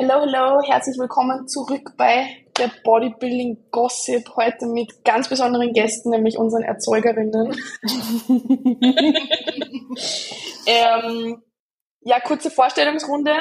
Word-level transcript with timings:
Hello, 0.00 0.20
hello, 0.20 0.62
herzlich 0.64 0.96
willkommen 0.96 1.48
zurück 1.48 1.94
bei 1.96 2.28
der 2.56 2.70
Bodybuilding 2.84 3.68
Gossip. 3.72 4.36
Heute 4.36 4.66
mit 4.66 5.04
ganz 5.04 5.28
besonderen 5.28 5.72
Gästen, 5.72 6.10
nämlich 6.10 6.38
unseren 6.38 6.62
Erzeugerinnen. 6.62 7.50
ähm, 10.66 11.42
ja, 12.02 12.20
kurze 12.20 12.48
Vorstellungsrunde. 12.48 13.32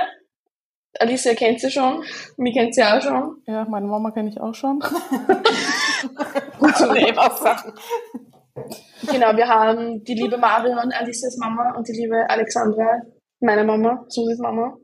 Alicia 0.97 1.35
kennt 1.35 1.59
sie 1.59 1.70
schon, 1.70 2.04
mich 2.38 2.55
kennt 2.55 2.74
sie 2.74 2.82
auch 2.82 3.04
schon. 3.04 3.39
Ja, 3.46 3.66
meine 3.70 3.86
Mama 3.86 4.10
kenne 4.10 4.30
ich 4.30 4.42
auch 4.42 4.55
schon. 4.55 4.80
Gut 6.60 6.76
zu 6.76 6.92
leben 6.92 7.20
Sachen. 7.39 7.74
Genau, 9.12 9.38
wir 9.38 9.48
haben 9.48 10.04
die 10.04 10.16
liebe 10.16 10.39
Marion, 10.39 10.92
Alicias 10.92 11.38
Mama 11.38 11.76
und 11.78 11.88
die 11.88 11.94
liebe 11.94 12.28
Alexandra, 12.28 13.04
meine 13.42 13.64
Mama, 13.64 14.05
Susis 14.08 14.39
Mama 14.39 14.76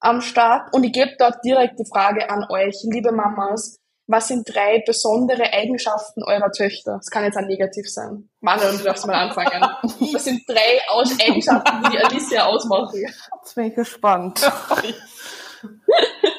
am 0.00 0.20
Start 0.20 0.72
und 0.72 0.84
ich 0.84 0.92
gebe 0.92 1.12
dort 1.18 1.44
direkt 1.44 1.78
die 1.78 1.86
Frage 1.86 2.30
an 2.30 2.46
euch, 2.50 2.76
liebe 2.84 3.12
Mamas. 3.12 3.78
Was 4.10 4.28
sind 4.28 4.48
drei 4.48 4.82
besondere 4.86 5.52
Eigenschaften 5.52 6.22
eurer 6.24 6.50
Töchter? 6.50 6.96
Das 6.96 7.10
kann 7.10 7.24
jetzt 7.24 7.36
auch 7.36 7.42
negativ 7.42 7.90
sein. 7.90 8.30
Manuel, 8.40 8.78
du 8.78 8.84
darfst 8.84 9.06
mal 9.06 9.14
anfangen. 9.14 9.60
Was 10.14 10.24
sind 10.24 10.48
drei 10.48 10.80
Aus 10.88 11.12
Eigenschaften, 11.20 11.82
die 11.84 11.90
die 11.90 11.98
Alicia 11.98 12.46
ausmachen? 12.46 13.00
Jetzt 13.00 13.54
bin 13.54 13.66
ich 13.66 13.74
gespannt. 13.74 14.40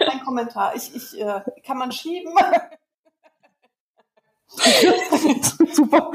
Ein 0.09 0.19
Kommentar. 0.25 0.73
Ich, 0.75 0.95
ich, 0.95 1.21
äh, 1.21 1.41
kann 1.63 1.77
man 1.77 1.91
schieben? 1.91 2.33
Super. 5.71 6.11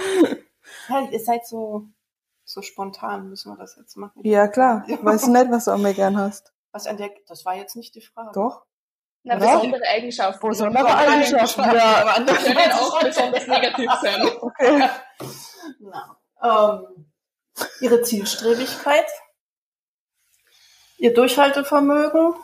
Ja, 0.89 1.09
ihr 1.09 1.21
seid 1.21 1.47
so, 1.47 1.87
so 2.45 2.63
spontan, 2.63 3.29
müssen 3.29 3.53
wir 3.53 3.57
das 3.57 3.77
jetzt 3.77 3.97
machen. 3.97 4.21
Ja, 4.25 4.49
klar. 4.49 4.85
Weißt 4.89 5.29
du 5.29 5.31
nicht, 5.31 5.51
was 5.51 5.67
du 5.67 5.71
an 5.71 5.83
mir 5.83 5.95
gern 5.95 6.17
hast? 6.19 6.54
Was 6.75 6.89
an 6.89 6.97
der, 6.97 7.11
das 7.29 7.45
war 7.45 7.55
jetzt 7.55 7.77
nicht 7.77 7.95
die 7.95 8.01
Frage. 8.01 8.33
Doch. 8.35 8.67
Na, 9.23 9.37
besondere 9.37 9.87
Eigenschaften. 9.87 10.49
Besondere 10.49 10.93
Eigenschaften, 10.93 11.61
ja. 11.61 12.01
Aber 12.01 12.17
andere 12.17 12.37
können 12.37 12.73
auch 12.73 13.01
besonders 13.01 13.47
negativ 13.47 13.93
sein. 14.03 14.29
Okay. 14.41 14.91
Na, 15.79 16.19
ähm, 16.43 17.13
ihre 17.81 18.03
Zielstrebigkeit, 18.03 19.07
ihr 20.99 21.15
Durchhaltevermögen. 21.15 22.35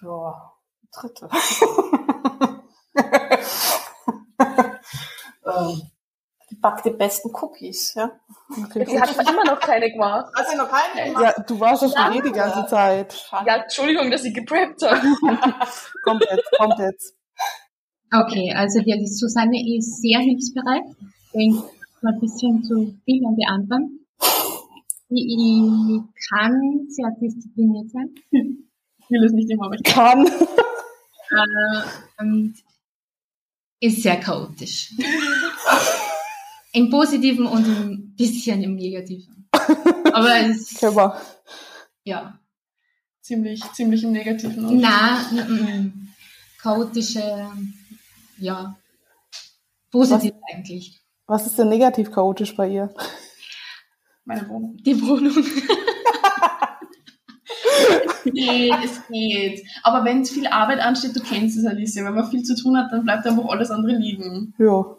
Ja, 0.00 0.52
dritte. 0.92 1.28
ähm, 5.44 5.90
die 6.56 6.60
backt 6.60 6.84
die 6.84 6.90
besten 6.90 7.30
Cookies, 7.34 7.94
ja. 7.94 8.10
okay. 8.50 8.84
Sie 8.86 9.00
hat 9.00 9.10
immer 9.28 9.44
noch 9.44 9.60
keine 9.60 9.90
gemacht. 9.90 10.32
Hast 10.34 10.52
du 10.52 10.56
noch 10.56 10.70
keine 10.70 11.12
gemacht? 11.12 11.34
Ja, 11.36 11.42
du 11.42 11.60
warst 11.60 11.82
ja 11.82 11.88
schon 11.88 12.18
eh 12.18 12.22
die 12.22 12.32
ganze 12.32 12.66
Zeit. 12.66 13.28
Ja, 13.46 13.56
Entschuldigung, 13.56 14.10
dass 14.10 14.24
ich 14.24 14.34
gepreppt 14.34 14.82
habe. 14.82 15.00
Kommt 16.04 16.24
jetzt, 16.30 16.50
kommt 16.58 16.78
jetzt. 16.78 17.14
Okay, 18.12 18.52
also 18.54 18.80
die 18.80 19.06
Susanne 19.06 19.58
ist 19.76 20.00
sehr 20.00 20.20
hilfsbereit. 20.20 20.84
Denkt 21.34 21.64
mal 22.02 22.12
ein 22.12 22.20
bisschen 22.20 22.62
zu 22.62 22.94
viel 23.04 23.26
an 23.26 23.36
die 23.36 23.46
anderen. 23.46 24.06
Die 25.10 26.02
kann 26.30 26.86
sehr 26.88 27.10
diszipliniert 27.20 27.90
sein. 27.90 28.14
Ich 28.30 29.10
will 29.10 29.24
es 29.24 29.32
nicht 29.32 29.50
immer, 29.50 29.66
aber 29.66 29.74
ich 29.74 29.82
Kann. 29.82 30.26
Äh, 30.26 31.82
und 32.18 32.54
ist 33.80 34.02
sehr 34.02 34.18
chaotisch. 34.18 34.94
Im 36.76 36.90
Positiven 36.90 37.46
und 37.46 37.64
ein 37.64 38.14
bisschen 38.16 38.62
im 38.62 38.74
Negativen. 38.74 39.48
Aber 40.12 40.36
es, 40.40 40.74
Clever. 40.74 41.18
ja. 42.04 42.38
ziemlich, 43.22 43.62
ziemlich 43.72 44.04
im 44.04 44.12
Negativen. 44.12 44.62
aus. 44.62 44.72
Na, 44.74 45.24
mm, 45.32 45.54
mm. 45.54 46.08
chaotische, 46.60 47.48
ja. 48.36 48.76
Positiv 49.90 50.34
eigentlich. 50.52 51.00
Was 51.26 51.46
ist 51.46 51.58
denn 51.58 51.70
negativ 51.70 52.10
chaotisch 52.10 52.54
bei 52.54 52.68
ihr? 52.68 52.92
Meine 54.26 54.46
Wohnung. 54.46 54.76
Die 54.84 55.00
Wohnung. 55.00 55.34
geht, 58.24 58.74
es 58.84 59.00
geht. 59.08 59.66
Aber 59.82 60.04
wenn 60.04 60.26
viel 60.26 60.48
Arbeit 60.48 60.80
ansteht, 60.80 61.16
du 61.16 61.20
kennst 61.20 61.56
es, 61.56 61.64
Alicia, 61.64 62.04
wenn 62.04 62.14
man 62.14 62.30
viel 62.30 62.42
zu 62.42 62.54
tun 62.54 62.76
hat, 62.76 62.92
dann 62.92 63.02
bleibt 63.02 63.26
einfach 63.26 63.46
alles 63.46 63.70
andere 63.70 63.96
liegen. 63.96 64.52
Ja. 64.58 64.94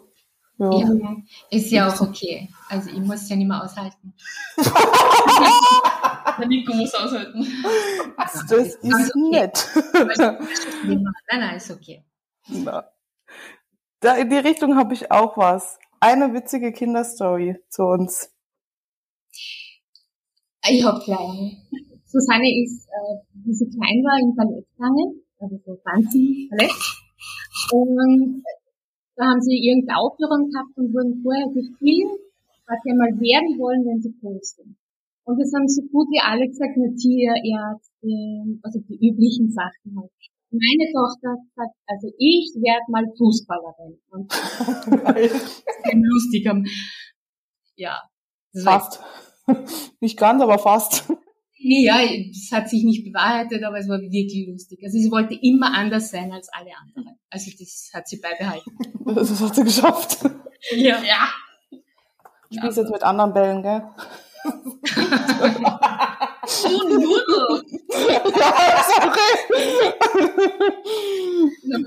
Ja. 0.58 0.70
Ja, 0.76 1.16
ist 1.50 1.70
ja 1.70 1.88
auch 1.88 2.00
okay. 2.00 2.48
Also 2.68 2.90
ich 2.90 2.98
muss 2.98 3.28
ja 3.28 3.36
nicht 3.36 3.46
mehr 3.46 3.62
aushalten. 3.62 4.12
Der 6.38 6.46
Nico 6.46 6.74
muss 6.74 6.94
aushalten. 6.94 7.46
Das 8.16 8.74
ist 8.74 9.16
nett. 9.16 9.68
Nein, 10.84 11.04
nein, 11.30 11.56
ist 11.56 11.70
okay. 11.70 12.04
Na. 12.48 12.90
Da 14.00 14.16
in 14.16 14.30
die 14.30 14.36
Richtung 14.36 14.76
habe 14.76 14.94
ich 14.94 15.10
auch 15.10 15.36
was. 15.36 15.78
Eine 16.00 16.32
witzige 16.34 16.72
Kinderstory 16.72 17.56
zu 17.68 17.84
uns. 17.84 18.32
Ich 20.68 20.84
habe 20.84 21.00
kleine. 21.00 21.56
Susanne 22.06 22.48
ist, 22.62 22.86
äh, 22.88 23.16
wie 23.44 23.54
sie 23.54 23.68
klein 23.68 24.02
war, 24.02 24.18
im 24.20 24.34
Ballett 24.34 24.66
gegangen, 24.76 25.22
also 25.40 25.60
so 25.64 25.74
Tanzen-Ballett. 25.84 26.72
Und 27.72 28.42
da 29.18 29.26
haben 29.26 29.42
sie 29.42 29.58
irgendeine 29.58 29.98
Aufführung 29.98 30.46
gehabt 30.46 30.78
und 30.78 30.94
wurden 30.94 31.18
vorher 31.26 31.50
gefilmt, 31.50 32.22
was 32.70 32.78
sie 32.86 32.90
einmal 32.94 33.10
werden 33.18 33.58
wollen, 33.58 33.82
wenn 33.82 34.00
sie 34.00 34.14
groß 34.14 34.62
sind. 34.62 34.78
Und 35.26 35.36
das 35.42 35.52
haben 35.52 35.66
so 35.66 35.82
gut 35.90 36.06
wie 36.14 36.22
alle 36.22 36.46
gesagt, 36.46 36.78
eine 36.78 36.94
Tierärzte, 36.94 38.08
also 38.62 38.78
die 38.88 38.96
üblichen 39.02 39.50
Sachen 39.50 39.98
halt. 39.98 40.10
Meine 40.50 40.86
Tochter 40.94 41.36
gesagt, 41.36 41.76
also 41.84 42.08
ich 42.16 42.54
werde 42.62 42.86
mal 42.88 43.04
Fußballerin. 43.18 43.98
Und 44.08 44.32
das 44.32 45.34
ist 45.34 45.64
lustig. 45.92 46.48
Ja. 47.76 48.00
Fast. 48.62 49.02
Nicht 50.00 50.16
ganz, 50.16 50.40
aber 50.40 50.58
fast. 50.58 51.12
Ja, 51.60 52.00
es 52.02 52.50
hat 52.52 52.68
sich 52.68 52.84
nicht 52.84 53.04
bewahrheitet, 53.04 53.64
aber 53.64 53.78
es 53.78 53.88
war 53.88 53.98
wirklich 54.00 54.46
lustig. 54.46 54.80
Also 54.84 54.98
sie 54.98 55.10
wollte 55.10 55.34
immer 55.34 55.74
anders 55.74 56.10
sein 56.10 56.30
als 56.32 56.48
alle 56.52 56.70
anderen. 56.80 57.18
Also 57.30 57.50
das 57.58 57.90
hat 57.92 58.06
sie 58.08 58.20
beibehalten. 58.20 58.70
Das 59.14 59.40
hat 59.40 59.54
sie 59.54 59.64
geschafft. 59.64 60.18
Ja. 60.72 61.02
Ja. 61.02 61.28
Ich 62.50 62.58
spiel's 62.58 62.76
jetzt 62.76 62.90
mit 62.90 63.02
anderen 63.02 63.32
Bällen, 63.32 63.62
gell? 63.62 63.82
Du 64.44 64.50
Nudel. 66.88 67.62
ja, 68.38 68.84
sorry. 68.84 69.28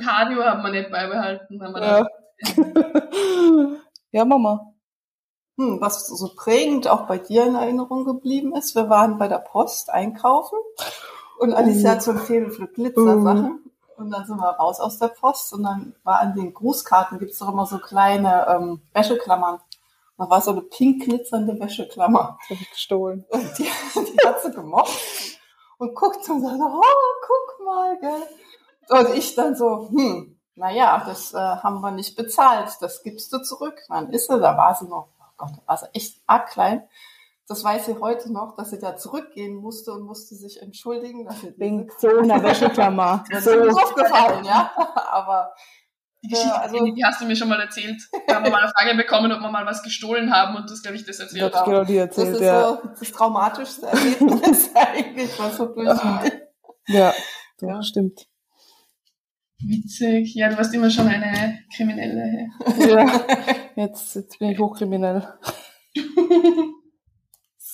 Cardio 0.04 0.44
haben 0.44 0.64
wir 0.64 0.72
nicht 0.72 0.90
beibehalten. 0.92 1.62
Haben 1.62 1.74
wir 1.74 1.82
Ja. 1.82 2.08
ja, 4.12 4.26
Mama. 4.26 4.74
Hm, 5.62 5.80
was 5.80 6.08
so 6.08 6.32
prägend 6.36 6.88
auch 6.88 7.06
bei 7.06 7.20
dir 7.20 7.46
in 7.46 7.54
Erinnerung 7.54 8.04
geblieben 8.04 8.56
ist, 8.56 8.74
wir 8.74 8.90
waren 8.90 9.20
bei 9.20 9.28
der 9.28 9.38
Post 9.38 9.92
einkaufen 9.92 10.58
und 11.38 11.54
Alicia 11.54 11.92
hat 11.92 12.02
so 12.02 12.12
ein 12.12 12.18
Faible 12.18 12.50
für 12.50 12.68
Glitzersachen. 12.68 13.60
Und 13.96 14.10
dann 14.10 14.26
sind 14.26 14.38
wir 14.38 14.50
raus 14.50 14.80
aus 14.80 14.98
der 14.98 15.10
Post 15.10 15.54
und 15.54 15.62
dann 15.62 15.94
war 16.04 16.20
an 16.20 16.34
den 16.34 16.56
Grußkarten 16.56 17.20
gibt's 17.20 17.38
doch 17.38 17.54
immer 17.54 17.68
so 17.68 17.78
kleine 17.78 18.48
ähm, 18.48 18.82
Wäscheklammern. 18.96 19.60
Da 20.18 20.28
war 20.28 20.42
so 20.42 20.50
eine 20.50 20.62
pink 20.62 21.04
glitzernde 21.04 21.60
Wäscheklammer. 21.60 22.40
Das 22.50 22.58
hab 22.58 22.64
ich 22.64 22.72
gestohlen. 22.72 23.24
Und 23.30 23.60
die, 23.60 23.64
die 23.64 24.28
hat 24.28 24.42
sie 24.42 24.52
gemocht 24.52 24.92
und 25.78 25.94
guckt 25.94 26.28
und 26.28 26.42
sagt, 26.42 26.60
oh, 26.60 26.82
guck 27.28 27.66
mal, 27.66 28.00
gell. 28.00 28.24
Und 28.90 29.16
ich 29.16 29.36
dann 29.36 29.56
so, 29.56 29.90
hm, 29.90 30.40
naja, 30.56 31.04
das 31.06 31.36
äh, 31.36 31.38
haben 31.38 31.82
wir 31.82 31.92
nicht 31.92 32.16
bezahlt, 32.16 32.70
das 32.82 33.04
gibst 33.04 33.32
du 33.32 33.44
zurück. 33.44 33.80
Dann 33.90 34.10
ist 34.10 34.28
sie, 34.28 34.40
da 34.40 34.58
war 34.58 34.74
sie 34.74 34.88
noch, 34.88 35.10
oh 35.20 35.21
Gott, 35.42 35.80
sie 35.80 35.86
echt 35.94 36.22
arg 36.28 36.50
klein. 36.50 36.84
Das 37.48 37.64
weiß 37.64 37.86
sie 37.88 38.00
heute 38.00 38.32
noch, 38.32 38.56
dass 38.56 38.70
sie 38.70 38.80
da 38.80 38.96
zurückgehen 38.96 39.56
musste 39.56 39.92
und 39.92 40.04
musste 40.04 40.36
sich 40.36 40.62
entschuldigen. 40.62 41.26
Dass 41.26 41.42
sie 41.42 41.54
Wegen 41.58 41.90
so 41.98 42.08
einer 42.18 42.42
Wäscheklammer. 42.42 43.24
das 43.30 43.44
So. 43.44 43.52
ist 43.52 43.66
mir 43.66 43.84
aufgefallen, 43.84 44.46
ja. 44.46 44.72
Aber 45.12 45.54
Die 46.24 46.30
Geschichte, 46.30 46.50
Ja, 46.50 46.62
also- 46.62 46.86
die, 46.86 46.94
die 46.94 47.04
hast 47.04 47.20
du 47.20 47.26
mir 47.26 47.36
schon 47.36 47.50
mal 47.50 47.60
erzählt. 47.60 48.00
Da 48.28 48.36
haben 48.36 48.46
wir 48.46 48.52
mal 48.52 48.62
eine 48.64 48.72
Frage 48.72 48.96
bekommen, 48.96 49.32
ob 49.34 49.40
wir 49.42 49.50
mal 49.50 49.66
was 49.66 49.84
gestohlen 49.84 50.32
haben 50.34 50.56
und 50.56 50.70
du 50.70 50.74
hast, 50.74 50.84
glaube 50.84 50.96
ich, 50.96 51.06
das 51.06 51.18
Das 51.18 51.34
erzählt. 51.34 51.54
hab 51.54 51.62
ich 51.62 51.66
genau 51.66 51.82
das 51.84 51.90
erzählt, 52.18 52.36
ist 52.36 52.42
ja. 52.42 52.62
so 52.70 52.78
das 53.00 53.12
traumatischste 53.12 53.88
Erlebnis 53.88 54.70
eigentlich, 54.76 55.40
was 55.40 55.58
so 55.58 55.66
durchgeht. 55.66 56.48
Ja, 56.88 57.14
doch, 57.60 57.68
Ja. 57.68 57.84
stimmt. 57.84 58.28
Witzig. 59.66 60.36
Ja, 60.36 60.50
du 60.50 60.58
warst 60.58 60.74
immer 60.74 60.90
schon 60.90 61.08
eine 61.08 61.60
Kriminelle. 61.76 62.50
Ja, 62.80 63.22
jetzt, 63.76 64.16
jetzt 64.16 64.40
bin 64.40 64.50
ich 64.50 64.60
hochkriminell. 64.60 65.28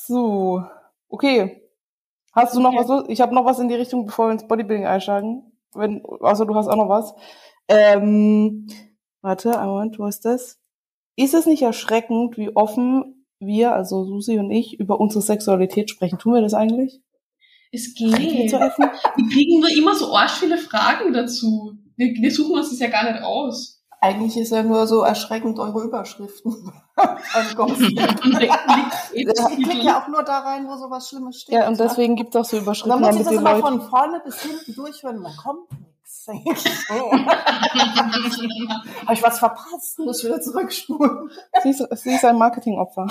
So, 0.08 0.64
okay. 1.10 1.62
Hast 2.32 2.56
du 2.56 2.62
noch 2.62 2.74
Okay. 2.74 2.88
was? 2.88 3.10
Ich 3.10 3.20
habe 3.20 3.36
noch 3.36 3.44
was 3.44 3.60
in 3.60 3.68
die 3.68 3.76
Richtung, 3.76 4.06
bevor 4.06 4.28
wir 4.28 4.32
ins 4.32 4.48
Bodybuilding 4.48 4.86
einsteigen. 4.86 5.52
Wenn, 5.74 6.02
außer 6.06 6.46
du 6.46 6.56
hast 6.56 6.70
auch 6.70 6.78
noch 6.78 6.88
was. 6.88 7.14
Ähm, 7.68 8.68
warte, 9.22 9.60
einen 9.60 9.70
Moment, 9.70 10.00
wo 10.00 10.06
ist 10.06 10.24
das? 10.24 10.60
Ist 11.18 11.34
es 11.34 11.46
nicht 11.46 11.62
erschreckend, 11.64 12.38
wie 12.38 12.56
offen 12.56 13.26
wir, 13.40 13.74
also 13.74 14.06
Susi 14.06 14.40
und 14.40 14.50
ich, 14.50 14.80
über 14.80 15.00
unsere 15.00 15.22
Sexualität 15.22 15.90
sprechen? 15.90 16.20
Tun 16.20 16.36
wir 16.36 16.42
das 16.42 16.54
eigentlich? 16.54 17.02
Es 17.72 17.94
geht. 17.94 18.50
zu 18.50 18.58
essen? 18.58 18.90
Wir 19.16 19.30
kriegen 19.30 19.60
nur 19.60 19.70
immer 19.70 19.96
so 19.96 20.16
arsch 20.16 20.40
viele 20.40 20.58
Fragen 20.58 21.14
dazu. 21.14 21.78
Wir, 21.96 22.14
wir 22.14 22.32
suchen 22.32 22.58
uns 22.58 22.70
das 22.70 22.80
ja 22.80 22.88
gar 22.88 23.12
nicht 23.12 23.24
aus. 23.24 23.84
Eigentlich 24.00 24.38
ist 24.38 24.52
ja 24.52 24.62
nur 24.62 24.86
so 24.86 25.02
erschreckend 25.02 25.60
eure 25.60 25.84
Überschriften. 25.84 26.54
Ich 29.14 29.26
klicke 29.26 29.86
ja 29.86 30.02
auch 30.02 30.08
nur 30.08 30.24
da 30.24 30.40
rein, 30.40 30.68
wo 30.68 30.76
sowas 30.76 31.10
Schlimmes 31.10 31.42
steht. 31.42 31.56
Ja, 31.56 31.68
und 31.68 31.80
deswegen 31.80 32.16
gibt 32.16 32.36
es 32.36 32.42
auch 32.42 32.46
so 32.46 32.58
Und 32.58 32.66
dann 32.66 32.74
Überschriften, 32.76 33.02
muss 33.02 33.16
ich 33.16 33.24
das 33.24 33.34
immer 33.34 33.54
Leute... 33.54 33.62
von 33.62 33.82
vorne 33.82 34.22
bis 34.24 34.42
hinten 34.42 34.76
durchhören, 34.76 35.24
dann 35.24 35.36
kommt 35.36 35.68
nichts. 36.28 36.66
Habe 39.06 39.14
ich 39.14 39.24
was 39.24 39.40
verpasst? 39.40 40.00
Muss 40.00 40.24
wieder 40.24 40.42
zurückspulen. 40.42 41.30
Sie 41.64 41.70
ist, 41.70 41.98
sie 41.98 42.14
ist 42.14 42.26
ein 42.26 42.38
Marketingopfer. 42.38 43.08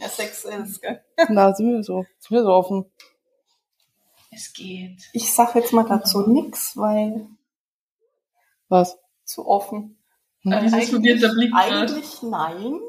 Ja, 0.00 0.08
Sex 0.08 0.44
ist, 0.44 0.80
gell? 0.80 1.04
Na, 1.28 1.52
sind 1.54 1.70
wir 1.70 1.82
so, 1.82 2.04
sind 2.18 2.30
wir 2.30 2.42
so 2.42 2.50
offen. 2.50 2.90
Es 4.30 4.52
geht. 4.52 5.02
Ich 5.12 5.32
sag 5.32 5.54
jetzt 5.54 5.72
mal 5.72 5.84
dazu 5.84 6.20
nix, 6.26 6.76
weil 6.76 7.26
Was? 8.68 8.98
zu 9.24 9.46
offen. 9.46 9.98
Hm? 10.42 10.52
Ah, 10.52 10.60
dieses 10.60 10.88
verwirrte 10.90 11.28
Blick. 11.34 11.52
Eigentlich 11.54 12.22
nein. 12.22 12.80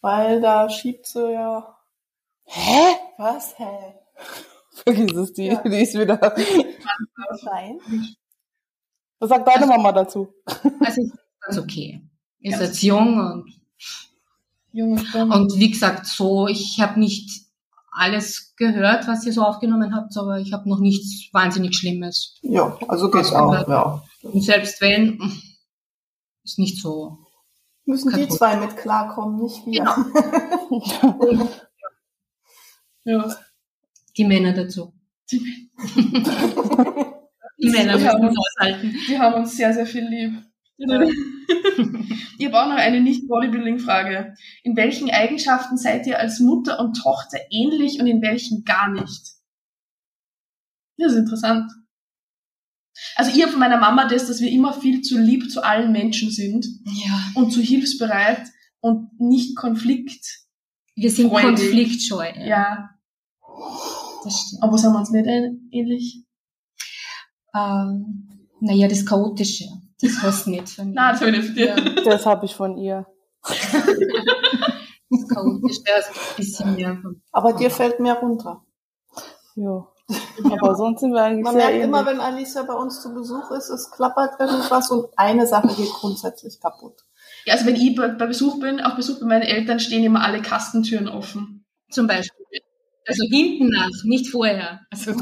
Weil 0.00 0.40
da 0.40 0.68
schiebt 0.68 1.06
sie 1.06 1.32
ja. 1.32 1.78
Hä? 2.44 2.96
Was? 3.18 3.58
Hä? 3.58 3.94
Vergiss 4.70 5.12
es, 5.16 5.32
die, 5.32 5.46
Ja. 5.46 5.62
die 5.62 5.82
ist 5.82 5.94
wieder... 5.98 6.18
Nein. 7.44 7.80
Was 9.18 9.28
sagt 9.30 9.46
deine 9.48 9.66
Mama 9.66 9.92
dazu? 9.92 10.32
Also 10.80 11.02
ich 11.02 11.12
ganz 11.40 11.58
okay. 11.58 12.02
Ist 12.40 12.60
jetzt 12.60 12.82
jung 12.82 13.18
und, 13.18 13.60
Junge 14.76 14.98
Stunde. 15.06 15.34
und 15.34 15.56
wie 15.58 15.70
gesagt, 15.70 16.06
so, 16.06 16.46
ich 16.48 16.78
habe 16.80 17.00
nicht 17.00 17.46
alles 17.90 18.54
gehört, 18.56 19.08
was 19.08 19.24
ihr 19.24 19.32
so 19.32 19.42
aufgenommen 19.42 19.94
habt, 19.94 20.14
aber 20.18 20.38
ich 20.38 20.52
habe 20.52 20.68
noch 20.68 20.80
nichts 20.80 21.32
wahnsinnig 21.32 21.74
Schlimmes. 21.76 22.38
Ja, 22.42 22.76
also 22.88 23.10
geht's 23.10 23.32
auch, 23.32 23.66
ja. 23.68 24.02
Und 24.22 24.42
selbst 24.44 24.80
wenn, 24.82 25.18
ist 26.44 26.58
nicht 26.58 26.80
so. 26.82 27.18
Müssen 27.86 28.12
die 28.12 28.28
zwei 28.28 28.56
mit 28.56 28.76
klarkommen, 28.76 29.42
nicht 29.42 29.64
wir. 29.64 29.84
Genau. 30.70 31.48
ja. 33.04 33.34
Die 34.16 34.24
Männer 34.24 34.52
dazu. 34.52 34.92
Die- 35.30 35.70
Die 37.58 37.70
Männer 37.70 37.94
müssen 37.96 38.26
es 38.28 38.36
aushalten. 38.38 38.94
Die 39.08 39.18
haben 39.18 39.34
uns 39.40 39.56
sehr, 39.56 39.72
sehr 39.72 39.86
viel 39.86 40.06
lieb. 40.06 40.42
ich 42.38 42.46
habe 42.46 42.60
auch 42.62 42.68
noch 42.68 42.76
eine 42.76 43.00
Nicht-Bodybuilding-Frage. 43.00 44.34
In 44.62 44.76
welchen 44.76 45.10
Eigenschaften 45.10 45.76
seid 45.78 46.06
ihr 46.06 46.18
als 46.18 46.40
Mutter 46.40 46.78
und 46.80 46.94
Tochter 46.94 47.38
ähnlich 47.50 47.98
und 48.00 48.06
in 48.06 48.20
welchen 48.22 48.64
gar 48.64 48.90
nicht? 48.90 49.32
Das 50.98 51.12
ist 51.12 51.18
interessant. 51.18 51.70
Also 53.14 53.30
ich 53.34 53.40
habe 53.42 53.52
von 53.52 53.60
meiner 53.60 53.78
Mama 53.78 54.06
das, 54.08 54.26
dass 54.26 54.40
wir 54.40 54.50
immer 54.50 54.72
viel 54.72 55.02
zu 55.02 55.18
lieb 55.18 55.50
zu 55.50 55.62
allen 55.62 55.92
Menschen 55.92 56.30
sind 56.30 56.66
Ja. 57.06 57.32
und 57.34 57.50
zu 57.52 57.60
hilfsbereit 57.60 58.42
und 58.80 59.10
nicht 59.20 59.56
Konflikt. 59.56 60.44
Wir 60.94 61.10
sind 61.10 61.28
Freudig. 61.30 61.48
konfliktscheu. 61.56 62.32
Ja, 62.38 62.90
Das 64.24 64.40
stimmt. 64.46 64.62
aber 64.62 64.78
sind 64.78 64.92
wir 64.92 64.98
uns 64.98 65.10
nicht 65.10 65.26
ähnlich? 65.72 66.22
Ähm, 67.54 68.48
naja, 68.60 68.88
das 68.88 69.04
Chaotische. 69.04 69.66
Das 70.00 70.22
hast 70.22 70.46
du 70.46 70.50
nicht 70.50 70.68
von 70.68 70.88
mir. 70.88 70.94
Nein, 70.94 71.12
das 71.12 71.20
habe 71.22 71.30
ich 71.30 71.36
nicht 71.36 71.46
von 71.46 71.54
dir. 71.56 71.66
Ja. 71.66 72.02
Das 72.04 72.26
habe 72.26 72.44
ich 72.46 72.54
von 76.56 76.76
ihr. 76.76 77.02
Aber 77.32 77.52
dir 77.52 77.70
fällt 77.70 78.00
mehr 78.00 78.14
runter. 78.14 78.62
Jo. 79.54 79.88
Aber 80.44 80.76
sonst 80.76 81.00
sind 81.00 81.12
wir 81.12 81.22
eigentlich 81.22 81.44
Man 81.44 81.54
sehr 81.54 81.62
merkt 81.62 81.74
ähnlich. 81.74 81.88
immer, 81.88 82.06
wenn 82.06 82.20
Alicia 82.20 82.62
bei 82.62 82.74
uns 82.74 83.02
zu 83.02 83.12
Besuch 83.14 83.50
ist, 83.50 83.70
es 83.70 83.90
klappert 83.90 84.38
irgendwas 84.38 84.90
und 84.90 85.06
eine 85.16 85.46
Sache 85.46 85.68
geht 85.68 85.90
grundsätzlich 85.90 86.60
kaputt. 86.60 87.04
Ja, 87.44 87.54
also 87.54 87.66
wenn 87.66 87.76
ich 87.76 87.96
bei, 87.96 88.08
bei 88.08 88.26
Besuch 88.26 88.60
bin, 88.60 88.80
auf 88.80 88.94
Besuch 88.96 89.18
bei 89.20 89.26
meinen 89.26 89.42
Eltern, 89.42 89.80
stehen 89.80 90.04
immer 90.04 90.22
alle 90.22 90.42
Kastentüren 90.42 91.08
offen. 91.08 91.64
Zum 91.90 92.06
Beispiel. 92.06 92.35
Also 93.06 93.24
hinten 93.30 93.68
nach, 93.68 93.90
nicht 94.04 94.28
vorher. 94.28 94.80
Also, 94.90 95.12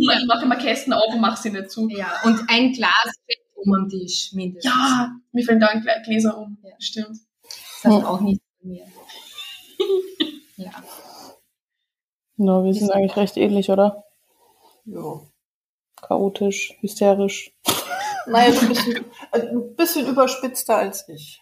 Ich 0.00 0.26
mache 0.26 0.44
immer 0.44 0.56
Kästen 0.56 0.92
auf 0.92 1.12
und 1.12 1.20
mache 1.20 1.42
sie 1.42 1.50
nicht 1.50 1.70
zu. 1.70 1.88
ja. 1.88 2.12
Und 2.24 2.40
ein 2.48 2.72
Glas 2.72 3.12
fällt 3.26 3.40
um 3.54 3.74
am 3.74 3.88
Tisch, 3.88 4.32
mindestens. 4.32 4.72
Ja, 4.72 5.12
mir 5.32 5.44
fallen 5.44 5.60
da 5.60 5.68
Gläser 6.04 6.38
um. 6.38 6.58
Ja. 6.62 6.70
Stimmt. 6.78 7.18
Das 7.82 7.94
ist 7.96 8.04
auch 8.04 8.20
nicht 8.20 8.40
von 8.60 8.70
mir. 8.70 8.86
Ja. 10.56 10.72
No, 12.36 12.64
wir 12.64 12.74
sind 12.74 12.90
eigentlich 12.90 13.16
recht 13.16 13.38
ähnlich, 13.38 13.70
oder? 13.70 14.04
Ja. 14.84 15.22
Chaotisch, 15.96 16.76
hysterisch. 16.80 17.52
Naja, 18.26 18.52
so 18.52 18.60
ein 18.60 18.68
bisschen, 18.74 19.04
äh, 19.32 19.40
ein 19.40 19.74
bisschen 19.74 20.06
überspitzter 20.06 20.76
als 20.76 21.08
ich. 21.08 21.40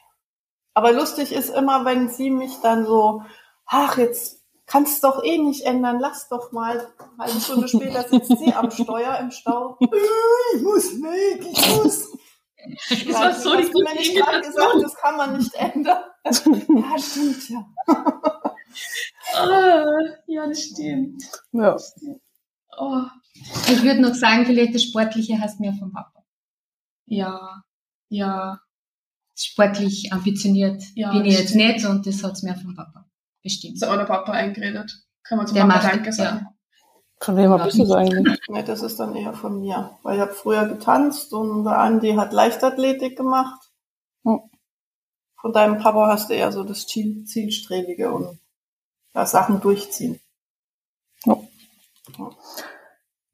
Aber 0.75 0.93
lustig 0.93 1.33
ist 1.33 1.51
immer, 1.51 1.85
wenn 1.85 2.09
sie 2.09 2.31
mich 2.31 2.53
dann 2.63 2.87
so, 2.87 3.23
ach, 3.67 3.99
jetzt 3.99 4.38
kannst 4.69 5.03
du 5.03 5.09
doch 5.09 5.25
eh 5.25 5.39
nicht 5.39 5.63
ändern, 5.65 5.99
lass 6.01 6.29
doch 6.29 6.53
mal. 6.53 6.89
Eine 7.17 7.27
halbe 7.27 7.41
Stunde 7.41 7.69
später 7.69 8.09
sitzt 8.09 8.39
sie 8.39 8.53
am 8.55 8.71
Steuer 8.71 9.19
im 9.19 9.31
Stau. 9.31 9.77
Ich 10.55 10.63
muss 10.63 10.93
weg, 11.03 11.45
ich 11.51 11.77
muss. 11.77 12.09
Das 12.89 13.15
war 13.15 13.35
so 13.35 13.57
die 13.57 13.63
Hast 13.65 13.75
du 13.75 13.83
mir 13.83 13.95
nicht 13.95 14.15
gerade 14.17 14.41
gesagt, 14.41 14.77
das 14.83 14.95
kann 14.95 15.17
man 15.17 15.37
nicht 15.39 15.55
ändern. 15.55 15.99
Ja, 16.25 16.99
stimmt, 16.99 17.49
ja. 17.51 17.65
Ah, 19.35 19.85
ja, 20.27 20.47
das 20.47 20.63
stimmt. 20.63 21.23
Ja. 21.53 21.77
Oh, 22.79 23.03
Ich 23.71 23.83
würde 23.83 24.01
noch 24.01 24.15
sagen, 24.15 24.47
vielleicht 24.47 24.75
das 24.75 24.83
Sportliche 24.85 25.41
hast 25.41 25.61
mehr 25.61 25.75
vom 25.75 25.93
Papa. 25.93 26.25
ja, 27.07 27.63
ja. 28.09 28.61
Sportlich 29.41 30.13
ambitioniert 30.13 30.83
Ja, 30.97 31.13
bin 31.13 31.25
ich 31.25 31.39
jetzt 31.39 31.55
nicht 31.55 31.85
und 31.87 32.05
das 32.07 32.25
hat's 32.25 32.43
mehr 32.43 32.57
vom 32.57 32.75
Papa. 32.75 33.08
Bestimmt. 33.49 33.75
Ist 33.77 33.85
auch 33.85 33.97
der 33.97 34.05
Papa 34.05 34.33
eingeredet. 34.33 34.93
Kann 35.25 35.39
man 35.39 35.47
zum 35.47 35.55
Der 35.57 35.63
Papa 35.63 35.75
macht- 35.77 35.93
Danke 35.93 36.13
sagen. 36.13 36.47
Von 37.21 37.37
wem 37.37 37.51
Ja. 37.51 37.57
bist 37.65 37.79
du 37.79 37.85
so 37.87 37.95
eigentlich? 37.95 38.39
Nee, 38.49 38.63
das 38.63 38.83
ist 38.83 39.01
dann 39.01 39.17
eher 39.17 39.33
von 39.33 39.61
mir. 39.61 39.99
Weil 40.03 40.17
ich 40.17 40.21
habe 40.21 40.33
früher 40.33 40.67
getanzt 40.67 41.33
und 41.33 41.65
der 41.65 41.79
Andi 41.79 42.15
hat 42.15 42.33
Leichtathletik 42.33 43.17
gemacht. 43.17 43.61
Hm. 44.25 44.41
Von 45.41 45.53
deinem 45.53 45.79
Papa 45.79 46.07
hast 46.09 46.29
du 46.31 46.35
eher 46.35 46.53
so 46.53 46.63
das 46.65 46.87
Ziel, 46.87 47.25
Zielstrebige 47.25 48.13
und 48.13 48.39
ja, 49.15 49.25
Sachen 49.27 49.61
durchziehen. 49.61 50.21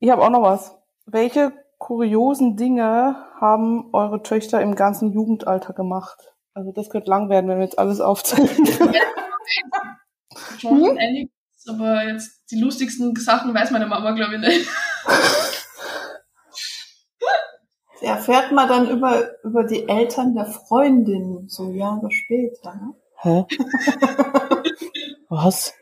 Ich 0.00 0.10
habe 0.10 0.22
auch 0.22 0.30
noch 0.30 0.42
was. 0.42 0.74
Welche 1.06 1.52
kuriosen 1.78 2.56
Dinge 2.56 3.16
haben 3.40 3.90
eure 3.92 4.22
Töchter 4.22 4.60
im 4.62 4.74
ganzen 4.74 5.12
Jugendalter 5.12 5.72
gemacht? 5.72 6.32
Also 6.54 6.72
das 6.72 6.88
könnte 6.90 7.10
lang 7.10 7.28
werden, 7.28 7.48
wenn 7.48 7.58
wir 7.58 7.64
jetzt 7.64 7.78
alles 7.78 8.00
aufzählen. 8.00 8.48
Schon 10.58 10.82
Hm? 10.84 10.98
einiges, 10.98 11.32
aber 11.68 12.04
jetzt 12.04 12.42
die 12.50 12.60
lustigsten 12.60 13.14
Sachen 13.16 13.54
weiß 13.54 13.70
meine 13.70 13.86
Mama, 13.86 14.12
glaube 14.12 14.34
ich, 14.34 14.40
nicht. 14.40 14.68
Erfährt 18.02 18.52
man 18.52 18.68
dann 18.68 18.90
über, 18.90 19.22
über 19.44 19.64
die 19.64 19.88
Eltern 19.88 20.34
der 20.34 20.44
Freundin 20.44 21.48
so 21.48 21.70
Jahre 21.70 22.10
später. 22.10 22.74
Ne? 22.74 22.94
Hä? 23.16 23.46
Was? 25.30 25.72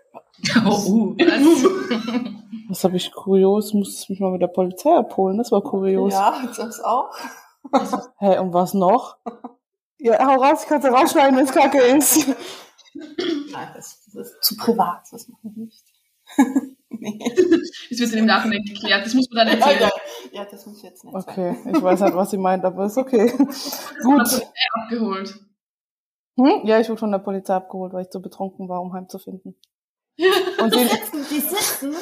Oh, 0.65 0.69
uh, 0.69 1.17
was? 1.19 2.85
Habe 2.85 2.97
ich 2.97 3.13
kurios? 3.13 3.75
Muss 3.75 4.03
ich 4.03 4.09
mich 4.09 4.21
mal 4.21 4.31
mit 4.31 4.41
der 4.41 4.47
Polizei 4.49 4.95
abholen? 4.95 5.39
Das 5.39 5.51
war 5.51 5.63
kurios. 5.63 6.13
Ja, 6.13 6.43
das 6.57 6.81
auch. 6.81 7.11
Hä, 8.19 8.39
und 8.39 8.53
was 8.53 8.75
noch? 8.75 9.17
Ja, 10.05 10.19
hau 10.27 10.43
raus, 10.43 10.65
ich 10.65 10.69
kann 10.69 10.83
es 10.83 10.93
rausschneiden, 10.93 11.37
wenn 11.37 11.45
es 11.45 11.53
kacke 11.53 11.79
ist. 11.79 12.27
Nein, 12.95 13.69
das, 13.75 14.05
das 14.07 14.15
ist 14.15 14.43
zu 14.43 14.57
privat, 14.57 15.07
das 15.11 15.29
machen 15.29 15.55
wir 15.55 15.65
nicht. 15.65 15.85
nee. 16.89 17.19
Das 17.91 17.99
wird 17.99 18.13
dann 18.13 18.19
im 18.21 18.27
Nachhinein 18.27 18.63
geklärt. 18.65 19.05
Das 19.05 19.15
muss 19.15 19.29
man 19.31 19.47
dann 19.47 19.59
ja, 19.59 19.67
erzählen. 19.67 19.91
ja, 20.33 20.41
ja, 20.43 20.45
das 20.51 20.67
muss 20.67 20.79
ich 20.79 20.83
jetzt 20.85 21.05
nicht 21.05 21.15
Okay, 21.15 21.57
ich 21.73 21.83
weiß 21.83 22.01
halt, 22.01 22.15
was 22.15 22.31
sie 22.31 22.39
meint, 22.39 22.65
aber 22.65 22.87
ist 22.87 22.99
okay. 22.99 23.29
Von 23.37 23.47
der 23.47 24.03
Gut. 24.03 24.17
Polizei 24.19 24.47
abgeholt. 24.75 25.35
Hm? 26.37 26.63
Ja, 26.65 26.81
ich 26.81 26.89
wurde 26.89 26.99
von 26.99 27.13
der 27.13 27.19
Polizei 27.19 27.55
abgeholt, 27.55 27.93
weil 27.93 28.05
ich 28.05 28.11
zu 28.11 28.23
betrunken 28.23 28.69
war, 28.69 28.81
um 28.81 28.93
heimzufinden. 28.95 29.55
Und 30.63 30.75
Die 30.75 30.85
sitzen, 30.85 31.27
die 31.31 31.41
sitzen 31.41 31.97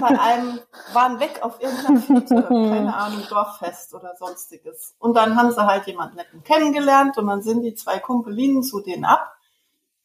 bei 0.00 0.18
einem, 0.20 0.60
waren 0.92 1.20
weg 1.20 1.40
auf 1.42 1.60
irgendeiner 1.60 2.00
Fete, 2.00 2.42
keine 2.48 2.94
Ahnung, 2.94 3.22
Dorffest 3.28 3.94
oder 3.94 4.14
sonstiges. 4.16 4.94
Und 4.98 5.14
dann 5.16 5.36
haben 5.36 5.50
sie 5.52 5.64
halt 5.64 5.86
jemanden 5.86 6.16
netten 6.16 6.42
kennengelernt 6.42 7.16
und 7.18 7.26
dann 7.28 7.42
sind 7.42 7.62
die 7.62 7.74
zwei 7.74 7.98
Kumpelinen 7.98 8.62
zu 8.62 8.80
denen 8.80 9.04
ab. 9.04 9.35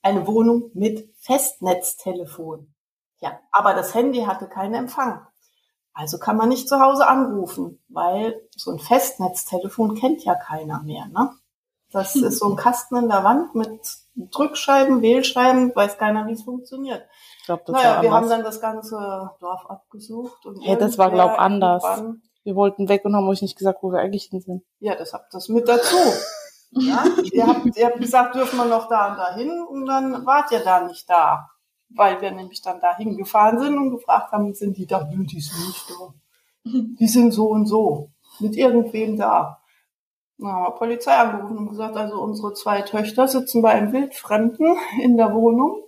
Eine 0.01 0.25
Wohnung 0.27 0.71
mit 0.73 1.13
Festnetztelefon. 1.19 2.73
Ja, 3.19 3.39
aber 3.51 3.73
das 3.73 3.93
Handy 3.93 4.23
hatte 4.23 4.47
keinen 4.47 4.73
Empfang. 4.73 5.25
Also 5.93 6.17
kann 6.17 6.37
man 6.37 6.49
nicht 6.49 6.67
zu 6.67 6.79
Hause 6.79 7.07
anrufen, 7.07 7.83
weil 7.89 8.41
so 8.55 8.71
ein 8.71 8.79
Festnetztelefon 8.79 9.95
kennt 9.95 10.23
ja 10.23 10.35
keiner 10.35 10.81
mehr, 10.83 11.07
ne? 11.07 11.31
Das 11.91 12.15
ist 12.15 12.39
so 12.39 12.49
ein 12.49 12.55
Kasten 12.55 12.95
in 12.95 13.09
der 13.09 13.25
Wand 13.25 13.53
mit 13.53 13.81
Drückscheiben, 14.15 15.01
Wählscheiben, 15.01 15.75
weiß 15.75 15.97
keiner, 15.97 16.25
wie 16.27 16.31
es 16.31 16.43
funktioniert. 16.43 17.05
Ich 17.39 17.45
glaube, 17.45 17.63
das 17.65 17.73
naja, 17.73 17.95
war 17.95 18.01
wir 18.01 18.11
haben 18.11 18.23
anders. 18.23 18.29
dann 18.29 18.43
das 18.43 18.61
ganze 18.61 19.31
Dorf 19.41 19.65
abgesucht. 19.69 20.45
Und 20.45 20.61
Hey, 20.61 20.77
das 20.77 20.97
war, 20.97 21.07
irgendwer 21.07 21.25
glaub, 21.27 21.39
anders. 21.39 21.83
Wir 22.43 22.55
wollten 22.55 22.87
weg 22.87 23.03
und 23.03 23.13
haben 23.13 23.27
euch 23.27 23.41
nicht 23.41 23.57
gesagt, 23.57 23.83
wo 23.83 23.91
wir 23.91 23.99
eigentlich 23.99 24.25
hin 24.25 24.39
sind. 24.39 24.63
Ja, 24.79 24.95
das 24.95 25.13
habt 25.13 25.33
das 25.33 25.49
mit 25.49 25.67
dazu. 25.67 25.97
Ja? 26.71 27.03
ihr, 27.31 27.47
habt, 27.47 27.77
ihr 27.77 27.85
habt 27.85 27.99
gesagt, 27.99 28.35
dürfen 28.35 28.57
wir 28.57 28.65
noch 28.65 28.87
da 28.87 29.11
und 29.11 29.17
da 29.17 29.35
hin 29.35 29.61
und 29.69 29.85
dann 29.85 30.25
wart 30.25 30.51
ihr 30.51 30.63
da 30.63 30.81
nicht 30.81 31.09
da. 31.09 31.49
Weil 31.89 32.21
wir 32.21 32.31
nämlich 32.31 32.61
dann 32.61 32.79
da 32.79 32.95
hingefahren 32.95 33.59
sind 33.59 33.77
und 33.77 33.91
gefragt 33.91 34.31
haben, 34.31 34.53
sind 34.53 34.77
die 34.77 34.87
da? 34.87 35.03
Nö, 35.11 35.25
die 35.25 35.41
sind 35.41 35.67
nicht 35.67 35.89
da. 35.89 36.13
Die 36.63 37.07
sind 37.07 37.31
so 37.33 37.49
und 37.49 37.65
so. 37.65 38.11
Mit 38.39 38.55
irgendwem 38.55 39.17
da. 39.17 39.61
Dann 40.37 40.51
haben 40.51 40.63
wir 40.63 40.71
Polizei 40.71 41.13
angerufen 41.13 41.57
und 41.57 41.69
gesagt, 41.69 41.97
also 41.97 42.21
unsere 42.21 42.53
zwei 42.53 42.81
Töchter 42.81 43.27
sitzen 43.27 43.61
bei 43.61 43.71
einem 43.71 43.91
Wildfremden 43.91 44.77
in 45.01 45.17
der 45.17 45.33
Wohnung 45.33 45.83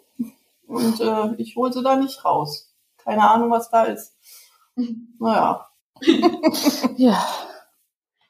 und 0.67 0.99
äh, 0.99 1.33
ich 1.37 1.55
hole 1.55 1.71
sie 1.71 1.81
da 1.81 1.95
nicht 1.95 2.25
raus. 2.25 2.73
Keine 2.97 3.29
Ahnung, 3.29 3.49
was 3.49 3.69
da 3.69 3.83
ist. 3.83 4.15
Naja, 5.19 5.67
Ja. 6.97 7.25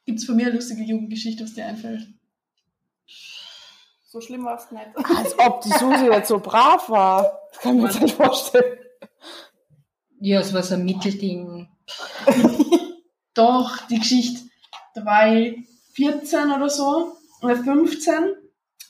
Gibt's 0.06 0.24
von 0.24 0.36
mir 0.36 0.46
eine 0.46 0.56
lustige 0.56 0.82
Jugendgeschichte, 0.82 1.44
was 1.44 1.54
dir 1.54 1.66
einfällt? 1.66 2.06
So 4.14 4.20
schlimm 4.20 4.44
war 4.44 4.56
es 4.56 4.70
nicht. 4.70 4.86
Als 5.16 5.36
ob 5.40 5.60
die 5.62 5.70
Susi 5.70 6.06
jetzt 6.06 6.28
so 6.28 6.38
brav 6.38 6.88
war. 6.88 7.40
Das 7.50 7.60
kann 7.60 7.74
ich 7.74 7.82
mir 7.82 7.88
jetzt 7.88 8.00
nicht 8.00 8.14
vorstellen. 8.14 8.78
Ja, 10.20 10.38
es 10.38 10.54
war 10.54 10.62
so 10.62 10.74
ein 10.74 10.84
Mittelding. 10.84 11.68
Doch, 13.34 13.76
die 13.88 13.98
Geschichte, 13.98 14.42
da 14.94 15.04
war 15.04 15.34
ich 15.34 15.66
14 15.94 16.52
oder 16.52 16.70
so, 16.70 17.16
oder 17.42 17.56
15. 17.56 18.14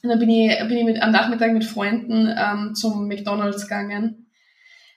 Und 0.03 0.09
dann 0.11 0.19
bin 0.19 0.29
ich, 0.29 0.59
bin 0.69 0.77
ich 0.77 0.85
mit, 0.85 1.03
am 1.03 1.11
Nachmittag 1.11 1.55
mit 1.55 1.65
Freunden 1.65 2.31
ähm, 2.37 2.75
zum 2.75 3.09
McDonalds 3.09 3.63
gegangen. 3.63 4.31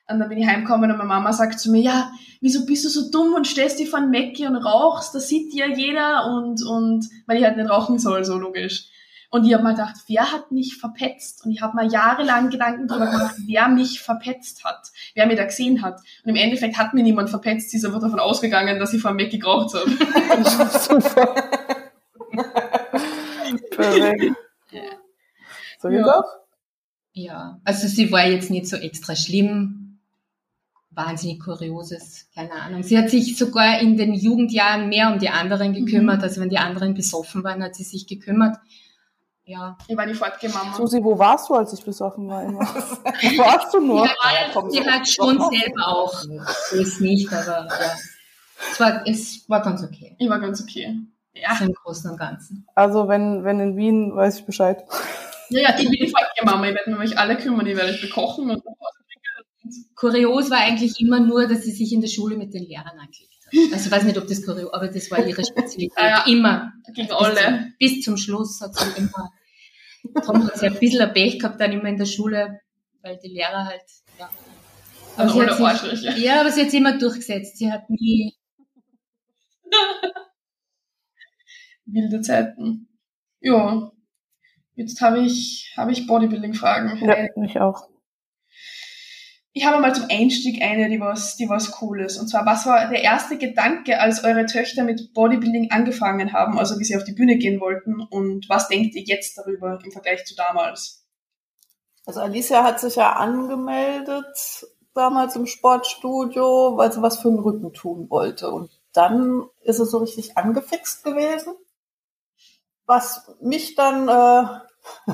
Und 0.10 0.19
dann 0.19 0.27
bin 0.27 0.39
ich 0.39 0.46
heimgekommen 0.46 0.91
und 0.91 0.98
meine 0.98 1.07
Mama 1.07 1.31
sagt 1.31 1.57
zu 1.57 1.72
mir, 1.72 1.81
ja, 1.81 2.12
wieso 2.41 2.65
bist 2.65 2.84
du 2.84 2.89
so 2.89 3.10
dumm 3.10 3.34
und 3.34 3.48
stellst 3.48 3.79
dich 3.79 3.89
vor 3.89 4.00
ein 4.00 4.12
Mackie 4.12 4.46
und 4.46 4.57
rauchst? 4.57 5.15
Das 5.15 5.29
sieht 5.29 5.53
ja 5.53 5.67
jeder 5.67 6.25
und, 6.34 6.62
und, 6.65 7.05
weil 7.27 7.38
ich 7.38 7.46
halt 7.46 7.55
nicht 7.55 7.69
rauchen 7.69 7.98
soll, 7.98 8.25
so 8.25 8.38
logisch. 8.38 8.89
Und 9.29 9.46
ich 9.46 9.53
habe 9.53 9.63
mal 9.63 9.72
gedacht, 9.75 9.96
wer 10.07 10.31
hat 10.31 10.51
mich 10.51 10.77
verpetzt? 10.77 11.43
Und 11.46 11.51
ich 11.51 11.62
habe 11.62 11.75
mal 11.75 11.91
jahrelang 11.91 12.50
Gedanken 12.50 12.88
darüber 12.88 13.07
gemacht, 13.07 13.36
wer 13.46 13.67
mich 13.67 14.00
verpetzt 14.01 14.63
hat, 14.63 14.88
wer 15.15 15.27
mir 15.27 15.36
da 15.36 15.43
gesehen 15.46 15.81
hat. 15.81 16.00
Und 16.24 16.29
im 16.29 16.36
Endeffekt 16.38 16.77
hat 16.77 16.93
mir 16.93 17.03
niemand 17.03 17.29
verpetzt, 17.29 17.72
sie 17.72 17.77
ist 17.77 17.86
einfach 17.86 18.00
davon 18.01 18.19
ausgegangen, 18.19 18.79
dass 18.79 18.93
ich 18.93 19.01
vor 19.01 19.12
einem 19.12 19.17
Mackie 19.24 19.39
geraucht 19.39 19.74
habe. 19.75 19.89
Super. 20.79 21.36
Perfekt. 23.72 24.36
So 25.79 25.89
geht's 25.89 26.07
Ja. 26.07 26.19
auch? 26.19 26.24
Ja, 27.13 27.60
also 27.63 27.88
sie 27.88 28.12
war 28.12 28.25
jetzt 28.27 28.50
nicht 28.50 28.67
so 28.67 28.77
extra 28.77 29.15
schlimm. 29.15 30.00
Wahnsinnig 30.89 31.39
kurioses, 31.39 32.27
keine 32.34 32.51
Ahnung. 32.53 32.81
Sie 32.81 32.98
hat 32.98 33.12
sich 33.12 33.38
sogar 33.38 33.79
in 33.79 33.96
den 33.96 34.15
Jugendjahren 34.15 34.89
mehr 34.89 35.12
um 35.13 35.19
die 35.19 35.29
anderen 35.29 35.74
gekümmert. 35.74 36.24
Also 36.24 36.41
wenn 36.41 36.50
die 36.50 36.57
anderen 36.57 36.96
besoffen 36.96 37.43
waren, 37.43 37.62
hat 37.63 37.75
sie 37.75 37.84
sich 37.84 38.07
gekümmert. 38.07 38.57
Ja. 39.47 39.77
Ich 39.87 39.95
war 39.95 40.05
die 40.05 40.13
Fortgemama. 40.13 40.75
Susi, 40.75 41.01
wo 41.01 41.17
warst 41.17 41.49
du, 41.49 41.53
als 41.53 41.71
ich 41.71 41.81
besoffen 41.83 42.27
war? 42.27 42.43
Immer? 42.43 42.59
wo 42.59 43.37
warst 43.37 43.73
du 43.73 43.79
nur? 43.79 44.05
komm, 44.51 44.69
Sie 44.69 44.79
so- 44.79 44.85
hat 44.85 45.07
schon 45.07 45.39
selber 45.39 45.87
auch. 45.87 46.13
So 46.13 46.75
ist 46.75 46.99
nicht, 46.99 47.31
aber 47.31 47.65
ja. 47.65 47.95
Es 48.71 48.79
war, 48.79 49.07
es 49.07 49.45
war 49.47 49.61
ganz 49.61 49.83
okay. 49.83 50.17
Ich 50.19 50.29
war 50.29 50.39
ganz 50.39 50.61
okay. 50.61 50.97
Ja, 51.33 51.55
So 51.55 51.63
im 51.63 51.73
Großen 51.73 52.11
und 52.11 52.17
Ganzen. 52.17 52.67
Also, 52.75 53.07
wenn, 53.07 53.45
wenn 53.45 53.59
in 53.61 53.77
Wien, 53.77 54.13
weiß 54.13 54.39
ich 54.39 54.45
Bescheid. 54.45 54.83
ja, 55.49 55.61
ja 55.61 55.69
ich 55.79 55.89
bin 55.89 55.91
die 55.91 56.09
Fortgemama. 56.13 56.67
Ich 56.67 56.75
werde 56.75 56.89
mich 56.89 56.97
um 56.99 57.05
euch 57.05 57.17
alle 57.17 57.37
kümmern. 57.37 57.67
Ich 57.67 57.77
werde 57.77 57.91
euch 57.91 58.01
bekochen 58.01 58.49
und 58.51 58.63
Kurios 59.95 60.49
war 60.49 60.57
eigentlich 60.59 60.99
immer 60.99 61.21
nur, 61.21 61.47
dass 61.47 61.61
sie 61.63 61.71
sich 61.71 61.93
in 61.93 62.01
der 62.01 62.09
Schule 62.09 62.35
mit 62.35 62.53
den 62.53 62.63
Lehrern 62.63 63.01
hat. 63.01 63.09
Also 63.71 63.85
ich 63.85 63.91
weiß 63.91 64.03
nicht, 64.03 64.17
ob 64.17 64.27
das 64.27 64.43
kurios, 64.45 64.73
aber 64.73 64.87
das 64.87 65.09
war 65.09 65.25
ihre 65.25 65.43
Spezialität. 65.45 65.93
Ah, 65.97 66.07
ja. 66.07 66.25
Immer. 66.27 66.73
gegen 66.93 67.07
Bis 67.07 67.15
alle. 67.15 67.35
zum, 67.35 67.73
bis 67.79 68.01
zum 68.01 68.17
Schluss 68.17 68.59
hat 68.61 68.75
sie 68.75 68.99
immer, 68.99 69.31
darum 70.13 70.45
hat 70.45 70.57
sie 70.57 70.67
ein 70.67 70.77
bisschen 70.79 71.01
ein 71.01 71.13
Pech 71.13 71.39
gehabt 71.39 71.59
dann 71.59 71.71
immer 71.71 71.89
in 71.89 71.97
der 71.97 72.05
Schule, 72.05 72.59
weil 73.01 73.17
die 73.23 73.29
Lehrer 73.29 73.65
halt, 73.65 73.83
ja. 74.19 74.29
Aber 75.15 75.23
Also 75.23 75.55
sie 75.55 75.65
hat 75.65 75.79
sich, 75.79 76.23
ja, 76.23 76.41
aber 76.41 76.51
sie 76.51 76.61
hat 76.61 76.71
sich 76.71 76.79
immer 76.79 76.97
durchgesetzt. 76.97 77.57
Sie 77.57 77.71
hat 77.71 77.89
nie, 77.89 78.35
Wilde 81.85 82.21
Zeiten. 82.21 82.87
Ja. 83.39 83.91
Jetzt 84.75 85.01
habe 85.01 85.19
ich, 85.21 85.73
habe 85.75 85.91
ich 85.91 86.05
Bodybuilding-Fragen. 86.05 86.97
Ja, 87.03 87.27
ich 87.43 87.59
auch. 87.59 87.87
Ich 89.57 89.65
habe 89.65 89.81
mal 89.81 89.95
zum 89.95 90.05
Einstieg 90.07 90.61
eine, 90.61 90.87
die 90.87 90.99
was, 90.99 91.35
die 91.35 91.49
was 91.49 91.81
cool 91.81 92.01
ist. 92.01 92.19
Und 92.19 92.27
zwar, 92.27 92.45
was 92.45 92.67
war 92.67 92.87
der 92.89 93.01
erste 93.01 93.39
Gedanke, 93.39 93.99
als 93.99 94.23
eure 94.23 94.45
Töchter 94.45 94.83
mit 94.83 95.15
Bodybuilding 95.15 95.71
angefangen 95.71 96.31
haben, 96.31 96.59
also 96.59 96.77
wie 96.77 96.83
sie 96.83 96.95
auf 96.95 97.03
die 97.03 97.13
Bühne 97.13 97.37
gehen 97.37 97.59
wollten? 97.59 98.01
Und 98.01 98.47
was 98.49 98.67
denkt 98.67 98.93
ihr 98.93 99.01
jetzt 99.01 99.35
darüber 99.35 99.79
im 99.83 99.91
Vergleich 99.91 100.25
zu 100.25 100.35
damals? 100.35 101.03
Also 102.05 102.19
Alicia 102.19 102.63
hat 102.63 102.79
sich 102.79 102.97
ja 102.97 103.13
angemeldet 103.13 104.67
damals 104.93 105.35
im 105.35 105.47
Sportstudio, 105.47 106.77
weil 106.77 106.91
sie 106.91 107.01
was 107.01 107.17
für 107.17 107.29
den 107.29 107.39
Rücken 107.39 107.73
tun 107.73 108.11
wollte. 108.11 108.51
Und 108.51 108.69
dann 108.93 109.49
ist 109.61 109.79
es 109.79 109.89
so 109.89 109.97
richtig 109.97 110.37
angefixt 110.37 111.03
gewesen. 111.03 111.55
Was 112.85 113.35
mich 113.41 113.73
dann, 113.73 114.07
äh, 114.07 115.13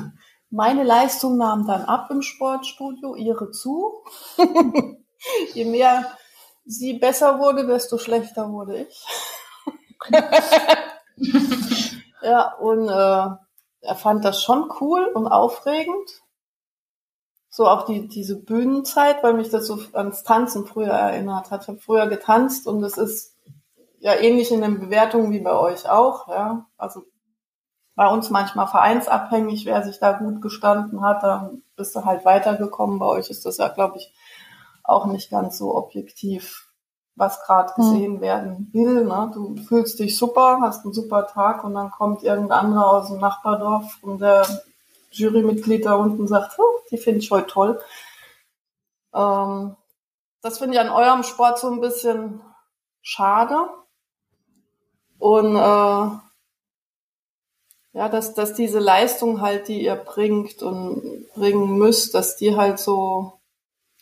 meine 0.54 0.84
Leistung 0.84 1.36
nahm 1.36 1.66
dann 1.66 1.82
ab 1.82 2.10
im 2.10 2.22
Sportstudio, 2.22 3.16
ihre 3.16 3.50
zu. 3.50 4.04
Je 5.54 5.64
mehr 5.64 6.16
sie 6.64 6.94
besser 6.94 7.38
wurde, 7.38 7.66
desto 7.66 7.98
schlechter 7.98 8.50
wurde 8.50 8.82
ich. 8.82 9.04
ja, 12.22 12.54
und 12.54 12.88
äh, 12.88 13.36
er 13.80 13.96
fand 13.96 14.24
das 14.24 14.42
schon 14.42 14.70
cool 14.80 15.04
und 15.14 15.26
aufregend 15.26 16.22
so 17.54 17.68
auch 17.68 17.82
die, 17.82 18.08
diese 18.08 18.34
Bühnenzeit, 18.34 19.22
weil 19.22 19.34
mich 19.34 19.48
das 19.48 19.68
so 19.68 19.78
ans 19.92 20.24
Tanzen 20.24 20.66
früher 20.66 20.92
erinnert 20.92 21.52
hat. 21.52 21.62
Ich 21.62 21.68
habe 21.68 21.78
früher 21.78 22.08
getanzt 22.08 22.66
und 22.66 22.82
es 22.82 22.98
ist 22.98 23.36
ja 24.00 24.14
ähnlich 24.14 24.50
in 24.50 24.60
den 24.60 24.80
Bewertungen 24.80 25.30
wie 25.30 25.38
bei 25.38 25.52
euch 25.56 25.88
auch. 25.88 26.26
Ja? 26.26 26.66
Also 26.76 27.04
bei 27.96 28.08
uns 28.08 28.30
manchmal 28.30 28.66
vereinsabhängig, 28.66 29.66
wer 29.66 29.82
sich 29.84 30.00
da 30.00 30.12
gut 30.12 30.42
gestanden 30.42 31.02
hat, 31.02 31.22
dann 31.22 31.62
bist 31.76 31.94
du 31.94 32.04
halt 32.04 32.24
weitergekommen. 32.24 32.98
Bei 32.98 33.06
euch 33.06 33.30
ist 33.30 33.46
das 33.46 33.58
ja, 33.58 33.68
glaube 33.68 33.98
ich, 33.98 34.12
auch 34.82 35.06
nicht 35.06 35.30
ganz 35.30 35.58
so 35.58 35.74
objektiv, 35.76 36.68
was 37.14 37.40
gerade 37.44 37.72
gesehen 37.74 38.20
werden 38.20 38.68
will. 38.72 39.04
Ne? 39.04 39.30
Du 39.32 39.56
fühlst 39.56 40.00
dich 40.00 40.18
super, 40.18 40.58
hast 40.60 40.84
einen 40.84 40.92
super 40.92 41.26
Tag 41.26 41.62
und 41.62 41.74
dann 41.74 41.90
kommt 41.90 42.22
irgendein 42.22 42.58
anderer 42.58 42.90
aus 42.90 43.08
dem 43.08 43.18
Nachbardorf 43.18 43.98
und 44.02 44.20
der 44.20 44.44
Jurymitglied 45.10 45.86
da 45.86 45.94
unten 45.94 46.26
sagt, 46.26 46.58
oh, 46.58 46.80
die 46.90 46.98
finde 46.98 47.20
ich 47.20 47.30
heute 47.30 47.46
toll. 47.46 47.80
Ähm, 49.14 49.76
das 50.42 50.58
finde 50.58 50.74
ich 50.74 50.80
an 50.80 50.90
eurem 50.90 51.22
Sport 51.22 51.60
so 51.60 51.70
ein 51.70 51.80
bisschen 51.80 52.40
schade. 53.00 53.68
Und 55.18 55.56
äh, 55.56 56.23
ja, 57.94 58.08
dass, 58.08 58.34
dass 58.34 58.54
diese 58.54 58.80
Leistung 58.80 59.40
halt, 59.40 59.68
die 59.68 59.84
ihr 59.84 59.94
bringt 59.94 60.62
und 60.62 61.32
bringen 61.34 61.78
müsst, 61.78 62.12
dass 62.14 62.36
die 62.36 62.56
halt 62.56 62.80
so, 62.80 63.34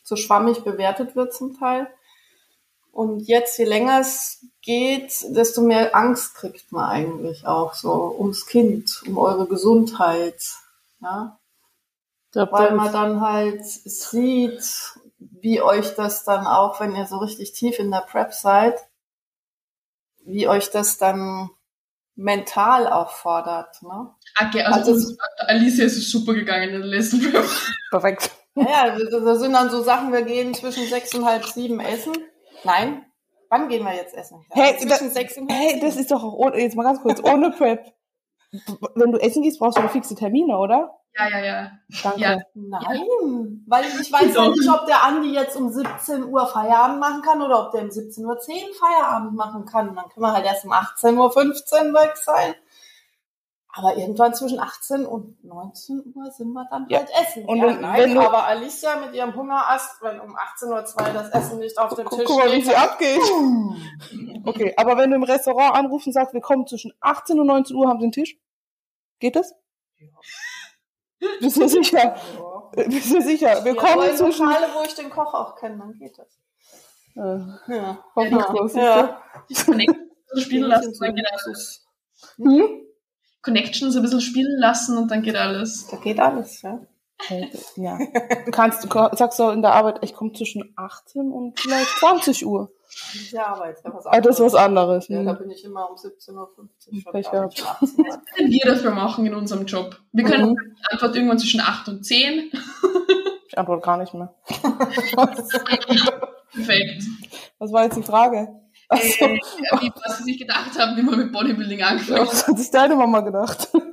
so 0.03 0.15
schwammig 0.15 0.63
bewertet 0.63 1.15
wird 1.15 1.33
zum 1.33 1.57
Teil. 1.57 1.87
Und 2.91 3.21
jetzt, 3.27 3.57
je 3.59 3.65
länger 3.65 3.99
es 4.01 4.45
geht, 4.61 5.13
desto 5.29 5.61
mehr 5.61 5.95
Angst 5.95 6.35
kriegt 6.35 6.71
man 6.71 6.89
eigentlich 6.89 7.45
auch 7.45 7.75
so 7.75 8.15
ums 8.17 8.47
Kind, 8.47 9.03
um 9.07 9.19
eure 9.19 9.47
Gesundheit. 9.47 10.41
Ja, 10.99 11.39
glaub, 12.31 12.51
weil 12.51 12.73
man 12.73 12.91
dann 12.91 13.21
halt 13.21 13.63
sieht, 13.63 14.95
wie 15.19 15.61
euch 15.61 15.93
das 15.93 16.23
dann 16.23 16.47
auch, 16.47 16.79
wenn 16.79 16.95
ihr 16.95 17.05
so 17.05 17.17
richtig 17.17 17.53
tief 17.53 17.77
in 17.77 17.91
der 17.91 18.01
Prep 18.01 18.33
seid, 18.33 18.75
wie 20.25 20.47
euch 20.47 20.71
das 20.71 20.97
dann 20.97 21.51
mental 22.15 22.87
auch 22.87 23.11
fordert. 23.11 23.81
Ne? 23.81 24.09
Okay, 24.39 24.61
also, 24.63 24.79
Also- 24.79 24.91
uns, 24.93 25.17
Alicia 25.47 25.85
ist 25.85 25.97
es 25.97 26.09
super 26.11 26.33
gegangen 26.33 26.69
in 26.69 26.79
der 26.81 26.87
letzten. 26.87 27.21
Perfekt. 27.91 28.31
Ja, 28.55 28.87
ja, 28.87 28.97
da 29.11 29.19
da 29.19 29.35
sind 29.35 29.53
dann 29.53 29.69
so 29.71 29.81
Sachen, 29.81 30.13
wir 30.13 30.21
gehen 30.21 30.53
zwischen 30.53 30.87
sechs 30.87 31.13
und 31.15 31.25
halb 31.25 31.43
sieben 31.45 31.79
essen. 31.79 32.13
Nein, 32.63 33.03
wann 33.49 33.67
gehen 33.67 33.83
wir 33.83 33.95
jetzt 33.95 34.13
essen? 34.13 34.45
Hey, 34.51 34.77
zwischen 34.77 35.07
da- 35.07 35.13
sechs 35.13 35.37
und 35.37 35.51
halb 35.51 35.59
Hey, 35.61 35.79
das 35.79 35.95
ist 35.95 36.11
doch 36.11 36.23
auch, 36.23 36.33
ohne, 36.33 36.59
jetzt 36.61 36.75
mal 36.75 36.83
ganz 36.83 37.01
kurz, 37.01 37.19
ohne 37.23 37.49
Prep. 37.51 37.83
Wenn 38.95 39.11
du 39.11 39.17
essen 39.19 39.41
gehst, 39.41 39.59
brauchst 39.59 39.77
du 39.77 39.87
fixe 39.89 40.15
Termine, 40.15 40.57
oder? 40.57 40.99
Ja, 41.15 41.27
ja, 41.27 41.39
ja. 41.39 41.71
Danke. 42.01 42.19
Ja. 42.19 42.37
Nein, 42.55 43.63
weil 43.67 43.85
ich 43.85 44.11
weiß 44.11 44.33
ja 44.35 44.49
nicht, 44.49 44.69
ob 44.69 44.85
der 44.87 45.03
Andi 45.03 45.33
jetzt 45.33 45.55
um 45.55 45.69
17 45.69 46.23
Uhr 46.23 46.47
Feierabend 46.47 46.99
machen 46.99 47.21
kann 47.21 47.41
oder 47.41 47.65
ob 47.65 47.71
der 47.71 47.83
um 47.83 47.89
17.10 47.89 48.25
Uhr 48.25 48.37
Feierabend 48.79 49.35
machen 49.35 49.65
kann. 49.65 49.95
Dann 49.95 50.09
können 50.09 50.25
wir 50.25 50.33
halt 50.33 50.45
erst 50.45 50.65
um 50.65 50.71
18.15 50.71 51.17
Uhr 51.17 51.93
weg 51.93 52.17
sein. 52.17 52.55
Aber 53.75 53.97
irgendwann 53.97 54.35
zwischen 54.35 54.59
18 54.59 55.03
und 55.07 55.43
19 55.43 56.13
Uhr 56.15 56.29
sind 56.31 56.53
wir 56.53 56.67
dann 56.69 56.85
Ja. 56.89 56.99
halt 56.99 57.09
essen. 57.19 57.45
Und 57.45 57.57
ja, 57.57 57.65
wenn- 57.67 57.81
nein, 57.81 58.01
wenn 58.01 58.13
du- 58.13 58.21
aber 58.21 58.43
Alicia 58.45 58.97
mit 58.97 59.15
ihrem 59.15 59.35
Hungerast, 59.35 59.99
wenn 60.03 60.19
um 60.19 60.35
18.02 60.37 61.07
Uhr 61.07 61.13
das 61.13 61.29
Essen 61.31 61.57
nicht 61.57 61.75
auf 61.79 61.95
dem 61.95 62.05
Guck, 62.05 62.19
Tisch 62.19 62.27
guck 62.27 62.37
mal, 62.37 62.45
wie 62.51 62.61
steht, 62.61 62.65
sie 62.65 62.75
abgeht. 62.75 63.19
Okay, 64.45 64.73
aber 64.77 64.95
wenn 64.97 65.09
du 65.09 65.15
im 65.15 65.23
Restaurant 65.23 65.73
anrufst 65.75 66.05
und 66.05 66.13
sagst, 66.13 66.33
wir 66.35 66.41
kommen 66.41 66.67
zwischen 66.67 66.93
18 66.99 67.39
und 67.39 67.47
19 67.47 67.75
Uhr, 67.75 67.87
haben 67.89 67.99
sie 67.99 68.05
einen 68.05 68.11
Tisch? 68.11 68.37
Geht 69.19 69.35
das? 69.35 69.55
Bist 71.39 71.57
du 71.57 71.67
sicher? 71.67 72.15
Ja. 72.77 72.83
Bist 72.85 73.11
du 73.11 73.21
sicher? 73.21 73.63
Wir 73.63 73.73
Ja, 73.73 73.81
aber 73.81 73.87
kommen 73.95 74.09
in 74.09 74.17
zwischen... 74.17 74.45
Lokale, 74.45 74.67
wo 74.75 74.83
ich 74.83 74.93
den 74.93 75.09
Koch 75.09 75.33
auch 75.33 75.55
kenne, 75.55 75.77
dann 75.79 75.93
geht 75.97 76.15
das. 76.19 76.27
Äh, 77.15 77.73
Ja. 77.75 78.03
hoffnungslos. 78.15 78.73
Ja. 78.75 79.21
Connection 79.65 80.11
spielen 80.37 80.69
lassen, 80.69 80.91
geht 80.99 81.25
Das 81.31 81.47
ist- 81.47 81.87
Hm? 82.37 82.81
Connections 83.43 83.95
ein 83.95 84.01
bisschen 84.01 84.21
spielen 84.21 84.57
lassen 84.59 84.97
und 84.97 85.11
dann 85.11 85.21
geht 85.21 85.35
alles. 85.35 85.87
Da 85.91 85.97
geht 85.97 86.19
alles, 86.19 86.61
ja. 86.63 86.79
Äh, 87.29 87.47
Ja. 87.75 87.99
Kannst 88.51 88.83
du, 88.83 88.89
sagst 89.15 89.37
du 89.39 89.49
in 89.49 89.61
der 89.61 89.73
Arbeit, 89.73 89.99
ich 90.01 90.13
komme 90.13 90.33
zwischen 90.33 90.73
18 90.75 91.31
und 91.31 91.59
vielleicht 91.59 91.87
20 91.99 92.45
Uhr. 92.45 92.71
Die 93.31 93.37
Arbeit, 93.39 93.77
ja, 93.83 93.93
was 93.93 94.05
Ah, 94.05 94.21
das 94.21 94.35
ist 94.39 94.45
was 94.45 94.55
anderes. 94.55 95.07
Ja, 95.07 95.23
da 95.23 95.31
Hm. 95.31 95.37
bin 95.39 95.51
ich 95.51 95.63
immer 95.63 95.89
um 95.89 95.95
17.50 95.95 96.35
Uhr 96.35 96.49
schon 97.01 97.11
Pech 97.11 97.25
da, 97.31 97.45
gehabt. 97.47 97.61
wenn 97.61 97.65
ich 97.65 97.65
18 97.65 97.99
Uhr. 97.99 98.07
Was 98.07 98.25
können 98.35 98.49
wir 98.51 98.65
dafür 98.65 98.91
machen 98.91 99.25
in 99.25 99.33
unserem 99.35 99.65
Job? 99.65 99.99
Wir 100.11 100.23
können 100.25 100.49
Mhm. 100.51 100.75
die 100.75 100.91
Antwort 100.93 101.15
irgendwann 101.15 101.39
zwischen 101.39 101.61
8 101.61 101.87
und 101.89 102.03
10. 102.05 102.51
Ich 103.47 103.57
antworte 103.59 103.85
gar 103.85 103.97
nicht 103.97 104.13
mehr. 104.15 104.33
Perfekt. 106.53 107.03
Was 107.59 107.71
war 107.71 107.83
jetzt 107.83 107.97
die 107.97 108.03
Frage? 108.03 108.47
Achso, 108.93 109.25
Äh, 109.25 109.39
wie, 109.81 109.91
was 110.03 110.17
sie 110.19 110.23
sich 110.23 110.37
gedacht 110.39 110.77
haben, 110.77 110.95
wie 110.97 111.01
man 111.01 111.17
mit 111.17 111.31
Bodybuilding 111.31 111.81
angefangen 111.83 112.27
was 112.27 112.47
hat 112.47 112.57
sich 112.57 112.69
deine 112.71 112.95
Mama 112.95 113.21
gedacht? 113.21 113.69
hat. 113.73 113.83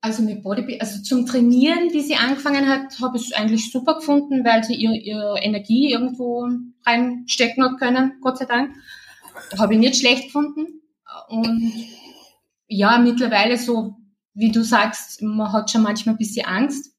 Also 0.00 0.22
mit 0.22 0.42
Bodybuilding, 0.42 0.80
also 0.80 1.02
zum 1.02 1.26
Trainieren, 1.26 1.92
wie 1.92 2.02
sie 2.02 2.16
angefangen 2.16 2.68
hat, 2.68 3.00
habe 3.00 3.16
ich 3.16 3.26
es 3.26 3.32
eigentlich 3.32 3.72
super 3.72 3.96
gefunden, 3.96 4.44
weil 4.44 4.62
sie 4.62 4.74
ihre, 4.74 4.96
ihre 4.96 5.38
Energie 5.40 5.90
irgendwo 5.92 6.46
reinstecken 6.84 7.64
hat 7.64 7.78
können, 7.78 8.18
Gott 8.20 8.38
sei 8.38 8.44
Dank. 8.44 8.74
Habe 9.58 9.74
ich 9.74 9.80
nicht 9.80 9.96
schlecht 9.96 10.24
gefunden. 10.24 10.80
Und 11.28 11.72
ja, 12.68 12.98
mittlerweile 12.98 13.58
so, 13.58 13.96
wie 14.34 14.52
du 14.52 14.62
sagst, 14.62 15.22
man 15.22 15.52
hat 15.52 15.70
schon 15.70 15.82
manchmal 15.82 16.14
ein 16.14 16.18
bisschen 16.18 16.46
Angst, 16.46 16.94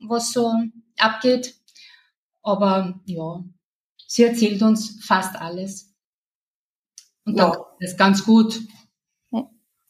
was 0.00 0.32
so 0.32 0.52
abgeht. 0.98 1.54
Aber 2.42 3.00
ja, 3.06 3.42
sie 4.06 4.24
erzählt 4.24 4.62
uns 4.62 4.98
fast 5.04 5.36
alles. 5.36 5.91
Und 7.24 7.38
dann 7.38 7.52
Ja. 7.52 7.66
das 7.80 7.96
ganz 7.96 8.24
gut. 8.24 8.60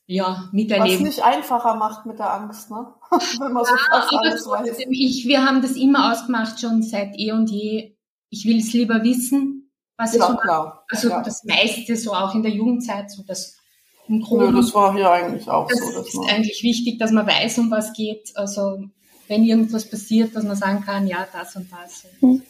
Ja, 0.06 0.44
Was 0.46 0.52
miterleben. 0.52 1.04
nicht 1.04 1.22
einfacher 1.22 1.76
macht 1.76 2.04
mit 2.06 2.18
der 2.18 2.32
Angst, 2.34 2.70
ne? 2.70 2.86
Wenn 3.40 3.52
man 3.52 3.64
so 3.64 3.74
fast 3.76 4.12
Aber 4.12 4.20
alles 4.20 4.46
weiß. 4.46 4.78
ich, 4.90 5.26
wir 5.26 5.44
haben 5.46 5.62
das 5.62 5.72
immer 5.72 6.12
ausgemacht, 6.12 6.60
schon 6.60 6.82
seit 6.82 7.14
eh 7.18 7.32
und 7.32 7.48
je. 7.50 7.96
Ich 8.28 8.44
will 8.44 8.58
es 8.58 8.72
lieber 8.72 9.02
wissen, 9.04 9.70
was 9.96 10.12
ich 10.14 10.20
Ja, 10.20 10.26
so 10.32 10.36
klar. 10.36 10.84
Also 10.90 11.08
ja. 11.08 11.22
das 11.22 11.44
meiste 11.44 11.96
so 11.96 12.12
auch 12.12 12.34
in 12.34 12.42
der 12.42 12.50
Jugendzeit, 12.52 13.10
so 13.10 13.22
das 13.22 13.56
im 14.08 14.18
Nö, 14.18 14.24
Groben. 14.24 14.56
das 14.56 14.74
war 14.74 14.92
hier 14.94 15.10
eigentlich 15.10 15.48
auch 15.48 15.68
das 15.68 15.78
so. 15.78 15.92
Dass 16.00 16.08
ist 16.08 16.18
eigentlich 16.30 16.62
wichtig, 16.62 16.98
dass 16.98 17.12
man 17.12 17.26
weiß, 17.26 17.58
um 17.58 17.70
was 17.70 17.92
geht. 17.92 18.32
Also 18.34 18.84
wenn 19.28 19.44
irgendwas 19.44 19.88
passiert, 19.88 20.34
dass 20.34 20.44
man 20.44 20.56
sagen 20.56 20.82
kann, 20.84 21.06
ja, 21.06 21.26
das 21.32 21.56
und 21.56 21.68
das. 21.70 22.06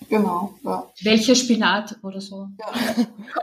genau, 0.08 0.54
ja. 0.64 0.90
Welcher 1.02 1.34
Spinat 1.34 1.96
oder 2.02 2.20
so. 2.20 2.48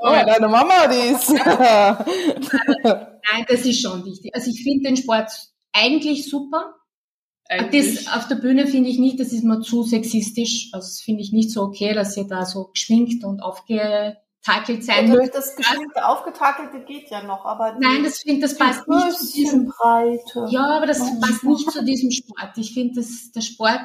Oh, 0.01 0.09
deine 0.09 0.47
Mama, 0.47 0.87
die 0.87 1.13
ist. 1.13 1.29
Nein, 3.31 3.45
das 3.47 3.65
ist 3.65 3.81
schon 3.81 4.05
wichtig. 4.05 4.33
Also 4.33 4.49
ich 4.49 4.63
finde 4.63 4.89
den 4.89 4.97
Sport 4.97 5.31
eigentlich 5.73 6.29
super. 6.29 6.75
Eigentlich. 7.49 8.05
Das 8.05 8.15
auf 8.15 8.27
der 8.27 8.35
Bühne 8.35 8.67
finde 8.67 8.89
ich 8.89 8.99
nicht, 8.99 9.19
das 9.19 9.33
ist 9.33 9.43
mir 9.43 9.61
zu 9.61 9.83
sexistisch. 9.83 10.69
Also 10.71 10.87
das 10.87 11.01
finde 11.01 11.21
ich 11.23 11.31
nicht 11.31 11.49
so 11.51 11.63
okay, 11.63 11.93
dass 11.93 12.15
ihr 12.15 12.25
da 12.25 12.45
so 12.45 12.65
geschminkt 12.65 13.23
und 13.23 13.41
aufgetakelt 14.47 14.83
sein 14.85 15.09
müsst. 15.09 15.35
das 15.35 15.55
geschminkte, 15.55 16.05
aufgetakelte 16.07 16.79
geht 16.85 17.09
ja 17.09 17.21
noch, 17.23 17.45
aber 17.45 17.75
Nein, 17.79 18.03
das 18.03 18.19
finde 18.19 18.41
das 18.41 18.57
passt 18.57 18.87
nicht 18.87 19.11
zu 19.17 19.31
diesem. 19.33 19.65
Brüstchenbreite. 19.65 20.45
Ja, 20.49 20.65
aber 20.77 20.85
das 20.87 20.99
Ja. 20.99 21.05
passt 21.21 21.43
nicht 21.43 21.71
zu 21.71 21.83
diesem 21.83 22.11
Sport. 22.11 22.51
Ich 22.57 22.73
finde, 22.73 22.95
dass 23.01 23.31
der 23.31 23.41
Sport 23.41 23.81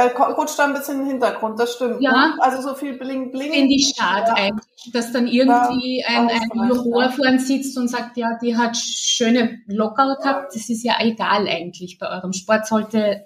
Er 0.00 0.14
rutscht 0.16 0.56
da 0.56 0.64
ein 0.66 0.74
bisschen 0.74 0.94
in 0.94 1.00
den 1.00 1.10
Hintergrund, 1.10 1.58
das 1.58 1.74
stimmt. 1.74 2.00
Ja. 2.00 2.12
Ne? 2.12 2.36
Also 2.40 2.62
so 2.68 2.74
viel 2.76 2.96
Bling 2.98 3.32
Bling. 3.32 3.50
finde 3.52 3.74
ich 3.74 3.94
schade 3.98 4.28
Ja. 4.28 4.34
eigentlich, 4.34 4.92
dass 4.92 5.10
dann 5.10 5.26
irgendwie 5.26 6.00
Ja, 6.02 6.20
ein, 6.20 6.28
ein 6.28 6.68
Juror 6.68 7.10
vorn 7.10 7.40
sitzt 7.40 7.76
und 7.76 7.88
sagt, 7.88 8.16
ja, 8.16 8.38
die 8.40 8.56
hat 8.56 8.76
schöne 8.76 9.58
Locker 9.66 10.16
gehabt. 10.22 10.54
Das 10.54 10.68
ist 10.70 10.84
ja 10.84 10.94
egal 11.00 11.48
eigentlich. 11.48 11.98
Bei 11.98 12.08
eurem 12.10 12.32
Sport 12.32 12.66
sollte 12.68 13.24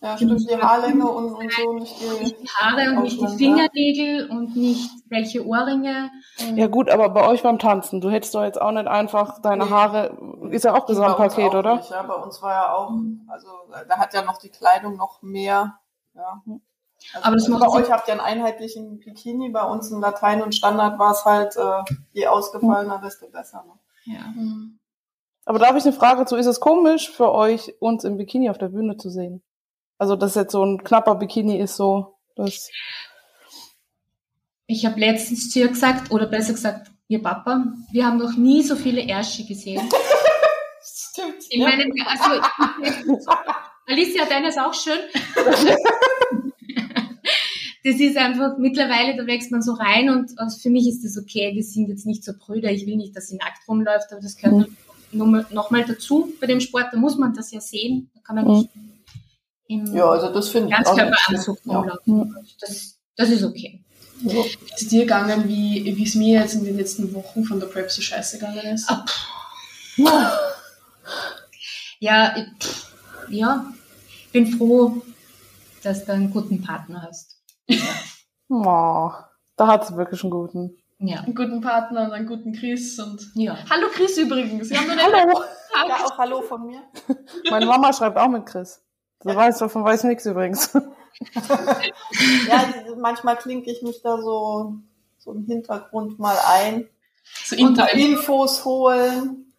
Ja, 0.00 0.16
stimmt, 0.16 0.48
die 0.48 0.56
Haarlänge 0.56 1.06
und, 1.06 1.32
und 1.34 1.52
so 1.52 1.72
nicht 1.72 1.96
die. 2.00 2.36
die 2.42 2.48
Haare 2.48 2.96
und 2.96 3.02
nicht 3.04 3.20
die. 3.20 3.36
Fingernägel 3.36 4.30
und 4.30 4.54
nicht 4.56 4.90
welche 5.08 5.46
Ohrringe. 5.46 6.10
Ja 6.54 6.66
gut, 6.66 6.90
aber 6.90 7.08
bei 7.08 7.26
euch 7.26 7.42
beim 7.42 7.58
Tanzen, 7.58 8.00
du 8.00 8.10
hättest 8.10 8.34
doch 8.34 8.42
jetzt 8.42 8.60
auch 8.60 8.72
nicht 8.72 8.86
einfach 8.86 9.40
deine 9.40 9.64
Nee. 9.64 9.70
Haare, 9.70 10.18
ist 10.50 10.64
ja 10.64 10.74
auch 10.74 10.86
Gesamtpaket, 10.86 11.50
auch 11.52 11.58
oder? 11.58 11.76
Nicht, 11.76 11.90
ja, 11.90 12.02
bei 12.02 12.14
uns 12.14 12.42
war 12.42 12.52
ja 12.52 12.74
auch, 12.74 12.92
also 13.28 13.48
da 13.88 13.98
hat 13.98 14.12
ja 14.12 14.22
noch 14.22 14.38
die 14.38 14.50
Kleidung 14.50 14.96
noch 14.96 15.22
mehr. 15.22 15.78
Ja. 16.14 16.42
Also, 17.14 17.26
Aber 17.26 17.36
das 17.36 17.50
also 17.50 17.58
bei 17.58 17.68
euch 17.68 17.90
habt 17.90 18.08
ihr 18.08 18.12
einen 18.12 18.20
einheitlichen 18.20 19.00
Bikini, 19.00 19.50
bei 19.50 19.64
uns 19.64 19.90
in 19.90 20.00
Latein 20.00 20.42
und 20.42 20.54
Standard 20.54 20.98
war 20.98 21.12
es 21.12 21.24
halt, 21.24 21.56
äh, 21.56 21.94
je 22.12 22.26
ausgefallener, 22.26 23.00
desto 23.02 23.28
besser. 23.28 23.64
Ne? 23.66 24.14
Ja. 24.14 24.20
Mhm. 24.34 24.78
Aber 25.44 25.58
da 25.58 25.68
habe 25.68 25.78
ich 25.78 25.84
eine 25.84 25.92
Frage 25.92 26.24
zu, 26.24 26.36
ist 26.36 26.46
es 26.46 26.60
komisch 26.60 27.10
für 27.10 27.32
euch, 27.32 27.74
uns 27.80 28.04
im 28.04 28.16
Bikini 28.16 28.50
auf 28.50 28.58
der 28.58 28.68
Bühne 28.68 28.96
zu 28.96 29.10
sehen? 29.10 29.42
Also, 29.98 30.16
dass 30.16 30.34
jetzt 30.34 30.52
so 30.52 30.64
ein 30.64 30.82
knapper 30.84 31.14
Bikini 31.14 31.58
ist, 31.58 31.76
so, 31.76 32.16
das, 32.34 32.70
Ich 34.66 34.84
habe 34.84 35.00
letztens 35.00 35.50
zu 35.50 35.60
ihr 35.60 35.68
gesagt, 35.68 36.10
oder 36.10 36.26
besser 36.26 36.52
gesagt, 36.52 36.90
ihr 37.08 37.22
Papa, 37.22 37.72
wir 37.92 38.04
haben 38.04 38.18
noch 38.18 38.36
nie 38.36 38.62
so 38.62 38.76
viele 38.76 39.02
Ärsche 39.02 39.44
gesehen. 39.44 39.88
Stimmt. 40.82 41.44
In 41.50 41.62
ja. 41.62 41.68
meinem, 41.68 41.92
also, 42.04 42.42
Alicia, 43.86 44.26
deine 44.26 44.48
ist 44.48 44.58
auch 44.58 44.74
schön. 44.74 44.98
das 47.84 48.00
ist 48.00 48.16
einfach, 48.16 48.58
mittlerweile, 48.58 49.16
da 49.16 49.26
wächst 49.26 49.50
man 49.50 49.62
so 49.62 49.72
rein 49.72 50.10
und 50.10 50.38
also 50.38 50.58
für 50.58 50.70
mich 50.70 50.88
ist 50.88 51.04
das 51.04 51.16
okay, 51.16 51.52
wir 51.54 51.62
sind 51.62 51.88
jetzt 51.88 52.04
nicht 52.04 52.24
so 52.24 52.32
Brüder, 52.36 52.70
ich 52.70 52.86
will 52.86 52.96
nicht, 52.96 53.16
dass 53.16 53.28
sie 53.28 53.36
nackt 53.36 53.66
rumläuft, 53.68 54.12
aber 54.12 54.20
das 54.20 54.36
gehört 54.36 54.68
mhm. 55.12 55.46
nochmal 55.50 55.84
dazu 55.84 56.32
bei 56.40 56.48
dem 56.48 56.60
Sport, 56.60 56.88
da 56.92 56.98
muss 56.98 57.16
man 57.16 57.32
das 57.32 57.52
ja 57.52 57.60
sehen, 57.60 58.10
da 58.14 58.20
kann 58.20 58.36
man 58.36 58.46
nicht 58.46 58.70
im 58.74 58.95
ja, 59.68 60.08
also 60.08 60.32
das 60.32 60.48
finde 60.48 60.68
ich 60.68 60.74
auch 60.74 60.96
Ganzkörperanzug 60.96 61.58
schlimm. 61.60 61.72
Ja. 61.72 61.78
rumlaufen. 61.80 62.46
Das, 62.60 62.98
das 63.16 63.28
ist 63.30 63.42
okay. 63.44 63.82
Ja. 64.22 64.40
Ist 64.44 64.58
es 64.82 64.88
dir 64.88 65.00
gegangen, 65.02 65.46
wie 65.48 65.84
wie 65.96 66.04
es 66.04 66.14
mir 66.14 66.40
jetzt 66.40 66.54
in 66.54 66.64
den 66.64 66.76
letzten 66.76 67.12
Wochen 67.14 67.44
von 67.44 67.60
der 67.60 67.66
Prep 67.66 67.90
so 67.90 68.00
scheiße 68.00 68.38
gegangen 68.38 68.74
ist? 68.74 68.88
Ah, 68.90 69.04
Ja, 71.98 72.36
ich- 72.36 72.46
pff, 72.62 72.92
ja, 73.28 73.66
bin 74.32 74.46
froh, 74.46 75.02
dass 75.82 76.04
du 76.04 76.12
einen 76.12 76.30
guten 76.30 76.62
Partner 76.62 77.02
hast. 77.08 77.36
oh, 78.48 79.10
da 79.56 79.66
hat 79.66 79.86
sie 79.86 79.96
wirklich 79.96 80.22
einen 80.22 80.30
guten. 80.30 80.76
Ja. 80.98 81.20
Einen 81.20 81.34
guten 81.34 81.60
Partner 81.60 82.04
und 82.04 82.12
einen 82.12 82.26
guten 82.26 82.52
Chris 82.54 82.98
und. 82.98 83.30
Ja. 83.34 83.58
Hallo 83.68 83.88
Chris 83.92 84.16
übrigens. 84.16 84.70
Hallo! 84.72 85.42
ja, 85.88 85.96
auch 86.06 86.16
Hallo 86.18 86.40
von 86.42 86.66
mir. 86.66 86.82
Meine 87.50 87.66
Mama 87.66 87.92
schreibt 87.92 88.16
auch 88.16 88.28
mit 88.28 88.46
Chris. 88.46 88.80
Du 89.20 89.34
weißt, 89.34 89.60
davon 89.60 89.84
weiß 89.84 90.04
nichts 90.04 90.26
übrigens. 90.26 90.76
Ja, 92.46 92.62
manchmal 92.98 93.36
klinke 93.36 93.70
ich 93.70 93.80
mich 93.80 94.02
da 94.02 94.20
so, 94.20 94.74
so 95.16 95.32
im 95.32 95.46
Hintergrund 95.46 96.18
mal 96.18 96.36
ein. 96.46 96.90
so 97.44 97.56
und. 97.56 97.78
Infos 97.94 98.66
holen, 98.66 99.54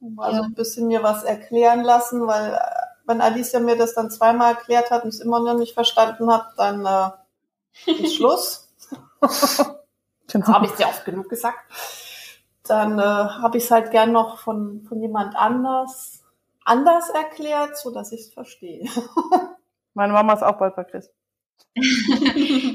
mal 0.00 0.34
so 0.34 0.42
ein 0.42 0.54
bisschen 0.54 0.88
mir 0.88 1.04
was 1.04 1.22
erklären 1.22 1.84
lassen, 1.84 2.26
weil 2.26 2.58
wenn 3.06 3.20
Alicia 3.20 3.60
mir 3.60 3.76
das 3.76 3.94
dann 3.94 4.10
zweimal 4.10 4.54
erklärt 4.54 4.90
hat 4.90 5.04
und 5.04 5.10
es 5.10 5.20
immer 5.20 5.38
noch 5.38 5.54
nicht 5.54 5.74
verstanden 5.74 6.32
hat, 6.32 6.54
dann 6.56 6.84
äh, 6.84 7.92
ist 7.92 8.16
Schluss. 8.16 8.68
Genau. 10.32 10.46
Habe 10.46 10.66
ich 10.66 10.72
dir 10.72 10.86
oft 10.86 11.04
genug 11.04 11.28
gesagt. 11.28 11.58
Dann 12.64 12.98
äh, 12.98 13.02
habe 13.02 13.58
ich 13.58 13.64
es 13.64 13.70
halt 13.70 13.90
gern 13.90 14.12
noch 14.12 14.38
von, 14.38 14.82
von 14.88 15.00
jemand 15.00 15.34
anders 15.34 16.19
anders 16.64 17.08
erklärt, 17.10 17.76
so 17.76 17.90
dass 17.90 18.12
ich 18.12 18.20
es 18.20 18.32
verstehe. 18.32 18.86
Meine 19.94 20.12
Mama 20.12 20.34
ist 20.34 20.42
auch 20.42 20.58
bald 20.58 20.76
bei 20.76 20.84
Chris. 20.84 21.10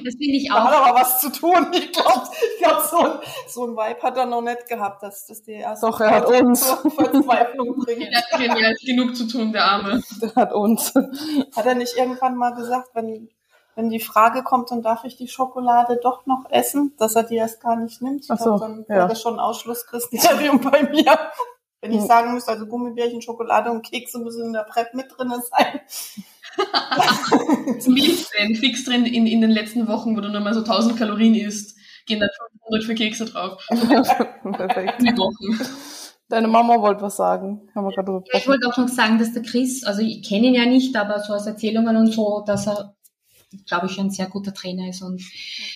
Das 0.05 0.13
finde 0.15 0.37
ich 0.37 0.47
Da 0.47 0.63
hat 0.63 0.73
auch. 0.75 0.87
aber 0.87 0.99
was 0.99 1.19
zu 1.19 1.31
tun. 1.31 1.71
Ich 1.73 1.91
glaube, 1.91 2.27
ich 2.31 2.63
glaub, 2.63 2.81
so, 2.81 2.97
ein, 2.97 3.19
so 3.47 3.65
ein 3.65 3.71
Vibe 3.75 4.01
hat 4.03 4.17
er 4.17 4.25
noch 4.27 4.41
nicht 4.41 4.67
gehabt, 4.67 5.01
dass 5.01 5.25
das 5.25 5.41
die 5.41 5.53
erste 5.53 5.87
Doch, 5.87 5.99
er 5.99 6.11
hat 6.11 6.27
uns. 6.27 6.63
Verzweiflung 6.95 7.75
bringt. 7.77 8.03
Er 8.03 8.17
hat 8.19 8.39
genial 8.39 8.75
genug 8.85 9.15
zu 9.15 9.27
tun, 9.27 9.51
der 9.51 9.65
Arme. 9.65 10.01
Der 10.21 10.35
hat 10.35 10.53
uns. 10.53 10.93
Hat 10.93 11.65
er 11.65 11.75
nicht 11.75 11.97
irgendwann 11.97 12.35
mal 12.35 12.53
gesagt, 12.53 12.89
wenn, 12.93 13.29
wenn 13.75 13.89
die 13.89 13.99
Frage 13.99 14.43
kommt, 14.43 14.69
dann 14.69 14.83
darf 14.83 15.03
ich 15.03 15.17
die 15.17 15.27
Schokolade 15.27 15.99
doch 16.01 16.25
noch 16.27 16.45
essen, 16.49 16.93
dass 16.97 17.15
er 17.15 17.23
die 17.23 17.37
erst 17.37 17.61
gar 17.61 17.75
nicht 17.75 18.01
nimmt? 18.03 18.25
Ich 18.25 18.31
Ach 18.31 18.37
so, 18.37 18.55
glaub, 18.55 18.59
dann 18.59 18.85
ja. 18.87 18.95
wäre 18.95 19.07
das 19.07 19.21
schon 19.21 19.33
ein 19.33 19.39
Ausschlusskriterium 19.39 20.61
bei 20.61 20.83
mir. 20.83 21.17
Wenn 21.81 21.91
ich 21.91 22.01
sagen 22.01 22.33
müsste, 22.33 22.51
also 22.51 22.65
Gummibärchen, 22.65 23.21
Schokolade 23.21 23.69
und 23.71 23.83
Kekse 23.83 24.19
müssen 24.19 24.45
in 24.47 24.53
der 24.53 24.63
Prep 24.63 24.93
mit 24.93 25.05
drin 25.15 25.31
sein. 25.51 25.81
Milch 27.87 28.27
drin, 28.29 28.55
fix 28.55 28.85
drin 28.85 29.05
in, 29.05 29.27
in 29.27 29.41
den 29.41 29.51
letzten 29.51 29.87
Wochen, 29.87 30.15
wo 30.15 30.21
du 30.21 30.29
nur 30.29 30.41
mal 30.41 30.53
so 30.53 30.61
1000 30.61 30.97
Kalorien 30.97 31.35
isst, 31.35 31.77
gehen 32.05 32.19
dann 32.19 32.29
500 32.63 32.83
für 32.83 32.95
Kekse 32.95 33.25
drauf. 33.25 33.65
Perfekt. 33.69 35.01
Die 35.01 35.17
Wochen. 35.17 35.59
Deine 36.27 36.47
Mama 36.47 36.81
wollte 36.81 37.03
was 37.03 37.17
sagen. 37.17 37.69
Haben 37.75 37.85
wir 37.85 37.91
gerade 37.91 38.23
Ja, 38.31 38.39
ich 38.39 38.47
wollte 38.47 38.67
auch 38.67 38.77
noch 38.77 38.87
sagen, 38.87 39.19
dass 39.19 39.33
der 39.33 39.43
Chris, 39.43 39.83
also 39.83 40.01
ich 40.01 40.27
kenne 40.27 40.47
ihn 40.47 40.55
ja 40.55 40.65
nicht, 40.65 40.95
aber 40.95 41.19
so 41.19 41.33
aus 41.33 41.45
Erzählungen 41.45 41.95
und 41.97 42.11
so, 42.11 42.43
dass 42.45 42.67
er, 42.67 42.95
glaube 43.67 43.87
ich, 43.87 43.99
ein 43.99 44.09
sehr 44.09 44.27
guter 44.27 44.53
Trainer 44.53 44.89
ist 44.89 45.03
und 45.03 45.21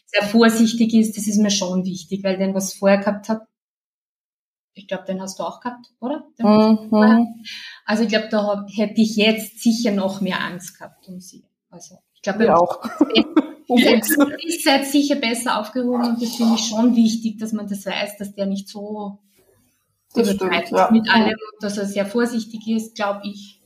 sehr 0.07 0.23
vorsichtig 0.27 0.93
ist. 0.93 1.17
Das 1.17 1.27
ist 1.27 1.37
mir 1.37 1.51
schon 1.51 1.85
wichtig, 1.85 2.23
weil 2.23 2.37
den, 2.37 2.55
was 2.55 2.73
vorher 2.73 2.97
gehabt 2.97 3.29
hat, 3.29 3.41
ich 4.73 4.87
glaube, 4.87 5.03
den 5.05 5.21
hast 5.21 5.39
du 5.39 5.43
auch 5.43 5.59
gehabt, 5.59 5.87
oder? 5.99 6.23
Mhm. 6.37 7.43
Also 7.85 8.03
ich 8.03 8.09
glaube, 8.09 8.29
da 8.29 8.45
hab, 8.45 8.69
hätte 8.71 9.01
ich 9.01 9.15
jetzt 9.15 9.61
sicher 9.61 9.91
noch 9.91 10.21
mehr 10.21 10.41
Angst 10.41 10.77
gehabt 10.77 11.07
um 11.07 11.19
sie. 11.19 11.43
Also 11.69 11.97
ich 12.13 12.21
glaube, 12.21 12.55
auch. 12.55 12.79
ihr 13.67 14.01
seid 14.63 14.87
sicher 14.87 15.15
besser 15.15 15.59
aufgehoben 15.59 16.05
und 16.05 16.21
das 16.21 16.35
finde 16.35 16.55
ich 16.55 16.65
schon 16.67 16.95
wichtig, 16.95 17.37
dass 17.37 17.53
man 17.53 17.67
das 17.67 17.85
weiß, 17.85 18.17
dass 18.17 18.33
der 18.33 18.45
nicht 18.47 18.67
so 18.67 19.19
Das 20.13 20.31
stimmt, 20.31 20.71
ja. 20.71 20.89
mit 20.91 21.09
allem 21.09 21.37
und 21.53 21.61
dass 21.61 21.77
er 21.77 21.85
sehr 21.85 22.05
vorsichtig 22.05 22.67
ist, 22.67 22.95
glaube 22.95 23.21
ich. 23.25 23.61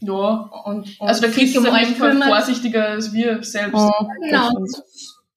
Ja. 0.00 0.50
Und, 0.64 1.00
und 1.00 1.08
Also 1.08 1.26
sich 1.26 1.54
ist 1.54 1.56
um 1.56 1.66
euch 1.66 1.96
vorsichtiger 1.96 2.88
als 2.88 3.12
wir 3.12 3.42
selbst. 3.42 3.74
Mhm. 3.74 4.08
Genau. 4.22 4.50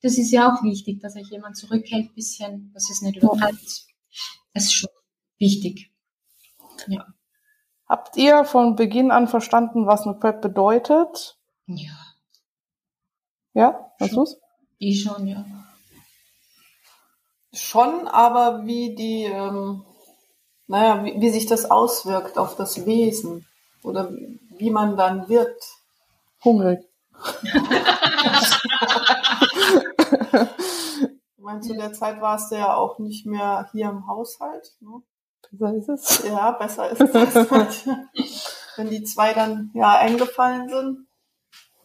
Das 0.01 0.17
ist 0.17 0.31
ja 0.31 0.53
auch 0.53 0.63
wichtig, 0.63 0.99
dass 0.99 1.15
euch 1.15 1.29
jemand 1.31 1.57
zurückhält, 1.57 2.13
bisschen, 2.13 2.71
dass 2.73 2.89
es 2.89 3.01
nicht 3.01 3.17
übertreibt. 3.17 3.86
Das 4.57 4.65
ist 4.65 4.73
schon 4.73 4.89
wichtig. 5.37 5.91
Habt 7.87 8.17
ihr 8.17 8.43
von 8.43 8.75
Beginn 8.75 9.11
an 9.11 9.27
verstanden, 9.27 9.85
was 9.85 10.07
eine 10.07 10.15
Prep 10.15 10.41
bedeutet? 10.41 11.37
Ja, 11.67 11.91
Ja, 13.53 13.91
weißt 13.99 14.15
du's? 14.15 14.37
ich 14.79 15.03
schon, 15.03 15.27
ja. 15.27 15.45
Schon, 17.53 18.07
aber 18.07 18.65
wie 18.65 18.95
die, 18.95 19.25
ähm, 19.25 19.85
naja, 20.65 21.05
wie, 21.05 21.21
wie 21.21 21.29
sich 21.29 21.45
das 21.45 21.69
auswirkt 21.69 22.39
auf 22.39 22.55
das 22.55 22.87
Wesen 22.87 23.45
oder 23.83 24.11
wie 24.57 24.71
man 24.71 24.97
dann 24.97 25.29
wird. 25.29 25.61
Hungrig. 26.43 26.79
Ich 31.47 31.53
meine, 31.53 31.61
zu 31.61 31.77
der 31.77 31.93
Zeit 31.93 32.19
warst 32.19 32.51
du 32.51 32.57
ja 32.57 32.75
auch 32.75 32.99
nicht 32.99 33.25
mehr 33.25 33.69
hier 33.71 33.87
im 33.87 34.05
Haushalt. 34.05 34.75
Ne? 34.81 35.01
Besser 35.49 35.73
ist 35.77 35.87
es. 35.87 36.23
Ja, 36.27 36.51
besser 36.51 36.89
ist 36.89 36.99
es. 36.99 37.87
Wenn 38.75 38.89
die 38.89 39.05
zwei 39.05 39.31
dann 39.31 39.71
ja 39.73 39.97
eingefallen 39.97 40.67
sind. 40.67 41.07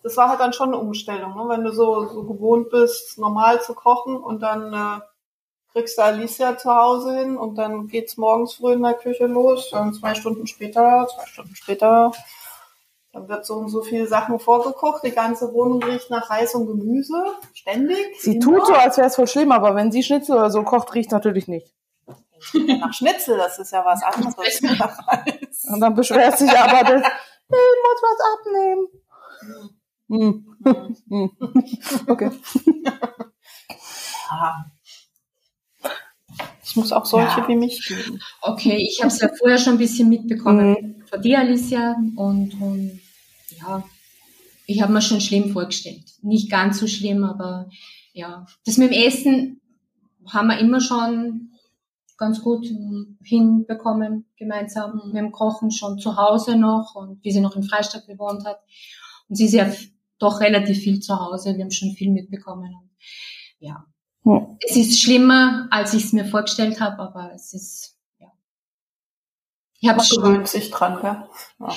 Das 0.02 0.16
war 0.16 0.30
halt 0.30 0.40
dann 0.40 0.52
schon 0.52 0.70
eine 0.70 0.78
Umstellung, 0.78 1.36
ne? 1.36 1.44
wenn 1.48 1.62
du 1.62 1.70
so, 1.70 2.06
so 2.06 2.24
gewohnt 2.24 2.70
bist, 2.70 3.18
normal 3.18 3.62
zu 3.62 3.72
kochen 3.72 4.16
und 4.16 4.40
dann 4.40 4.74
äh, 4.74 5.00
kriegst 5.70 5.96
du 5.96 6.02
Alicia 6.02 6.58
zu 6.58 6.74
Hause 6.74 7.16
hin 7.16 7.36
und 7.36 7.54
dann 7.54 7.86
geht's 7.86 8.16
morgens 8.16 8.54
früh 8.54 8.72
in 8.72 8.82
der 8.82 8.94
Küche 8.94 9.26
los, 9.26 9.70
dann 9.70 9.94
zwei 9.94 10.16
Stunden 10.16 10.48
später, 10.48 11.06
zwei 11.06 11.26
Stunden 11.26 11.54
später, 11.54 12.10
dann 13.12 13.28
wird 13.28 13.44
so 13.44 13.54
und 13.56 13.68
so 13.68 13.82
viel 13.82 14.06
Sachen 14.08 14.38
vorgekocht, 14.38 15.04
die 15.04 15.10
ganze 15.10 15.52
Wohnung 15.52 15.82
riecht 15.82 16.10
nach 16.10 16.30
Reis 16.30 16.54
und 16.54 16.66
Gemüse, 16.66 17.22
ständig. 17.52 17.98
Sie 18.20 18.36
immer. 18.36 18.40
tut 18.44 18.66
so, 18.66 18.72
als 18.74 18.96
wäre 18.96 19.06
es 19.08 19.16
voll 19.16 19.26
schlimm, 19.28 19.52
aber 19.52 19.74
wenn 19.74 19.92
sie 19.92 20.02
Schnitzel 20.02 20.36
oder 20.36 20.50
so 20.50 20.62
kocht, 20.62 20.94
riecht 20.94 21.12
natürlich 21.12 21.46
nicht. 21.46 21.74
nach 22.54 22.92
Schnitzel, 22.92 23.36
das 23.36 23.58
ist 23.58 23.72
ja 23.72 23.84
was 23.84 24.02
anderes. 24.02 24.62
Nach 24.62 25.08
Reis. 25.08 25.64
Und 25.70 25.80
dann 25.80 25.94
beschwert 25.94 26.38
sich 26.38 26.50
aber 26.50 26.82
das, 26.90 27.02
ich 27.48 27.78
muss 27.84 28.02
was 28.02 28.18
abnehmen. 28.34 28.88
Hm. 30.08 30.56
Hm. 31.08 31.30
Okay. 32.08 32.30
Ah. 34.30 34.64
Es 36.62 36.76
muss 36.76 36.92
auch 36.92 37.04
solche 37.04 37.40
Ja. 37.40 37.48
wie 37.48 37.56
mich 37.56 37.86
geben. 37.86 38.20
Okay, 38.40 38.76
ich 38.76 39.00
habe 39.00 39.08
es 39.08 39.20
ja 39.20 39.28
vorher 39.38 39.58
schon 39.58 39.74
ein 39.74 39.78
bisschen 39.78 40.08
mitbekommen 40.08 41.04
von 41.10 41.20
dir, 41.20 41.40
Alicia. 41.40 41.96
Und, 42.16 42.54
und 42.60 43.00
ja, 43.62 43.84
ich 44.66 44.82
habe 44.82 44.92
mir 44.92 45.02
schon 45.02 45.20
schlimm 45.20 45.52
vorgestellt. 45.52 46.04
Nicht 46.22 46.50
ganz 46.50 46.78
so 46.78 46.86
schlimm, 46.86 47.24
aber 47.24 47.70
ja. 48.12 48.46
Das 48.64 48.76
mit 48.76 48.90
dem 48.90 49.02
Essen 49.02 49.60
haben 50.26 50.48
wir 50.48 50.58
immer 50.58 50.80
schon 50.80 51.52
ganz 52.16 52.42
gut 52.42 52.66
hinbekommen, 53.24 54.26
gemeinsam 54.36 55.02
mit 55.06 55.16
dem 55.16 55.32
Kochen 55.32 55.70
schon 55.70 55.98
zu 55.98 56.16
Hause 56.16 56.56
noch 56.56 56.94
und 56.94 57.24
wie 57.24 57.32
sie 57.32 57.40
noch 57.40 57.56
in 57.56 57.64
Freistadt 57.64 58.06
gewohnt 58.06 58.44
hat. 58.44 58.60
Und 59.28 59.36
sie 59.36 59.46
ist 59.46 59.54
ja 59.54 59.70
doch 60.18 60.40
relativ 60.40 60.78
viel 60.78 61.00
zu 61.00 61.18
Hause, 61.18 61.56
wir 61.56 61.64
haben 61.64 61.72
schon 61.72 61.92
viel 61.92 62.12
mitbekommen. 62.12 62.72
Und, 62.74 62.90
ja, 63.58 63.84
Hm. 64.24 64.56
es 64.60 64.76
ist 64.76 65.00
schlimmer, 65.00 65.66
als 65.70 65.94
ich 65.94 66.04
es 66.04 66.12
mir 66.12 66.24
vorgestellt 66.24 66.80
habe, 66.80 67.00
aber 67.00 67.32
es 67.34 67.52
ist, 67.54 67.91
ja. 67.91 67.91
Ich 69.82 69.88
habe 69.88 70.00
schon, 70.00 70.22
gewöhnt 70.22 70.46
sich 70.46 70.70
dran, 70.70 71.00
gell? 71.00 71.68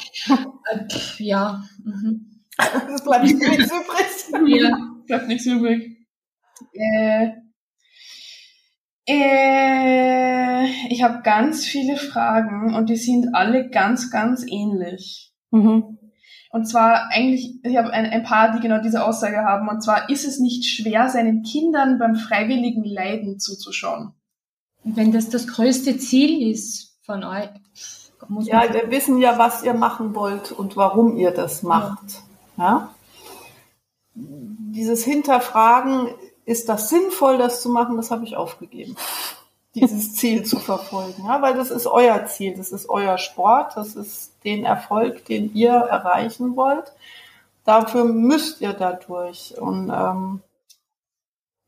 äh, 0.69 0.87
pff, 0.87 1.19
ja, 1.19 1.63
mhm. 1.83 2.43
Das 2.55 3.03
bleibt 3.03 3.23
nichts 3.23 3.71
übrig. 3.71 4.61
ja. 4.61 4.77
Bleibt 5.07 5.27
nichts 5.27 5.45
übrig. 5.47 6.07
Äh, 6.71 7.29
äh, 9.07 10.65
ich 10.89 11.01
habe 11.01 11.23
ganz 11.23 11.65
viele 11.65 11.97
Fragen 11.97 12.75
und 12.75 12.91
die 12.91 12.95
sind 12.95 13.33
alle 13.33 13.71
ganz, 13.71 14.11
ganz 14.11 14.45
ähnlich. 14.47 15.33
Mhm. 15.49 15.97
Und 16.51 16.65
zwar 16.67 17.09
eigentlich, 17.09 17.59
ich 17.63 17.75
habe 17.75 17.89
ein, 17.89 18.05
ein 18.05 18.23
paar, 18.23 18.53
die 18.53 18.61
genau 18.61 18.83
diese 18.83 19.03
Aussage 19.03 19.37
haben. 19.37 19.67
Und 19.67 19.81
zwar 19.81 20.11
ist 20.11 20.25
es 20.25 20.39
nicht 20.39 20.65
schwer, 20.65 21.09
seinen 21.09 21.41
Kindern 21.41 21.97
beim 21.97 22.15
freiwilligen 22.15 22.83
Leiden 22.83 23.39
zuzuschauen. 23.39 24.13
Wenn 24.83 25.11
das 25.11 25.29
das 25.29 25.47
größte 25.47 25.97
Ziel 25.97 26.51
ist 26.51 26.94
von 27.05 27.23
euch, 27.23 27.49
Ja, 28.41 28.59
man, 28.59 28.73
wir 28.73 28.91
wissen 28.91 29.17
ja, 29.19 29.37
was 29.37 29.63
ihr 29.63 29.73
machen 29.73 30.15
wollt 30.15 30.51
und 30.51 30.75
warum 30.75 31.15
ihr 31.17 31.31
das 31.31 31.63
macht. 31.63 32.23
Ja? 32.57 32.89
Dieses 34.13 35.03
Hinterfragen, 35.03 36.09
ist 36.45 36.69
das 36.69 36.89
sinnvoll, 36.89 37.37
das 37.37 37.61
zu 37.61 37.69
machen, 37.69 37.97
das 37.97 38.11
habe 38.11 38.23
ich 38.23 38.37
aufgegeben. 38.37 38.95
Dieses 39.75 40.15
Ziel 40.15 40.43
zu 40.43 40.57
verfolgen. 40.57 41.25
Ja, 41.25 41.41
weil 41.41 41.55
das 41.55 41.69
ist 41.69 41.85
euer 41.85 42.25
Ziel, 42.27 42.55
das 42.55 42.71
ist 42.71 42.87
euer 42.87 43.17
Sport, 43.17 43.75
das 43.75 43.95
ist 43.95 44.31
den 44.45 44.63
Erfolg, 44.63 45.25
den 45.25 45.53
ihr 45.53 45.73
erreichen 45.73 46.55
wollt. 46.55 46.93
Dafür 47.65 48.05
müsst 48.05 48.61
ihr 48.61 48.71
dadurch. 48.71 49.55
Und 49.57 49.91
ähm, 49.93 50.41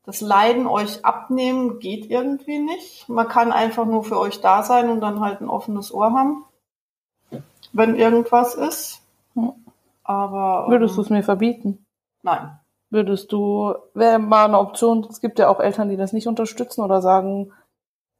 das 0.08 0.22
Leiden 0.22 0.66
euch 0.66 1.04
abnehmen 1.04 1.80
geht 1.80 2.06
irgendwie 2.10 2.58
nicht. 2.58 3.10
Man 3.10 3.28
kann 3.28 3.52
einfach 3.52 3.84
nur 3.84 4.04
für 4.04 4.18
euch 4.18 4.40
da 4.40 4.62
sein 4.62 4.88
und 4.88 5.02
dann 5.02 5.20
halt 5.20 5.42
ein 5.42 5.50
offenes 5.50 5.92
Ohr 5.92 6.14
haben, 6.14 6.46
wenn 7.74 7.94
irgendwas 7.94 8.54
ist. 8.54 9.02
Aber 10.04 10.64
ähm, 10.64 10.72
Würdest 10.72 10.96
du 10.96 11.02
es 11.02 11.10
mir 11.10 11.22
verbieten? 11.22 11.84
nein. 12.22 12.58
Würdest 12.88 13.32
du, 13.32 13.74
wäre 13.92 14.18
mal 14.18 14.46
eine 14.46 14.58
Option, 14.58 15.06
es 15.10 15.20
gibt 15.20 15.38
ja 15.38 15.50
auch 15.50 15.60
Eltern, 15.60 15.90
die 15.90 15.98
das 15.98 16.14
nicht 16.14 16.26
unterstützen 16.26 16.80
oder 16.80 17.02
sagen, 17.02 17.52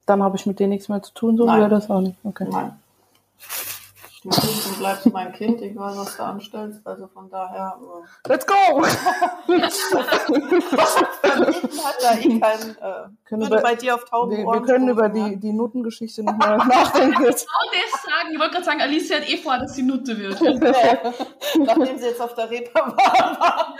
dann 0.05 0.23
habe 0.23 0.37
ich 0.37 0.45
mit 0.45 0.59
dir 0.59 0.69
nichts 0.69 0.91
mehr 0.91 1.03
zu 1.03 1.15
tun, 1.15 1.39
so 1.39 1.47
wäre 1.47 1.71
das 1.71 1.89
auch 1.89 2.03
nicht. 2.03 2.19
Okay. 2.23 2.49
Nein. 2.51 2.79
Du 4.31 4.41
bist 4.41 4.67
und 4.67 4.79
bleibst 4.79 5.07
mein 5.13 5.33
Kind, 5.33 5.63
egal 5.63 5.97
was 5.97 6.17
du 6.17 6.23
anstellst. 6.23 6.87
Also 6.87 7.07
von 7.09 7.31
daher 7.31 7.79
äh, 8.25 8.29
Let's 8.29 8.47
go! 8.47 8.55
hat 10.79 11.97
da 12.03 12.15
eh 12.15 12.37
äh, 12.37 12.41
Können 13.25 13.43
würde 13.43 13.55
über- 13.55 13.63
bei 13.63 13.75
dir 13.75 13.95
auf 13.95 14.05
tausend 14.05 14.39
wir, 14.39 14.63
können 14.63 14.89
über 14.89 15.09
die, 15.09 15.37
die 15.37 15.53
Notengeschichte 15.53 16.23
nochmal 16.23 16.57
nachdenken. 16.67 17.17
Genau 17.23 17.33
das 17.33 17.43
sagen. 18.03 18.33
Ich 18.33 18.39
wollte 18.39 18.53
gerade 18.53 18.65
sagen, 18.65 18.81
Alice 18.83 19.11
hat 19.15 19.29
eh 19.29 19.39
vor, 19.39 19.59
dass 19.59 19.75
sie 19.75 19.83
Nutte 19.83 20.19
wird. 20.19 20.41
Nachdem 21.59 21.99
sie 21.99 22.07
jetzt 22.07 22.21
auf 22.21 22.35
der 22.35 22.51
Reeper 22.51 22.95
war. 22.97 23.75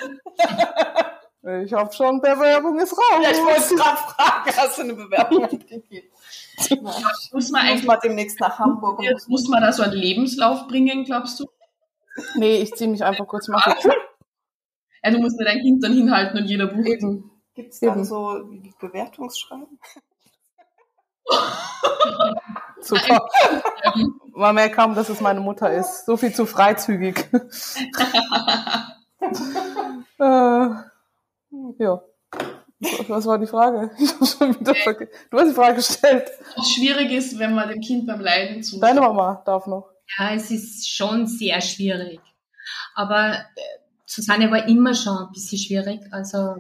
Ich 1.63 1.73
habe 1.73 1.93
schon, 1.93 2.21
Bewerbung 2.21 2.79
ist 2.79 2.93
raus. 2.93 3.23
Ja, 3.23 3.31
ich 3.31 3.39
wollte 3.43 3.75
gerade 3.77 3.97
fragen, 3.97 4.51
hast 4.57 4.79
du 4.79 4.83
eine 4.83 4.95
Bewerbung 4.95 5.45
abgegeben? 5.45 6.09
Muss 6.59 6.71
man 6.71 6.93
Ich 7.25 7.33
muss 7.33 7.55
eigentlich, 7.55 7.85
mal 7.85 7.99
demnächst 8.03 8.41
nach 8.41 8.59
Hamburg. 8.59 8.99
Und 8.99 9.29
muss 9.29 9.49
man 9.49 9.63
da 9.63 9.73
so 9.73 9.83
einen 9.83 9.93
Lebenslauf 9.93 10.67
bringen, 10.69 11.05
glaubst 11.05 11.39
du? 11.41 11.47
Nee, 12.35 12.59
ich 12.59 12.75
ziehe 12.75 12.91
mich 12.91 13.05
einfach 13.05 13.27
kurz 13.27 13.49
mal. 13.49 13.63
Ja, 15.05 15.13
du 15.13 15.21
musst 15.21 15.39
dir 15.39 15.45
dein 15.45 15.61
Kind 15.61 15.83
dann 15.85 15.93
hinhalten 15.93 16.39
und 16.39 16.47
jeder 16.47 16.67
bucht. 16.67 16.89
Eben. 16.89 17.31
Gibt 17.55 17.73
es 17.73 17.79
dann 17.79 18.05
so 18.05 18.51
Bewertungsschreiben? 18.81 19.79
Super. 22.81 23.29
Man 24.35 24.55
merkt 24.55 24.77
kaum, 24.77 24.95
dass 24.95 25.09
es 25.09 25.21
meine 25.21 25.41
Mutter 25.41 25.73
ist. 25.73 26.07
So 26.07 26.17
viel 26.17 26.33
zu 26.33 26.47
freizügig. 26.47 27.29
äh, 30.19 30.69
ja. 31.79 32.03
Was 32.81 33.27
war 33.27 33.39
die 33.39 33.47
Frage? 33.47 33.91
Ich 33.99 34.13
hab 34.13 34.27
schon 34.27 34.61
wieder 34.61 34.75
vergessen. 34.75 35.13
Du 35.31 35.39
hast 35.39 35.49
die 35.49 35.55
Frage 35.55 35.77
gestellt. 35.77 36.31
Es 36.57 36.71
schwierig 36.71 37.11
ist, 37.11 37.39
wenn 37.39 37.55
man 37.55 37.69
dem 37.69 37.81
Kind 37.81 38.07
beim 38.07 38.21
Leiden 38.21 38.63
zuschaut. 38.63 38.83
Deine 38.83 39.01
Mama 39.01 39.43
darf 39.45 39.67
noch. 39.67 39.91
Ja, 40.19 40.33
es 40.33 40.51
ist 40.51 40.89
schon 40.89 41.27
sehr 41.27 41.61
schwierig. 41.61 42.21
Aber 42.95 43.35
äh, 43.35 43.61
Susanne 44.07 44.51
war 44.51 44.67
immer 44.69 44.95
schon 44.95 45.17
ein 45.17 45.33
bisschen 45.33 45.59
schwierig. 45.59 46.01
Also 46.13 46.57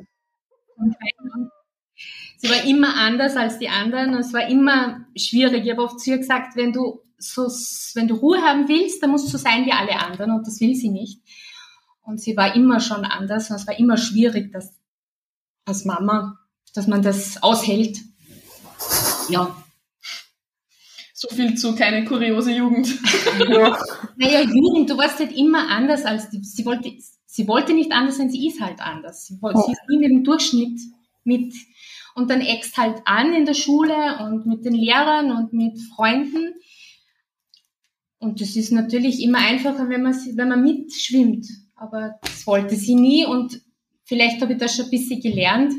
sie 2.37 2.51
war 2.51 2.65
immer 2.65 2.97
anders 2.97 3.37
als 3.37 3.59
die 3.59 3.69
anderen 3.69 4.15
es 4.15 4.33
war 4.33 4.49
immer 4.49 5.07
schwierig. 5.17 5.65
Ich 5.65 5.71
habe 5.71 5.83
oft 5.83 6.01
zu 6.01 6.11
ihr 6.11 6.19
gesagt, 6.19 6.57
wenn 6.57 6.73
du 6.73 7.01
so, 7.17 7.47
wenn 7.95 8.07
du 8.07 8.15
Ruhe 8.15 8.41
haben 8.43 8.69
willst, 8.69 9.03
dann 9.03 9.11
musst 9.11 9.27
du 9.27 9.31
so 9.31 9.39
sein 9.39 9.67
wie 9.67 9.73
alle 9.73 9.99
anderen 9.99 10.33
und 10.33 10.47
das 10.47 10.61
will 10.61 10.75
sie 10.75 10.91
nicht. 10.91 11.21
Und 12.03 12.21
sie 12.21 12.37
war 12.37 12.55
immer 12.55 12.81
schon 12.81 13.05
anders 13.05 13.51
und 13.51 13.57
es 13.57 13.67
war 13.67 13.79
immer 13.79 13.97
schwierig, 13.97 14.53
dass 14.53 14.78
als 15.69 15.85
Mama, 15.85 16.39
dass 16.75 16.87
man 16.87 17.03
das 17.03 17.43
aushält. 17.43 17.99
Ja. 19.29 19.57
So 21.13 21.29
viel 21.29 21.57
zu 21.57 21.75
keine 21.75 22.05
kuriose 22.05 22.53
Jugend. 22.53 22.89
Naja, 24.17 24.41
Jugend, 24.43 24.91
du 24.91 24.99
warst 24.99 25.21
halt 25.21 25.33
immer 25.33 25.69
anders 25.69 26.05
als 26.05 26.29
die, 26.31 26.43
sie 26.43 26.65
wollte, 26.65 26.91
sie 27.25 27.47
wollte 27.47 27.73
nicht 27.73 27.93
anders 27.93 28.17
sein, 28.17 28.31
sie 28.31 28.49
ist 28.49 28.61
halt 28.61 28.81
anders. 28.81 29.27
Sie, 29.27 29.41
wollte, 29.41 29.61
sie 29.65 29.73
ist 29.73 29.81
mit 29.89 30.11
dem 30.11 30.25
Durchschnitt 30.25 30.81
mit 31.23 31.55
und 32.17 32.31
dann 32.31 32.41
eckst 32.41 32.77
halt 32.77 33.03
an 33.05 33.33
in 33.33 33.47
der 33.47 33.55
Schule 33.55 34.19
und 34.25 34.45
mit 34.47 34.65
den 34.65 34.75
Lehrern 34.75 35.31
und 35.31 35.53
mit 35.53 35.79
Freunden. 35.95 36.55
Und 38.19 38.41
das 38.41 38.57
ist 38.57 38.73
natürlich 38.73 39.23
immer 39.23 39.39
einfacher, 39.39 39.89
wenn 39.89 40.03
man, 40.03 40.15
wenn 40.15 40.49
man 40.49 40.63
mitschwimmt. 40.63 41.47
Aber 41.77 42.19
das 42.23 42.45
wollte 42.47 42.75
sie 42.75 42.97
nie 42.97 43.25
und 43.25 43.61
vielleicht 44.09 44.41
habe 44.43 44.55
ich 44.55 44.59
das 44.59 44.75
schon 44.75 44.87
ein 44.87 44.91
bisschen 44.91 45.21
gelernt 45.21 45.73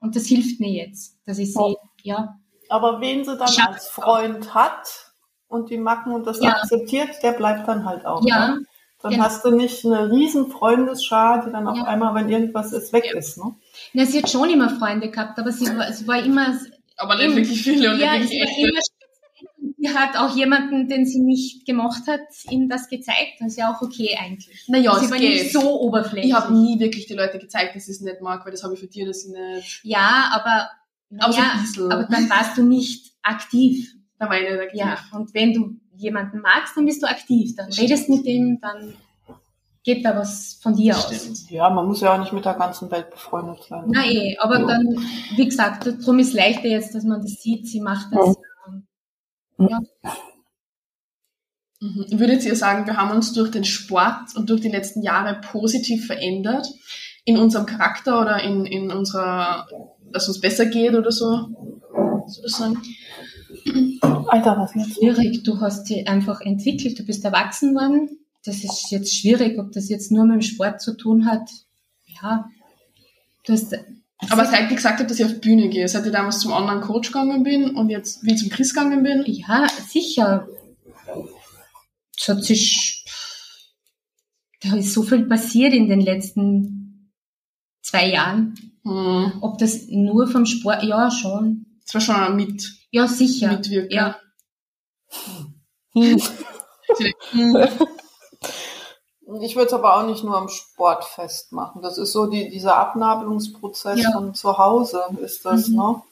und 0.00 0.16
das 0.16 0.26
hilft 0.26 0.60
mir 0.60 0.70
jetzt, 0.70 1.18
dass 1.26 1.38
ich 1.38 1.52
sie, 1.52 1.76
ja. 2.02 2.36
Aber 2.68 3.00
wen 3.02 3.24
sie 3.24 3.36
dann 3.36 3.48
Schaff- 3.48 3.74
als 3.74 3.88
Freund 3.88 4.54
hat 4.54 5.12
und 5.48 5.68
die 5.68 5.76
Macken 5.76 6.12
und 6.14 6.26
das 6.26 6.40
Ja. 6.40 6.52
akzeptiert, 6.52 7.10
der 7.22 7.32
bleibt 7.32 7.68
dann 7.68 7.84
halt 7.84 8.06
auch. 8.06 8.24
Ja, 8.26 8.48
Ne? 8.54 8.64
Dann 9.02 9.10
genau. 9.14 9.24
hast 9.24 9.44
du 9.44 9.50
nicht 9.50 9.84
eine 9.84 10.10
riesen 10.12 10.46
Freundesschar, 10.48 11.44
die 11.44 11.50
dann 11.50 11.66
auf 11.66 11.76
Ja. 11.76 11.84
einmal, 11.84 12.14
wenn 12.14 12.28
irgendwas 12.30 12.72
ist, 12.72 12.92
weg 12.92 13.12
ist. 13.12 13.36
Ne? 13.36 13.52
Na, 13.94 14.06
sie 14.06 14.22
hat 14.22 14.30
schon 14.30 14.48
immer 14.48 14.70
Freunde 14.70 15.10
gehabt, 15.10 15.36
aber 15.40 15.50
sie 15.50 15.66
war, 15.76 15.92
sie 15.92 16.06
war 16.06 16.22
immer, 16.24 16.56
Aber 16.98 17.16
nicht 17.16 17.34
wirklich 17.34 17.62
viele 17.64 17.92
und 17.92 17.98
ja, 17.98 18.12
nicht 18.16 18.26
es 18.26 18.30
wirklich 18.30 18.40
war 18.40 18.48
echte. 18.48 18.68
immer. 18.70 18.80
Sie 19.82 19.92
hat 19.92 20.16
auch 20.16 20.36
jemanden, 20.36 20.86
den 20.88 21.04
sie 21.06 21.18
nicht 21.20 21.66
gemocht 21.66 22.02
hat, 22.06 22.20
ihm 22.50 22.68
das 22.68 22.88
gezeigt. 22.88 23.40
Das 23.40 23.48
ist 23.48 23.56
ja 23.58 23.72
auch 23.74 23.82
okay 23.82 24.16
eigentlich. 24.20 24.64
Naja, 24.68 24.94
sie 24.98 25.06
es 25.06 25.10
war 25.10 25.18
geht. 25.18 25.42
nicht 25.42 25.52
so 25.52 25.80
oberflächlich. 25.80 26.30
Ich 26.30 26.36
habe 26.36 26.52
nie 26.54 26.78
wirklich 26.78 27.06
die 27.06 27.14
Leute 27.14 27.38
gezeigt, 27.40 27.74
dass 27.74 27.88
ich 27.88 27.96
es 27.96 28.00
nicht 28.00 28.20
mag, 28.20 28.44
weil 28.44 28.52
das 28.52 28.62
habe 28.62 28.74
ich 28.74 28.80
für 28.80 28.86
dir, 28.86 29.06
dass 29.06 29.24
ich 29.24 29.32
nicht. 29.32 29.80
ja, 29.82 30.30
aber, 30.32 30.70
Aber 31.18 31.32
so 31.32 31.38
ja, 31.40 31.50
ein 31.54 31.62
bisschen. 31.62 31.90
aber 31.92 32.04
dann 32.04 32.30
warst 32.30 32.56
du 32.56 32.62
nicht 32.62 33.12
aktiv. 33.22 33.92
Da 34.20 34.28
war 34.28 34.36
ich 34.40 34.48
nicht 34.48 34.60
aktiv. 34.60 34.80
Ja, 34.80 34.98
und 35.18 35.34
wenn 35.34 35.52
du 35.52 35.74
jemanden 35.96 36.40
magst, 36.40 36.76
dann 36.76 36.86
bist 36.86 37.02
du 37.02 37.08
aktiv. 37.08 37.56
Dann 37.56 37.66
Das 37.66 37.78
redest 37.80 38.08
mit 38.08 38.24
ihm, 38.24 38.60
dann 38.62 38.94
geht 39.84 40.04
da 40.04 40.16
was 40.16 40.60
von 40.62 40.76
dir 40.76 40.96
aus. 40.96 41.12
Stimmt. 41.12 41.50
Ja, 41.50 41.68
man 41.70 41.86
muss 41.88 42.00
ja 42.02 42.14
auch 42.14 42.18
nicht 42.20 42.32
mit 42.32 42.44
der 42.44 42.54
ganzen 42.54 42.88
Welt 42.92 43.10
befreundet 43.10 43.58
sein. 43.68 43.82
Na 43.88 44.06
eh, 44.06 44.36
aber 44.38 44.60
Ja. 44.60 44.66
dann, 44.68 44.96
wie 45.34 45.44
gesagt, 45.44 45.86
darum 45.86 46.20
ist 46.20 46.34
leichter 46.34 46.68
jetzt, 46.68 46.94
dass 46.94 47.02
man 47.02 47.20
das 47.20 47.42
sieht, 47.42 47.66
sie 47.66 47.80
macht 47.80 48.12
das. 48.12 48.36
Mhm. 51.80 52.06
Würdet 52.12 52.44
ihr 52.44 52.54
sagen, 52.54 52.86
wir 52.86 52.96
haben 52.96 53.10
uns 53.10 53.32
durch 53.32 53.50
den 53.50 53.64
Sport 53.64 54.36
und 54.36 54.48
durch 54.50 54.60
die 54.60 54.68
letzten 54.68 55.02
Jahre 55.02 55.40
positiv 55.40 56.06
verändert 56.06 56.66
in 57.24 57.36
unserem 57.36 57.66
Charakter 57.66 58.20
oder 58.20 58.40
in, 58.42 58.66
in 58.66 58.92
unserer, 58.92 59.66
dass 60.12 60.28
uns 60.28 60.40
besser 60.40 60.66
geht 60.66 60.94
oder 60.94 61.10
so? 61.10 61.26
Würdest 61.26 62.38
du 62.38 62.42
das 62.42 62.52
sagen? 62.52 62.82
Alter, 64.28 64.56
was 64.58 64.74
jetzt? 64.74 64.94
schwierig. 64.94 65.42
Du 65.42 65.60
hast 65.60 65.84
dich 65.84 66.06
einfach 66.08 66.40
entwickelt, 66.40 66.98
du 66.98 67.04
bist 67.04 67.24
erwachsen 67.24 67.74
worden. 67.74 68.18
Das 68.44 68.64
ist 68.64 68.90
jetzt 68.90 69.14
schwierig, 69.14 69.58
ob 69.58 69.72
das 69.72 69.88
jetzt 69.88 70.10
nur 70.10 70.24
mit 70.24 70.34
dem 70.34 70.42
Sport 70.42 70.80
zu 70.80 70.96
tun 70.96 71.26
hat. 71.26 71.48
Ja. 72.06 72.48
Du 73.44 73.52
hast, 73.52 73.74
Aber 74.30 74.46
seit 74.46 74.70
ich 74.70 74.76
gesagt 74.76 74.98
habe, 74.98 75.08
dass 75.08 75.18
ich 75.18 75.26
auf 75.26 75.40
Bühne 75.40 75.68
gehe, 75.68 75.86
seit 75.88 76.06
ich 76.06 76.12
damals 76.12 76.40
zum 76.40 76.52
anderen 76.52 76.80
Coach 76.80 77.08
gegangen 77.08 77.42
bin 77.42 77.76
und 77.76 77.90
jetzt 77.90 78.24
wie 78.24 78.36
zum 78.36 78.48
Chris 78.50 78.72
gegangen 78.74 79.02
bin, 79.02 79.24
ja, 79.26 79.66
sicher. 79.88 80.48
Es 82.18 82.28
hat 82.28 82.44
sich, 82.44 83.04
da 84.62 84.76
ist 84.76 84.92
so 84.92 85.02
viel 85.02 85.24
passiert 85.26 85.72
in 85.74 85.88
den 85.88 86.00
letzten 86.00 87.12
zwei 87.82 88.08
Jahren. 88.10 88.54
hm, 88.84 89.38
Ob 89.42 89.58
das 89.58 89.88
nur 89.88 90.28
vom 90.28 90.46
Sport, 90.46 90.84
ja, 90.84 91.10
schon. 91.10 91.66
das 91.84 91.94
war 91.94 92.00
schon 92.00 92.36
mit, 92.36 92.72
Ja, 92.90 93.08
sicher. 93.08 93.52
Mitwirken. 93.52 93.90
Ja. 93.92 94.20
Hm. 95.94 96.20
Ich 99.40 99.54
würde 99.56 99.66
es 99.68 99.72
aber 99.72 99.96
auch 99.96 100.06
nicht 100.06 100.24
nur 100.24 100.36
am 100.36 100.48
Sport 100.48 101.04
festmachen. 101.04 101.80
Das 101.82 101.98
ist 101.98 102.12
so 102.12 102.26
die, 102.26 102.48
dieser 102.50 102.76
Abnabelungsprozess 102.76 104.02
Ja. 104.02 104.12
von 104.12 104.34
zu 104.34 104.58
Hause 104.58 105.04
ist 105.20 105.44
das, 105.44 105.68
Mhm. 105.68 105.76
ne? 105.76 106.02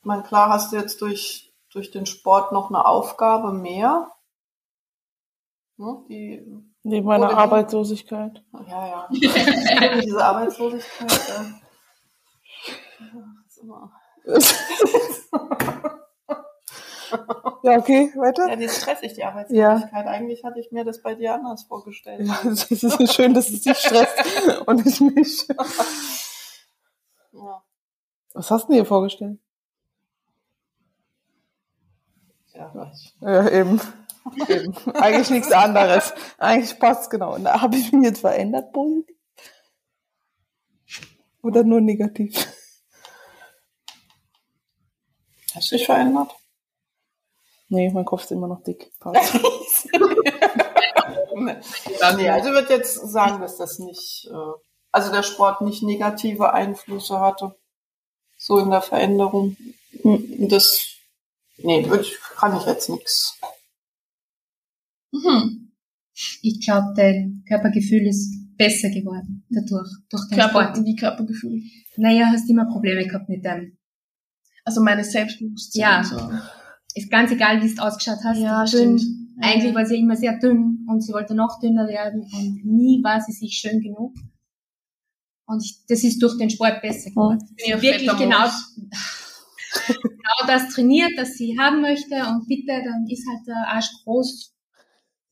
Ich 0.00 0.04
meine, 0.06 0.22
klar 0.22 0.48
hast 0.48 0.72
du 0.72 0.76
jetzt 0.76 1.00
durch, 1.02 1.52
durch 1.72 1.90
den 1.90 2.06
Sport 2.06 2.52
noch 2.52 2.70
eine 2.70 2.84
Aufgabe 2.86 3.52
mehr. 3.52 4.10
Ne? 5.76 6.02
Die, 6.08 6.46
Neben 6.82 7.06
meiner 7.06 7.36
Arbeitslosigkeit. 7.36 8.42
ja, 8.66 8.86
ja. 8.86 9.08
Diese 10.02 10.24
Arbeitslosigkeit. 10.24 11.28
Ja. 11.28 11.44
Ja, 13.00 13.24
ist 13.46 13.58
immer- 13.58 13.92
Ja, 17.62 17.76
okay, 17.76 18.10
weiter. 18.16 18.48
ja, 18.48 18.56
die 18.56 18.64
ist 18.64 18.80
stressig, 18.80 19.12
die 19.12 19.22
Arbeitslosigkeit. 19.22 20.06
Eigentlich 20.06 20.44
hatte 20.44 20.60
ich 20.60 20.72
mir 20.72 20.82
das 20.84 21.02
bei 21.02 21.14
dir 21.14 21.34
anders 21.34 21.64
vorgestellt. 21.64 22.26
Ja, 22.26 22.40
es 22.50 22.70
ist 22.70 23.14
schön, 23.14 23.34
dass 23.34 23.50
es 23.50 23.60
dich 23.60 23.76
stresst 23.76 24.16
und 24.66 24.86
nicht 24.86 25.00
mich. 25.02 25.46
Ja. 27.32 27.62
Was 28.32 28.50
hast 28.50 28.68
du 28.68 28.72
dir 28.72 28.86
vorgestellt? 28.86 29.38
Ja, 32.54 32.74
weiß 32.74 33.00
ich. 33.02 33.16
Ja, 33.20 33.48
eben. 33.50 33.80
eben. 34.48 34.74
Eigentlich 34.94 35.30
nichts 35.30 35.52
anderes. 35.52 36.14
Eigentlich 36.38 36.78
passt 36.78 37.10
genau. 37.10 37.34
Und 37.34 37.44
da 37.44 37.60
habe 37.60 37.76
ich 37.76 37.92
mich 37.92 38.04
jetzt 38.04 38.20
verändert, 38.20 38.72
positiv? 38.72 39.16
Oder 41.42 41.62
nur 41.64 41.80
negativ? 41.80 42.34
Hast 45.54 45.72
du 45.72 45.76
dich 45.76 45.86
verändert? 45.86 46.34
Nee, 47.72 47.90
mein 47.90 48.04
Kopf 48.04 48.24
ist 48.24 48.32
immer 48.32 48.48
noch 48.48 48.62
dick. 48.64 48.90
Passt. 49.00 49.38
nee, 52.16 52.28
also 52.28 52.48
ich 52.48 52.54
würde 52.54 52.74
jetzt 52.74 52.94
sagen, 53.10 53.40
dass 53.40 53.56
das 53.56 53.78
nicht, 53.78 54.28
äh, 54.30 54.52
also 54.92 55.10
der 55.12 55.22
Sport 55.22 55.60
nicht 55.62 55.82
negative 55.82 56.52
Einflüsse 56.52 57.20
hatte. 57.20 57.56
So 58.36 58.58
in 58.58 58.70
der 58.70 58.82
Veränderung. 58.82 59.56
Hm, 60.02 60.48
Das, 60.48 60.84
nee, 61.58 61.86
kann 62.36 62.56
ich 62.56 62.66
jetzt 62.66 62.88
nichts. 62.90 63.38
mhm. 65.12 65.72
Ich 66.42 66.64
glaube, 66.64 66.92
dein 66.96 67.44
Körpergefühl 67.48 68.06
ist 68.06 68.34
besser 68.58 68.90
geworden 68.90 69.46
dadurch, 69.48 69.88
durch 70.10 70.28
den 70.28 70.38
Körper, 70.38 70.64
Sport. 70.64 70.84
wie 70.84 70.96
Körpergefühl. 70.96 71.62
Naja, 71.96 72.26
hast 72.32 72.50
immer 72.50 72.66
Probleme 72.66 73.06
gehabt 73.06 73.28
mit 73.28 73.44
deinem. 73.44 73.78
Also 74.64 74.82
meine 74.82 75.04
Selbstbewusstsein. 75.04 75.80
Ja. 75.80 76.04
So. 76.04 76.18
Ist 76.94 77.10
ganz 77.10 77.30
egal, 77.30 77.62
wie 77.62 77.74
du 77.74 77.82
ausgeschaut 77.82 78.18
hast. 78.24 78.38
Ja, 78.38 78.64
dünn. 78.64 78.98
stimmt. 78.98 79.20
Eigentlich 79.42 79.74
war 79.74 79.86
sie 79.86 79.98
immer 79.98 80.16
sehr 80.16 80.38
dünn 80.38 80.86
und 80.88 81.00
sie 81.00 81.12
wollte 81.12 81.34
noch 81.34 81.60
dünner 81.60 81.88
werden 81.88 82.22
und 82.22 82.64
nie 82.64 83.02
war 83.02 83.20
sie 83.20 83.32
sich 83.32 83.54
schön 83.54 83.80
genug. 83.80 84.14
Und 85.46 85.64
ich, 85.64 85.84
das 85.88 86.04
ist 86.04 86.22
durch 86.22 86.36
den 86.36 86.50
Sport 86.50 86.82
besser 86.82 87.10
geworden. 87.10 87.38
Ein 87.66 87.80
Wirklich 87.80 88.10
genau, 88.18 88.48
genau 89.86 90.46
das 90.46 90.68
trainiert, 90.68 91.12
das 91.16 91.34
sie 91.34 91.58
haben 91.58 91.80
möchte 91.80 92.16
und 92.26 92.46
bitte, 92.46 92.82
dann 92.84 93.06
ist 93.08 93.26
halt 93.26 93.46
der 93.46 93.68
Arsch 93.68 93.90
groß. 94.04 94.52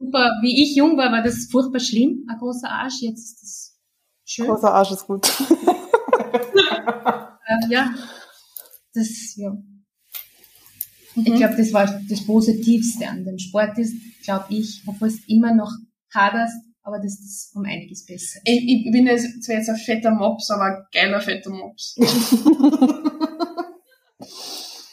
Super, 0.00 0.30
wie 0.42 0.62
ich 0.62 0.76
jung 0.76 0.96
war, 0.96 1.12
war 1.12 1.22
das 1.22 1.48
furchtbar 1.50 1.80
schlimm, 1.80 2.24
ein 2.28 2.38
großer 2.38 2.70
Arsch, 2.70 3.02
jetzt 3.02 3.24
ist 3.24 3.42
das 3.42 3.78
schön. 4.24 4.46
Großer 4.46 4.72
Arsch 4.72 4.92
ist 4.92 5.06
gut. 5.06 5.30
Ähm, 7.48 7.70
ja, 7.70 7.94
das, 8.92 9.34
ja. 9.36 9.56
Und 11.18 11.28
ich 11.28 11.34
glaube, 11.34 11.56
das 11.56 11.72
war 11.72 11.86
das 12.08 12.26
Positivste 12.26 13.08
an 13.08 13.24
dem 13.24 13.38
Sport 13.38 13.78
ist, 13.78 13.94
glaube 14.24 14.46
ich, 14.50 14.82
obwohl 14.86 15.08
es 15.08 15.26
immer 15.26 15.54
noch 15.54 15.72
haderst, 16.14 16.56
aber 16.82 16.98
das 16.98 17.18
ist 17.18 17.54
um 17.54 17.64
einiges 17.64 18.06
besser. 18.06 18.40
Ich, 18.44 18.86
ich 18.86 18.92
bin 18.92 19.06
jetzt, 19.06 19.42
zwar 19.42 19.56
jetzt 19.56 19.68
ein 19.68 19.76
fetter 19.76 20.10
Mops, 20.10 20.50
aber 20.50 20.64
ein 20.64 20.84
geiler 20.92 21.20
fetter 21.20 21.50
Mops. 21.50 21.96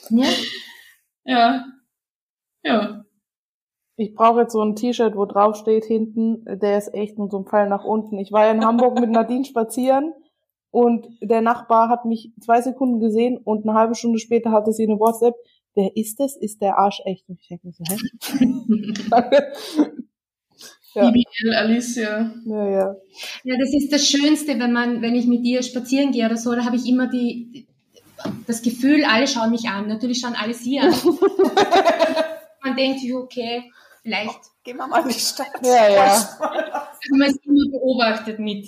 Ja? 0.10 0.28
ja. 1.24 1.66
Ja. 2.64 3.06
Ich 3.98 4.14
brauche 4.14 4.42
jetzt 4.42 4.54
so 4.54 4.62
ein 4.62 4.76
T-Shirt, 4.76 5.16
wo 5.16 5.26
drauf 5.26 5.56
steht 5.56 5.86
hinten, 5.86 6.44
der 6.46 6.78
ist 6.78 6.94
echt 6.94 7.18
mit 7.18 7.32
so 7.32 7.38
einem 7.38 7.46
Pfeil 7.46 7.70
nach 7.70 7.86
unten. 7.86 8.18
Ich 8.20 8.32
war 8.32 8.46
ja 8.46 8.52
in 8.52 8.66
Hamburg 8.66 9.00
mit 9.00 9.10
Nadine 9.10 9.46
spazieren 9.46 10.14
und 10.70 11.08
der 11.22 11.42
Nachbar 11.42 11.88
hat 11.88 12.06
mich 12.06 12.34
zwei 12.42 12.62
Sekunden 12.62 13.00
gesehen 13.00 13.38
und 13.38 13.66
eine 13.66 13.78
halbe 13.78 13.96
Stunde 13.96 14.20
später 14.20 14.52
hatte 14.52 14.74
sie 14.74 14.84
eine 14.84 15.00
WhatsApp. 15.00 15.36
Wer 15.76 15.96
ist 15.96 16.20
das? 16.20 16.36
Ist 16.38 16.62
der 16.62 16.78
Arsch 16.78 17.02
echt? 17.06 17.28
Und 17.30 17.40
ich 17.42 17.48
denke 17.48 17.68
mir 17.68 17.74
so, 17.74 17.84
hä? 17.88 17.98
Ja. 20.98 21.12
BBL, 21.12 21.54
Alicia. 21.54 22.32
ja, 22.46 22.70
ja. 22.70 22.96
Ja, 23.44 23.58
das 23.60 23.74
ist 23.74 23.92
das 23.92 24.08
Schönste, 24.08 24.58
wenn 24.58 24.72
man, 24.72 25.02
wenn 25.02 25.14
ich 25.14 25.26
mit 25.26 25.46
dir 25.46 25.62
spazieren 25.62 26.14
gehe 26.14 26.26
oder 26.26 26.38
so, 26.38 26.56
da 26.56 26.64
habe 26.64 26.78
ich 26.78 26.88
immer 26.88 27.08
die, 27.08 27.68
das 28.48 28.62
Gefühl, 28.62 29.04
alle 29.04 29.28
schauen 29.28 29.52
mich 29.52 29.68
an. 29.68 29.90
Natürlich 29.90 30.22
schauen 30.22 30.38
alle 30.42 30.54
sie 30.54 30.80
an. 30.80 30.94
man 32.64 32.78
denkt 32.78 33.02
sich, 33.02 33.14
okay, 33.14 33.70
vielleicht, 34.04 34.40
Gehen 34.66 34.78
wir 34.78 34.88
mal 34.88 35.04
in 35.04 35.10
die 35.10 35.20
Stadt. 35.20 35.48
Ja, 35.62 35.88
ja. 35.88 36.04
also 36.06 37.16
man 37.16 37.30
ist 37.30 37.46
immer 37.46 37.70
beobachtet 37.70 38.40
mit. 38.40 38.68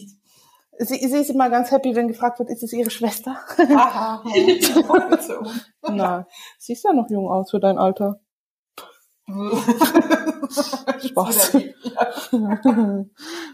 Sie, 0.80 1.08
sie 1.08 1.18
ist 1.18 1.30
immer 1.32 1.50
ganz 1.50 1.72
happy, 1.72 1.96
wenn 1.96 2.08
gefragt 2.08 2.40
wird, 2.40 2.50
ist 2.50 2.62
es 2.62 2.72
ihre 2.72 2.92
Schwester? 2.92 3.38
Aha. 3.58 4.24
Na, 5.90 6.28
siehst 6.60 6.84
ja 6.84 6.94
noch 6.94 7.10
jung 7.10 7.28
aus 7.30 7.50
für 7.50 7.60
dein 7.60 7.78
Alter. 7.80 8.20
Spaß. 11.00 11.58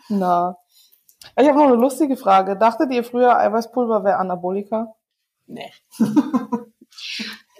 Na. 0.09 0.57
Ich 1.37 1.47
habe 1.47 1.57
noch 1.57 1.67
eine 1.67 1.75
lustige 1.75 2.17
Frage. 2.17 2.57
Dachtet 2.57 2.91
ihr 2.91 3.03
früher, 3.03 3.37
Eiweißpulver 3.39 4.03
wäre 4.03 4.17
Anabolika? 4.17 4.93
Nee. 5.47 5.71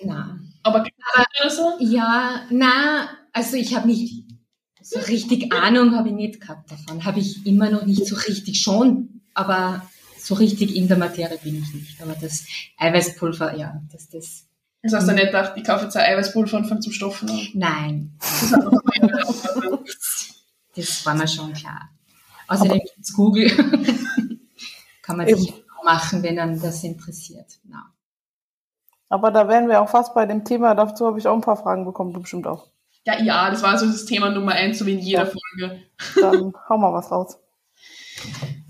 Na. 0.04 0.38
Aber 0.63 0.86
oder 1.39 1.49
so? 1.49 1.73
Ja, 1.80 2.41
na, 2.49 3.08
also 3.32 3.58
ich 3.58 3.76
habe 3.76 3.88
nicht 3.88 4.26
so 4.82 4.99
richtig 4.99 5.54
Ahnung 5.54 5.95
habe 5.95 6.10
ich 6.10 6.15
nicht 6.15 6.41
gehabt 6.41 6.71
davon. 6.71 7.06
Habe 7.06 7.19
ich 7.19 7.45
immer 7.45 7.69
noch 7.69 7.86
nicht 7.86 8.06
so 8.06 8.15
richtig 8.15 8.62
schon, 8.62 9.23
aber 9.34 9.82
so 10.17 10.36
richtig 10.36 10.76
in 10.76 10.88
der 10.88 10.98
Materie 10.98 11.38
bin 11.38 11.62
ich 11.62 11.74
nicht. 11.74 12.02
Aber 12.02 12.15
das 12.15 12.46
Eiweißpulver, 12.78 13.56
ja, 13.58 13.82
dass 13.91 14.10
das, 14.10 14.46
Das 14.82 14.93
heißt 14.93 15.08
ja 15.08 15.13
nicht 15.13 15.26
gedacht, 15.28 15.54
ich 15.56 15.63
kaufe 15.63 15.86
jetzt 15.86 15.98
ein 15.98 16.06
Eiweißpulver 16.13 16.58
und 16.58 16.65
fange 16.65 16.82
zum 16.82 16.93
Stoffen 16.93 17.30
an. 17.30 17.39
nein, 17.54 18.17
Das 20.76 20.76
das 20.76 21.06
war 21.06 21.15
mir 21.15 21.28
schon 21.28 21.54
klar. 21.54 21.89
Außerdem 22.48 22.80
gibt's 22.80 23.13
Google. 23.13 23.50
Kann 25.02 25.17
man 25.17 25.28
sich 25.28 25.54
machen, 25.84 26.24
wenn 26.24 26.38
dann 26.38 26.60
das 26.62 26.84
interessiert. 26.84 27.60
Na. 27.65 27.91
Aber 29.10 29.32
da 29.32 29.48
wären 29.48 29.67
wir 29.67 29.82
auch 29.82 29.89
fast 29.89 30.13
bei 30.15 30.26
dem 30.26 30.46
Thema. 30.46 30.74
Dazu 30.76 31.06
habe 31.06 31.19
ich 31.19 31.28
auch 31.28 31.36
ein 31.36 31.41
paar 31.41 31.58
Fragen 31.58 31.86
bekommen, 31.86 32.13
du 32.13 32.22
bestimmt 32.22 32.48
auch. 32.48 32.67
Ja, 33.06 33.22
ja, 33.22 33.52
das 33.52 33.62
war 33.62 33.78
so 33.78 33.86
das 33.86 34.06
Thema 34.06 34.30
Nummer 34.30 34.54
eins, 34.54 34.80
so 34.80 34.86
wie 34.86 34.93
in 34.93 35.00
jeder 35.00 35.26
Ja. 35.26 35.32
Folge. 35.32 35.82
Dann 36.22 36.54
hau 36.69 36.78
mal 36.78 36.93
was 36.93 37.12
raus. 37.12 37.38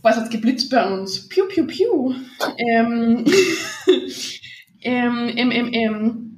Was 0.01 0.17
hat 0.17 0.31
geblitzt 0.31 0.69
bei 0.69 0.85
uns? 0.85 1.29
Piu, 1.29 1.45
piu, 1.47 1.65
piu. 1.65 2.13
Ähm, 2.57 3.25
ähm, 4.81 5.31
ähm, 5.35 5.51
ähm, 5.51 5.69
ähm. 5.73 6.29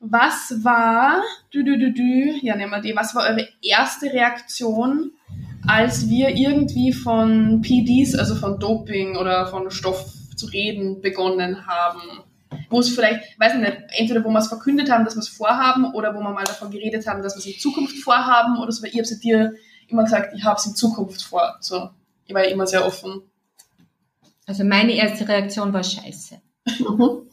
Was 0.00 0.54
war, 0.62 1.22
du, 1.50 1.64
du, 1.64 1.78
du, 1.78 1.92
du, 1.92 2.38
ja, 2.40 2.54
nehmen 2.54 2.70
wir 2.70 2.80
die, 2.80 2.94
was 2.94 3.14
war 3.16 3.24
eure 3.24 3.48
erste 3.60 4.12
Reaktion, 4.12 5.12
als 5.66 6.08
wir 6.08 6.28
irgendwie 6.28 6.92
von 6.92 7.60
PDs, 7.60 8.14
also 8.14 8.36
von 8.36 8.60
Doping 8.60 9.16
oder 9.16 9.48
von 9.48 9.70
Stoff 9.72 10.12
zu 10.36 10.46
reden 10.46 11.00
begonnen 11.00 11.66
haben? 11.66 12.22
Wo 12.70 12.78
es 12.78 12.90
vielleicht, 12.90 13.38
weiß 13.40 13.54
ich 13.54 13.60
nicht, 13.60 13.78
entweder 13.98 14.24
wo 14.24 14.28
wir 14.28 14.38
es 14.38 14.48
verkündet 14.48 14.90
haben, 14.90 15.04
dass 15.04 15.16
wir 15.16 15.20
es 15.20 15.28
vorhaben, 15.28 15.92
oder 15.92 16.14
wo 16.14 16.20
wir 16.20 16.30
mal 16.30 16.44
davon 16.44 16.70
geredet 16.70 17.06
haben, 17.08 17.22
dass 17.22 17.34
wir 17.34 17.40
es 17.40 17.46
in 17.46 17.58
Zukunft 17.58 17.96
vorhaben, 17.98 18.58
oder 18.58 18.70
so, 18.70 18.82
weil 18.82 18.90
ich 18.90 18.96
habe 18.96 19.02
es 19.02 19.18
dir 19.18 19.54
immer 19.88 20.04
gesagt, 20.04 20.34
ich 20.36 20.44
habe 20.44 20.56
es 20.56 20.66
in 20.66 20.74
Zukunft 20.76 21.22
vor. 21.22 21.56
So, 21.60 21.90
ich 22.26 22.34
war 22.34 22.44
ja 22.44 22.50
immer 22.50 22.66
sehr 22.66 22.84
offen. 22.86 23.22
Also 24.46 24.64
meine 24.64 24.92
erste 24.94 25.26
Reaktion 25.28 25.72
war 25.72 25.82
Scheiße. 25.84 26.40
Mhm. 26.78 27.30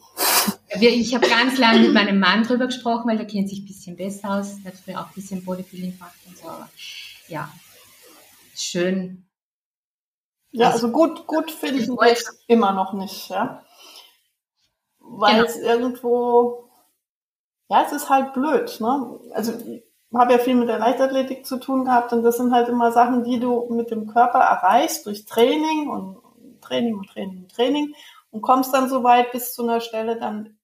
Wir- 0.76 0.90
Ich 0.92 1.14
habe 1.14 1.28
ganz 1.28 1.58
lange 1.58 1.80
mit 1.80 1.92
meinem 1.94 2.18
Mann 2.18 2.42
drüber 2.42 2.66
gesprochen, 2.66 3.08
weil 3.08 3.16
der 3.16 3.26
kennt 3.26 3.48
sich 3.48 3.60
ein 3.60 3.66
bisschen 3.66 3.96
besser 3.96 4.30
aus. 4.38 4.56
Der 4.62 4.72
hat 4.72 4.78
früher 4.80 5.00
auch 5.00 5.06
ein 5.08 5.14
bisschen 5.14 5.44
Bodybuilding 5.44 5.92
gemacht 5.92 6.14
und 6.26 6.36
so. 6.38 6.48
Aber 6.48 6.68
ja, 7.28 7.52
schön. 8.56 9.26
Ja, 10.50 10.70
also 10.70 10.90
gut, 10.90 11.26
gut 11.26 11.50
finde 11.50 11.80
ich 11.82 11.88
es 11.88 12.38
immer 12.46 12.72
noch 12.72 12.92
nicht, 12.92 13.28
ja. 13.28 13.64
Weil 15.00 15.34
Genau. 15.36 15.46
es 15.46 15.56
irgendwo, 15.56 16.70
ja, 17.68 17.84
es 17.86 17.92
ist 17.92 18.08
halt 18.08 18.32
blöd, 18.34 18.80
ne? 18.80 19.20
Also 19.34 19.52
habe 20.18 20.32
ja 20.32 20.38
viel 20.38 20.54
mit 20.54 20.68
der 20.68 20.78
Leichtathletik 20.78 21.46
zu 21.46 21.58
tun 21.58 21.84
gehabt 21.84 22.12
und 22.12 22.22
das 22.22 22.36
sind 22.36 22.52
halt 22.52 22.68
immer 22.68 22.92
Sachen, 22.92 23.24
die 23.24 23.40
du 23.40 23.66
mit 23.70 23.90
dem 23.90 24.06
Körper 24.06 24.38
erreichst 24.40 25.06
durch 25.06 25.24
Training 25.24 25.88
und 25.88 26.18
Training 26.60 26.94
und 26.96 27.08
Training 27.08 27.38
und 27.38 27.52
Training 27.54 27.94
und 28.30 28.42
kommst 28.42 28.72
dann 28.74 28.88
so 28.88 29.02
weit 29.04 29.32
bis 29.32 29.54
zu 29.54 29.62
einer 29.62 29.80
Stelle, 29.80 30.18
dann 30.18 30.56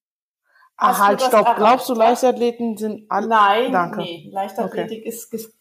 du 0.78 0.86
halt, 0.98 1.20
stopp. 1.22 1.32
erreicht, 1.46 1.56
Glaubst 1.56 1.88
du? 1.88 1.94
Leichtathleten 1.94 2.76
sind 2.76 3.10
alle... 3.10 3.28
Nein, 3.28 3.72
Danke. 3.72 4.00
nee, 4.00 4.28
Leichtathletik 4.32 5.04
ist, 5.04 5.32
ist 5.34 5.52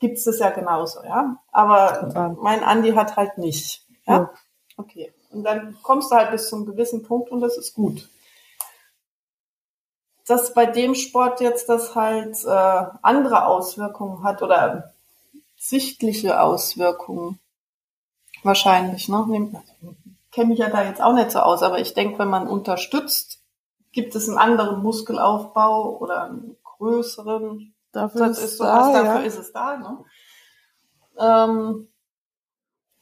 gibt's 0.00 0.24
das 0.24 0.38
ja 0.38 0.50
genauso, 0.50 1.02
ja. 1.04 1.36
Aber 1.50 2.10
Ja. 2.14 2.36
mein 2.40 2.62
Andi 2.62 2.92
hat 2.92 3.16
halt 3.16 3.38
nicht. 3.38 3.84
Ja? 4.06 4.14
Ja. 4.14 4.30
Okay. 4.76 5.12
Und 5.30 5.44
dann 5.44 5.76
kommst 5.82 6.10
du 6.10 6.16
halt 6.16 6.30
bis 6.30 6.48
zu 6.48 6.56
einem 6.56 6.66
gewissen 6.66 7.02
Punkt 7.02 7.30
und 7.30 7.40
das 7.40 7.58
ist 7.58 7.74
gut. 7.74 8.08
Dass 10.28 10.54
bei 10.54 10.66
dem 10.66 10.94
Sport 10.94 11.40
jetzt 11.40 11.68
das 11.68 11.94
halt 11.94 12.36
äh, 12.44 12.86
andere 13.02 13.46
Auswirkungen 13.46 14.22
hat 14.22 14.42
oder 14.42 14.92
sichtliche 15.56 16.40
Auswirkungen 16.40 17.38
wahrscheinlich, 18.42 19.08
ne? 19.08 19.24
Nehm- 19.28 19.56
Kenne 20.30 20.50
mich 20.50 20.58
ja 20.58 20.68
da 20.68 20.84
jetzt 20.84 21.00
auch 21.00 21.14
nicht 21.14 21.30
so 21.30 21.40
aus, 21.40 21.62
aber 21.62 21.80
ich 21.80 21.94
denke, 21.94 22.18
wenn 22.18 22.28
man 22.28 22.46
unterstützt, 22.46 23.40
gibt 23.92 24.14
es 24.14 24.28
einen 24.28 24.38
anderen 24.38 24.82
Muskelaufbau 24.82 25.96
oder 25.98 26.24
einen 26.24 26.56
größeren 26.62 27.74
Dafür 27.92 28.26
ist 28.28 28.58
so, 28.58 28.64
da, 28.64 28.92
dafür 28.92 29.20
ja. 29.20 29.26
ist 29.26 29.38
es 29.38 29.52
da, 29.52 29.76
ne? 29.76 30.04
Ähm, 31.18 31.88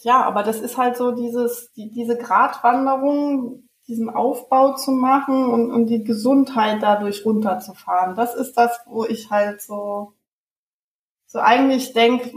ja, 0.01 0.23
aber 0.23 0.43
das 0.43 0.61
ist 0.61 0.79
halt 0.79 0.97
so 0.97 1.11
dieses, 1.11 1.73
die, 1.73 1.91
diese 1.91 2.17
Gratwanderung, 2.17 3.66
diesen 3.89 4.11
Aufbau 4.11 4.75
zu 4.75 4.91
machen 4.91 5.49
und, 5.49 5.71
und 5.71 5.87
die 5.87 6.03
Gesundheit 6.03 6.83
dadurch 6.83 7.25
runterzufahren. 7.25 8.17
Das 8.17 8.35
ist 8.35 8.57
das, 8.57 8.81
wo 8.87 9.05
ich 9.05 9.31
halt 9.31 9.63
so, 9.63 10.15
so 11.27 11.39
eigentlich 11.39 11.93
denke, 11.93 12.33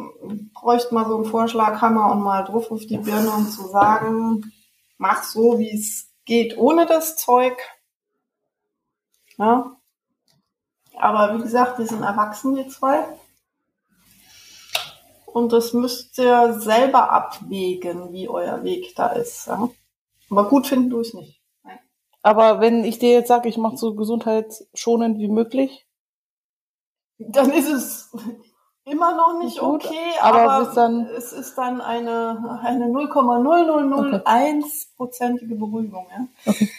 bräuchte 0.54 0.94
mal 0.94 1.08
so 1.08 1.16
einen 1.16 1.26
Vorschlaghammer 1.26 2.12
und 2.12 2.22
mal 2.22 2.44
drauf 2.44 2.72
auf 2.72 2.86
die 2.86 2.98
Birne 2.98 3.32
und 3.32 3.52
zu 3.52 3.68
sagen, 3.68 4.52
mach 4.98 5.24
so, 5.24 5.58
wie 5.58 5.72
es 5.72 6.12
geht 6.26 6.58
ohne 6.58 6.86
das 6.86 7.16
Zeug. 7.16 7.58
Ja, 9.38 9.76
aber 11.00 11.38
wie 11.38 11.42
gesagt, 11.42 11.80
die 11.80 11.86
sind 11.86 12.04
erwachsen, 12.04 12.56
die 12.56 12.68
zwei. 12.68 13.06
Und 15.26 15.54
das 15.54 15.74
müsst 15.74 16.18
ihr 16.18 16.60
selber 16.60 17.12
abwägen, 17.12 18.12
wie 18.12 18.28
euer 18.28 18.64
Weg 18.64 18.96
da 18.96 19.08
ist. 19.08 19.48
Ja? 19.48 19.70
Aber 20.30 20.50
gut 20.50 20.68
finden 20.68 20.90
tue 20.90 21.02
ich 21.02 21.14
nicht. 21.14 21.39
Aber 22.22 22.60
wenn 22.60 22.84
ich 22.84 23.00
dir 23.00 23.12
jetzt 23.12 23.30
sage, 23.30 23.48
ich 23.50 23.58
mache 23.58 23.78
so 23.78 23.96
gesundheitsschonend 23.96 25.18
wie 25.20 25.30
möglich, 25.30 25.86
Dann 27.18 27.50
ist 27.52 27.70
es 27.70 28.12
immer 28.86 29.16
noch 29.16 29.40
nicht 29.42 29.60
Gut, 29.60 29.86
okay, 29.86 29.98
aber 30.22 30.52
aber, 30.52 30.74
dann- 30.74 31.06
es 31.08 31.32
ist 31.34 31.56
dann 31.58 31.82
eine, 31.82 32.60
eine 32.64 32.86
0,0001-prozentige 32.88 35.56
Beruhigung. 35.56 36.06
Ja? 36.12 36.28
Okay. 36.46 36.70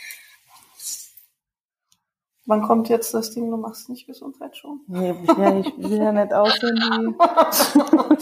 Wann 2.47 2.63
kommt 2.63 2.89
jetzt 2.89 3.13
das 3.15 3.31
Ding, 3.33 3.51
du 3.51 3.57
machst 3.57 3.89
nicht 3.91 4.07
Gesundheit 4.07 4.57
schon? 4.57 4.81
nee, 4.89 5.11
ich 5.13 5.29
will 5.37 5.45
ja, 5.45 5.51
nicht, 5.53 5.79
will 5.79 5.99
ja 6.03 6.13
nicht 6.13 6.33
aussehen 6.33 6.77
wie... 6.77 7.15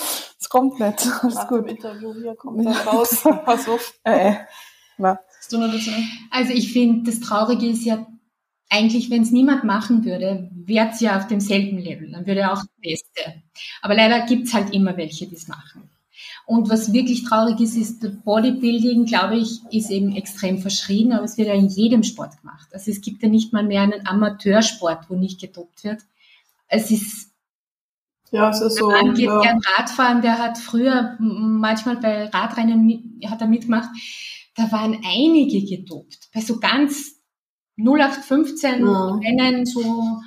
Es 0.40 0.48
kommt 0.50 0.78
nicht. 0.80 1.06
Alles 1.22 1.34
Nach 1.34 1.48
gut. 1.48 1.68
Interview 1.68 2.14
hier 2.14 2.34
kommt 2.34 2.64
dann 2.64 2.72
raus. 2.74 3.22
Pass 3.44 3.68
auf. 3.68 3.92
Äh, 4.04 4.34
Na, 4.98 5.18
Hast 5.38 5.52
du 5.52 5.58
noch 5.58 5.72
dazu? 5.72 5.90
Also 6.30 6.52
ich 6.52 6.72
finde, 6.72 7.10
das 7.10 7.20
Traurige 7.20 7.66
ist 7.66 7.84
ja, 7.84 8.06
eigentlich, 8.68 9.08
wenn 9.10 9.22
es 9.22 9.30
niemand 9.30 9.64
machen 9.64 10.04
würde, 10.04 10.50
wäre 10.52 10.90
es 10.90 11.00
ja 11.00 11.16
auf 11.16 11.26
demselben 11.26 11.78
Level. 11.78 12.10
Dann 12.10 12.26
würde 12.26 12.40
er 12.40 12.52
auch 12.52 12.62
der 12.62 12.90
Beste. 12.90 13.42
Aber 13.80 13.94
leider 13.94 14.26
gibt's 14.26 14.52
halt 14.52 14.74
immer 14.74 14.96
welche, 14.96 15.26
die 15.26 15.36
es 15.36 15.48
machen. 15.48 15.88
Und 16.44 16.68
was 16.68 16.92
wirklich 16.92 17.24
traurig 17.24 17.60
ist, 17.60 17.76
ist, 17.76 18.24
Bodybuilding, 18.24 19.04
glaube 19.04 19.36
ich, 19.36 19.60
ist 19.70 19.90
eben 19.90 20.16
extrem 20.16 20.58
verschrien, 20.58 21.12
aber 21.12 21.24
es 21.24 21.38
wird 21.38 21.48
ja 21.48 21.54
in 21.54 21.68
jedem 21.68 22.02
Sport 22.02 22.40
gemacht. 22.40 22.68
Also 22.72 22.90
es 22.90 23.00
gibt 23.00 23.22
ja 23.22 23.28
nicht 23.28 23.52
mal 23.52 23.64
mehr 23.64 23.82
einen 23.82 24.06
Amateursport, 24.06 25.08
wo 25.08 25.14
nicht 25.14 25.40
gedopt 25.40 25.84
wird. 25.84 26.00
Es 26.66 26.90
ist 26.90 27.30
Ja, 28.30 28.50
es 28.50 28.60
ist 28.60 28.78
so. 28.78 28.88
Geht 28.88 29.18
ja. 29.18 29.40
gern 29.40 29.60
Radfahren, 29.76 30.22
der 30.22 30.38
hat 30.38 30.58
früher 30.58 31.16
manchmal 31.18 31.96
bei 31.96 32.26
Radrennen 32.28 32.84
mit, 32.84 33.30
hat 33.30 33.40
er 33.40 33.46
mitgemacht. 33.46 33.90
Da 34.58 34.72
waren 34.72 34.98
einige 35.04 35.64
gedopt. 35.64 36.18
Bei 36.34 36.40
so 36.40 36.58
ganz 36.58 37.14
0815 37.76 38.82
Mhm. 38.82 39.20
Rennen, 39.20 39.64
so, 39.66 40.20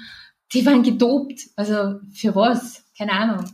die 0.54 0.66
waren 0.66 0.84
gedopt. 0.84 1.50
Also 1.58 2.00
für 2.14 2.34
was? 2.34 2.86
Keine 2.98 3.12
Ahnung. 3.12 3.46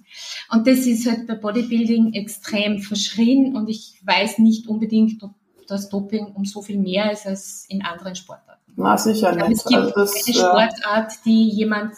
Und 0.51 0.67
das 0.67 0.79
ist 0.85 1.09
halt 1.09 1.25
bei 1.25 1.33
Bodybuilding 1.33 2.13
extrem 2.13 2.79
verschrien 2.79 3.55
und 3.55 3.69
ich 3.69 3.99
weiß 4.05 4.37
nicht 4.39 4.67
unbedingt, 4.67 5.23
ob 5.23 5.31
dass 5.67 5.89
Doping 5.89 6.27
um 6.27 6.45
so 6.45 6.61
viel 6.61 6.77
mehr 6.77 7.11
ist 7.11 7.25
als 7.25 7.65
in 7.67 7.83
anderen 7.83 8.15
Sportarten. 8.15 8.71
Na, 8.77 8.97
sicher 8.97 9.35
nicht. 9.35 9.51
es 9.51 9.65
gibt 9.65 9.81
Also 9.81 9.91
das, 9.95 10.25
keine 10.25 10.37
äh, 10.37 10.39
Sportart, 10.39 11.13
die 11.25 11.49
jemand 11.49 11.95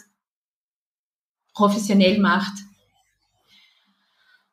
professionell 1.53 2.19
macht 2.19 2.53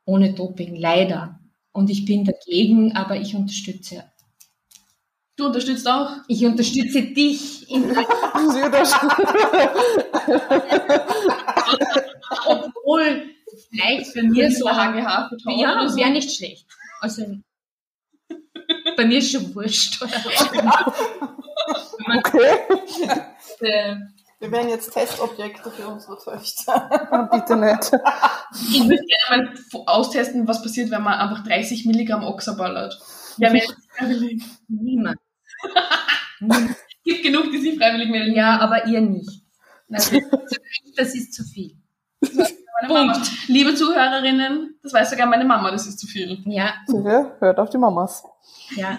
ohne 0.04 0.34
Doping, 0.34 0.76
leider. 0.76 1.40
Und 1.72 1.90
ich 1.90 2.04
bin 2.04 2.24
dagegen, 2.24 2.94
aber 2.94 3.16
ich 3.16 3.34
unterstütze. 3.34 4.04
Du 5.36 5.46
unterstützt 5.46 5.86
auch? 5.86 6.10
Ich 6.28 6.44
unterstütze 6.46 7.02
dich, 7.02 7.70
in, 7.70 7.90
obwohl 12.46 13.30
vielleicht 13.70 14.14
bei 14.14 14.22
mir 14.22 14.50
so 14.50 14.68
HGH 14.70 15.28
für 15.28 15.36
Taucher 15.36 15.60
Ja, 15.60 15.88
so. 15.88 15.96
wäre 15.96 16.10
nicht 16.10 16.34
schlecht. 16.34 16.66
Also 17.00 17.24
bei 18.96 19.04
mir 19.04 19.18
ist 19.18 19.32
schon 19.32 19.54
wurscht. 19.54 20.02
Okay. 22.18 22.58
Äh, 23.60 23.96
wir 24.38 24.52
wären 24.52 24.68
jetzt 24.68 24.92
Testobjekte 24.92 25.68
für 25.72 25.88
unsere 25.88 26.16
Töchter. 26.16 26.88
Ah, 27.10 27.22
Bitte 27.22 27.56
nicht. 27.56 27.90
Ich 28.70 28.80
würde 28.84 29.02
gerne 29.28 29.52
mal 29.72 29.82
austesten, 29.86 30.46
was 30.46 30.62
passiert, 30.62 30.92
wenn 30.92 31.02
man 31.02 31.14
einfach 31.18 31.42
30 31.42 31.84
Milligramm 31.86 32.22
Oxa 32.22 32.52
ballert. 32.52 32.96
Ja, 33.38 33.50
meldet 33.50 33.74
niemand. 36.40 36.76
gibt 37.04 37.22
genug, 37.22 37.50
die 37.50 37.58
sich 37.58 37.78
freiwillig 37.78 38.08
melden. 38.10 38.34
Ja, 38.34 38.58
aber 38.60 38.86
ihr 38.86 39.00
nicht. 39.00 39.30
Also, 39.92 40.20
das 40.96 41.14
ist 41.14 41.32
zu 41.34 41.44
viel. 41.44 41.76
Meine 42.82 42.92
Mama. 42.92 43.22
Liebe 43.46 43.74
Zuhörerinnen, 43.74 44.78
das 44.82 44.92
weiß 44.92 45.10
sogar 45.10 45.26
meine 45.26 45.44
Mama, 45.44 45.70
das 45.70 45.86
ist 45.86 45.98
zu 45.98 46.06
viel. 46.06 46.42
Ja, 46.44 46.74
Sicher, 46.86 47.36
hört 47.40 47.58
auf 47.58 47.70
die 47.70 47.78
Mamas. 47.78 48.24
ja. 48.76 48.98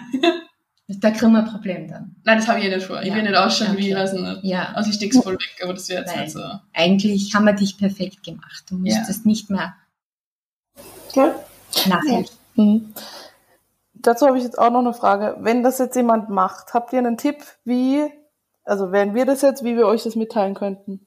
Da 0.90 1.10
kriegen 1.10 1.32
wir 1.32 1.40
ein 1.40 1.44
Problem 1.50 1.86
dann. 1.86 2.16
Nein, 2.24 2.38
das 2.38 2.48
habe 2.48 2.60
ich 2.60 2.64
eh 2.64 2.74
nicht 2.74 2.86
vor. 2.86 3.02
Ich 3.02 3.08
Ja. 3.08 3.14
will 3.14 3.22
nicht 3.22 3.34
ausschauen 3.36 3.76
wie, 3.76 3.80
Okay. 3.82 3.88
ich 3.90 3.94
weiß 3.94 4.12
nicht. 4.14 4.38
Ja, 4.44 4.72
Also 4.72 4.88
ich 4.88 4.96
steck's 4.96 5.18
voll 5.18 5.34
weg, 5.34 5.60
aber 5.62 5.74
das 5.74 5.86
wäre 5.90 6.00
jetzt 6.00 6.14
Nein. 6.14 6.24
nicht 6.24 6.32
so. 6.32 6.40
eigentlich 6.72 7.34
haben 7.34 7.44
wir 7.44 7.52
dich 7.52 7.76
perfekt 7.76 8.22
gemacht. 8.24 8.64
Du 8.70 8.76
Ja. 8.76 8.96
müsstest 8.96 9.26
nicht 9.26 9.50
mehr 9.50 9.74
Okay. 11.10 11.30
nachhelfen. 11.86 12.36
Mhm. 12.54 12.94
Dazu 14.00 14.26
habe 14.26 14.38
ich 14.38 14.44
jetzt 14.44 14.58
auch 14.58 14.70
noch 14.70 14.80
eine 14.80 14.94
Frage. 14.94 15.36
Wenn 15.40 15.62
das 15.62 15.78
jetzt 15.78 15.96
jemand 15.96 16.28
macht, 16.28 16.72
habt 16.74 16.92
ihr 16.92 17.00
einen 17.00 17.16
Tipp, 17.16 17.38
wie, 17.64 18.04
also 18.64 18.92
wären 18.92 19.14
wir 19.14 19.26
das 19.26 19.42
jetzt, 19.42 19.64
wie 19.64 19.76
wir 19.76 19.86
euch 19.86 20.04
das 20.04 20.14
mitteilen 20.14 20.54
könnten? 20.54 21.06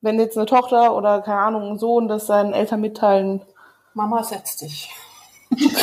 Wenn 0.00 0.18
jetzt 0.18 0.38
eine 0.38 0.46
Tochter 0.46 0.96
oder, 0.96 1.20
keine 1.20 1.40
Ahnung, 1.40 1.72
ein 1.72 1.78
Sohn 1.78 2.08
das 2.08 2.26
seinen 2.26 2.54
Eltern 2.54 2.80
mitteilen. 2.80 3.42
Mama, 3.92 4.22
setz 4.22 4.56
dich. 4.56 4.90
ich 5.50 5.74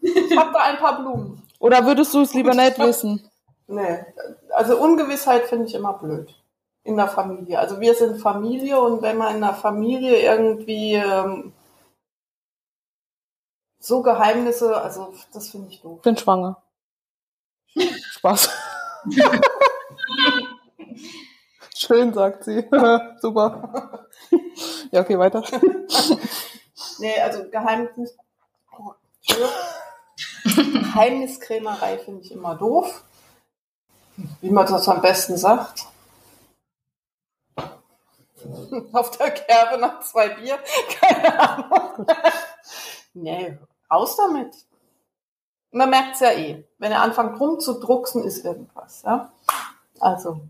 hab 0.36 0.52
da 0.54 0.60
ein 0.60 0.78
paar 0.78 1.02
Blumen. 1.02 1.42
Oder 1.58 1.84
würdest 1.84 2.14
du 2.14 2.22
es 2.22 2.32
lieber 2.32 2.54
nicht 2.54 2.78
wissen? 2.78 3.28
Nee, 3.66 3.98
also 4.56 4.78
Ungewissheit 4.78 5.44
finde 5.44 5.66
ich 5.66 5.74
immer 5.74 5.92
blöd. 5.92 6.34
In 6.84 6.96
der 6.96 7.08
Familie. 7.08 7.58
Also 7.58 7.80
wir 7.80 7.92
sind 7.94 8.18
Familie 8.18 8.80
und 8.80 9.02
wenn 9.02 9.18
man 9.18 9.34
in 9.34 9.42
der 9.42 9.52
Familie 9.52 10.22
irgendwie 10.22 10.94
ähm, 10.94 11.52
so 13.88 14.02
Geheimnisse, 14.02 14.80
also 14.80 15.14
das 15.32 15.48
finde 15.48 15.70
ich 15.70 15.80
doof. 15.80 16.02
Bin 16.02 16.16
schwanger. 16.16 16.62
Spaß. 18.12 18.50
Schön, 21.74 22.12
sagt 22.12 22.44
sie. 22.44 22.68
Super. 23.20 24.06
ja, 24.92 25.00
okay, 25.00 25.18
weiter. 25.18 25.42
Nee, 27.00 27.20
also 27.20 27.48
Geheimnis. 27.48 28.16
Oh. 28.76 28.92
Geheimniskrämerei 30.44 31.98
finde 31.98 32.22
ich 32.22 32.32
immer 32.32 32.56
doof. 32.56 33.04
Wie 34.40 34.50
man 34.50 34.66
das 34.66 34.88
am 34.88 35.00
besten 35.00 35.36
sagt. 35.36 35.86
Auf 38.92 39.16
der 39.16 39.30
Kerbe 39.30 39.78
nach 39.78 40.00
zwei 40.00 40.28
Bier. 40.30 40.58
Keine 41.00 41.38
Ahnung. 41.40 42.06
nee, 43.14 43.56
raus 43.90 44.16
damit. 44.16 44.54
Man 45.70 45.90
merkt's 45.90 46.20
ja 46.20 46.30
eh. 46.32 46.64
Wenn 46.78 46.92
er 46.92 47.02
anfängt 47.02 47.38
rumzudrucksen, 47.38 48.24
ist 48.24 48.44
irgendwas. 48.44 49.02
Ja? 49.02 49.32
Also, 50.00 50.40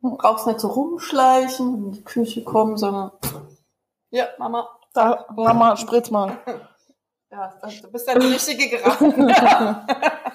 du 0.00 0.16
brauchst 0.16 0.46
nicht 0.46 0.60
so 0.60 0.68
rumschleichen, 0.68 1.74
in 1.86 1.92
die 1.92 2.04
Küche 2.04 2.42
kommen, 2.44 2.76
sondern 2.76 3.12
ja, 4.10 4.26
Mama, 4.38 4.68
Da, 4.92 5.24
Mama, 5.36 5.76
spritz 5.76 6.10
mal. 6.10 6.36
ja, 7.30 7.54
das- 7.62 7.80
du 7.80 7.92
bist 7.92 8.08
ja 8.08 8.18
die 8.18 8.26
richtige 8.26 8.68
geraten. 8.70 9.28
Ja. 9.28 9.86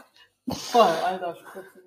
Voll, 0.47 0.81
alter 1.03 1.35
Spritzen. 1.35 1.81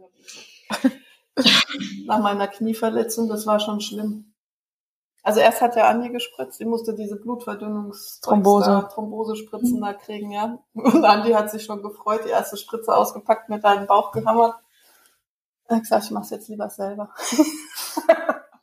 Nach 2.06 2.18
meiner 2.18 2.48
Knieverletzung, 2.48 3.28
das 3.28 3.46
war 3.46 3.60
schon 3.60 3.80
schlimm. 3.80 4.34
Also 5.28 5.40
erst 5.40 5.60
hat 5.60 5.76
der 5.76 5.86
Andi 5.86 6.08
gespritzt, 6.08 6.58
ich 6.58 6.66
musste 6.66 6.94
diese 6.94 7.16
Blutverdünnungs 7.16 8.20
Thrombose. 8.22 8.88
Thrombosespritzen 8.94 9.78
da 9.78 9.92
kriegen, 9.92 10.30
ja. 10.30 10.58
Und 10.72 11.04
Andi 11.04 11.32
hat 11.32 11.50
sich 11.50 11.64
schon 11.64 11.82
gefreut, 11.82 12.22
die 12.24 12.30
erste 12.30 12.56
Spritze 12.56 12.96
ausgepackt, 12.96 13.50
mit 13.50 13.62
deinen 13.62 13.86
Bauch 13.86 14.10
gehammert. 14.10 14.54
Er 15.66 15.76
hat 15.76 15.82
gesagt, 15.82 16.04
ich 16.06 16.12
mach's 16.12 16.30
jetzt 16.30 16.48
lieber 16.48 16.70
selber. 16.70 17.10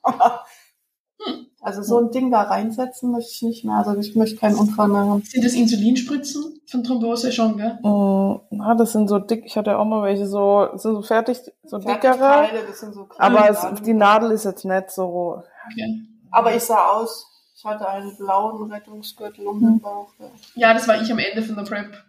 also 1.62 1.84
so 1.84 2.00
ein 2.00 2.10
Ding 2.10 2.32
da 2.32 2.42
reinsetzen 2.42 3.12
möchte 3.12 3.30
ich 3.32 3.44
nicht 3.44 3.64
mehr. 3.64 3.76
Also 3.76 3.96
ich 4.00 4.16
möchte 4.16 4.38
keinen 4.38 4.56
Unfall 4.56 4.88
mehr 4.88 5.02
haben. 5.02 5.22
Sind 5.22 5.46
das 5.46 5.54
Insulinspritzen 5.54 6.62
von 6.66 6.84
Thrombose 6.84 7.32
schon, 7.32 7.58
gell? 7.58 7.78
Mm, 7.84 8.40
Na, 8.50 8.74
das 8.74 8.92
sind 8.92 9.08
so 9.08 9.20
dick, 9.20 9.46
ich 9.46 9.56
hatte 9.56 9.70
ja 9.70 9.78
auch 9.78 9.86
mal 9.86 10.02
welche 10.02 10.26
so, 10.26 10.70
so 10.78 11.04
fertig, 11.04 11.42
so 11.64 11.78
dickere. 11.78 12.18
Fertigteile, 12.18 12.66
das 12.68 12.80
sind 12.80 12.96
so 12.96 13.08
Aber 13.20 13.52
es, 13.52 13.84
die 13.84 13.94
Nadel 13.94 14.32
ist 14.32 14.46
jetzt 14.46 14.66
nicht 14.66 14.90
so. 14.90 15.44
Okay. 15.72 16.08
Aber 16.36 16.54
ich 16.54 16.64
sah 16.64 16.90
aus, 16.90 17.26
ich 17.56 17.64
hatte 17.64 17.88
einen 17.88 18.16
blauen 18.18 18.70
Rettungsgürtel 18.70 19.48
um 19.48 19.62
den 19.62 19.80
Bauch. 19.80 20.10
Ja. 20.20 20.26
Ja, 20.56 20.74
das 20.74 20.86
war 20.86 21.02
ich 21.02 21.10
am 21.10 21.20
Ende 21.20 21.42
von 21.42 21.56
der 21.56 21.64
Prep. 21.64 22.04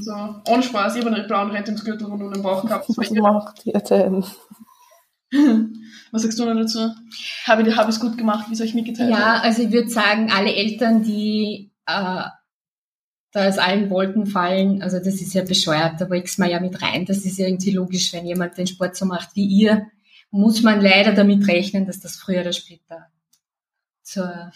So, 0.00 0.12
ohne 0.48 0.62
Spaß, 0.62 0.94
ich 0.94 1.04
habe 1.04 1.14
einen 1.14 1.26
blauen 1.26 1.50
Rettungsgürtel 1.50 2.06
rund 2.06 2.22
um 2.22 2.32
den 2.32 2.42
Bauch 2.44 2.62
gehabt. 2.62 2.88
Was 2.96 3.10
macht 3.10 3.64
die 3.64 3.74
erzählen? 3.74 4.24
Was 6.12 6.22
sagst 6.22 6.38
du 6.38 6.44
noch 6.44 6.54
dazu? 6.54 6.94
Habe 7.44 7.62
ich 7.62 7.76
hab 7.76 7.88
ich's 7.88 7.98
gut 7.98 8.16
gemacht, 8.16 8.46
wie 8.50 8.54
soll 8.54 8.66
ich 8.66 8.74
mitgeteilt 8.74 9.10
Ja, 9.10 9.40
also 9.40 9.62
ich 9.62 9.72
würde 9.72 9.90
sagen, 9.90 10.30
alle 10.30 10.54
Eltern, 10.54 11.02
die 11.02 11.72
äh, 11.86 12.22
da 13.32 13.48
aus 13.48 13.58
allen 13.58 13.90
Wolken 13.90 14.26
fallen, 14.26 14.80
also 14.80 14.98
das 14.98 15.20
ist 15.20 15.34
ja 15.34 15.42
bescheuert, 15.42 16.00
da 16.00 16.08
wächst 16.08 16.38
man 16.38 16.50
ja 16.50 16.60
mit 16.60 16.80
rein. 16.80 17.04
Das 17.04 17.24
ist 17.24 17.36
ja 17.36 17.46
irgendwie 17.48 17.72
logisch, 17.72 18.12
wenn 18.12 18.26
jemand 18.26 18.56
den 18.56 18.68
Sport 18.68 18.96
so 18.96 19.06
macht 19.06 19.34
wie 19.34 19.44
ihr, 19.44 19.88
muss 20.30 20.62
man 20.62 20.80
leider 20.80 21.12
damit 21.12 21.46
rechnen, 21.48 21.86
dass 21.86 22.00
das 22.00 22.16
früher 22.16 22.40
oder 22.42 22.52
später 22.52 23.06
zur 24.02 24.52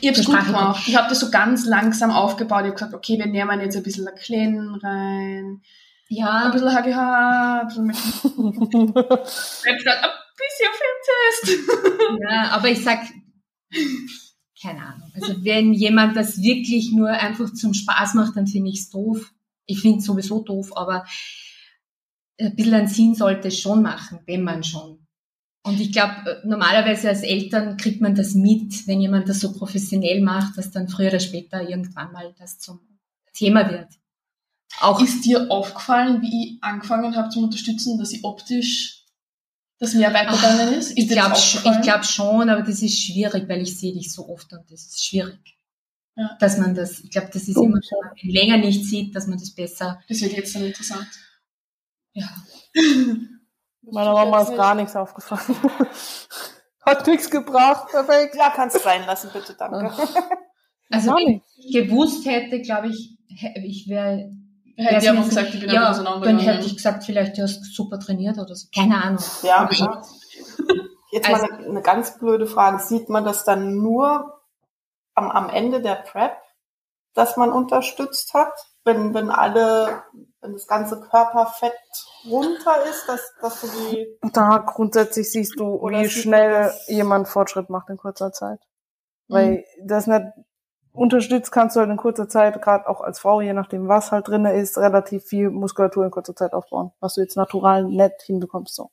Ich 0.00 0.08
habe 0.08 0.18
es 0.18 0.26
gut 0.26 0.34
Sprache 0.34 0.46
gemacht. 0.46 0.88
Ich 0.88 0.96
habe 0.96 1.08
das 1.08 1.20
so 1.20 1.30
ganz 1.30 1.66
langsam 1.66 2.10
aufgebaut. 2.10 2.60
Ich 2.60 2.66
habe 2.66 2.74
gesagt, 2.74 2.94
okay, 2.94 3.18
wir 3.18 3.26
nehmen 3.26 3.60
jetzt 3.60 3.76
ein 3.76 3.82
bisschen 3.82 4.08
Kleinen 4.16 4.74
rein, 4.76 5.60
ein 5.60 5.62
ja, 6.08 6.48
bisschen 6.50 6.72
HGH, 6.72 7.60
ein 7.60 7.66
bisschen 7.66 7.86
mit 7.86 7.96
ein 8.76 8.92
bisschen 10.40 10.70
Filmtest. 10.78 11.70
ja, 12.28 12.50
aber 12.50 12.68
ich 12.68 12.82
sag, 12.82 13.00
keine 14.60 14.82
Ahnung. 14.82 15.10
Also 15.14 15.44
wenn 15.44 15.72
jemand 15.72 16.16
das 16.16 16.42
wirklich 16.42 16.92
nur 16.92 17.10
einfach 17.10 17.52
zum 17.52 17.74
Spaß 17.74 18.14
macht, 18.14 18.36
dann 18.36 18.46
finde 18.46 18.70
ich 18.70 18.80
es 18.80 18.90
doof. 18.90 19.32
Ich 19.66 19.80
finde 19.80 19.98
es 19.98 20.04
sowieso 20.04 20.42
doof, 20.42 20.76
aber 20.76 21.04
ein 22.40 22.56
bisschen 22.56 22.74
einen 22.74 22.88
Sinn 22.88 23.14
sollte 23.14 23.48
es 23.48 23.58
schon 23.60 23.82
machen, 23.82 24.20
wenn 24.26 24.42
man 24.42 24.64
schon. 24.64 25.06
Und 25.62 25.78
ich 25.78 25.92
glaube, 25.92 26.40
normalerweise 26.44 27.10
als 27.10 27.22
Eltern 27.22 27.76
kriegt 27.76 28.00
man 28.00 28.14
das 28.14 28.34
mit, 28.34 28.86
wenn 28.86 29.00
jemand 29.00 29.28
das 29.28 29.40
so 29.40 29.52
professionell 29.52 30.22
macht, 30.22 30.56
dass 30.56 30.70
dann 30.70 30.88
früher 30.88 31.08
oder 31.08 31.20
später 31.20 31.68
irgendwann 31.68 32.12
mal 32.12 32.34
das 32.38 32.58
zum 32.58 32.80
Thema 33.34 33.70
wird. 33.70 33.88
Auch 34.80 35.02
Ist 35.02 35.24
dir 35.24 35.50
aufgefallen, 35.50 36.22
wie 36.22 36.44
ich 36.54 36.62
angefangen 36.62 37.14
habe 37.16 37.28
zu 37.28 37.42
unterstützen, 37.42 37.98
dass 37.98 38.10
sie 38.10 38.22
optisch 38.22 39.04
das 39.78 39.94
mehr 39.94 40.14
weitergegangen 40.14 40.74
ist? 40.74 40.90
Ist 40.90 40.98
ich 40.98 41.08
glaube 41.08 41.36
ich 41.36 41.82
glaub 41.82 42.04
schon, 42.04 42.48
aber 42.48 42.62
das 42.62 42.80
ist 42.80 42.98
schwierig, 42.98 43.48
weil 43.48 43.62
ich 43.62 43.78
sehe 43.78 43.92
dich 43.92 44.12
so 44.12 44.28
oft 44.28 44.52
und 44.52 44.70
das 44.70 44.86
ist 44.86 45.04
schwierig. 45.04 45.58
Ja. 46.16 46.36
Dass 46.38 46.58
man 46.58 46.74
das, 46.74 47.00
ich 47.00 47.10
glaube, 47.10 47.30
das 47.32 47.48
ist 47.48 47.56
immer, 47.56 47.78
wenn 47.78 47.98
man 48.00 48.34
länger 48.34 48.58
nicht 48.58 48.84
sieht, 48.84 49.14
dass 49.14 49.26
man 49.26 49.38
das 49.38 49.50
besser, 49.50 50.00
Das 50.08 50.20
wird 50.20 50.32
jetzt 50.32 50.54
dann 50.54 50.64
interessant. 50.64 51.06
Ja. 52.12 52.26
Meiner 53.82 54.12
Mama 54.12 54.42
ist 54.42 54.54
gar 54.56 54.74
nichts 54.74 54.94
aufgefallen. 54.94 55.56
Hat 56.86 57.06
nichts 57.06 57.30
gebracht, 57.30 57.88
perfekt. 57.90 58.36
Ja, 58.36 58.50
kannst 58.50 58.84
reinlassen, 58.84 59.30
bitte, 59.32 59.54
danke. 59.54 59.92
Also 60.92 61.12
wenn 61.12 61.40
ich 61.56 61.72
gewusst 61.72 62.26
hätte, 62.26 62.60
glaube 62.62 62.88
ich, 62.88 63.16
ich 63.62 63.88
wäre, 63.88 64.32
Hätte 64.76 65.04
ich 65.04 65.10
aber 65.10 65.22
gesagt, 65.22 65.54
ich 65.54 65.60
bin 65.60 65.70
ja, 65.70 65.92
ja, 65.92 66.02
dann 66.02 66.38
hätte 66.38 66.66
ich 66.66 66.74
gesagt, 66.74 67.04
vielleicht 67.04 67.36
du 67.38 67.42
hast 67.42 67.62
super 67.74 68.00
trainiert 68.00 68.38
oder 68.38 68.56
so. 68.56 68.66
Keine 68.74 69.00
Ahnung. 69.00 69.22
Ja, 69.42 69.58
Aber 69.58 69.68
klar. 69.68 70.04
Jetzt 71.12 71.28
Also- 71.28 71.46
mal 71.46 71.52
eine, 71.58 71.66
eine 71.66 71.82
ganz 71.82 72.18
blöde 72.18 72.46
Frage. 72.46 72.78
Sieht 72.80 73.08
man 73.08 73.24
das 73.24 73.44
dann 73.44 73.76
nur 73.76 74.40
am, 75.14 75.30
am 75.30 75.50
Ende 75.50 75.80
der 75.82 75.96
Prep, 75.96 76.36
dass 77.14 77.36
man 77.36 77.52
unterstützt 77.52 78.32
hat? 78.34 78.52
Wenn, 78.84 79.14
wenn 79.14 79.30
alle, 79.30 80.02
wenn 80.40 80.52
das 80.52 80.66
ganze 80.66 81.00
Körperfett 81.00 81.72
runter 82.28 82.84
ist, 82.88 83.08
dass, 83.08 83.32
dass 83.40 83.60
du 83.60 83.66
die, 83.66 84.18
Da 84.32 84.58
grundsätzlich 84.58 85.30
siehst 85.30 85.58
du, 85.58 85.80
wie 85.82 86.08
schnell 86.08 86.72
jemand 86.86 87.28
Fortschritt 87.28 87.70
macht 87.70 87.90
in 87.90 87.96
kurzer 87.96 88.32
Zeit. 88.32 88.60
Weil 89.28 89.64
das 89.84 90.06
nicht 90.06 90.24
unterstützt 90.92 91.52
kannst 91.52 91.76
du 91.76 91.80
halt 91.80 91.90
in 91.90 91.96
kurzer 91.96 92.28
Zeit, 92.28 92.60
gerade 92.60 92.88
auch 92.88 93.00
als 93.00 93.20
Frau, 93.20 93.40
je 93.40 93.52
nachdem 93.52 93.88
was 93.88 94.10
halt 94.10 94.28
drinne 94.28 94.54
ist, 94.54 94.76
relativ 94.76 95.24
viel 95.24 95.50
Muskulatur 95.50 96.04
in 96.04 96.10
kurzer 96.10 96.34
Zeit 96.34 96.52
aufbauen, 96.52 96.92
was 97.00 97.14
du 97.14 97.20
jetzt 97.20 97.36
natural 97.36 97.84
nicht 97.84 98.22
hinbekommst 98.22 98.74
so. 98.74 98.90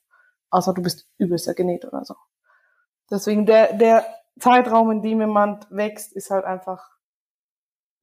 Außer 0.50 0.74
du 0.74 0.82
bist 0.82 1.08
übelster 1.18 1.54
genäht 1.54 1.84
oder 1.84 2.04
so. 2.04 2.14
Deswegen 3.10 3.46
der, 3.46 3.72
der 3.74 4.06
Zeitraum, 4.38 4.90
in 4.90 5.02
dem 5.02 5.20
jemand 5.20 5.66
wächst, 5.70 6.12
ist 6.12 6.30
halt 6.30 6.44
einfach, 6.44 6.88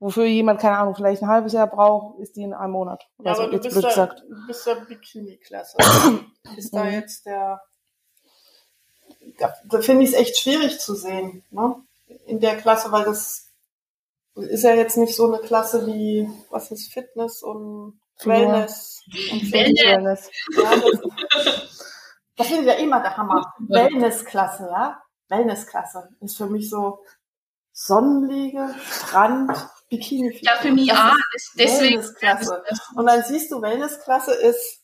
wofür 0.06 0.26
jemand, 0.26 0.62
keine 0.62 0.78
Ahnung, 0.78 0.94
vielleicht 0.94 1.24
ein 1.24 1.30
halbes 1.30 1.54
Jahr 1.54 1.66
braucht, 1.66 2.20
ist 2.20 2.36
die 2.36 2.44
in 2.44 2.54
einem 2.54 2.74
Monat. 2.74 3.08
Ja, 3.24 3.34
so, 3.34 3.42
aber 3.42 3.54
du 3.54 3.60
bist 3.60 3.76
ja, 3.76 3.90
gesagt. 3.90 4.24
du 4.30 4.48
bist 4.48 4.68
ja 4.68 4.76
Bikini-Klasse. 4.76 5.78
ist 6.58 6.76
da 6.76 6.86
jetzt 6.88 7.26
der, 7.26 7.60
da, 9.40 9.52
da 9.66 9.82
finde 9.82 10.04
ich 10.04 10.12
es 10.12 10.16
echt 10.16 10.38
schwierig 10.38 10.80
zu 10.80 10.94
sehen, 10.94 11.44
ne? 11.50 11.76
In 12.28 12.40
der 12.40 12.56
Klasse, 12.58 12.92
weil 12.92 13.04
das 13.04 13.50
ist 14.36 14.64
ja 14.64 14.76
jetzt 14.76 14.96
nicht 14.96 15.16
so 15.16 15.26
eine 15.26 15.42
Klasse 15.42 15.88
wie, 15.88 16.30
was 16.52 16.70
ist 16.70 16.94
Fitness 16.94 17.42
und. 17.42 18.00
Wellness. 18.24 19.02
Und 19.32 19.52
Wellness. 19.52 20.30
Ja, 20.56 20.76
das, 20.78 21.02
das 22.38 22.48
finde 22.48 22.62
ich 22.62 22.68
ja 22.68 22.74
immer 22.74 23.02
der 23.02 23.18
Hammer. 23.18 23.56
Wellnessklasse, 23.58 24.70
ja? 24.72 25.02
Wellnessklasse 25.30 26.10
ist 26.22 26.38
für 26.38 26.46
mich 26.46 26.70
so 26.70 27.00
Sonnenliege, 27.72 28.74
Strand, 28.80 29.52
Bikini. 29.90 30.38
Ja, 30.42 30.54
für 30.60 30.72
mich 30.72 30.88
Das 30.90 31.00
auch. 31.00 31.14
Das, 31.34 31.52
deswegen. 31.58 31.96
Wellnessklasse. 31.98 32.64
Und 32.96 33.06
dann 33.06 33.24
siehst 33.24 33.52
du, 33.52 33.62
Wellnessklasse 33.62 34.34
ist 34.34 34.82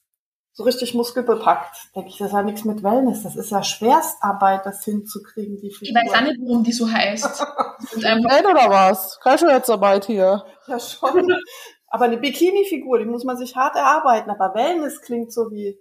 so 0.53 0.63
richtig 0.63 0.93
muskelbepackt. 0.93 1.75
Denke 1.95 2.09
ich, 2.09 2.17
das 2.17 2.27
ist 2.27 2.33
ja 2.33 2.43
nichts 2.43 2.65
mit 2.65 2.83
Wellness. 2.83 3.23
Das 3.23 3.35
ist 3.35 3.51
ja 3.51 3.63
Schwerstarbeit, 3.63 4.65
das 4.65 4.83
hinzukriegen, 4.83 5.57
die 5.57 5.67
Ich 5.67 5.77
Figur. 5.77 6.01
weiß 6.01 6.13
auch 6.13 6.21
nicht, 6.21 6.39
warum 6.41 6.63
die 6.63 6.73
so 6.73 6.91
heißt. 6.91 7.25
Nett 7.95 8.45
oder 8.45 8.69
was? 8.69 9.19
Keine 9.21 9.37
Schwerstarbeit 9.39 10.05
hier. 10.05 10.45
Ja, 10.67 10.79
schon. 10.79 11.35
Aber 11.87 12.05
eine 12.05 12.17
Bikini-Figur, 12.17 12.99
die 12.99 13.05
muss 13.05 13.23
man 13.23 13.37
sich 13.37 13.55
hart 13.55 13.75
erarbeiten. 13.75 14.29
Aber 14.29 14.53
Wellness 14.55 15.01
klingt 15.01 15.33
so 15.33 15.51
wie, 15.51 15.77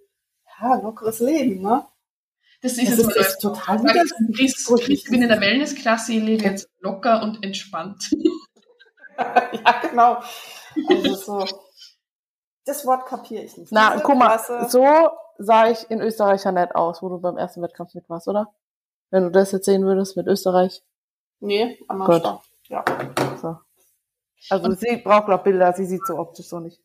ja, 0.61 0.75
lockeres 0.77 1.21
Leben, 1.21 1.63
ne? 1.63 1.87
das 2.63 2.73
ist 2.73 2.91
Das 2.93 2.99
ist, 2.99 3.07
mal. 3.07 3.17
ist 3.17 3.39
total 3.41 3.83
wieder. 3.83 4.03
ich 4.39 4.89
ich 4.89 5.05
bin 5.05 5.23
in 5.23 5.29
der 5.29 5.41
Wellnessklasse, 5.41 6.13
ich 6.13 6.23
lebe 6.23 6.45
jetzt 6.45 6.69
locker 6.81 7.23
und 7.23 7.43
entspannt. 7.45 8.11
ja, 9.53 9.81
genau. 9.89 10.21
Also 10.89 11.15
so. 11.15 11.47
Das 12.65 12.87
Wort 12.87 13.07
kapiere 13.07 13.43
ich 13.43 13.57
nicht. 13.57 13.73
Na, 13.73 13.93
Diese 13.93 14.03
guck 14.05 14.17
mal, 14.17 14.29
Klasse- 14.29 14.69
so 14.69 14.87
sah 15.39 15.69
ich 15.69 15.91
in 15.91 16.01
Österreich 16.01 16.45
ja 16.45 16.53
nett 16.53 16.75
aus, 16.75 17.03
wo 17.03 17.09
du 17.09 17.19
beim 17.19 17.37
ersten 17.37 17.63
Wettkampf 17.63 17.95
mit 17.95 18.09
warst, 18.09 18.29
oder? 18.29 18.53
Wenn 19.11 19.25
du 19.25 19.31
das 19.31 19.51
jetzt 19.53 19.65
sehen 19.65 19.85
würdest 19.85 20.17
mit 20.17 20.27
Österreich. 20.27 20.83
Nee, 21.41 21.79
am. 21.89 22.03
Start. 22.05 22.43
Ja. 22.69 22.85
So. 23.41 23.57
Also 24.51 24.73
sie 24.73 24.99
braucht 24.99 25.27
glaub 25.27 25.45
Bilder, 25.45 25.73
sie 25.73 25.87
sieht 25.87 26.07
so 26.07 26.17
optisch 26.17 26.47
so 26.49 26.61
nicht. 26.61 26.81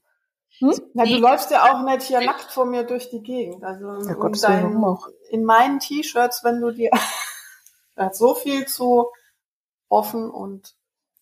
Hm? 0.60 0.74
Na, 0.94 1.04
du 1.04 1.18
läufst 1.18 1.52
ja 1.52 1.64
auch 1.74 1.84
nicht 1.84 2.04
hier 2.04 2.22
nackt 2.22 2.52
vor 2.52 2.66
mir 2.66 2.84
durch 2.84 3.10
die 3.10 3.22
Gegend. 3.22 3.64
Also 3.64 3.86
Ja, 3.86 4.14
in, 4.14 4.20
Gottes 4.20 4.44
Willen, 4.44 4.54
deinen, 4.64 4.82
warum 4.82 4.86
auch? 4.86 5.08
in 5.30 5.44
meinen 5.44 5.80
T-Shirts, 5.80 6.44
wenn 6.44 6.62
du 6.62 6.72
dir 6.72 6.90
so 8.14 8.34
viel 8.34 8.66
zu 8.66 9.10
offen 9.90 10.30
und 10.32 10.74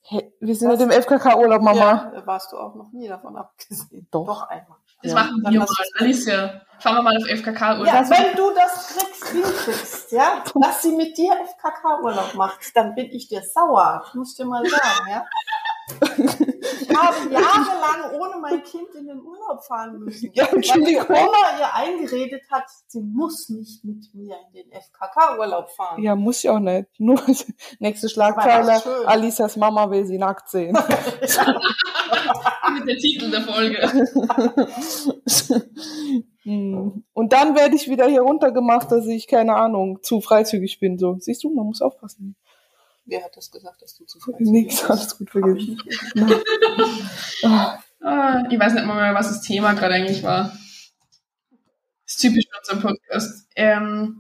Hey, 0.06 0.34
wir 0.42 0.56
sind 0.56 0.70
Was? 0.70 0.80
ja 0.80 0.86
im 0.86 0.92
FKK-Urlaub, 0.92 1.62
Mama. 1.62 2.12
ja, 2.14 2.26
warst 2.28 2.52
du 2.52 2.58
auch 2.58 2.76
noch 2.76 2.92
nie 2.92 3.08
davon 3.08 3.38
abgesehen. 3.38 4.06
Doch. 4.12 4.26
Doch 4.26 4.50
einmal. 4.50 4.78
Das 5.02 5.12
Ja. 5.12 5.18
machen 5.20 5.42
Dann 5.44 5.54
wir 5.54 5.60
mal. 5.62 5.68
Alicia, 6.00 6.62
fahren 6.80 6.96
wir 6.98 7.02
mal 7.04 7.18
auf 7.18 7.24
FKK 7.28 7.80
oder 7.80 7.86
Ja, 7.88 8.10
wenn 8.10 8.36
du 8.36 8.52
das 8.54 8.88
kriegst, 8.98 9.28
hinkriegst, 9.30 10.12
ja, 10.12 10.44
dass 10.56 10.82
sie 10.82 10.96
mit 10.96 11.18
dir 11.18 11.34
FKK-Urlaub 11.34 12.34
macht, 12.36 12.76
dann 12.76 12.96
bin 12.96 13.06
ich 13.12 13.28
dir 13.30 13.42
sauer. 13.44 14.04
Ich 14.08 14.14
muss 14.14 14.36
dir 14.36 14.46
mal 14.46 14.64
sagen, 14.66 15.10
ja. 15.10 15.26
Ich 15.88 16.96
habe 16.96 17.32
jahrelang 17.32 18.20
ohne 18.20 18.38
mein 18.40 18.64
Kind 18.64 18.94
in 18.96 19.08
den 19.08 19.22
Urlaub 19.22 19.64
fahren 19.66 20.00
müssen. 20.00 20.32
Ja, 20.34 20.46
Entschuldigung. 20.46 21.04
Weil 21.10 21.24
die 21.24 21.28
Oma 21.28 21.60
ihr 21.60 21.74
eingeredet 21.74 22.44
hat, 22.50 22.66
sie 22.88 23.02
muss 23.02 23.50
nicht 23.50 23.84
mit 23.84 24.14
mir 24.14 24.38
in 24.48 24.54
den 24.54 24.72
FKK-Urlaub 24.72 25.70
fahren. 25.72 26.02
Ja, 26.02 26.16
muss 26.16 26.42
ich 26.44 26.50
auch 26.50 26.60
nicht. 26.60 26.88
Nur 26.98 27.22
nächste 27.80 28.08
Schlagzeile. 28.10 28.82
Alisas 29.06 29.58
Mama 29.58 29.90
will 29.90 30.06
sie 30.06 30.18
nackt 30.18 30.50
sehen. 30.50 30.74
mit 32.74 32.88
der 32.88 32.98
Titel 32.98 33.30
der 33.32 33.42
Folge. 33.42 33.80
Hm. 36.46 37.06
Und 37.14 37.32
dann 37.32 37.56
werde 37.56 37.78
ich 37.78 37.90
wieder 37.90 38.06
hier 38.06 38.22
runtergemacht, 38.22 38.92
dass 38.92 39.08
ich, 39.08 39.28
keine 39.28 39.56
Ahnung, 39.56 40.04
zu 40.04 40.20
freizügig 40.20 40.78
bin. 40.78 40.98
So, 40.98 41.16
siehst 41.18 41.46
du, 41.46 41.50
man 41.50 41.68
muss 41.68 41.82
aufpassen. 41.82 42.36
Wer 43.06 43.24
hat 43.24 43.36
das 43.36 43.52
gesagt, 43.52 43.82
dass 43.82 43.96
du 43.96 44.06
zu 44.06 44.20
frei 44.20 44.34
Nix, 44.40 44.78
bist? 44.80 44.90
alles 44.92 45.18
gut 45.18 45.30
vergessen. 45.30 45.78
Ah, 47.44 47.80
Ah, 48.06 48.44
ich 48.50 48.60
weiß 48.60 48.74
nicht 48.74 48.86
mal 48.86 48.96
mehr, 48.96 49.14
was 49.16 49.30
das 49.30 49.42
Thema 49.42 49.74
gerade 49.74 49.94
eigentlich 49.94 50.24
war. 50.24 50.50
Das 50.50 52.16
ist 52.16 52.20
typisch 52.20 52.44
für 52.52 52.60
unseren 52.76 52.82
Podcast. 52.92 53.48
Ähm, 53.56 54.20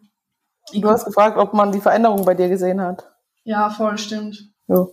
Du 0.73 0.87
hast 0.89 1.03
gefragt, 1.03 1.37
ob 1.37 1.53
man 1.53 1.71
die 1.73 1.81
Veränderung 1.81 2.23
bei 2.23 2.33
dir 2.33 2.47
gesehen 2.47 2.79
hat. 2.79 3.05
ja, 3.43 3.69
voll, 3.69 3.97
stimmt. 3.97 4.37
Ja. 4.67 4.87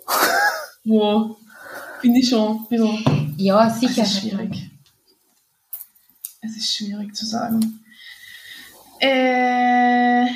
Wo? 0.85 1.37
Bin 2.03 2.17
ich 2.17 2.29
schon 2.29 2.67
bisschen 2.69 3.35
Ja, 3.39 3.69
Es 3.69 3.79
sicher. 3.79 4.03
ist 4.03 4.19
schwierig. 4.21 4.71
Es 6.41 6.57
ist 6.57 6.75
schwierig 6.75 7.15
zu 7.15 7.27
sagen. 7.27 7.85
Äh, 8.99 10.27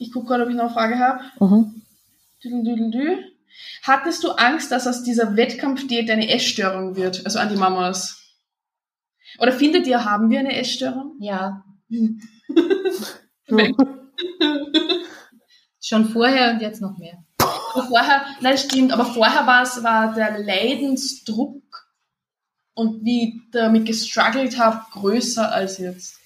ich 0.00 0.12
gucke 0.12 0.28
gerade, 0.28 0.44
ob 0.44 0.48
ich 0.48 0.56
noch 0.56 0.64
eine 0.64 0.72
Frage 0.72 0.98
habe. 0.98 1.22
Mhm. 1.38 1.82
Hattest 3.82 4.24
du 4.24 4.30
Angst, 4.30 4.72
dass 4.72 4.86
aus 4.86 5.02
dieser 5.02 5.36
Wettkampfdiät 5.36 6.10
eine 6.10 6.30
Essstörung 6.30 6.96
wird? 6.96 7.26
Also 7.26 7.38
an 7.38 7.50
die 7.50 7.56
Mamas. 7.56 8.16
Oder 9.38 9.52
findet 9.52 9.86
ihr, 9.86 10.04
haben 10.04 10.30
wir 10.30 10.40
eine 10.40 10.56
Essstörung? 10.56 11.16
Ja, 11.20 11.64
schon 15.80 16.08
vorher 16.08 16.52
und 16.52 16.62
jetzt 16.62 16.80
noch 16.80 16.96
mehr. 16.96 17.22
Aber 17.38 17.86
vorher, 17.86 18.24
nein, 18.40 18.52
das 18.52 18.64
stimmt, 18.64 18.92
aber 18.92 19.04
vorher 19.04 19.46
war 19.46 19.62
es, 19.62 19.82
war 19.82 20.14
der 20.14 20.38
Leidensdruck 20.38 21.62
und 22.72 23.04
wie 23.04 23.28
ich 23.28 23.34
damit 23.52 23.86
gestruggelt 23.86 24.58
habe, 24.58 24.80
größer 24.92 25.52
als 25.52 25.76
jetzt. 25.78 26.19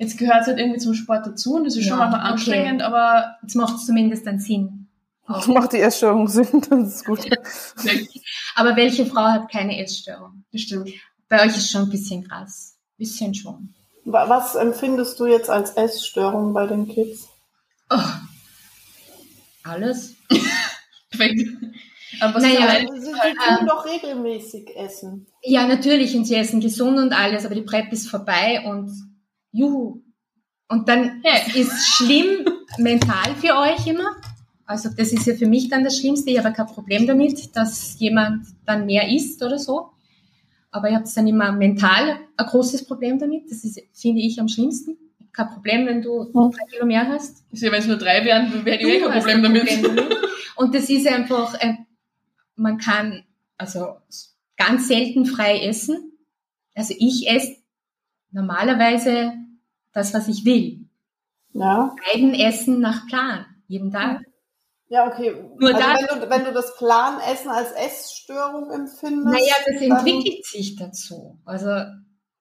Jetzt 0.00 0.16
gehört 0.18 0.40
es 0.42 0.46
halt 0.46 0.58
irgendwie 0.58 0.78
zum 0.80 0.94
Sport 0.94 1.26
dazu 1.26 1.54
und 1.54 1.64
das 1.64 1.76
ist 1.76 1.84
schon 1.86 1.98
Ja, 1.98 2.06
manchmal 2.08 2.20
okay. 2.22 2.32
anstrengend, 2.32 2.82
aber 2.82 3.36
Jetzt 3.42 3.54
macht 3.54 3.76
es 3.76 3.86
zumindest 3.86 4.26
einen 4.26 4.40
Sinn. 4.40 4.88
Macht 5.46 5.74
die 5.74 5.80
Essstörung 5.80 6.26
Sinn, 6.26 6.48
das 6.70 6.94
ist 6.96 7.04
gut. 7.04 7.20
Aber 8.56 8.74
welche 8.74 9.06
Frau 9.06 9.22
hat 9.22 9.48
keine 9.52 9.78
Essstörung? 9.80 10.42
das 10.50 10.62
stimmt. 10.62 10.90
Bei 11.28 11.42
euch 11.46 11.56
ist 11.56 11.70
schon 11.70 11.82
ein 11.82 11.90
bisschen 11.90 12.26
krass. 12.26 12.76
Bisschen 12.98 13.32
schon. 13.34 13.72
Wa- 14.06 14.28
Was 14.28 14.56
empfindest 14.56 15.20
du 15.20 15.26
jetzt 15.26 15.48
als 15.48 15.70
Essstörung 15.72 16.52
bei 16.52 16.66
den 16.66 16.88
Kids? 16.88 17.28
Oh. 17.90 17.98
Alles? 19.62 20.14
Aber 22.20 22.40
Naja, 22.40 22.60
halt, 22.68 22.88
sie 23.00 23.06
die 23.12 23.12
tun 23.12 23.58
ähm, 23.60 23.66
doch 23.66 23.86
regelmäßig 23.86 24.70
essen. 24.76 25.26
Ja, 25.42 25.66
natürlich, 25.66 26.16
und 26.16 26.24
sie 26.24 26.34
essen 26.34 26.60
gesund 26.60 26.98
und 26.98 27.12
alles, 27.12 27.44
aber 27.46 27.54
die 27.54 27.62
Prep 27.62 27.92
ist 27.92 28.08
vorbei 28.10 28.64
und 28.66 28.90
juhu. 29.52 30.02
Und 30.68 30.88
dann 30.88 31.20
Hey. 31.24 31.60
ist 31.60 31.86
schlimm 31.96 32.46
mental 32.78 33.34
für 33.36 33.56
euch 33.56 33.86
immer. 33.86 34.16
Also 34.64 34.88
das 34.96 35.12
ist 35.12 35.26
ja 35.26 35.34
für 35.34 35.46
mich 35.48 35.68
dann 35.68 35.82
das 35.82 35.98
Schlimmste. 35.98 36.30
Ich 36.30 36.38
habe 36.38 36.52
kein 36.52 36.66
Problem 36.66 37.06
damit, 37.06 37.56
dass 37.56 37.98
jemand 37.98 38.46
dann 38.66 38.86
mehr 38.86 39.08
isst 39.12 39.42
oder 39.42 39.58
so. 39.58 39.90
Aber 40.70 40.88
ich 40.88 40.94
habe 40.94 41.04
dann 41.12 41.26
immer 41.26 41.50
mental 41.50 42.20
ein 42.36 42.46
großes 42.46 42.86
Problem 42.86 43.18
damit. 43.18 43.50
Das 43.50 43.64
ist, 43.64 43.80
finde 43.92 44.20
ich, 44.22 44.38
am 44.40 44.46
schlimmsten. 44.46 44.96
Kein 45.32 45.48
Problem, 45.50 45.86
wenn 45.86 46.02
du 46.02 46.24
Hm. 46.32 46.52
drei 46.52 46.64
Kilo 46.70 46.86
mehr 46.86 47.08
hast. 47.08 47.42
ist 47.50 47.62
ja, 47.62 47.72
wenn 47.72 47.80
es 47.80 47.88
nur 47.88 47.96
drei 47.96 48.24
wären, 48.24 48.64
wäre 48.64 48.76
ich 48.78 48.86
eh 48.86 49.00
kein 49.00 49.12
Problem 49.12 49.36
ein 49.38 49.42
damit. 49.42 49.66
Problem 49.68 49.96
damit. 49.96 50.16
Und 50.56 50.74
das 50.74 50.88
ist 50.88 51.08
einfach, 51.08 51.54
äh, 51.60 51.74
man 52.54 52.78
kann 52.78 53.24
also 53.56 53.96
ganz 54.56 54.86
selten 54.86 55.26
frei 55.26 55.58
essen. 55.64 56.12
Also 56.76 56.94
ich 56.96 57.28
esse 57.28 57.56
normalerweise 58.30 59.32
das, 59.92 60.14
was 60.14 60.28
ich 60.28 60.44
will. 60.44 60.86
Ja. 61.52 61.94
Beiden 62.06 62.34
essen 62.34 62.80
nach 62.80 63.06
Plan, 63.06 63.44
jeden 63.66 63.90
Tag. 63.90 64.22
Ja, 64.88 65.06
okay. 65.06 65.34
Nur 65.58 65.74
also 65.74 66.06
wenn, 66.10 66.20
du, 66.20 66.30
wenn 66.30 66.44
du 66.44 66.52
das 66.52 66.76
Planessen 66.76 67.50
als 67.50 67.70
Essstörung 67.72 68.70
empfindest. 68.72 69.24
Naja, 69.26 69.54
das 69.66 69.80
dann- 69.80 69.98
entwickelt 69.98 70.44
sich 70.44 70.76
dazu. 70.76 71.38
Also, 71.44 71.68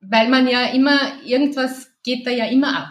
weil 0.01 0.29
man 0.29 0.47
ja 0.47 0.65
immer, 0.73 0.97
irgendwas 1.23 1.91
geht 2.03 2.25
da 2.25 2.31
ja 2.31 2.45
immer 2.45 2.75
ab. 2.75 2.89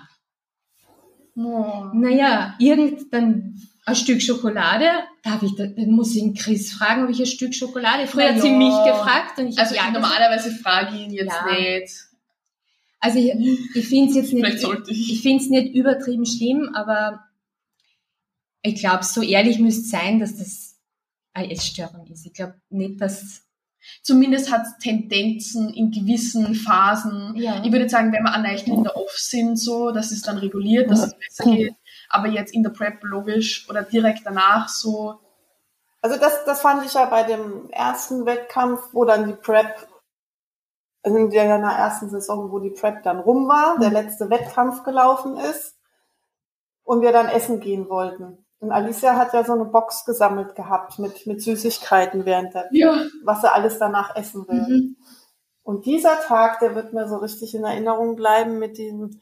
Oh. 1.37 1.91
Naja, 1.93 2.55
irgend, 2.59 3.13
dann 3.13 3.55
ein 3.87 3.95
Stück 3.97 4.21
Schokolade, 4.21 4.87
darf 5.23 5.43
ich, 5.43 5.55
da, 5.57 5.67
dann 5.67 5.91
muss 5.91 6.15
ich 6.15 6.23
den 6.23 6.35
Chris 6.35 6.73
fragen, 6.73 7.05
ob 7.05 7.11
ich 7.11 7.21
ein 7.21 7.27
Stück 7.27 7.55
Schokolade. 7.55 8.07
Früher 8.07 8.29
Na 8.31 8.35
hat 8.35 8.43
sie 8.43 8.51
ja. 8.51 8.57
mich 8.57 8.75
gefragt 8.85 9.39
und 9.39 9.47
ich 9.49 9.59
Also 9.59 9.75
ja 9.75 9.87
gesagt. 9.87 9.95
normalerweise 10.03 10.51
frage 10.57 10.95
ich 10.97 11.03
ihn 11.03 11.13
jetzt 11.13 11.35
Ja. 11.35 11.53
nicht. 11.53 11.95
Also 13.01 13.19
ich, 13.19 13.33
ich 13.75 13.89
finde 13.89 14.11
es 14.11 14.17
jetzt 14.17 14.33
nicht, 14.33 14.89
ich. 14.89 15.13
ich 15.13 15.23
finde 15.23 15.45
es 15.45 15.51
nicht 15.51 15.75
übertrieben 15.75 16.27
schlimm, 16.27 16.71
aber 16.75 17.25
ich 18.63 18.81
glaube, 18.81 19.05
so 19.05 19.23
ehrlich 19.23 19.59
müsste 19.59 19.89
sein, 19.89 20.19
dass 20.19 20.37
das 20.37 20.77
eine 21.33 21.53
Essstörung 21.53 22.07
ist. 22.09 22.27
Ich 22.27 22.33
glaube 22.33 22.61
nicht, 22.71 23.01
dass 23.01 23.49
Zumindest 24.03 24.51
hat 24.51 24.63
es 24.63 24.79
Tendenzen 24.79 25.73
in 25.73 25.91
gewissen 25.91 26.55
Phasen. 26.55 27.35
ja. 27.37 27.63
Ich 27.65 27.73
würde 27.73 27.89
sagen, 27.89 28.13
wenn 28.13 28.23
wir 28.23 28.33
an 28.33 28.43
Nächten 28.43 28.73
in 28.73 28.83
der 28.83 28.97
Off 28.97 29.13
sind, 29.13 29.57
so, 29.57 29.91
dass 29.91 30.13
es 30.13 30.23
dann 30.23 30.39
reguliert, 30.39 30.91
dass 30.91 31.07
es 31.07 31.19
besser 31.19 31.51
geht. 31.51 31.75
Aber 32.09 32.29
jetzt 32.29 32.55
in 32.55 32.63
der 32.63 32.71
Prep 32.71 33.03
logisch 33.03 33.69
oder 33.69 33.83
direkt 33.83 34.21
danach 34.25 34.69
so. 34.69 35.21
Also 36.01 36.19
das, 36.19 36.45
das 36.45 36.61
fand 36.61 36.87
ich 36.87 36.95
ja 36.95 37.07
bei 37.07 37.25
dem 37.25 37.69
ersten 37.71 38.25
Wettkampf, 38.25 38.81
wo 38.93 39.05
dann 39.05 39.27
die 39.27 39.35
Prep, 39.35 39.89
in 41.17 41.31
der 41.31 41.57
in 41.57 41.63
der 41.63 41.71
ersten 41.71 42.09
Saison, 42.11 42.51
wo 42.51 42.59
die 42.59 42.71
Prep 42.71 43.03
dann 43.03 43.19
rum 43.21 43.49
war, 43.49 43.79
der 43.79 43.91
letzte 43.91 44.31
Wettkampf 44.31 44.83
gelaufen 44.85 45.37
ist 45.37 45.77
und 46.85 47.03
wir 47.03 47.13
dann 47.13 47.29
essen 47.29 47.61
gehen 47.61 47.89
wollten. 47.89 48.45
Und 48.61 48.73
Alicia 48.73 49.15
hat 49.17 49.33
ja 49.35 49.45
so 49.45 49.53
eine 49.53 49.67
Box 49.67 50.05
gesammelt 50.05 50.55
gehabt 50.57 50.99
mit, 50.99 51.27
mit 51.27 51.41
Süßigkeiten 51.43 52.25
während 52.25 52.55
der, 52.55 52.69
Ja. 52.73 53.03
was 53.25 53.41
sie 53.43 53.53
alles 53.53 53.79
danach 53.79 54.17
essen 54.17 54.49
will. 54.49 54.63
Mhm. 54.63 54.97
Und 55.63 55.87
dieser 55.87 56.21
Tag, 56.23 56.59
der 56.61 56.75
wird 56.75 56.93
mir 56.93 57.07
so 57.09 57.17
richtig 57.19 57.55
in 57.55 57.63
Erinnerung 57.65 58.17
bleiben 58.17 58.59
mit 58.59 58.79
diesem, 58.79 59.21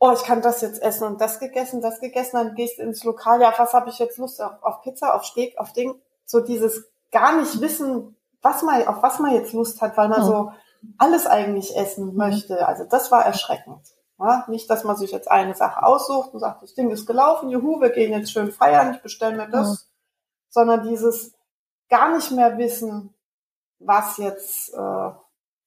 oh, 0.00 0.10
ich 0.12 0.24
kann 0.24 0.42
das 0.42 0.60
jetzt 0.60 0.82
essen 0.82 1.04
und 1.06 1.20
das 1.20 1.38
gegessen, 1.38 1.80
das 1.80 2.00
gegessen, 2.00 2.36
dann 2.36 2.54
gehst 2.56 2.78
du 2.78 2.82
ins 2.82 3.04
Lokal, 3.04 3.40
ja, 3.40 3.54
was 3.56 3.72
habe 3.72 3.88
ich 3.90 3.98
jetzt 3.98 4.18
Lust? 4.18 4.42
Auf, 4.42 4.62
auf 4.62 4.82
Pizza, 4.82 5.14
auf 5.14 5.24
Steak, 5.24 5.56
auf 5.58 5.72
Ding. 5.72 5.94
So 6.26 6.40
dieses 6.40 6.90
gar 7.12 7.36
nicht 7.38 7.60
wissen, 7.60 8.16
was 8.42 8.62
man, 8.62 8.86
auf 8.86 9.02
was 9.02 9.18
man 9.20 9.32
jetzt 9.34 9.52
Lust 9.54 9.80
hat, 9.80 9.96
weil 9.96 10.08
man 10.08 10.20
Ja. 10.20 10.26
so 10.26 10.52
alles 10.98 11.26
eigentlich 11.26 11.76
essen 11.76 12.14
möchte. 12.14 12.66
Also 12.66 12.84
das 12.84 13.10
war 13.10 13.24
erschreckend. 13.24 13.80
Ja, 14.18 14.44
nicht, 14.48 14.70
dass 14.70 14.84
man 14.84 14.96
sich 14.96 15.10
jetzt 15.10 15.30
eine 15.30 15.54
Sache 15.54 15.82
aussucht 15.82 16.32
und 16.32 16.40
sagt, 16.40 16.62
das 16.62 16.74
Ding 16.74 16.90
ist 16.90 17.06
gelaufen, 17.06 17.50
juhu, 17.50 17.80
wir 17.80 17.90
gehen 17.90 18.12
jetzt 18.12 18.30
schön 18.30 18.52
feiern, 18.52 18.94
ich 18.94 19.02
bestelle 19.02 19.36
mir 19.36 19.48
das, 19.48 19.90
sondern 20.50 20.86
dieses 20.88 21.34
gar 21.90 22.14
nicht 22.14 22.30
mehr 22.30 22.56
wissen, 22.56 23.12
was 23.80 24.16
jetzt, 24.18 24.72
äh, 24.72 25.10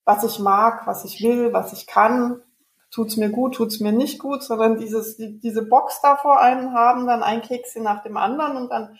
was 0.05 0.23
ich 0.23 0.39
mag, 0.39 0.87
was 0.87 1.03
ich 1.03 1.21
will, 1.21 1.51
was 1.51 1.73
ich 1.73 1.87
kann, 1.87 2.41
tut's 2.89 3.17
mir 3.17 3.29
gut, 3.29 3.55
tut's 3.55 3.79
mir 3.79 3.91
nicht 3.91 4.19
gut, 4.19 4.43
sondern 4.43 4.77
dieses, 4.77 5.17
die, 5.17 5.39
diese 5.39 5.63
Box 5.63 5.99
da 6.01 6.15
vor 6.15 6.39
einem 6.39 6.73
haben, 6.73 7.05
dann 7.05 7.23
ein 7.23 7.41
Kekschen 7.41 7.83
nach 7.83 8.01
dem 8.03 8.17
anderen 8.17 8.57
und 8.57 8.69
dann 8.69 8.97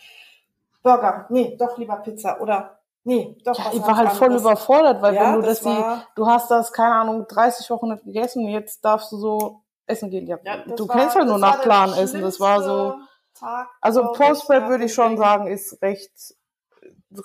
Burger, 0.83 1.25
nee, 1.29 1.55
doch 1.57 1.77
lieber 1.77 1.97
Pizza 1.97 2.41
oder 2.41 2.76
nee, 3.07 3.37
doch 3.43 3.57
Ja, 3.57 3.71
ich 3.73 3.81
war 3.81 3.97
halt 3.97 4.11
voll 4.11 4.35
überfordert, 4.35 5.01
weil 5.01 5.15
Ja, 5.15 5.23
wenn 5.33 5.41
du 5.41 5.47
das 5.47 5.61
das, 5.61 5.73
die, 5.75 5.83
du 6.15 6.27
hast 6.27 6.51
das, 6.51 6.71
keine 6.73 6.93
Ahnung, 6.95 7.25
30 7.27 7.69
Wochen 7.69 7.89
nicht 7.89 8.03
gegessen 8.03 8.43
und 8.45 8.49
jetzt 8.51 8.83
darfst 8.85 9.11
du 9.11 9.17
so 9.17 9.61
essen 9.87 10.09
gehen. 10.09 10.27
Ja, 10.27 10.37
du 10.37 10.87
war- 10.87 10.95
kennst 10.97 11.15
halt 11.15 11.27
nur 11.27 11.37
nach 11.37 11.61
Plan 11.61 11.93
essen. 11.93 12.21
Das 12.21 12.39
war 12.39 12.61
so, 12.61 12.93
Tag, 13.33 13.67
also 13.81 14.11
Post-Prep 14.11 14.67
würde 14.69 14.85
ich 14.85 14.93
schon 14.93 15.17
sagen, 15.17 15.47
ist 15.47 15.81
recht 15.81 16.11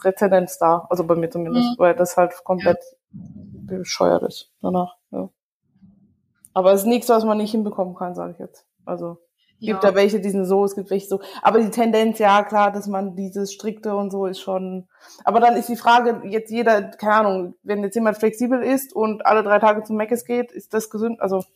Rezendenz 0.05 0.59
da. 0.59 0.87
Also 0.91 1.05
bei 1.05 1.15
mir 1.17 1.31
zumindest, 1.31 1.71
Mhm. 1.71 1.75
weil 1.79 1.95
das 1.95 2.17
halt 2.17 2.33
komplett 2.45 2.79
bescheuert 3.11 4.23
ist 4.23 4.51
danach, 4.63 4.97
ja. 5.11 5.29
Aber 6.55 6.73
es 6.73 6.83
ist 6.83 6.87
nichts, 6.87 7.09
was 7.09 7.25
man 7.25 7.39
nicht 7.39 7.51
hinbekommen 7.51 7.95
kann, 7.95 8.15
sage 8.15 8.33
ich 8.33 8.39
jetzt. 8.39 8.67
Also, 8.85 9.19
gibt 9.67 9.85
ja. 9.85 9.95
welche, 9.95 10.21
die 10.21 10.31
sind 10.31 10.45
so, 10.45 10.65
es 10.65 10.75
gibt 10.75 10.91
welche 10.91 11.07
so. 11.09 11.21
Aber 11.43 11.61
die 11.61 11.71
Tendenz, 11.71 12.19
ja 12.19 12.43
klar, 12.45 12.71
dass 12.73 12.87
man 12.87 13.17
dieses 13.17 13.53
strikte 13.53 13.95
und 13.97 14.11
so 14.11 14.27
ist 14.27 14.41
schon. 14.41 14.87
Aber 15.25 15.41
dann 15.41 15.57
ist 15.57 15.69
die 15.69 15.77
Frage, 15.77 16.23
jetzt 16.29 16.51
jeder, 16.51 16.83
keine 16.83 17.15
Ahnung, 17.15 17.55
wenn 17.63 17.83
jetzt 17.83 17.95
jemand 17.95 18.19
flexibel 18.19 18.63
ist 18.63 18.93
und 18.95 19.25
alle 19.27 19.43
drei 19.43 19.59
Tage 19.59 19.83
zum 19.85 19.97
Meckes 19.97 20.25
geht, 20.25 20.53
ist 20.53 20.75
das 20.75 20.91
gesund? 20.91 21.21
Also 21.21 21.39
ist 21.39 21.47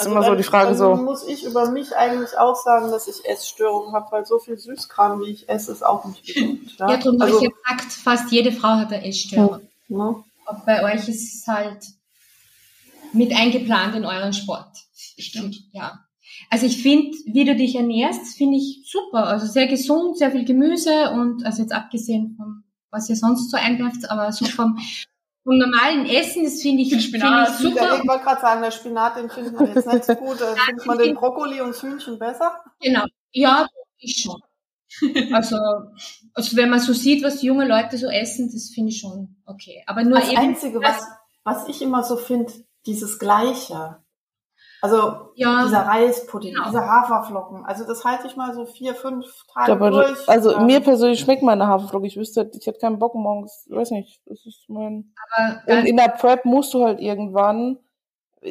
Also 0.00 0.10
immer 0.10 0.22
so 0.22 0.28
dann- 0.30 0.38
die 0.38 0.44
Frage 0.44 0.66
dann 0.68 0.76
so. 0.76 0.94
muss 0.96 1.26
ich 1.26 1.44
über 1.44 1.70
mich 1.70 1.96
eigentlich 1.96 2.36
auch 2.38 2.54
sagen, 2.56 2.90
dass 2.90 3.08
ich 3.08 3.24
Essstörungen 3.24 3.94
habe, 3.94 4.06
weil 4.12 4.26
so 4.26 4.38
viel 4.38 4.58
Süßkram, 4.58 5.20
wie 5.20 5.30
ich 5.30 5.48
esse, 5.48 5.72
ist 5.72 5.84
auch 5.84 6.04
nicht 6.04 6.26
gesund. 6.26 6.60
Ja, 6.78 6.90
Ja, 6.90 6.96
darum 6.98 7.20
habe 7.20 7.32
also, 7.32 7.42
ich 7.44 7.50
gesagt, 7.50 7.92
fast 7.92 8.30
jede 8.30 8.52
Frau 8.52 8.68
hat 8.68 8.92
eine 8.92 9.06
Essstörung. 9.06 9.60
ne? 9.88 10.22
Aber 10.44 10.62
bei 10.66 10.84
euch 10.84 11.08
ist 11.08 11.34
es 11.34 11.46
halt 11.46 11.78
mit 13.12 13.32
eingeplant 13.34 13.94
in 13.96 14.04
euren 14.04 14.32
Sport. 14.32 14.68
Stimmt. 15.18 15.56
Ja. 15.72 16.00
Also 16.50 16.66
ich 16.66 16.82
finde, 16.82 17.16
wie 17.26 17.44
du 17.44 17.56
dich 17.56 17.74
ernährst, 17.74 18.36
finde 18.36 18.56
ich 18.56 18.88
super. 18.90 19.26
Also 19.26 19.46
sehr 19.46 19.66
gesund, 19.66 20.16
sehr 20.16 20.30
viel 20.30 20.44
Gemüse 20.44 21.10
und 21.10 21.44
also 21.44 21.62
jetzt 21.62 21.72
abgesehen 21.72 22.34
von 22.36 22.62
was 22.90 23.08
ihr 23.10 23.16
sonst 23.16 23.50
so 23.50 23.56
einwerft, 23.56 24.10
aber 24.10 24.32
so 24.32 24.44
vom, 24.46 24.78
vom 25.44 25.58
normalen 25.58 26.06
Essen, 26.06 26.44
das 26.44 26.62
finde 26.62 26.82
ich, 26.82 27.04
Spinat. 27.04 27.50
ich 27.50 27.56
super. 27.56 28.00
ich 28.02 28.08
wollte 28.08 28.24
gerade 28.24 28.40
sagen, 28.40 28.62
der 28.62 28.70
Spinat, 28.70 29.16
den 29.16 29.28
findet 29.28 29.54
man 29.54 29.74
jetzt 29.74 29.86
nicht 29.86 30.04
so 30.04 30.14
gut. 30.14 30.40
Da 30.40 30.54
findet 30.66 30.86
man 30.86 30.98
den 30.98 31.14
Brokkoli 31.14 31.60
und 31.60 31.68
das 31.68 31.82
Hühnchen 31.82 32.18
besser. 32.18 32.52
Genau. 32.80 33.04
Ja, 33.32 33.66
ich 33.98 34.22
schon. 34.22 34.40
Also, 35.32 35.56
also 36.32 36.56
wenn 36.56 36.70
man 36.70 36.80
so 36.80 36.92
sieht, 36.92 37.22
was 37.22 37.42
junge 37.42 37.66
Leute 37.66 37.98
so 37.98 38.06
essen, 38.06 38.50
das 38.52 38.70
finde 38.74 38.90
ich 38.90 39.00
schon 39.00 39.36
okay. 39.44 39.82
Aber 39.86 40.04
nur 40.04 40.20
Das 40.20 40.30
eben, 40.30 40.38
Einzige, 40.38 40.80
was, 40.80 41.04
was 41.44 41.68
ich 41.68 41.82
immer 41.82 42.02
so 42.02 42.16
finde, 42.16 42.52
dieses 42.86 43.18
Gleiche. 43.18 43.98
Also 44.92 45.30
ja, 45.34 45.64
dieser 45.64 45.80
Reispudding, 45.86 46.54
Genau. 46.54 46.66
diese 46.68 46.80
Haferflocken. 46.86 47.64
Also 47.64 47.84
das 47.86 48.04
halte 48.04 48.26
ich 48.26 48.36
mal 48.36 48.54
so 48.54 48.64
vier, 48.66 48.94
fünf 48.94 49.26
Tage 49.52 49.68
Ja, 49.70 49.74
aber 49.76 49.90
durch. 49.90 50.28
also 50.28 50.54
Ähm, 50.54 50.66
mir 50.66 50.80
persönlich 50.80 51.20
schmeckt 51.20 51.42
meine 51.42 51.66
Haferflocke. 51.66 52.06
Ich 52.06 52.16
wüsste, 52.16 52.50
ich 52.58 52.66
hätte 52.66 52.78
keinen 52.78 52.98
Bock 52.98 53.14
morgens, 53.14 53.66
weiß 53.70 53.90
nicht, 53.90 54.20
das 54.26 54.44
ist 54.46 54.64
mein. 54.68 55.12
aber 55.36 55.78
Und 55.78 55.86
in 55.86 55.96
der 55.96 56.08
Prep 56.08 56.44
musst 56.44 56.72
du 56.74 56.84
halt 56.84 57.00
irgendwann, 57.00 57.78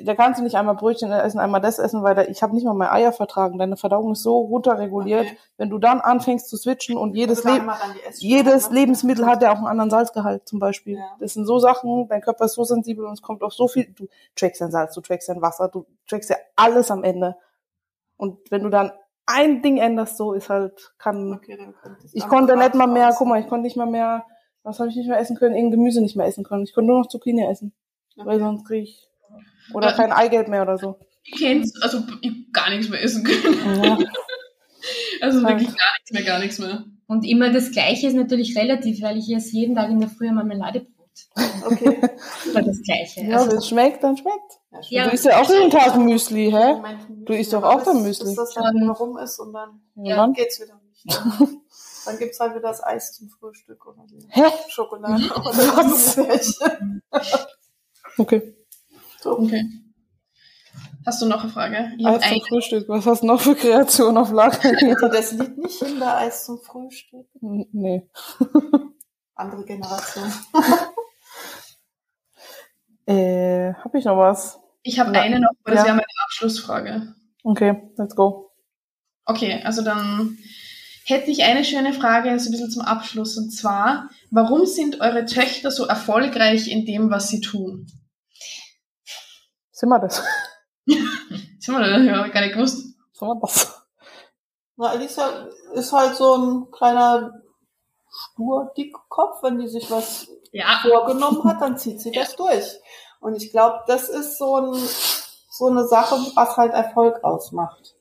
da 0.04 0.16
kannst 0.16 0.40
du 0.40 0.44
nicht 0.44 0.56
einmal 0.56 0.76
Brötchen 0.76 1.12
essen, 1.12 1.40
einmal 1.40 1.62
das 1.62 1.80
essen, 1.80 2.04
weil 2.04 2.16
da, 2.16 2.24
ich 2.24 2.42
habe 2.44 2.54
nicht 2.54 2.66
mal 2.66 2.74
mehr 2.74 2.92
Eier 2.92 3.12
vertragen. 3.12 3.58
Deine 3.58 3.78
Verdauung 3.78 4.12
ist 4.12 4.24
so 4.24 4.40
runterreguliert. 4.40 5.26
Okay. 5.26 5.38
Wenn 5.58 5.70
du 5.70 5.78
dann 5.78 6.02
anfängst 6.02 6.50
zu 6.50 6.58
switchen 6.58 6.98
und 6.98 7.16
jedes, 7.16 7.46
also 7.46 7.58
da 7.58 7.66
Le 7.66 7.74
jedes 8.18 8.70
ne? 8.70 8.76
Lebensmittel 8.76 9.26
hat 9.26 9.42
ja 9.42 9.52
auch 9.52 9.58
einen 9.58 9.68
anderen 9.68 9.90
Salzgehalt 9.90 10.48
zum 10.48 10.60
Beispiel. 10.60 10.98
Ja. 10.98 11.16
Das 11.20 11.34
sind 11.34 11.46
so 11.46 11.60
Sachen, 11.60 12.08
dein 12.08 12.22
Körper 12.22 12.46
ist 12.46 12.54
so 12.54 12.64
sensibel 12.64 13.06
und 13.06 13.14
es 13.14 13.22
kommt 13.22 13.44
auf 13.44 13.54
so 13.54 13.68
viel, 13.68 13.94
du 13.96 14.08
trackst 14.36 14.62
dein 14.62 14.72
Salz, 14.72 14.94
du 14.94 15.02
trackst 15.02 15.30
dein 15.30 15.42
Wasser, 15.42 15.70
du 15.70 15.86
trackst 16.08 16.30
ja 16.30 16.38
alles 16.56 16.92
am 16.92 17.04
Ende. 17.04 17.36
Und 18.18 18.40
wenn 18.52 18.64
du 18.64 18.70
dann 18.70 18.92
ein 19.26 19.62
Ding 19.62 19.78
änderst, 19.78 20.18
so 20.18 20.34
ist 20.34 20.50
halt, 20.50 20.94
kann, 20.98 21.34
Okay, 21.34 21.74
ich 22.14 22.28
konnte 22.28 22.58
nicht 22.58 22.76
mal 22.76 22.88
mehr, 22.88 23.14
guck 23.18 23.28
mal, 23.28 23.40
ich 23.40 23.48
konnte 23.48 23.64
nicht 23.64 23.78
mal 23.78 23.88
mehr, 23.88 24.26
was 24.64 24.80
habe 24.80 24.90
ich 24.90 24.96
nicht 24.96 25.08
mehr 25.08 25.20
essen 25.20 25.36
können? 25.36 25.56
Irgendein 25.56 25.80
Gemüse 25.80 26.02
nicht 26.02 26.16
mehr 26.16 26.26
essen 26.26 26.44
können. 26.44 26.64
Ich 26.64 26.74
konnte 26.74 26.88
nur 26.88 27.00
noch 27.00 27.08
Zucchini 27.08 27.46
essen, 27.46 27.74
weil 28.16 28.40
sonst 28.40 28.66
krieg 28.66 28.84
ich, 28.84 29.10
oder 29.74 29.94
kein 29.94 30.12
Eigelb 30.12 30.48
mehr 30.48 30.62
oder 30.64 30.78
so. 30.78 31.00
Ich 31.24 31.38
kenn's, 31.40 31.74
also 31.82 32.00
ich 32.22 32.52
gar 32.54 32.70
nichts 32.70 32.90
mehr 32.90 33.02
essen 33.04 33.24
können. 33.24 33.84
Ja. 33.84 33.98
Also 35.20 35.42
Halt. 35.44 35.60
wirklich 35.62 35.76
gar 35.76 35.94
nichts 35.98 36.12
mehr, 36.12 36.24
gar 36.24 36.40
nichts 36.40 36.60
mehr. 36.60 36.86
und 37.08 37.24
immer 37.26 37.52
das 37.52 37.72
Gleiche 37.72 38.06
ist 38.08 38.14
natürlich 38.14 38.56
relativ, 38.56 39.02
weil 39.02 39.18
ich 39.18 39.34
esse 39.34 39.54
jeden 39.54 39.74
Tag 39.76 39.90
in 39.90 40.00
der 40.00 40.10
Früh 40.10 40.30
Marmeladebrot. 40.32 40.92
Okay. 41.66 41.98
Immer 42.46 42.62
das 42.62 42.82
Gleiche. 42.84 43.22
Ja, 43.22 43.38
Also, 43.38 43.50
wenn 43.52 43.58
es 43.58 43.68
schmeckt, 43.68 44.04
dann 44.04 44.16
schmeckt. 44.16 44.60
Ja, 44.90 45.06
Du 45.06 45.12
isst 45.12 45.26
ja 45.26 45.42
auch 45.42 45.50
jeden 45.50 45.72
Tag 45.72 45.98
Müsli, 45.98 46.52
hä? 46.52 46.76
Du 47.26 47.34
isst 47.34 47.54
doch 47.54 47.64
auch 47.64 47.82
dein 47.84 48.04
Müsli. 48.04 48.26
Bis 48.28 48.36
das 48.36 48.54
dann 48.54 48.76
wieder 48.76 48.92
rum 48.92 49.18
ist 49.18 49.40
und 49.40 49.54
dann 49.54 49.82
Ja, 49.96 50.18
dann? 50.18 50.34
geht's 50.34 50.60
wieder 50.62 50.80
nicht. 50.84 51.18
dann 52.06 52.20
gibt's 52.20 52.40
halt 52.40 52.52
wieder 52.52 52.62
das 52.68 52.84
Eis 52.84 53.14
zum 53.14 53.30
Frühstück 53.30 53.84
oder 53.88 54.06
die 54.08 54.24
Hä? 54.30 54.44
Schokolade 54.68 55.24
oder. 55.34 56.30
Okay. 58.18 58.56
So. 59.26 59.40
Okay. 59.40 59.66
Hast 61.04 61.20
du 61.20 61.26
noch 61.26 61.42
eine 61.42 61.52
Frage? 61.52 61.94
Ich 61.98 62.06
Eis 62.06 62.14
hab 62.24 62.32
zum. 62.32 62.48
Frühstück. 62.48 62.88
Was 62.88 63.08
hast 63.08 63.24
du 63.24 63.26
noch 63.28 63.42
für 63.42 63.56
Kreation 63.56 64.16
auf 64.18 64.32
Lager? 64.32 64.60
Also 64.64 65.08
das 65.08 65.32
Lied 65.32 65.58
nicht 65.58 65.80
Kindereis 65.80 66.46
zum 66.46 66.60
Frühstück. 66.62 67.26
nee. 67.42 68.08
Andere 69.36 69.66
Generation. 69.66 70.32
Äh, 73.08 73.74
hab 73.76 73.94
ich 73.94 74.04
noch 74.06 74.18
was? 74.18 74.60
Ich 74.82 75.00
habe 75.00 75.12
eine 75.12 75.40
noch, 75.40 75.52
aber 75.64 75.76
das 75.76 75.82
Ja. 75.82 75.86
wäre 75.86 75.96
meine 75.98 76.08
Abschlussfrage. 76.26 77.14
Okay, 77.44 77.84
let's 77.98 78.16
go. 78.16 78.50
Okay, 79.26 79.62
also 79.64 79.84
dann 79.84 80.40
hätte 81.06 81.30
ich 81.30 81.44
eine 81.44 81.64
schöne 81.64 81.94
Frage, 81.94 82.40
so 82.40 82.50
ein 82.50 82.52
bisschen 82.52 82.72
zum 82.72 82.82
Abschluss. 82.82 83.38
Und 83.38 83.52
zwar, 83.52 84.10
warum 84.32 84.66
sind 84.66 85.02
eure 85.02 85.26
Töchter 85.26 85.70
so 85.70 85.86
erfolgreich 85.86 86.68
in 86.68 86.88
dem, 86.88 87.12
was 87.12 87.30
sie 87.30 87.42
tun? 87.42 87.86
Sind 89.76 89.90
wir 89.90 90.00
das? 90.00 90.24
Das 90.88 91.74
haben 91.74 91.82
wir 91.82 91.88
da 91.88 91.98
ja 91.98 92.28
gar 92.28 92.42
nicht 92.42 92.54
gewusst. 92.54 92.78
Sind 93.14 93.28
wir 93.28 93.40
das? 93.42 93.82
Na, 94.78 94.90
Alicia 94.90 95.48
ist 95.74 95.92
halt 95.92 96.16
so 96.16 96.36
ein 96.36 96.72
kleiner 96.72 97.42
stur 98.08 98.72
Dickkopf. 98.78 99.42
Wenn 99.42 99.58
die 99.58 99.68
sich 99.68 99.90
was 99.90 100.28
Ja, 100.52 100.80
vorgenommen 100.84 101.44
hat, 101.44 101.60
dann 101.62 101.78
zieht 101.78 102.00
sie 102.02 102.12
das 102.12 102.36
durch. 102.36 102.80
Und 103.20 103.42
ich 103.42 103.50
glaube, 103.50 103.80
das 103.88 104.10
ist 104.10 104.38
so, 104.38 104.58
ein, 104.58 104.74
so 105.50 105.66
eine 105.66 105.88
Sache, 105.88 106.16
was 106.36 106.56
halt 106.56 106.74
Erfolg 106.74 107.24
ausmacht. 107.24 107.96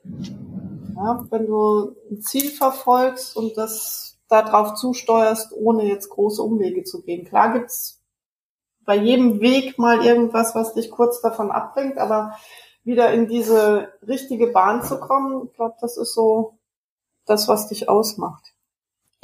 Ja, 0.94 1.24
wenn 1.30 1.46
du 1.46 1.96
ein 2.10 2.20
Ziel 2.20 2.50
verfolgst 2.50 3.34
und 3.34 3.56
das 3.56 4.18
darauf 4.28 4.74
zusteuerst, 4.74 5.52
ohne 5.54 5.84
jetzt 5.84 6.10
große 6.10 6.42
Umwege 6.42 6.84
zu 6.84 7.02
gehen. 7.02 7.24
Klar 7.24 7.54
gibt's 7.54 8.03
bei 8.84 8.96
jedem 8.96 9.40
Weg 9.40 9.78
mal 9.78 10.04
irgendwas, 10.04 10.54
was 10.54 10.74
dich 10.74 10.90
kurz 10.90 11.20
davon 11.20 11.50
abbringt, 11.50 11.98
aber 11.98 12.36
wieder 12.84 13.12
in 13.12 13.26
diese 13.26 13.88
richtige 14.06 14.48
Bahn 14.48 14.82
zu 14.82 15.00
kommen, 15.00 15.46
ich 15.46 15.54
glaube, 15.54 15.74
das 15.80 15.96
ist 15.96 16.14
so 16.14 16.58
das, 17.26 17.48
was 17.48 17.68
dich 17.68 17.88
ausmacht. 17.88 18.54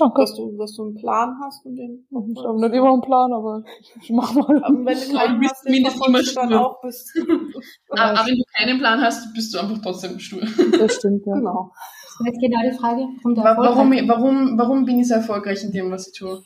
Danke. 0.00 0.22
Dass 0.22 0.34
du, 0.34 0.56
dass 0.56 0.74
du 0.76 0.84
einen 0.84 0.94
Plan 0.94 1.36
hast 1.42 1.66
und 1.66 1.76
den. 1.76 2.06
Ich 2.10 2.42
habe 2.42 2.58
nicht 2.58 2.74
immer 2.74 2.92
einen 2.92 3.02
Plan, 3.02 3.32
aber 3.34 3.62
ich 4.02 4.10
mach 4.10 4.32
mal. 4.32 4.64
Aber 4.64 4.84
wenn 4.84 4.98
du 4.98 5.14
keinen 5.14 5.40
bist 5.40 5.52
hast, 5.52 5.68
den 5.68 5.84
verfolgst 5.84 6.36
du 6.36 6.40
immer 6.40 6.48
dann 6.48 6.58
auch 6.58 6.80
bis. 6.80 7.14
Aber, 7.90 8.02
aber 8.02 8.26
wenn 8.26 8.36
du 8.36 8.44
keinen 8.56 8.78
Plan 8.78 9.00
hast, 9.00 9.34
bist 9.34 9.52
du 9.52 9.58
einfach 9.58 9.78
trotzdem 9.82 10.18
stur. 10.18 10.40
Das 10.78 10.94
stimmt, 10.94 11.26
ja. 11.26 11.34
genau. 11.34 11.72
Das 11.74 12.20
ist 12.20 12.26
jetzt 12.26 12.40
genau 12.40 12.60
die 12.70 12.78
Frage. 12.78 13.08
Warum 13.24 13.90
Warum, 13.90 14.08
warum, 14.08 14.58
warum 14.58 14.84
bin 14.84 15.00
ich 15.00 15.08
so 15.08 15.14
erfolgreich 15.14 15.62
in 15.64 15.72
dem, 15.72 15.90
was 15.90 16.06
ich 16.06 16.18
tue? 16.18 16.40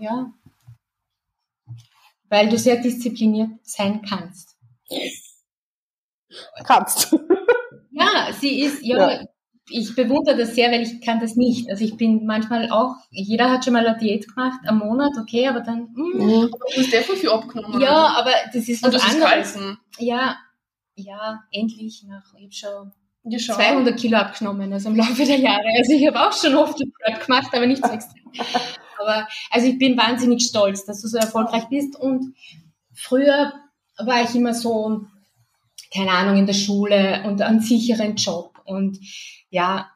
Ja. 0.00 0.30
Weil 2.30 2.48
du 2.48 2.58
sehr 2.58 2.76
diszipliniert 2.76 3.50
sein 3.62 4.02
kannst. 4.02 4.56
Kannst. 6.64 7.14
Ja, 7.90 8.32
sie 8.38 8.60
ist, 8.60 8.82
ja, 8.82 9.10
Ja. 9.10 9.24
ich 9.70 9.94
bewundere 9.96 10.36
das 10.36 10.54
sehr, 10.54 10.70
weil 10.70 10.82
ich 10.82 11.00
kann 11.00 11.20
das 11.20 11.36
nicht. 11.36 11.68
Also 11.70 11.84
ich 11.84 11.96
bin 11.96 12.26
manchmal 12.26 12.70
auch, 12.70 12.94
jeder 13.10 13.50
hat 13.50 13.64
schon 13.64 13.72
mal 13.72 13.86
eine 13.86 13.98
Diät 13.98 14.28
gemacht, 14.28 14.60
am 14.66 14.78
Monat, 14.78 15.12
okay, 15.20 15.48
aber 15.48 15.60
dann, 15.60 15.88
Mhm. 15.94 16.50
Aber 16.52 16.58
du 16.74 16.82
hast 16.82 17.06
voll 17.06 17.16
viel 17.16 17.30
abgenommen. 17.30 17.80
ja, 17.80 18.08
aber 18.16 18.30
das 18.52 18.68
ist 18.68 18.84
Und 18.84 18.94
was 18.94 19.02
das 19.02 19.14
anderes. 19.14 19.58
Ja, 19.98 20.36
ja, 20.94 21.40
endlich 21.50 22.04
nach, 22.06 22.32
ich 22.36 22.44
habe 22.44 22.52
schon 22.52 22.92
Ja, 23.24 23.38
schau. 23.38 23.54
200 23.54 23.96
Kilo 23.98 24.16
abgenommen, 24.18 24.72
also 24.72 24.90
im 24.90 24.96
Laufe 24.96 25.24
der 25.24 25.36
Jahre. 25.38 25.64
Also 25.78 25.92
ich 25.92 26.06
habe 26.06 26.20
auch 26.28 26.32
schon 26.32 26.54
oft 26.54 26.78
Sport 26.78 27.26
gemacht, 27.26 27.48
aber 27.52 27.66
nicht 27.66 27.84
so 27.84 27.90
extrem. 27.92 28.22
Aber 29.00 29.28
also 29.50 29.66
ich 29.66 29.78
bin 29.78 29.96
wahnsinnig 29.96 30.42
stolz, 30.42 30.84
dass 30.84 31.02
du 31.02 31.08
so 31.08 31.18
erfolgreich 31.18 31.68
bist. 31.68 31.96
Und 31.96 32.34
früher 32.94 33.52
war 33.98 34.22
ich 34.22 34.34
immer 34.34 34.54
so, 34.54 35.02
keine 35.92 36.10
Ahnung, 36.10 36.36
in 36.36 36.46
der 36.46 36.54
Schule 36.54 37.22
und 37.24 37.42
einen 37.42 37.60
sicheren 37.60 38.16
Job. 38.16 38.58
Und 38.64 38.98
ja, 39.50 39.90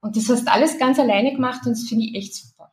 und 0.00 0.16
das 0.16 0.28
hast 0.28 0.48
alles 0.48 0.78
ganz 0.78 0.98
alleine 0.98 1.32
gemacht 1.32 1.66
und 1.66 1.72
das 1.72 1.88
finde 1.88 2.04
ich 2.04 2.14
echt 2.14 2.34
super. 2.34 2.72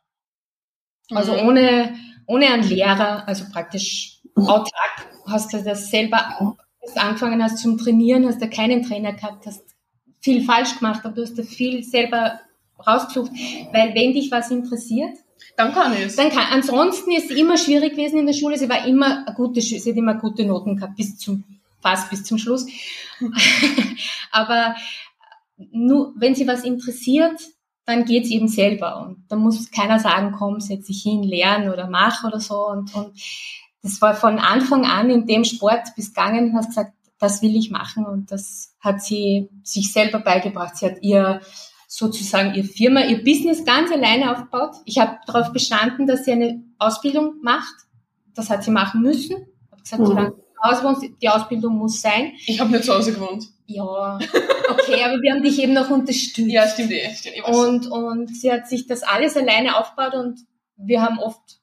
Also 1.11 1.33
ohne, 1.33 1.95
ohne 2.25 2.47
einen 2.47 2.63
Lehrer, 2.63 3.27
also 3.27 3.45
praktisch 3.51 4.19
autark 4.35 5.07
hast 5.27 5.53
du 5.53 5.63
das 5.63 5.89
selber, 5.89 6.35
du 6.39 6.55
angefangen 6.99 7.43
hast 7.43 7.59
zum 7.59 7.77
Trainieren, 7.77 8.25
hast 8.25 8.41
du 8.41 8.49
keinen 8.49 8.83
Trainer 8.83 9.13
gehabt, 9.13 9.45
hast 9.45 9.63
viel 10.19 10.43
falsch 10.43 10.77
gemacht, 10.77 11.01
aber 11.03 11.15
du 11.15 11.21
hast 11.21 11.37
da 11.37 11.43
viel 11.43 11.83
selber 11.83 12.39
rausgesucht, 12.85 13.31
weil 13.71 13.93
wenn 13.95 14.13
dich 14.13 14.31
was 14.31 14.51
interessiert, 14.51 15.17
Dann 15.57 15.73
kann 15.73 15.93
ich 15.93 16.05
es. 16.05 16.15
dann 16.15 16.29
kann, 16.29 16.47
ansonsten 16.51 17.11
ist 17.11 17.27
sie 17.27 17.39
immer 17.39 17.57
schwierig 17.57 17.91
gewesen 17.91 18.19
in 18.19 18.25
der 18.25 18.33
Schule, 18.33 18.57
sie 18.57 18.69
war 18.69 18.85
immer 18.85 19.25
eine 19.25 19.35
gute, 19.35 19.61
sie 19.61 19.77
hat 19.77 19.97
immer 19.97 20.15
gute 20.15 20.45
Noten 20.45 20.77
gehabt, 20.77 20.95
bis 20.95 21.17
zum, 21.17 21.43
fast 21.81 22.09
bis 22.09 22.23
zum 22.23 22.37
Schluss. 22.37 22.65
aber 24.31 24.75
nur, 25.71 26.13
wenn 26.15 26.35
sie 26.35 26.47
was 26.47 26.63
interessiert, 26.63 27.39
dann 27.85 28.05
geht's 28.05 28.29
eben 28.29 28.47
selber 28.47 29.01
und 29.01 29.25
da 29.27 29.35
muss 29.35 29.69
keiner 29.71 29.99
sagen, 29.99 30.33
komm, 30.37 30.59
setz 30.61 30.85
dich 30.87 31.01
hin, 31.01 31.23
lern 31.23 31.69
oder 31.69 31.87
mach 31.87 32.23
oder 32.23 32.39
so 32.39 32.67
und, 32.67 32.93
und 32.95 33.19
das 33.81 34.01
war 34.01 34.13
von 34.13 34.37
Anfang 34.39 34.85
an 34.85 35.09
in 35.09 35.25
dem 35.25 35.43
Sport 35.43 35.95
bis 35.95 36.13
gegangen 36.13 36.55
hast 36.55 36.67
gesagt, 36.67 36.93
das 37.19 37.41
will 37.41 37.55
ich 37.55 37.69
machen 37.69 38.05
und 38.05 38.31
das 38.31 38.73
hat 38.79 39.01
sie 39.01 39.49
sich 39.63 39.93
selber 39.93 40.19
beigebracht. 40.19 40.75
Sie 40.75 40.87
hat 40.87 41.01
ihr 41.01 41.41
sozusagen 41.93 42.53
ihr 42.53 42.63
Firma, 42.63 43.01
ihr 43.01 43.21
Business 43.21 43.65
ganz 43.65 43.91
alleine 43.91 44.31
aufgebaut. 44.31 44.77
Ich 44.85 44.97
habe 44.97 45.17
darauf 45.27 45.51
bestanden, 45.51 46.07
dass 46.07 46.23
sie 46.23 46.31
eine 46.31 46.63
Ausbildung 46.79 47.41
macht. 47.41 47.75
Das 48.33 48.49
hat 48.49 48.63
sie 48.63 48.71
machen 48.71 49.01
müssen. 49.01 49.35
Ich 49.35 49.71
habe 49.71 49.81
gesagt, 49.81 50.01
Mhm. 50.01 50.05
solange 50.05 50.29
du 50.29 50.35
zu 50.37 50.63
Hause 50.63 50.83
wohnst, 50.85 51.21
die 51.21 51.27
Ausbildung 51.29 51.77
muss 51.77 52.01
sein. 52.01 52.31
Ich 52.47 52.61
habe 52.61 52.71
nicht 52.71 52.85
zu 52.85 52.93
Hause 52.93 53.13
gewohnt. 53.13 53.43
Ja, 53.65 53.83
okay, 54.69 55.03
aber 55.03 55.21
wir 55.21 55.33
haben 55.33 55.43
dich 55.43 55.59
eben 55.61 55.73
noch 55.73 55.89
unterstützt. 55.89 56.49
Ja, 56.49 56.65
stimmt 56.65 56.91
eh. 56.91 57.13
Stimmt, 57.13 57.35
ich 57.35 57.43
weiß. 57.43 57.57
Und, 57.57 57.87
und 57.87 58.37
sie 58.37 58.51
hat 58.53 58.69
sich 58.69 58.87
das 58.87 59.03
alles 59.03 59.35
alleine 59.35 59.77
aufgebaut 59.77 60.13
und 60.13 60.39
wir 60.77 61.01
haben 61.01 61.19
oft 61.19 61.59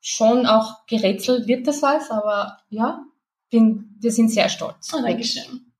schon 0.00 0.44
auch 0.44 0.84
gerätselt, 0.86 1.46
wird 1.48 1.66
das 1.66 1.80
was, 1.80 2.10
aber 2.10 2.58
ja, 2.68 3.02
bin, 3.50 3.96
wir 4.00 4.12
sind 4.12 4.28
sehr 4.30 4.50
stolz. 4.50 4.92
Ah, 4.92 5.00
Dankeschön. 5.00 5.72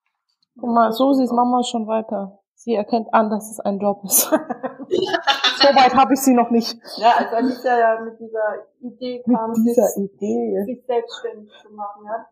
Guck 0.59 0.71
mal, 0.71 0.93
Susis 0.93 1.31
Mama 1.31 1.61
ist 1.61 1.69
schon 1.69 1.87
weiter. 1.87 2.39
Sie 2.65 2.75
erkennt 2.77 3.13
an, 3.13 3.29
dass 3.29 3.51
es 3.51 3.59
ein 3.59 3.81
Job 3.81 4.05
ist. 4.05 4.21
so 4.31 5.69
weit 5.75 5.95
habe 5.97 6.15
ich 6.15 6.21
sie 6.21 6.33
noch 6.33 6.51
nicht. 6.51 6.77
Ja, 6.97 7.15
als 7.19 7.33
Alicia 7.33 7.77
ja 7.77 8.01
mit 8.01 8.21
dieser 8.21 8.67
Idee 8.81 9.21
Mit 9.27 9.37
kam, 9.37 9.53
dieser 9.53 9.87
sich, 9.89 10.13
Idee. 10.15 10.63
sich 10.67 10.87
selbstständig 10.87 11.51
zu 11.61 11.73
machen, 11.73 12.05
ja. 12.07 12.27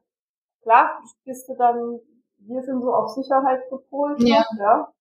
Klar, 0.62 1.00
bist 1.24 1.48
du 1.48 1.54
dann, 1.56 1.98
wir 2.38 2.62
sind 2.62 2.80
so 2.80 2.94
auf 2.94 3.08
Sicherheit 3.10 3.68
gepolt, 3.70 4.22
Ja. 4.22 4.44
ja. 4.58 4.92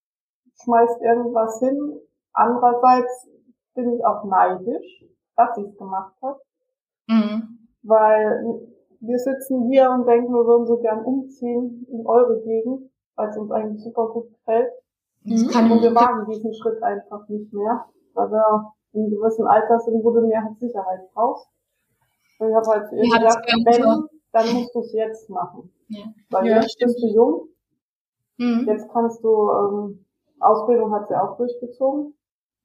Schmeißt 0.64 1.00
irgendwas 1.02 1.60
hin. 1.60 2.00
Andererseits 2.34 3.28
bin 3.76 3.94
ich 3.94 4.04
auch 4.04 4.24
neidisch, 4.24 5.06
dass 5.36 5.56
sie 5.56 5.62
es 5.66 5.78
gemacht 5.78 6.16
hat, 6.24 6.38
Mhm. 7.08 7.68
weil 7.84 8.68
wir 9.00 9.20
sitzen 9.20 9.70
hier 9.70 9.92
und 9.92 10.08
denken, 10.08 10.34
wir 10.34 10.46
würden 10.46 10.66
so 10.66 10.80
gern 10.80 11.06
umziehen 11.06 11.86
in 11.92 12.08
eure 12.08 12.42
Gegend, 12.42 12.90
weil 13.16 13.30
es 13.30 13.38
uns 13.38 13.52
eigentlich 13.52 13.84
super 13.84 14.08
gut 14.10 14.32
gefällt. 14.34 14.72
Das 15.26 15.41
Mhm. 15.43 15.47
kann 15.49 15.72
Und 15.72 15.82
wir 15.82 15.93
wagen 15.95 16.26
diesen 16.32 16.53
Schritt 16.53 16.82
einfach 16.82 17.28
nicht 17.30 17.51
mehr, 17.53 17.86
weil 18.13 18.32
wir 18.32 18.74
in 18.93 19.01
einem 19.03 19.11
gewissen 19.11 19.45
Alter 19.47 19.80
sind, 19.80 20.03
wo 20.03 20.11
du 20.11 20.22
mehr 20.22 20.43
halt 20.43 20.57
Sicherheit 20.59 21.01
brauchst. 21.13 21.47
Und 22.39 22.49
ich 22.49 22.55
habe 22.55 22.67
halt 22.67 22.91
Ja, 22.91 23.17
gesagt, 23.17 23.45
wenn, 23.65 23.84
so. 23.84 24.07
dann 24.32 24.53
musst 24.53 24.74
du 24.76 24.80
es 24.80 24.93
jetzt 24.93 25.30
machen. 25.30 25.72
Ja. 25.89 26.05
Weil 26.32 26.47
Ja, 26.47 26.55
jetzt 26.61 26.78
bist 26.80 27.01
du 27.03 27.07
jung, 27.07 27.49
Mhm. 28.38 28.65
jetzt 28.67 28.89
kannst 28.91 29.24
du, 29.24 29.49
ähm, 29.51 30.05
Ausbildung 30.39 30.93
hat 30.93 31.07
sie 31.09 31.15
auch 31.22 31.36
durchgezogen. 31.38 32.15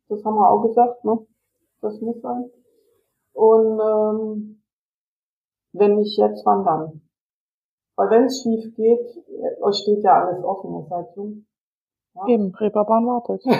Das 0.08 0.24
haben 0.24 0.36
wir 0.36 0.48
auch 0.48 0.62
gesagt, 0.62 1.04
ne? 1.04 1.26
Das 1.80 2.00
muss 2.00 2.20
sein. 2.22 2.50
Und 3.32 3.80
ähm, 3.80 4.62
wenn 5.72 5.96
nicht 5.96 6.16
jetzt, 6.16 6.46
wann 6.46 6.64
dann? 6.64 7.00
Weil 7.96 8.10
wenn 8.10 8.24
es 8.24 8.42
schief 8.42 8.74
geht, 8.76 9.24
euch 9.60 9.76
steht 9.76 10.02
ja 10.04 10.24
alles 10.24 10.42
offen, 10.44 10.72
ihr 10.74 10.86
seid 10.88 11.06
jung. 11.16 11.46
Eben, 12.28 12.54
Reeperbahn 12.54 13.06
wartet. 13.06 13.42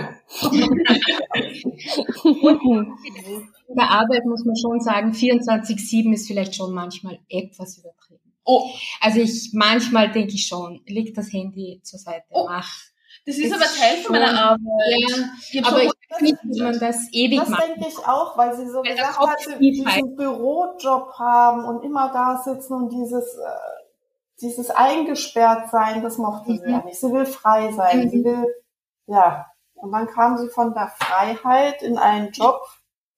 In 3.69 3.77
der 3.77 3.91
Arbeit 3.91 4.25
muss 4.27 4.45
man 4.45 4.57
schon 4.57 4.81
sagen, 4.81 5.11
24-7 5.13 6.13
ist 6.13 6.27
vielleicht 6.29 6.55
schon 6.55 6.73
manchmal 6.73 7.19
etwas 7.29 7.79
übertrieben. 7.79 8.21
Oh, 8.45 8.69
Also 9.01 9.21
ich, 9.21 9.51
manchmal 9.55 10.11
denke 10.13 10.35
ich 10.35 10.47
schon, 10.47 10.81
leg 10.87 11.15
das 11.15 11.33
Handy 11.33 11.81
zur 11.83 11.99
Seite, 11.99 12.25
Oh. 12.31 12.47
mach. 12.47 12.69
das 13.27 13.39
ist 13.39 13.51
Das 13.51 13.59
aber 13.61 13.71
Teil 13.71 13.97
von 14.03 14.13
meiner 14.13 14.39
Arbeit. 14.39 14.61
Ja, 15.51 15.65
aber 15.67 15.83
ich 15.83 15.91
weiß 16.11 16.21
nicht, 16.21 16.37
dass 16.45 16.59
man 16.59 16.79
das 16.79 17.09
ewig 17.13 17.39
Das 17.41 17.49
macht. 17.49 17.63
denke 17.67 17.89
ich 17.89 17.99
auch, 18.07 18.37
weil 18.37 18.55
sie 18.55 18.67
so 18.69 18.79
Weil 18.85 18.95
gesagt 18.95 19.19
hat, 19.19 19.61
diesen 19.61 20.15
Bürojob 20.17 21.13
haben 21.19 21.65
und 21.65 21.85
immer 21.85 22.13
da 22.13 22.37
sitzen 22.45 22.75
und 22.75 22.91
dieses, 22.93 23.35
äh, 23.35 23.84
dieses 24.41 24.71
eingesperrt 24.71 25.71
sein, 25.71 26.03
das 26.03 26.19
mochte 26.19 26.53
sie 26.53 26.61
Mhm. 26.65 26.71
ja 26.71 26.83
nicht. 26.85 26.99
Sie 27.01 27.13
will 27.13 27.27
frei 27.27 27.73
sein, 27.73 28.05
Mhm. 28.05 28.09
sie 28.11 28.25
will, 28.25 28.55
ja. 29.07 29.47
Und 29.75 29.93
dann 29.93 30.07
kam 30.07 30.39
sie 30.39 30.49
von 30.49 30.73
der 30.75 30.89
Freiheit 30.89 31.83
in 31.83 31.99
einen 31.99 32.31
Job, 32.33 32.61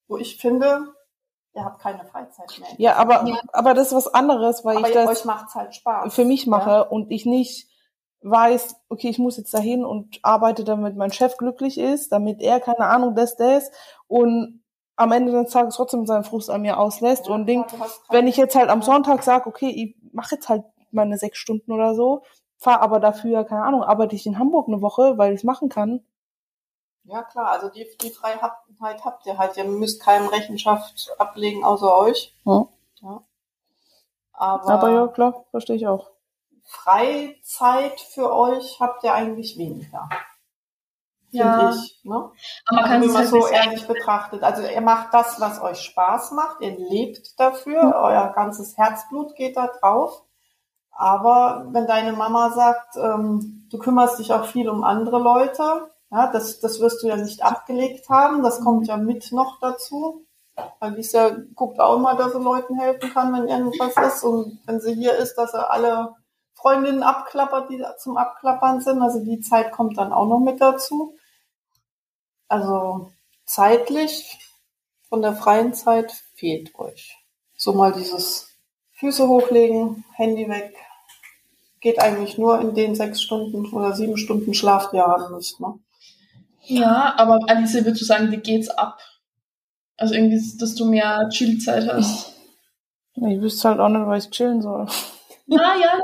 wo 0.08 0.16
ich 0.16 0.36
finde, 0.38 0.92
ihr 1.54 1.64
habt 1.64 1.80
keine 1.80 2.04
Freizeit 2.04 2.52
mehr. 2.58 2.68
Ja, 2.78 2.96
aber, 2.96 3.26
Ja. 3.26 3.38
aber 3.52 3.72
das 3.74 3.88
ist 3.88 3.94
was 3.94 4.12
anderes, 4.14 4.64
weil 4.64 4.76
Aber 4.78 4.88
ich 4.88 4.94
das 4.94 5.08
euch 5.08 5.24
macht's 5.24 5.54
halt 5.54 5.74
Spaß. 5.74 6.14
für 6.14 6.24
mich 6.24 6.46
mache 6.46 6.70
Ja? 6.70 6.80
und 6.82 7.10
ich 7.10 7.24
nicht 7.24 7.68
weiß, 8.22 8.76
okay, 8.88 9.08
ich 9.08 9.18
muss 9.18 9.36
jetzt 9.36 9.54
dahin 9.54 9.84
und 9.84 10.18
arbeite, 10.22 10.64
damit 10.64 10.96
mein 10.96 11.12
Chef 11.12 11.36
glücklich 11.36 11.78
ist, 11.78 12.10
damit 12.12 12.42
er, 12.42 12.60
keine 12.60 12.86
Ahnung, 12.86 13.14
das, 13.14 13.36
das 13.36 13.70
und 14.08 14.62
am 14.96 15.12
Ende 15.12 15.30
des 15.30 15.52
Tages 15.52 15.76
trotzdem 15.76 16.06
seinen 16.06 16.24
Frust 16.24 16.50
an 16.50 16.62
mir 16.62 16.78
auslässt 16.78 17.26
Ja, 17.28 17.34
und 17.34 17.46
denkt, 17.46 17.72
wenn 18.10 18.26
ich 18.26 18.36
jetzt 18.36 18.56
halt 18.56 18.70
am 18.70 18.82
Sonntag 18.82 19.22
sage, 19.22 19.46
okay, 19.48 19.68
ich 19.68 19.96
mache 20.12 20.34
jetzt 20.36 20.48
halt 20.48 20.64
meine 20.97 21.18
sechs 21.18 21.38
Stunden 21.38 21.70
oder 21.70 21.94
so, 21.94 22.22
fahre 22.57 22.80
aber 22.80 22.99
dafür, 22.99 23.44
keine 23.44 23.62
Ahnung, 23.62 23.84
arbeite 23.84 24.16
ich 24.16 24.26
in 24.26 24.38
Hamburg 24.38 24.66
eine 24.68 24.82
Woche, 24.82 25.16
weil 25.18 25.32
ich 25.32 25.40
es 25.40 25.44
machen 25.44 25.68
kann. 25.68 26.05
Ja 27.05 27.22
klar, 27.22 27.53
also 27.53 27.68
die, 27.68 27.86
die 28.03 28.11
Freiheit 28.11 29.05
habt 29.05 29.26
ihr 29.26 29.38
halt. 29.38 29.57
Ihr 29.57 29.64
müsst 29.64 30.03
keinem 30.03 30.26
Rechenschaft 30.26 31.14
ablegen 31.18 31.64
außer 31.64 31.97
euch. 31.97 32.34
Ja. 32.44 32.66
Ja. 33.01 33.22
Aber, 34.32 34.68
Aber 34.68 34.90
ja, 34.90 35.07
klar, 35.07 35.44
verstehe 35.51 35.76
ich 35.76 35.86
auch. 35.86 36.11
Freizeit 36.64 38.01
für 38.01 38.34
euch 38.34 38.80
habt 38.80 39.05
ihr 39.05 39.14
eigentlich 39.14 39.57
weniger. 39.57 40.09
Ja. 41.30 41.59
Finde 41.59 41.76
ich. 41.76 42.05
Ne? 42.05 42.14
Aber 42.14 42.32
man 42.70 42.78
Also 42.78 42.88
kann 42.90 43.01
wenn 43.03 43.09
es 43.09 43.14
man 43.14 43.22
halt 43.22 43.30
so 43.30 43.47
ehrlich 43.47 43.86
betrachtet. 43.86 44.42
Also 44.42 44.62
ihr 44.62 44.80
macht 44.80 45.14
das, 45.14 45.40
was 45.40 45.61
euch 45.61 45.80
Spaß 45.80 46.32
macht. 46.32 46.61
Ihr 46.61 46.76
lebt 46.76 47.38
dafür. 47.38 47.94
Euer 47.97 48.32
ganzes 48.34 48.76
Herzblut 48.76 49.36
geht 49.36 49.57
da 49.57 49.68
drauf. 49.68 50.22
Aber 50.99 51.66
wenn 51.72 51.86
deine 51.86 52.12
Mama 52.12 52.51
sagt, 52.53 52.97
ähm, 52.97 53.66
du 53.70 53.78
kümmerst 53.78 54.18
dich 54.18 54.32
auch 54.32 54.47
viel 54.47 54.68
um 54.68 54.82
andere 54.84 55.18
Leute, 55.18 55.90
Ja, 56.11 56.28
das, 56.28 56.61
das 56.61 56.80
wirst 56.80 57.03
du 57.03 57.09
ja 57.09 57.16
nicht 57.16 57.42
abgelegt 57.42 58.09
haben. 58.09 58.42
Das 58.42 58.61
kommt 58.61 58.86
ja 58.86 58.97
mit 58.97 59.32
noch 59.32 59.61
dazu. 59.61 60.24
Weil 60.80 60.94
Lisa 60.94 61.36
guckt 61.55 61.80
auch 61.80 61.97
immer, 61.97 62.14
dass 62.16 62.32
sie 62.32 62.38
Leuten 62.38 62.78
helfen 62.78 63.12
kann, 63.12 63.32
wenn 63.32 63.49
irgendwas 63.49 63.94
ist. 63.97 64.22
Und 64.24 64.61
wenn 64.66 64.80
sie 64.80 64.94
hier 64.94 65.14
ist, 65.16 65.34
dass 65.34 65.53
er 65.53 65.70
alle 65.70 66.14
Freundinnen 66.55 67.03
abklappert, 67.03 67.68
die 67.70 67.84
zum 67.99 68.16
Abklappern 68.16 68.80
sind. 68.80 69.03
Also 69.03 69.22
die 69.22 69.40
Zeit 69.40 69.72
kommt 69.72 69.99
dann 69.99 70.12
auch 70.12 70.26
noch 70.26 70.40
mit 70.40 70.61
dazu. 70.61 71.14
Also 72.49 73.11
zeitlich 73.44 74.38
von 75.09 75.20
der 75.22 75.34
freien 75.34 75.74
Zeit 75.74 76.12
fehlt 76.34 76.74
euch. 76.78 77.18
So 77.57 77.72
mal 77.72 77.92
dieses 77.92 78.55
Füße 78.97 79.28
hochlegen, 79.28 80.05
Handy 80.14 80.49
weg. 80.49 80.74
Geht 81.80 82.01
eigentlich 82.01 82.38
nur 82.38 82.61
in 82.61 82.74
den 82.74 82.94
sechs 82.94 83.22
Stunden 83.22 83.66
oder 83.72 83.94
sieben 83.94 84.16
Stunden 84.16 84.55
Schlaf, 84.55 84.90
die 84.90 84.97
ihr 84.97 85.07
haben 85.07 85.34
müsst. 85.34 85.61
Ne? 85.61 85.78
Ja, 86.64 87.14
aber 87.16 87.38
Alice, 87.47 87.74
würdest 87.74 88.01
du 88.01 88.05
sagen, 88.05 88.30
dir 88.30 88.38
geht's 88.38 88.70
ab? 88.70 88.99
Also 89.97 90.14
irgendwie, 90.14 90.40
dass 90.59 90.74
du 90.74 90.86
mehr 90.86 91.28
Chillzeit 91.30 91.88
hast. 91.88 92.32
Ich 93.14 93.40
wüsste 93.40 93.68
halt 93.68 93.80
auch 93.80 93.88
nicht, 93.88 94.07
was 94.07 94.24
ich 94.24 94.30
chillen 94.30 94.61
soll. 94.61 94.86
Na 95.47 95.76
ja, 95.76 96.01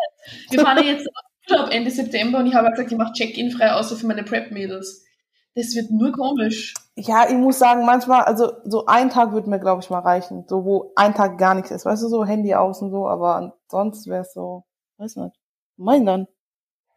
wir 0.51 0.61
fahren 0.61 0.79
ja 0.79 0.93
jetzt 0.93 1.09
Urlaub 1.51 1.71
Ende 1.71 1.91
September 1.91 2.39
und 2.39 2.47
ich 2.47 2.55
habe 2.55 2.71
gesagt, 2.71 2.93
ich 2.93 2.99
mache 2.99 3.13
Check-in 3.13 3.51
frei, 3.51 3.73
außer 3.73 3.97
für 3.97 4.07
meine 4.07 4.23
Prep-Mädels. 4.23 5.05
Das 5.55 5.75
wird 5.75 5.91
nur 5.91 6.13
komisch. 6.13 6.75
Ja, 6.97 7.29
ich 7.29 7.35
muss 7.37 7.59
sagen, 7.59 7.85
manchmal, 7.85 8.23
also 8.25 8.53
so 8.65 8.87
ein 8.87 9.11
Tag 9.11 9.33
würde 9.33 9.51
mir, 9.51 9.59
glaube 9.61 9.83
ich, 9.83 9.91
mal 9.91 9.99
reichen. 10.01 10.45
So, 10.49 10.65
wo 10.65 10.93
ein 10.97 11.15
Tag 11.15 11.37
gar 11.39 11.55
nichts 11.55 11.71
ist. 11.71 11.85
Weißt 11.85 12.03
du, 12.03 12.09
so 12.09 12.25
Handy 12.25 12.55
aus 12.55 12.81
und 12.81 12.91
so, 12.91 13.07
aber 13.09 13.55
sonst 13.69 14.07
wäre 14.07 14.23
es 14.23 14.33
so, 14.33 14.65
weiß 14.99 15.17
nicht. 15.17 15.37
Mein 15.77 16.07
dann. 16.07 16.27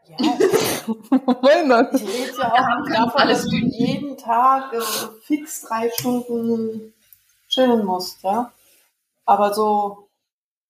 Ja, 0.06 0.16
mein 1.41 1.68
dann. 1.70 1.89
ich 1.95 2.01
rede 2.01 2.32
ja 2.38 2.53
auch 2.53 2.80
nicht 2.86 2.97
davon, 2.97 3.22
alles 3.22 3.41
dass 3.43 3.49
du 3.51 3.56
jeden 3.58 4.18
Tag 4.18 4.72
äh, 4.74 4.82
fix 5.24 5.62
drei 5.64 5.89
Stunden 5.89 6.93
chillen 7.49 7.84
musst, 7.86 8.22
ja. 8.24 8.51
Aber 9.26 9.53
so, 9.53 10.08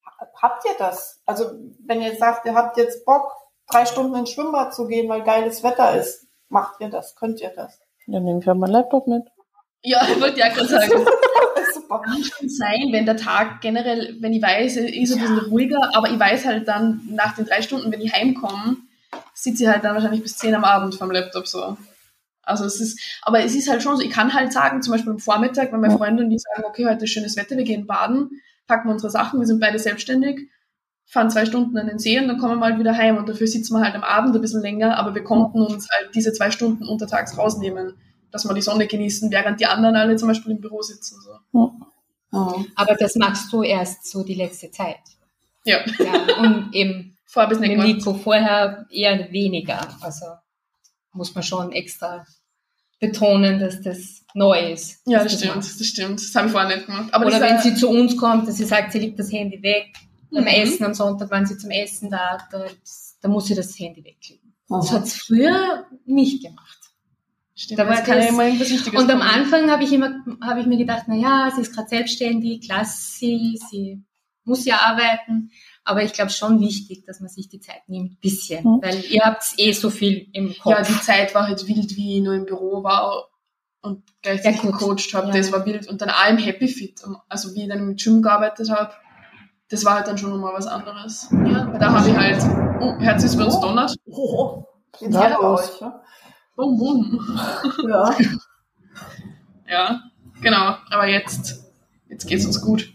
ha- 0.06 0.28
habt 0.42 0.66
ihr 0.66 0.76
das? 0.80 1.20
Also, 1.26 1.52
wenn 1.86 2.02
ihr 2.02 2.16
sagt, 2.16 2.46
ihr 2.46 2.56
habt 2.56 2.78
jetzt 2.78 3.06
Bock, 3.06 3.32
drei 3.68 3.86
Stunden 3.86 4.16
ins 4.16 4.30
Schwimmbad 4.32 4.74
zu 4.74 4.88
gehen, 4.88 5.10
weil 5.10 5.24
geiles 5.24 5.62
Wetter 5.64 5.96
ist, 6.00 6.25
macht 6.50 6.82
ihr 6.82 6.90
das? 6.90 7.16
Könnt 7.16 7.42
ihr 7.42 7.52
das? 7.56 7.80
Dann 8.08 8.24
nehme 8.24 8.40
ich 8.40 8.48
halt 8.48 8.58
meinen 8.58 8.72
Laptop 8.72 9.08
mit. 9.08 9.24
Ja, 9.82 10.06
ich 10.10 10.20
wollte 10.20 10.40
ja 10.40 10.50
gerade 10.50 10.68
sagen. 10.68 11.06
Super. 11.74 12.02
kann 12.02 12.24
schon 12.24 12.50
sein, 12.50 12.90
wenn 12.92 13.06
der 13.06 13.18
Tag 13.18 13.62
generell, 13.62 14.16
wenn 14.20 14.34
ich 14.34 14.42
weiß, 14.42 14.78
ist 14.78 15.14
ein 15.14 15.20
bisschen 15.20 15.40
ruhiger, 15.50 15.92
aber 15.94 16.10
ich 16.10 16.20
weiß 16.20 16.46
halt 16.46 16.68
dann 16.68 17.02
nach 17.12 17.36
den 17.36 17.46
drei 17.46 17.62
Stunden, 17.62 17.92
wenn 17.92 18.02
ich 18.02 18.14
heimkomme, 18.14 18.78
sitze 19.34 19.64
ich 19.64 19.70
halt 19.70 19.84
dann 19.84 19.94
wahrscheinlich 19.94 20.24
bis 20.24 20.38
zehn 20.38 20.56
am 20.56 20.64
Abend 20.64 20.96
vom 20.96 21.12
Laptop 21.12 21.48
so. 21.48 21.78
Also 22.44 22.66
es 22.66 22.80
ist, 22.80 23.00
aber 23.24 23.44
es 23.44 23.56
ist 23.56 23.70
halt 23.70 23.82
schon 23.82 23.98
so, 23.98 24.04
ich 24.04 24.12
kann 24.12 24.34
halt 24.34 24.54
sagen, 24.54 24.82
zum 24.82 24.94
Beispiel 24.94 25.12
am 25.12 25.20
Vormittag, 25.20 25.72
wenn 25.72 25.82
meine 25.82 25.98
Freunde 25.98 26.24
und 26.24 26.30
die 26.30 26.40
sagen, 26.40 26.64
okay, 26.66 26.86
heute 26.86 27.06
ist 27.06 27.12
schönes 27.12 27.36
Wetter, 27.36 27.58
wir 27.58 27.64
gehen 27.64 27.88
baden, 27.88 28.42
packen 28.68 28.88
wir 28.88 28.94
unsere 28.94 29.12
Sachen, 29.12 29.40
wir 29.40 29.48
sind 29.48 29.60
beide 29.60 29.80
selbstständig, 29.80 30.50
fahren 31.06 31.30
zwei 31.30 31.46
Stunden 31.46 31.78
an 31.78 31.88
den 31.88 32.00
See 32.00 32.20
und 32.20 32.28
dann 32.28 32.38
kommen 32.38 32.60
wir 32.60 32.66
halt 32.66 32.80
wieder 32.80 32.98
heim 32.98 33.18
und 33.18 33.30
dafür 33.30 33.48
sitzen 33.48 33.76
wir 33.76 33.84
halt 33.84 33.96
am 33.96 34.04
Abend 34.04 34.36
ein 34.36 34.42
bisschen 34.42 34.62
länger, 34.62 34.98
aber 34.98 35.14
wir 35.14 35.24
konnten 35.24 35.62
uns 35.62 35.88
halt 35.90 36.14
diese 36.16 36.34
zwei 36.34 36.52
Stunden 36.52 36.88
untertags 36.88 37.38
rausnehmen, 37.38 37.94
dass 38.32 38.46
wir 38.46 38.54
die 38.54 38.62
Sonne 38.62 38.88
genießen, 38.88 39.32
während 39.32 39.60
die 39.60 39.66
anderen 39.66 39.96
alle 39.96 40.16
zum 40.16 40.28
Beispiel 40.28 40.52
im 40.52 40.62
Büro 40.62 40.82
sitzen. 40.82 41.18
So. 41.22 41.72
Mhm. 42.32 42.68
Aber 42.76 42.96
das 42.96 43.16
machst 43.16 43.52
du 43.54 43.64
erst 43.64 44.10
so 44.10 44.24
die 44.24 44.36
letzte 44.36 44.72
Zeit. 44.72 45.00
Ja, 45.64 45.80
Ja, 46.00 46.40
und 46.40 46.74
eben 46.74 47.18
vorher 47.26 47.50
bis 47.50 47.60
mit. 47.60 47.78
Nico 47.78 48.14
vorher 48.14 48.86
eher 48.90 49.32
weniger. 49.32 49.88
Also 50.02 50.26
muss 51.14 51.34
man 51.34 51.44
schon 51.44 51.72
extra 51.72 52.26
betonen, 53.00 53.60
dass 53.60 53.82
das 53.82 54.24
neu 54.34 54.72
ist. 54.72 55.02
Ja, 55.06 55.24
dass 55.24 55.34
das 55.34 55.42
stimmt, 55.42 55.80
das 55.80 55.88
stimmt. 55.88 56.20
Das 56.20 56.36
habe 56.36 56.48
ich 56.48 56.52
vorher 56.52 56.76
nicht 56.76 56.88
gemacht. 56.88 57.14
Aber 57.14 57.26
Oder 57.26 57.40
das 57.40 57.50
wenn 57.50 57.62
sie 57.62 57.80
zu 57.80 57.90
uns 57.90 58.18
kommt, 58.18 58.48
dass 58.48 58.58
sie 58.58 58.66
sagt, 58.66 58.92
sie 58.92 59.00
legt 59.00 59.20
das 59.20 59.32
Handy 59.32 59.62
weg. 59.64 59.94
Beim 60.32 60.44
Mhm. 60.44 60.48
Essen 60.48 60.86
am 60.86 60.94
Sonntag, 60.94 61.32
wenn 61.32 61.46
sie 61.46 61.58
zum 61.58 61.72
Essen 61.72 62.10
da, 62.10 62.38
da, 62.52 62.66
da 63.22 63.28
muss 63.30 63.46
sie 63.48 63.56
das 63.56 63.78
Handy 63.80 64.04
weglegen. 64.04 64.54
Das 64.68 64.92
Mhm. 64.92 64.96
hat 64.96 65.08
sie 65.08 65.20
früher 65.20 65.86
nicht 66.06 66.44
gemacht. 66.44 66.80
stimmt, 67.58 67.80
da 67.80 67.88
war 67.88 68.02
das- 68.04 68.30
immer 68.30 68.44
irgendwas 68.46 68.70
Wichtiges 68.70 69.00
Und 69.02 69.10
am. 69.10 69.22
Anfang 69.22 69.72
habe 69.72 69.84
ich 69.86 69.94
immer, 69.94 70.14
habe 70.42 70.60
ich 70.60 70.66
mir 70.66 70.76
gedacht, 70.78 71.04
na 71.08 71.16
ja, 71.16 71.50
sie 71.56 71.62
ist 71.62 71.74
gerade 71.74 71.88
selbstständig, 71.88 72.68
lass 72.68 73.18
sie, 73.18 73.58
sie 73.72 74.04
muss 74.44 74.66
ja 74.66 74.80
arbeiten. 74.82 75.52
Aber 75.86 76.04
ich 76.04 76.12
glaube 76.12 76.32
schon 76.32 76.60
wichtig, 76.60 77.06
dass 77.06 77.22
man 77.22 77.30
sich 77.30 77.48
die 77.48 77.62
Zeit 77.62 77.88
nimmt, 77.88 78.20
bisschen, 78.20 78.64
Mhm. 78.66 78.80
weil 78.84 79.06
ihr 79.06 79.22
habt 79.22 79.44
eh 79.58 79.72
so 79.72 79.90
viel 79.90 80.28
im 80.34 80.50
Kopf. 80.58 80.66
Ja, 80.74 80.82
die 80.82 81.00
Zeit 81.02 81.34
war 81.34 81.48
halt 81.48 81.66
wild, 81.68 81.96
wie 81.96 82.18
ich 82.18 82.24
nur 82.24 82.34
im 82.34 82.46
Büro 82.46 82.84
war 82.84 83.30
und 83.82 84.04
gleichzeitig 84.22 84.62
Ja, 84.64 84.72
gecoacht 84.72 85.14
habe. 85.14 85.28
Ja. 85.28 85.34
Das 85.34 85.52
war 85.54 85.66
wild. 85.66 85.88
Und 85.88 86.02
dann 86.02 86.10
auch 86.10 86.28
im 86.30 86.38
Happy 86.38 86.68
Fit, 86.68 87.02
also 87.30 87.56
wie 87.56 87.62
ich 87.64 87.70
dann 87.70 87.80
im 87.80 87.96
Gym 87.96 88.22
gearbeitet 88.22 88.70
habe, 88.70 88.94
das 89.70 89.84
war 89.86 89.96
halt 89.96 90.08
dann 90.08 90.18
schon 90.18 90.32
nochmal 90.32 90.54
was 90.54 90.68
anderes. 90.68 91.28
Ja, 91.32 91.72
weil 91.72 91.80
da 91.80 91.92
habe 91.92 92.10
ich 92.10 92.16
halt, 92.16 92.44
oh, 92.82 93.00
Herz 93.00 93.24
ist 93.24 93.38
bei 93.38 93.46
uns 93.46 93.60
donnert. 93.60 93.96
Oh, 94.06 94.64
geht's 94.98 95.14
Ja, 95.14 95.30
ja, 95.30 95.60
ja? 95.82 96.02
Bum, 96.56 96.78
bum. 96.78 97.38
Ja. 97.88 98.16
Ja, 99.68 100.00
genau. 100.42 100.76
Aber 100.92 101.08
jetzt, 101.08 101.72
jetzt 102.08 102.28
geht's 102.28 102.46
uns 102.46 102.62
gut. 102.62 102.94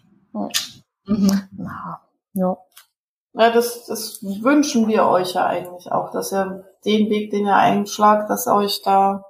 Mhm. 1.05 1.49
Na, 1.57 2.01
ja. 2.33 2.57
Ja, 3.33 3.51
das, 3.51 3.87
das 3.87 4.23
wünschen 4.23 4.89
wir 4.89 5.07
euch 5.07 5.35
ja 5.35 5.47
eigentlich 5.47 5.91
auch, 5.91 6.11
dass 6.11 6.33
ihr 6.33 6.65
den 6.85 7.11
Weg, 7.11 7.31
den 7.31 7.47
ihr 7.47 7.57
einschlagt, 7.57 8.31
dass 8.31 8.47
ihr 8.47 8.55
euch 8.55 8.83
da 8.83 9.25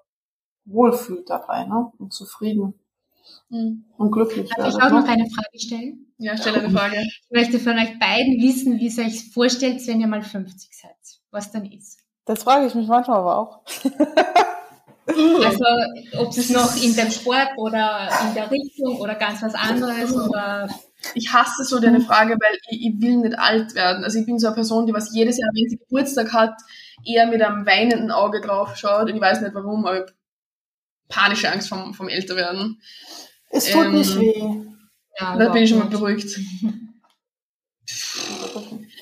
wohlfühlt 0.64 1.28
dabei, 1.28 1.64
ne? 1.64 1.91
Und 1.99 2.12
zufrieden. 2.12 2.74
Und 3.51 4.11
glücklich 4.12 4.48
Darf 4.57 4.68
ich 4.68 4.74
auch 4.76 4.90
noch 4.90 5.05
ne? 5.05 5.09
eine 5.09 5.28
Frage 5.28 5.59
stellen? 5.59 6.07
Ja, 6.18 6.36
stell 6.36 6.55
eine 6.55 6.70
Frage. 6.70 6.96
Ich 7.01 7.30
möchte 7.30 7.59
von 7.59 7.76
euch 7.76 7.98
beiden 7.98 8.40
wissen, 8.40 8.78
wie 8.78 8.88
ihr 8.88 9.05
euch 9.05 9.32
vorstellt, 9.32 9.84
wenn 9.86 10.01
ihr 10.01 10.07
mal 10.07 10.22
50 10.22 10.70
seid. 10.72 10.90
Was 11.30 11.51
dann 11.51 11.64
ist. 11.66 11.98
Das 12.24 12.42
frage 12.42 12.66
ich 12.66 12.74
mich 12.74 12.86
manchmal 12.86 13.18
aber 13.18 13.38
auch. 13.38 13.62
Also, 15.42 15.64
ob 16.18 16.36
es 16.36 16.51
noch 16.51 16.76
in 16.80 16.94
dem 16.94 17.11
Sport 17.11 17.48
oder 17.57 18.09
in 18.28 18.34
der 18.34 18.48
Richtung 18.48 18.96
oder 19.01 19.16
ganz 19.16 19.42
was 19.42 19.55
anderes 19.55 20.14
oder 20.14 20.68
Ich 21.14 21.32
hasse 21.32 21.64
so 21.64 21.80
deine 21.80 22.01
Frage, 22.01 22.34
weil 22.34 22.59
ich, 22.68 22.86
ich 22.86 23.01
will 23.01 23.16
nicht 23.16 23.38
alt 23.38 23.74
werden. 23.74 24.05
Also 24.05 24.18
ich 24.18 24.26
bin 24.26 24.38
so 24.38 24.48
eine 24.48 24.55
Person, 24.55 24.86
die 24.86 24.92
was 24.92 25.14
jedes 25.14 25.38
Jahr, 25.38 25.51
wenn 25.53 25.68
sie 25.68 25.78
Geburtstag 25.78 26.32
hat, 26.32 26.55
eher 27.05 27.26
mit 27.26 27.42
einem 27.42 27.66
weinenden 27.66 28.11
Auge 28.11 28.40
drauf 28.40 28.76
schaut. 28.76 29.09
Und 29.09 29.16
ich 29.16 29.20
weiß 29.20 29.40
nicht 29.40 29.55
warum, 29.55 29.86
aber 29.86 30.05
ich 30.05 30.12
panische 31.09 31.51
Angst 31.51 31.68
vom, 31.68 31.94
vom 31.94 32.09
Älterwerden. 32.09 32.80
Es 33.51 33.70
tut 33.70 33.86
ähm, 33.86 33.94
nicht 33.94 34.18
weh. 34.18 34.42
ja, 35.18 35.36
Da 35.36 35.48
bin 35.48 35.62
ich 35.62 35.70
schon 35.70 35.80
mal 35.80 35.88
beruhigt. 35.88 36.38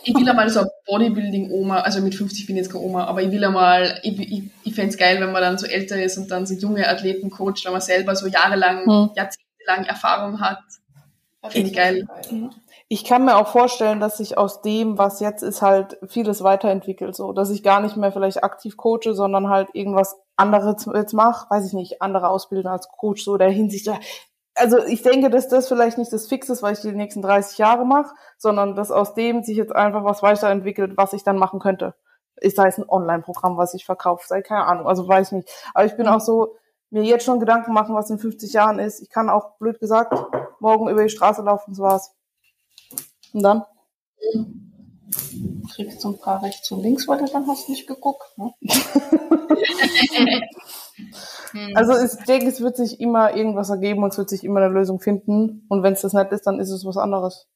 Ich 0.04 0.14
will 0.14 0.28
einmal 0.28 0.48
so 0.48 0.60
eine 0.60 0.70
Bodybuilding-Oma, 0.86 1.80
also 1.80 2.00
mit 2.00 2.14
50 2.14 2.46
bin 2.46 2.56
ich 2.56 2.62
jetzt 2.62 2.72
keine 2.72 2.84
Oma, 2.84 3.04
aber 3.04 3.22
ich 3.22 3.30
will 3.30 3.44
einmal, 3.44 4.00
ich, 4.02 4.18
ich, 4.18 4.42
ich 4.64 4.74
fände 4.74 4.90
es 4.90 4.96
geil, 4.96 5.20
wenn 5.20 5.32
man 5.32 5.42
dann 5.42 5.58
so 5.58 5.66
älter 5.66 6.02
ist 6.02 6.16
und 6.16 6.30
dann 6.30 6.46
so 6.46 6.54
junge 6.54 6.88
Athleten 6.88 7.28
coacht, 7.30 7.64
wenn 7.64 7.72
man 7.72 7.80
selber 7.82 8.16
so 8.16 8.26
jahrelang, 8.26 8.86
Hm. 8.86 9.10
jahrzehntelang 9.14 9.84
Erfahrung 9.84 10.40
hat. 10.40 10.60
Finde 11.50 11.68
ich 11.68 11.76
geil. 11.76 12.06
Ich 12.88 13.04
kann 13.04 13.24
mir 13.26 13.36
auch 13.36 13.48
vorstellen, 13.48 14.00
dass 14.00 14.16
sich 14.16 14.38
aus 14.38 14.62
dem, 14.62 14.96
was 14.96 15.20
jetzt 15.20 15.42
ist, 15.42 15.60
halt 15.60 15.98
vieles 16.08 16.42
weiterentwickelt, 16.42 17.14
so, 17.14 17.32
dass 17.32 17.50
ich 17.50 17.62
gar 17.62 17.80
nicht 17.80 17.96
mehr 17.96 18.10
vielleicht 18.12 18.42
aktiv 18.42 18.78
coache, 18.78 19.12
sondern 19.12 19.48
halt 19.50 19.68
irgendwas 19.74 20.16
anderes 20.36 20.86
jetzt 20.94 21.12
mache, 21.12 21.50
weiß 21.50 21.66
ich 21.66 21.74
nicht, 21.74 22.00
andere 22.00 22.28
ausbilden 22.28 22.70
als 22.70 22.88
Coach, 22.88 23.22
so 23.24 23.36
der 23.36 23.50
Hinsicht. 23.50 23.90
So. 24.58 24.76
Also 24.76 24.86
ich 24.86 25.02
denke, 25.02 25.30
dass 25.30 25.48
das 25.48 25.68
vielleicht 25.68 25.98
nicht 25.98 26.12
das 26.12 26.26
Fix 26.26 26.48
ist, 26.48 26.62
was 26.62 26.84
ich 26.84 26.90
die 26.90 26.96
nächsten 26.96 27.22
30 27.22 27.58
Jahre 27.58 27.84
mache, 27.84 28.14
sondern 28.36 28.74
dass 28.74 28.90
aus 28.90 29.14
dem 29.14 29.42
sich 29.42 29.56
jetzt 29.56 29.74
einfach 29.74 30.04
was 30.04 30.22
weiterentwickelt, 30.22 30.96
was 30.96 31.12
ich 31.12 31.22
dann 31.22 31.38
machen 31.38 31.60
könnte. 31.60 31.94
Ist 32.36 32.56
sei 32.56 32.68
es 32.68 32.78
ein 32.78 32.88
Online-Programm, 32.88 33.56
was 33.56 33.74
ich 33.74 33.84
verkaufe, 33.84 34.26
sei 34.26 34.42
keine 34.42 34.64
Ahnung, 34.64 34.86
also 34.86 35.06
weiß 35.06 35.28
ich 35.28 35.32
nicht. 35.32 35.48
Aber 35.74 35.86
ich 35.86 35.96
bin 35.96 36.06
auch 36.08 36.20
so, 36.20 36.56
mir 36.90 37.02
jetzt 37.02 37.24
schon 37.24 37.40
Gedanken 37.40 37.72
machen, 37.72 37.94
was 37.94 38.10
in 38.10 38.18
50 38.18 38.52
Jahren 38.52 38.78
ist. 38.78 39.00
Ich 39.00 39.10
kann 39.10 39.28
auch, 39.28 39.58
blöd 39.58 39.78
gesagt, 39.80 40.14
morgen 40.60 40.88
über 40.88 41.02
die 41.02 41.10
Straße 41.10 41.42
laufen, 41.42 41.72
das 41.72 41.80
war's. 41.80 42.14
Und 43.32 43.42
dann? 43.42 43.64
Kriegst 45.74 46.02
du 46.02 46.10
ein 46.10 46.18
paar 46.18 46.42
rechts 46.42 46.70
und 46.70 46.82
links, 46.82 47.06
weil 47.08 47.18
du 47.18 47.26
dann 47.26 47.46
hast 47.46 47.68
nicht 47.68 47.86
geguckt, 47.86 48.36
ne? 48.36 48.52
Hm. 51.52 51.72
Also 51.76 51.92
ich 51.98 52.24
denke, 52.26 52.48
es 52.48 52.60
wird 52.60 52.76
sich 52.76 53.00
immer 53.00 53.34
irgendwas 53.34 53.70
ergeben 53.70 54.02
und 54.02 54.10
es 54.12 54.18
wird 54.18 54.28
sich 54.28 54.44
immer 54.44 54.60
eine 54.60 54.72
Lösung 54.72 55.00
finden. 55.00 55.64
Und 55.68 55.82
wenn 55.82 55.92
es 55.94 56.00
das 56.02 56.12
nicht 56.12 56.30
ist, 56.32 56.46
dann 56.46 56.60
ist 56.60 56.70
es 56.70 56.84
was 56.84 56.96
anderes. 56.96 57.46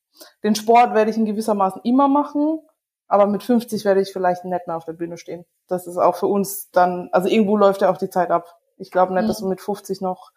Den 0.43 0.55
Sport 0.55 0.95
werde 0.95 1.11
ich 1.11 1.17
in 1.17 1.25
gewissermaßen 1.25 1.81
immer 1.85 2.09
machen, 2.09 2.61
aber 3.09 3.27
mit 3.27 3.43
50 3.43 3.85
werde 3.85 4.01
ich 4.01 4.13
vielleicht 4.13 4.45
nicht 4.45 4.67
mehr 4.67 4.77
auf 4.77 4.85
der 4.85 4.93
Bühne 4.95 5.19
stehen. 5.19 5.45
Das 5.69 5.87
ist 5.87 5.97
auch 5.97 6.17
für 6.17 6.27
uns 6.27 6.71
dann, 6.71 7.09
also 7.13 7.29
irgendwo 7.29 7.57
läuft 7.57 7.83
ja 7.83 7.91
auch 7.91 7.97
die 7.99 8.11
Zeit 8.11 8.31
ab. 8.31 8.59
Ich 8.79 8.91
glaube 8.91 9.13
nicht, 9.15 9.25
Mhm. 9.25 9.29
dass 9.29 9.39
du 9.39 9.49
mit 9.49 9.61
50 9.61 10.01
noch 10.01 10.33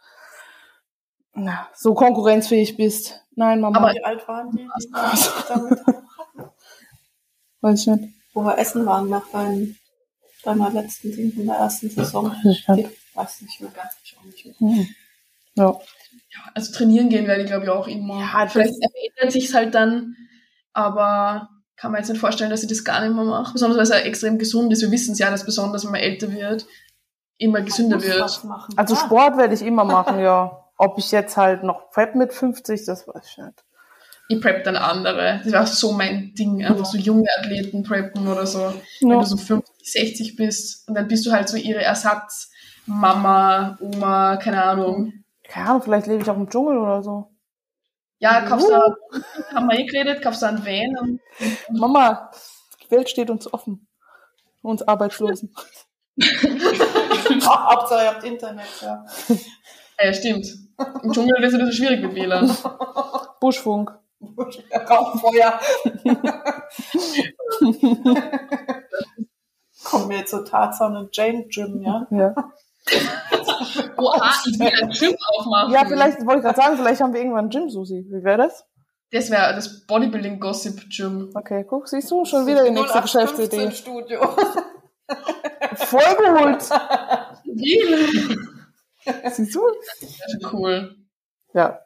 na, 1.34 1.68
so 1.76 1.94
konkurrenzfähig 1.94 2.78
bist. 2.78 3.22
Nein, 3.36 3.60
Mama, 3.60 3.78
Aber- 3.80 3.92
Wie 3.94 4.04
alt 4.04 4.26
waren 4.28 4.52
die, 4.52 4.58
die 4.58 4.92
damit, 5.50 5.80
weiß 7.62 7.80
ich 7.82 7.88
nicht. 7.88 8.14
wo 8.34 8.42
wir 8.44 8.58
essen 8.58 8.86
waren 8.86 9.10
nach 9.10 9.26
deinem, 10.46 10.60
deiner 10.60 10.82
letzten 10.82 11.12
Team 11.14 11.34
in 11.36 11.46
der 11.48 11.56
ersten 11.56 11.90
Saison? 11.90 12.32
Weiß 12.32 12.46
ich 12.46 12.68
nicht. 12.68 12.90
weiß 13.14 13.42
nicht 13.42 13.62
mehr 13.62 13.72
ganz, 13.72 13.94
ich 14.04 14.18
auch 14.18 14.24
nicht 14.26 14.46
mehr. 14.62 14.72
Hm. 14.72 14.88
Ja. 15.56 15.80
Also 16.54 16.74
trainieren 16.74 17.10
gehen 17.10 17.28
werde 17.28 17.44
ich, 17.44 17.48
glaube 17.48 17.64
ich, 17.66 17.70
auch 17.70 17.88
immer. 17.88 18.20
Ja, 18.20 18.48
Vielleicht 18.48 18.74
verändert 18.76 19.32
sich's 19.32 19.54
halt 19.54 19.74
dann, 19.74 20.16
aber 20.74 21.50
kann 21.78 21.92
man 21.92 22.00
jetzt 22.02 22.10
nicht 22.10 22.20
vorstellen, 22.20 22.50
dass 22.50 22.64
ich 22.64 22.70
das 22.70 22.84
gar 22.84 23.02
nicht 23.02 23.16
mehr 23.16 23.24
mache. 23.24 23.54
Besonders 23.54 23.78
weil 23.78 23.84
es 23.84 23.90
ja 23.90 23.98
extrem 23.98 24.38
gesund 24.38 24.72
ist. 24.72 24.82
Wir 24.82 24.92
wissen 24.92 25.14
es 25.14 25.20
ja, 25.20 25.30
dass 25.30 25.46
besonders 25.46 25.84
wenn 25.84 25.92
man 25.92 26.02
älter 26.02 26.32
wird, 26.32 26.66
immer 27.38 27.62
gesünder 27.62 28.02
wird. 28.02 28.22
Also 28.76 28.96
Ja. 28.96 29.02
Sport 29.02 29.38
werde 29.38 29.54
ich 29.54 29.62
immer 29.62 29.84
machen, 29.84 30.20
ja. 30.20 30.62
Ob 30.78 30.98
ich 30.98 31.12
jetzt 31.12 31.38
halt 31.38 31.64
noch 31.64 31.90
Prep 31.92 32.16
mit 32.16 32.34
50, 32.34 32.86
das 32.86 33.08
weiß 33.08 33.24
ich 33.30 33.38
nicht. 33.38 33.64
Ich 34.28 34.42
prep 34.42 34.64
dann 34.64 34.76
andere. 34.76 35.40
Das 35.44 35.54
war 35.54 35.68
so 35.68 35.92
mein 35.92 36.34
Ding. 36.34 36.66
Einfach 36.66 36.86
so 36.86 36.98
junge 36.98 37.28
Athleten 37.40 37.84
preppen 37.84 38.28
oder 38.28 38.46
so. 38.48 38.74
Wenn 39.02 39.10
Ja. 39.12 39.20
du 39.20 39.26
so 39.26 39.38
50, 39.38 39.65
60 39.86 40.36
bist 40.36 40.88
und 40.88 40.96
dann 40.96 41.08
bist 41.08 41.26
du 41.26 41.32
halt 41.32 41.48
so 41.48 41.58
ihre 41.58 41.82
Ersatzmama, 41.84 43.78
Oma, 43.80 44.38
keine 44.38 44.64
Ahnung. 44.64 45.14
Keine 45.44 45.70
Ahnung, 45.70 45.82
vielleicht 45.84 46.08
lebe 46.08 46.24
ich 46.24 46.30
auch 46.30 46.38
im 46.38 46.50
Dschungel 46.50 46.78
oder 46.78 47.04
so. 47.04 47.32
Ja, 48.20 48.42
kaufst 48.42 48.70
du, 48.70 48.74
haben 49.54 49.68
wir 49.68 49.80
eh 49.80 49.86
geredet, 49.86 50.24
kaufst 50.24 50.42
du 50.42 50.48
einen 50.48 50.66
Van 50.66 50.98
und 50.98 51.20
Mama, 51.70 52.32
die 52.84 52.92
Welt 52.92 53.10
steht 53.10 53.30
uns 53.30 53.52
offen. 53.54 53.88
Uns 54.62 54.82
Arbeitslosen. 54.82 55.54
Hauptsache 57.44 58.04
ihr 58.04 58.10
habt 58.10 58.24
Internet, 58.24 58.82
ja. 58.82 59.06
Ja, 59.98 60.14
stimmt. 60.14 60.46
Im 61.04 61.12
Dschungel 61.14 61.42
ist 61.44 61.54
es 61.54 61.60
ein 61.60 61.66
bisschen 61.66 61.86
schwierig 61.86 62.02
mit 62.02 62.16
WLAN. 62.16 62.54
Buschfunk. 63.40 63.98
Rauchfeuer. 64.20 65.60
Kommen 69.86 70.10
wir 70.10 70.18
jetzt 70.18 70.32
zu 70.32 70.44
Tarzan 70.44 70.98
und 70.98 71.16
Jane 71.16 71.46
Gym, 71.48 71.82
ja? 71.82 72.08
Ja. 72.10 72.36
Oha, 73.98 74.34
ich 74.48 74.60
will 74.60 74.68
ein 74.68 74.90
Gym 74.90 75.16
aufmachen. 75.30 75.74
ja, 75.74 75.86
vielleicht 75.86 76.26
wollte 76.26 76.40
ich 76.40 76.44
gerade 76.44 76.62
sagen, 76.62 76.78
vielleicht 76.78 77.02
haben 77.02 77.14
wir 77.14 77.22
irgendwann 77.22 77.50
Gym, 77.50 77.70
Susi. 77.70 78.06
Wie 78.10 78.24
wäre 78.24 78.38
das? 78.38 78.66
Das 79.12 79.30
wäre 79.30 79.54
das 79.56 79.86
Bodybuilding 79.86 80.40
Gossip 80.40 80.90
Gym. 80.90 81.32
Okay, 81.34 81.64
guck, 81.68 81.88
siehst 81.88 82.12
du, 82.12 82.26
schon 82.26 82.48
wieder 82.48 82.64
die 82.64 82.72
nächste 82.72 82.98
0815 82.98 83.50
Geschäftsidee. 83.50 83.72
Studio. 83.72 84.22
Voll 85.76 86.16
geholt. 86.18 86.64
Wie? 87.46 87.80
Siehst 89.32 89.56
du? 89.56 89.62
Cool. 90.52 90.96
Ja. 91.54 91.80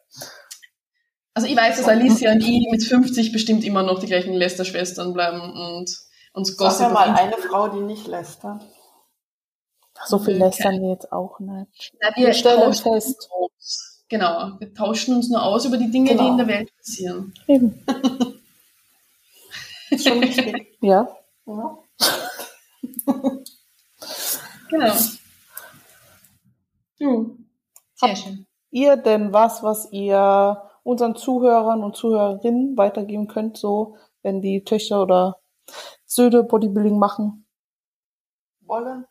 Also 1.34 1.48
ich 1.48 1.56
weiß, 1.56 1.78
dass 1.78 1.88
Alicia 1.88 2.32
und 2.32 2.42
ich 2.42 2.68
mit 2.72 2.84
50 2.84 3.32
bestimmt 3.32 3.64
immer 3.64 3.84
noch 3.84 4.00
die 4.00 4.08
gleichen 4.08 4.34
Lester-Schwestern 4.34 5.14
bleiben 5.14 5.42
und 5.42 5.90
uns 6.40 6.56
Sag 6.56 6.68
Gossip 6.68 6.88
ja 6.88 6.90
mal 6.94 7.10
auf 7.12 7.18
eine 7.20 7.38
Frau, 7.38 7.68
die 7.70 7.82
nicht 7.82 8.08
lästert. 8.08 8.62
So 10.06 10.18
viel 10.20 10.36
lästern 10.38 10.82
wir 10.82 10.90
jetzt 10.92 11.12
auch 11.12 11.40
nicht. 11.40 11.94
Na, 12.02 12.10
Wir 12.16 12.34
stellen 12.34 12.62
tauschen 12.62 12.94
fest. 12.94 13.08
uns 13.08 13.30
aus. 13.32 14.06
Genau, 14.10 14.54
wir 14.60 14.74
tauschen 14.74 15.16
uns 15.16 15.30
nur 15.30 15.44
aus 15.44 15.66
über 15.66 15.78
die 15.78 15.92
Dinge, 15.92 16.12
die 16.12 16.18
Genau. 16.18 16.32
in 16.32 16.38
der 16.38 16.48
Welt 16.48 16.76
passieren. 16.78 17.34
Eben. 17.48 17.84
Schon 19.98 20.22
wichtig. 20.22 20.78
Ja. 20.82 21.08
Ja. 21.46 21.78
Genau. 24.70 24.94
Du. 27.00 27.38
Sehr 27.96 28.16
schön. 28.16 28.46
Ihr 28.72 28.98
denn 28.98 29.34
was, 29.34 29.64
was 29.64 29.92
ihr 29.92 30.62
unseren 30.84 31.16
Zuhörern 31.16 31.84
und 31.84 31.96
Zuhörerinnen 31.96 32.78
weitergeben 32.78 33.28
könnt, 33.28 33.58
so, 33.58 33.96
wenn 34.22 34.42
die 34.42 34.64
Töchter 34.64 35.02
oder 35.02 35.38
Söhne 36.10 36.44
Bodybuilding 36.44 36.98
machen? 36.98 37.46
Wollen? 38.62 39.06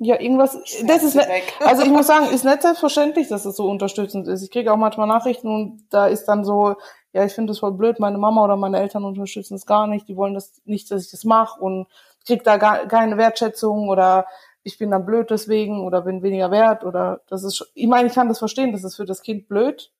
Ja, 0.00 0.20
irgendwas, 0.20 0.58
das 0.86 1.02
ist, 1.02 1.14
ne, 1.14 1.22
weg. 1.22 1.54
also 1.60 1.82
ich 1.82 1.90
muss 1.90 2.06
sagen, 2.06 2.26
ist 2.26 2.44
nicht 2.44 2.62
selbstverständlich, 2.62 3.28
dass 3.28 3.44
es 3.44 3.56
so 3.56 3.68
unterstützend 3.68 4.26
ist. 4.28 4.42
Ich 4.42 4.50
kriege 4.50 4.72
auch 4.72 4.76
manchmal 4.76 5.06
Nachrichten 5.06 5.48
und 5.48 5.86
da 5.90 6.06
ist 6.06 6.26
dann 6.26 6.44
so, 6.44 6.74
ja, 7.12 7.24
ich 7.24 7.32
finde 7.32 7.52
das 7.52 7.60
voll 7.60 7.72
blöd, 7.72 8.00
meine 8.00 8.18
Mama 8.18 8.44
oder 8.44 8.56
meine 8.56 8.78
Eltern 8.78 9.04
unterstützen 9.04 9.54
es 9.54 9.66
gar 9.66 9.86
nicht, 9.86 10.08
die 10.08 10.16
wollen 10.16 10.34
das 10.34 10.60
nicht, 10.64 10.90
dass 10.90 11.04
ich 11.04 11.10
das 11.10 11.24
mache 11.24 11.60
und 11.60 11.86
krieg 12.26 12.42
da 12.42 12.56
gar 12.56 12.86
keine 12.86 13.16
Wertschätzung 13.16 13.88
oder 13.88 14.26
ich 14.64 14.78
bin 14.78 14.90
dann 14.90 15.06
blöd 15.06 15.30
deswegen 15.30 15.86
oder 15.86 16.02
bin 16.02 16.22
weniger 16.22 16.50
wert 16.50 16.84
oder 16.84 17.20
das 17.28 17.44
ist, 17.44 17.70
ich 17.74 17.86
meine, 17.86 18.08
ich 18.08 18.14
kann 18.14 18.28
das 18.28 18.38
verstehen, 18.38 18.72
das 18.72 18.84
ist 18.84 18.96
für 18.96 19.06
das 19.06 19.22
Kind 19.22 19.48
blöd, 19.48 19.92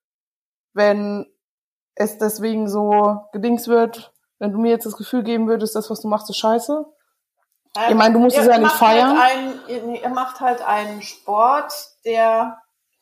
wenn 0.73 1.27
es 1.95 2.19
deswegen 2.19 2.69
so 2.69 3.21
gedings 3.33 3.69
wird, 3.69 4.14
wenn 4.45 4.53
du 4.53 4.59
mir 4.59 4.73
jetzt 4.73 4.85
das 4.85 4.99
Gefühl 4.99 5.23
geben 5.23 5.49
würdest, 5.49 5.75
das, 5.75 5.89
was 5.89 6.03
du 6.03 6.09
machst, 6.09 6.29
ist 6.29 6.37
scheiße. 6.37 6.85
Ich 7.89 7.95
meine, 7.95 8.13
du 8.13 8.21
musst 8.21 8.37
es 8.37 8.45
ja 8.47 8.59
nicht 8.59 8.69
macht 8.69 8.79
feiern. 8.79 9.19
Halt 9.19 9.33
einen, 9.69 9.95
ihr, 9.95 10.09
macht 10.11 10.41
halt 10.41 10.61
einen 10.61 11.01
Sport, 11.01 11.73
der 12.05 12.59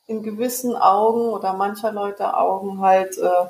in 0.07 0.23
gewissen 0.23 0.77
Augen 0.77 1.33
oder 1.33 1.51
mancher 1.53 1.91
Leute 1.91 2.37
Augen 2.37 2.79
halt 2.79 3.17
äh, 3.17 3.47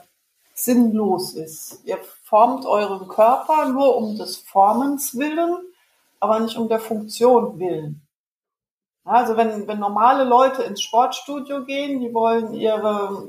sinnlos 0.55 1.35
ist. 1.35 1.81
Ihr 1.85 1.99
formt 2.23 2.65
euren 2.65 3.07
Körper 3.07 3.69
nur 3.69 3.95
um 3.95 4.17
des 4.17 4.37
Formens 4.37 5.15
willen, 5.15 5.55
aber 6.19 6.39
nicht 6.39 6.57
um 6.57 6.67
der 6.67 6.79
Funktion 6.79 7.59
willen. 7.59 8.01
Also 9.05 9.37
wenn, 9.37 9.67
wenn 9.67 9.79
normale 9.79 10.23
Leute 10.23 10.63
ins 10.63 10.81
Sportstudio 10.81 11.63
gehen, 11.63 11.99
die 11.99 12.11
wollen 12.11 12.55
ihre 12.55 13.27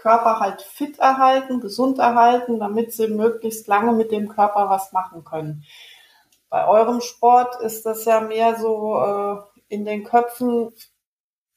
Körper 0.00 0.40
halt 0.40 0.62
fit 0.62 0.98
erhalten, 0.98 1.60
gesund 1.60 1.98
erhalten, 1.98 2.58
damit 2.58 2.92
sie 2.92 3.08
möglichst 3.08 3.66
lange 3.68 3.92
mit 3.92 4.10
dem 4.10 4.28
Körper 4.28 4.70
was 4.70 4.92
machen 4.92 5.24
können. 5.24 5.64
Bei 6.48 6.66
eurem 6.66 7.00
Sport 7.00 7.60
ist 7.60 7.84
das 7.84 8.04
ja 8.06 8.20
mehr 8.20 8.58
so 8.58 8.98
äh, 8.98 9.36
in 9.68 9.84
den 9.84 10.04
Köpfen, 10.04 10.72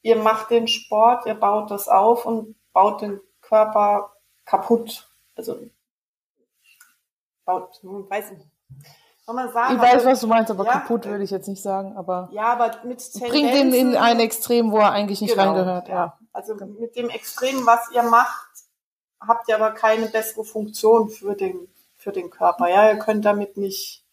ihr 0.01 0.17
macht 0.17 0.51
den 0.51 0.67
Sport, 0.67 1.25
ihr 1.25 1.35
baut 1.35 1.71
das 1.71 1.87
auf 1.87 2.25
und 2.25 2.55
baut 2.73 3.01
den 3.01 3.21
Körper 3.41 4.11
kaputt. 4.45 5.09
Also 5.35 5.57
baut, 7.45 7.79
hm, 7.81 8.09
weiß 8.09 8.31
nicht. 8.31 8.45
Soll 9.25 9.35
man 9.35 9.53
sagen, 9.53 9.75
Ich 9.75 9.81
weiß, 9.81 9.93
also, 9.93 10.05
was 10.07 10.19
du 10.19 10.27
meinst, 10.27 10.51
aber 10.51 10.65
ja, 10.65 10.71
kaputt 10.73 11.05
würde 11.05 11.23
ich 11.23 11.31
jetzt 11.31 11.47
nicht 11.47 11.61
sagen, 11.61 11.95
aber 11.95 12.27
ja, 12.33 12.43
aber 12.43 12.71
mit 12.83 12.99
Tendenzen, 12.99 13.29
bringt 13.29 13.53
ihn 13.53 13.73
in 13.73 13.95
ein 13.95 14.19
Extrem, 14.19 14.71
wo 14.71 14.79
er 14.79 14.91
eigentlich 14.91 15.21
nicht 15.21 15.33
Genau, 15.33 15.53
reingehört, 15.53 15.87
ja. 15.87 16.17
Also 16.34 16.55
mit 16.55 16.95
dem 16.95 17.09
Extrem, 17.09 17.65
was 17.65 17.91
ihr 17.91 18.03
macht, 18.03 18.49
habt 19.21 19.47
ihr 19.47 19.55
aber 19.55 19.71
keine 19.71 20.07
bessere 20.07 20.43
Funktion 20.43 21.09
für 21.09 21.36
den, 21.36 21.67
für 21.95 22.11
den 22.11 22.29
Körper. 22.29 22.67
Ja, 22.67 22.89
ihr 22.91 22.99
könnt 22.99 23.23
damit 23.23 23.55
nicht 23.55 24.03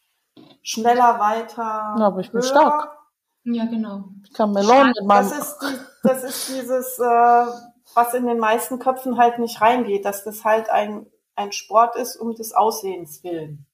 schneller 0.62 1.18
weiter. 1.18 1.96
Ja, 1.98 2.06
aber 2.06 2.20
ich 2.20 2.30
bin 2.30 2.42
höher. 2.42 2.48
stark. 2.48 2.96
Ja, 3.44 3.64
genau. 3.64 4.04
Ich 4.24 4.34
kann 4.34 4.52
Melonen 4.52 4.88
mit 4.88 4.98
Das 4.98 5.06
meinem, 5.06 5.40
ist, 5.40 5.58
die, 5.62 6.08
das 6.08 6.24
ist 6.24 6.48
dieses, 6.48 6.98
äh, 6.98 7.46
was 7.94 8.14
in 8.14 8.26
den 8.26 8.38
meisten 8.38 8.78
Köpfen 8.78 9.18
halt 9.18 9.38
nicht 9.38 9.60
reingeht, 9.60 10.04
dass 10.04 10.24
das 10.24 10.44
halt 10.44 10.68
ein, 10.68 11.06
ein 11.36 11.52
Sport 11.52 11.96
ist 11.96 12.16
um 12.16 12.34
des 12.34 12.52
Aussehens 12.52 13.24
willen. 13.24 13.66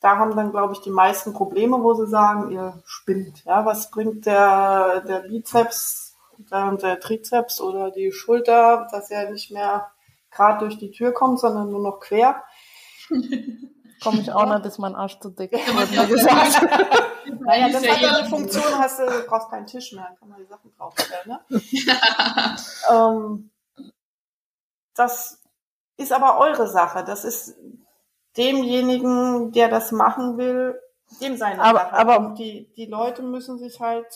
Da 0.00 0.18
haben 0.18 0.36
dann, 0.36 0.52
glaube 0.52 0.74
ich, 0.74 0.80
die 0.80 0.90
meisten 0.90 1.32
Probleme, 1.32 1.82
wo 1.82 1.94
sie 1.94 2.06
sagen, 2.06 2.52
ihr 2.52 2.80
spinnt. 2.84 3.44
Ja, 3.44 3.64
was 3.64 3.90
bringt 3.90 4.26
der, 4.26 5.00
der 5.00 5.20
Bizeps, 5.20 6.07
der, 6.38 6.72
der 6.76 7.00
Trizeps 7.00 7.60
oder 7.60 7.90
die 7.90 8.12
Schulter, 8.12 8.86
dass 8.90 9.10
er 9.10 9.30
nicht 9.30 9.50
mehr 9.50 9.90
gerade 10.30 10.60
durch 10.60 10.78
die 10.78 10.90
Tür 10.90 11.12
kommt, 11.12 11.40
sondern 11.40 11.70
nur 11.70 11.80
noch 11.82 12.00
quer? 12.00 12.42
komme 14.02 14.20
ich 14.20 14.30
auch 14.32 14.46
nicht, 14.46 14.64
ist 14.66 14.78
mein 14.78 14.94
Arsch 14.94 15.18
zu 15.18 15.30
dick. 15.30 15.52
Ja, 15.52 15.58
Wird 15.78 15.90
mir 15.90 16.06
gesagt. 16.06 16.66
Naja, 17.40 17.68
das 17.68 17.82
Ist 17.82 17.86
ja 17.86 17.92
hat 17.94 18.00
ja 18.00 18.08
eh- 18.08 18.20
eine 18.20 18.28
Funktion, 18.30 18.78
hast 18.78 18.98
du, 19.00 19.04
du 19.06 19.22
brauchst 19.26 19.50
keinen 19.50 19.66
Tisch 19.66 19.92
mehr, 19.92 20.16
kann 20.18 20.28
man 20.30 20.38
die 20.38 20.46
Sachen 20.46 20.72
draufstellen, 20.76 21.26
ne? 21.26 21.40
ähm, 22.90 23.50
das 24.94 25.42
ist 25.98 26.12
aber 26.12 26.38
eure 26.38 26.66
Sache. 26.68 27.04
Das 27.04 27.24
ist 27.24 27.54
demjenigen, 28.36 29.52
der 29.52 29.68
das 29.68 29.92
machen 29.92 30.38
will, 30.38 30.80
dem 31.20 31.36
seine 31.36 31.62
Aber- 31.62 31.78
Sache. 31.80 31.92
aber- 31.92 32.18
Und 32.18 32.38
die, 32.38 32.72
die 32.76 32.86
Leute 32.86 33.22
müssen 33.22 33.58
sich 33.58 33.78
halt, 33.80 34.06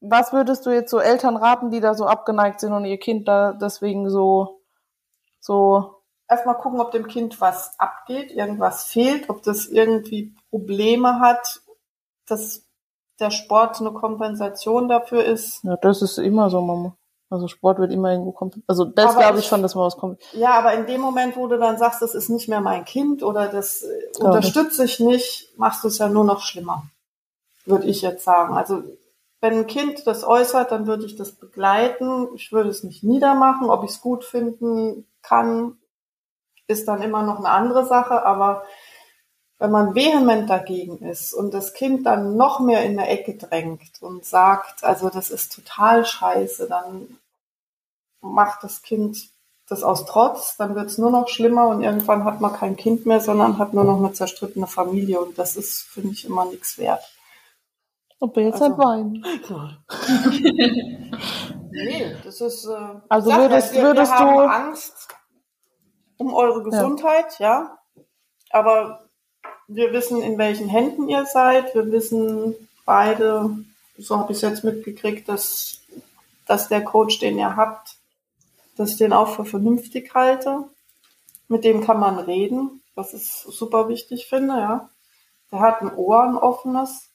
Was 0.00 0.32
würdest 0.32 0.64
du 0.64 0.70
jetzt 0.70 0.90
so 0.90 0.98
Eltern 0.98 1.36
raten, 1.36 1.70
die 1.70 1.80
da 1.80 1.94
so 1.94 2.06
abgeneigt 2.06 2.60
sind 2.60 2.72
und 2.72 2.84
ihr 2.84 2.98
Kind 2.98 3.28
da 3.28 3.52
deswegen 3.52 4.08
so, 4.08 4.60
so, 5.40 6.02
erstmal 6.28 6.56
gucken, 6.56 6.80
ob 6.80 6.90
dem 6.92 7.06
Kind 7.06 7.40
was 7.40 7.78
abgeht, 7.78 8.30
irgendwas 8.30 8.84
fehlt, 8.84 9.28
ob 9.28 9.42
das 9.42 9.66
irgendwie 9.66 10.34
Probleme 10.50 11.20
hat, 11.20 11.60
dass 12.26 12.64
der 13.18 13.30
Sport 13.30 13.80
eine 13.80 13.92
Kompensation 13.92 14.88
dafür 14.88 15.24
ist. 15.24 15.62
ja, 15.64 15.76
das 15.76 16.00
ist 16.00 16.18
immer 16.18 16.48
so, 16.48 16.62
Mama. 16.62 16.96
Also 17.28 17.46
Sport 17.46 17.78
wird 17.78 17.92
immer 17.92 18.10
irgendwo 18.10 18.32
kommen. 18.32 18.64
Also 18.66 18.84
das 18.84 19.16
glaube 19.16 19.38
ich 19.38 19.44
ich- 19.44 19.48
schon, 19.48 19.62
dass 19.62 19.76
man 19.76 19.84
was 19.84 19.96
kommt. 19.96 20.20
Ja, 20.32 20.52
aber 20.58 20.74
in 20.74 20.86
dem 20.86 21.00
Moment, 21.00 21.36
wo 21.36 21.46
du 21.46 21.58
dann 21.58 21.78
sagst, 21.78 22.02
das 22.02 22.14
ist 22.16 22.28
nicht 22.28 22.48
mehr 22.48 22.60
mein 22.60 22.84
Kind 22.84 23.22
oder 23.22 23.46
das 23.46 23.82
äh, 23.82 24.10
Glaube 24.14 24.36
unterstütze 24.36 24.84
ich 24.84 24.98
nicht, 24.98 25.56
machst 25.56 25.84
du 25.84 25.88
es 25.88 25.98
ja 25.98 26.08
nur 26.08 26.24
noch 26.24 26.40
schlimmer, 26.40 26.82
würde 27.66 27.86
ich 27.86 28.02
jetzt 28.02 28.24
sagen. 28.24 28.56
Also 28.56 28.82
wenn 29.40 29.54
ein 29.54 29.66
Kind 29.66 30.06
das 30.06 30.24
äußert, 30.24 30.70
dann 30.70 30.86
würde 30.86 31.06
ich 31.06 31.16
das 31.16 31.32
begleiten. 31.32 32.28
Ich 32.34 32.52
würde 32.52 32.68
es 32.68 32.84
nicht 32.84 33.02
niedermachen. 33.02 33.70
Ob 33.70 33.84
ich 33.84 33.90
es 33.90 34.00
gut 34.00 34.24
finden 34.24 35.06
kann, 35.22 35.78
ist 36.66 36.86
dann 36.88 37.02
immer 37.02 37.22
noch 37.22 37.38
eine 37.38 37.48
andere 37.48 37.86
Sache. 37.86 38.24
Aber 38.24 38.64
wenn 39.58 39.70
man 39.70 39.94
vehement 39.94 40.48
dagegen 40.48 40.98
ist 40.98 41.32
und 41.32 41.54
das 41.54 41.72
Kind 41.72 42.06
dann 42.06 42.36
noch 42.36 42.60
mehr 42.60 42.82
in 42.84 42.96
der 42.96 43.10
Ecke 43.10 43.34
drängt 43.34 44.02
und 44.02 44.24
sagt, 44.24 44.84
also 44.84 45.08
das 45.08 45.30
ist 45.30 45.54
total 45.54 46.04
scheiße, 46.04 46.66
dann 46.68 47.18
macht 48.20 48.62
das 48.62 48.82
Kind 48.82 49.30
das 49.68 49.82
aus 49.84 50.04
Trotz, 50.04 50.56
dann 50.56 50.74
wird 50.74 50.86
es 50.86 50.98
nur 50.98 51.10
noch 51.10 51.28
schlimmer 51.28 51.68
und 51.68 51.82
irgendwann 51.82 52.24
hat 52.24 52.40
man 52.40 52.52
kein 52.52 52.76
Kind 52.76 53.06
mehr, 53.06 53.20
sondern 53.20 53.58
hat 53.58 53.72
nur 53.72 53.84
noch 53.84 53.98
eine 53.98 54.12
zerstrittene 54.12 54.66
Familie 54.66 55.20
und 55.20 55.38
das 55.38 55.56
ist, 55.56 55.82
finde 55.82 56.10
ich, 56.10 56.24
immer 56.24 56.44
nichts 56.44 56.76
wert. 56.76 57.02
Aber 58.20 58.40
jetzt 58.42 58.60
Also- 58.60 58.76
halt 58.76 58.78
weinen. 58.78 59.24
Nee, 61.72 62.16
das 62.24 62.40
ist. 62.40 62.66
Äh, 62.66 62.76
Also 63.08 63.30
ja, 63.30 63.38
würdest- 63.38 63.72
wir, 63.74 63.82
würdest 63.82 64.12
wir 64.12 64.18
haben 64.18 64.36
du- 64.36 64.42
Angst 64.52 65.08
um 66.18 66.34
eure 66.34 66.62
Gesundheit, 66.62 67.38
ja. 67.38 67.78
Aber 68.50 69.08
wir 69.68 69.92
wissen, 69.92 70.20
in 70.20 70.36
welchen 70.36 70.68
Händen 70.68 71.08
ihr 71.08 71.24
seid. 71.26 71.74
Wir 71.74 71.90
wissen 71.92 72.54
beide, 72.84 73.50
so 73.96 74.18
habe 74.18 74.32
ich 74.32 74.38
es 74.38 74.42
jetzt 74.42 74.64
mitgekriegt, 74.64 75.28
dass, 75.28 75.80
dass 76.46 76.68
der 76.68 76.82
Coach, 76.84 77.20
den 77.20 77.38
ihr 77.38 77.54
habt, 77.56 77.96
dass 78.76 78.90
ich 78.90 78.96
den 78.96 79.12
auch 79.12 79.28
für 79.36 79.44
vernünftig 79.44 80.12
halte. 80.14 80.64
Mit 81.48 81.64
dem 81.64 81.84
kann 81.84 82.00
man 82.00 82.18
reden, 82.18 82.82
was 82.94 83.14
ich 83.14 83.24
super 83.30 83.88
wichtig 83.88 84.26
finde, 84.26 84.54
ja. 84.58 84.90
Der 85.52 85.60
hat 85.60 85.80
ein 85.82 85.94
Ohr, 85.94 86.22
ein 86.24 86.36
offenes. 86.36 87.09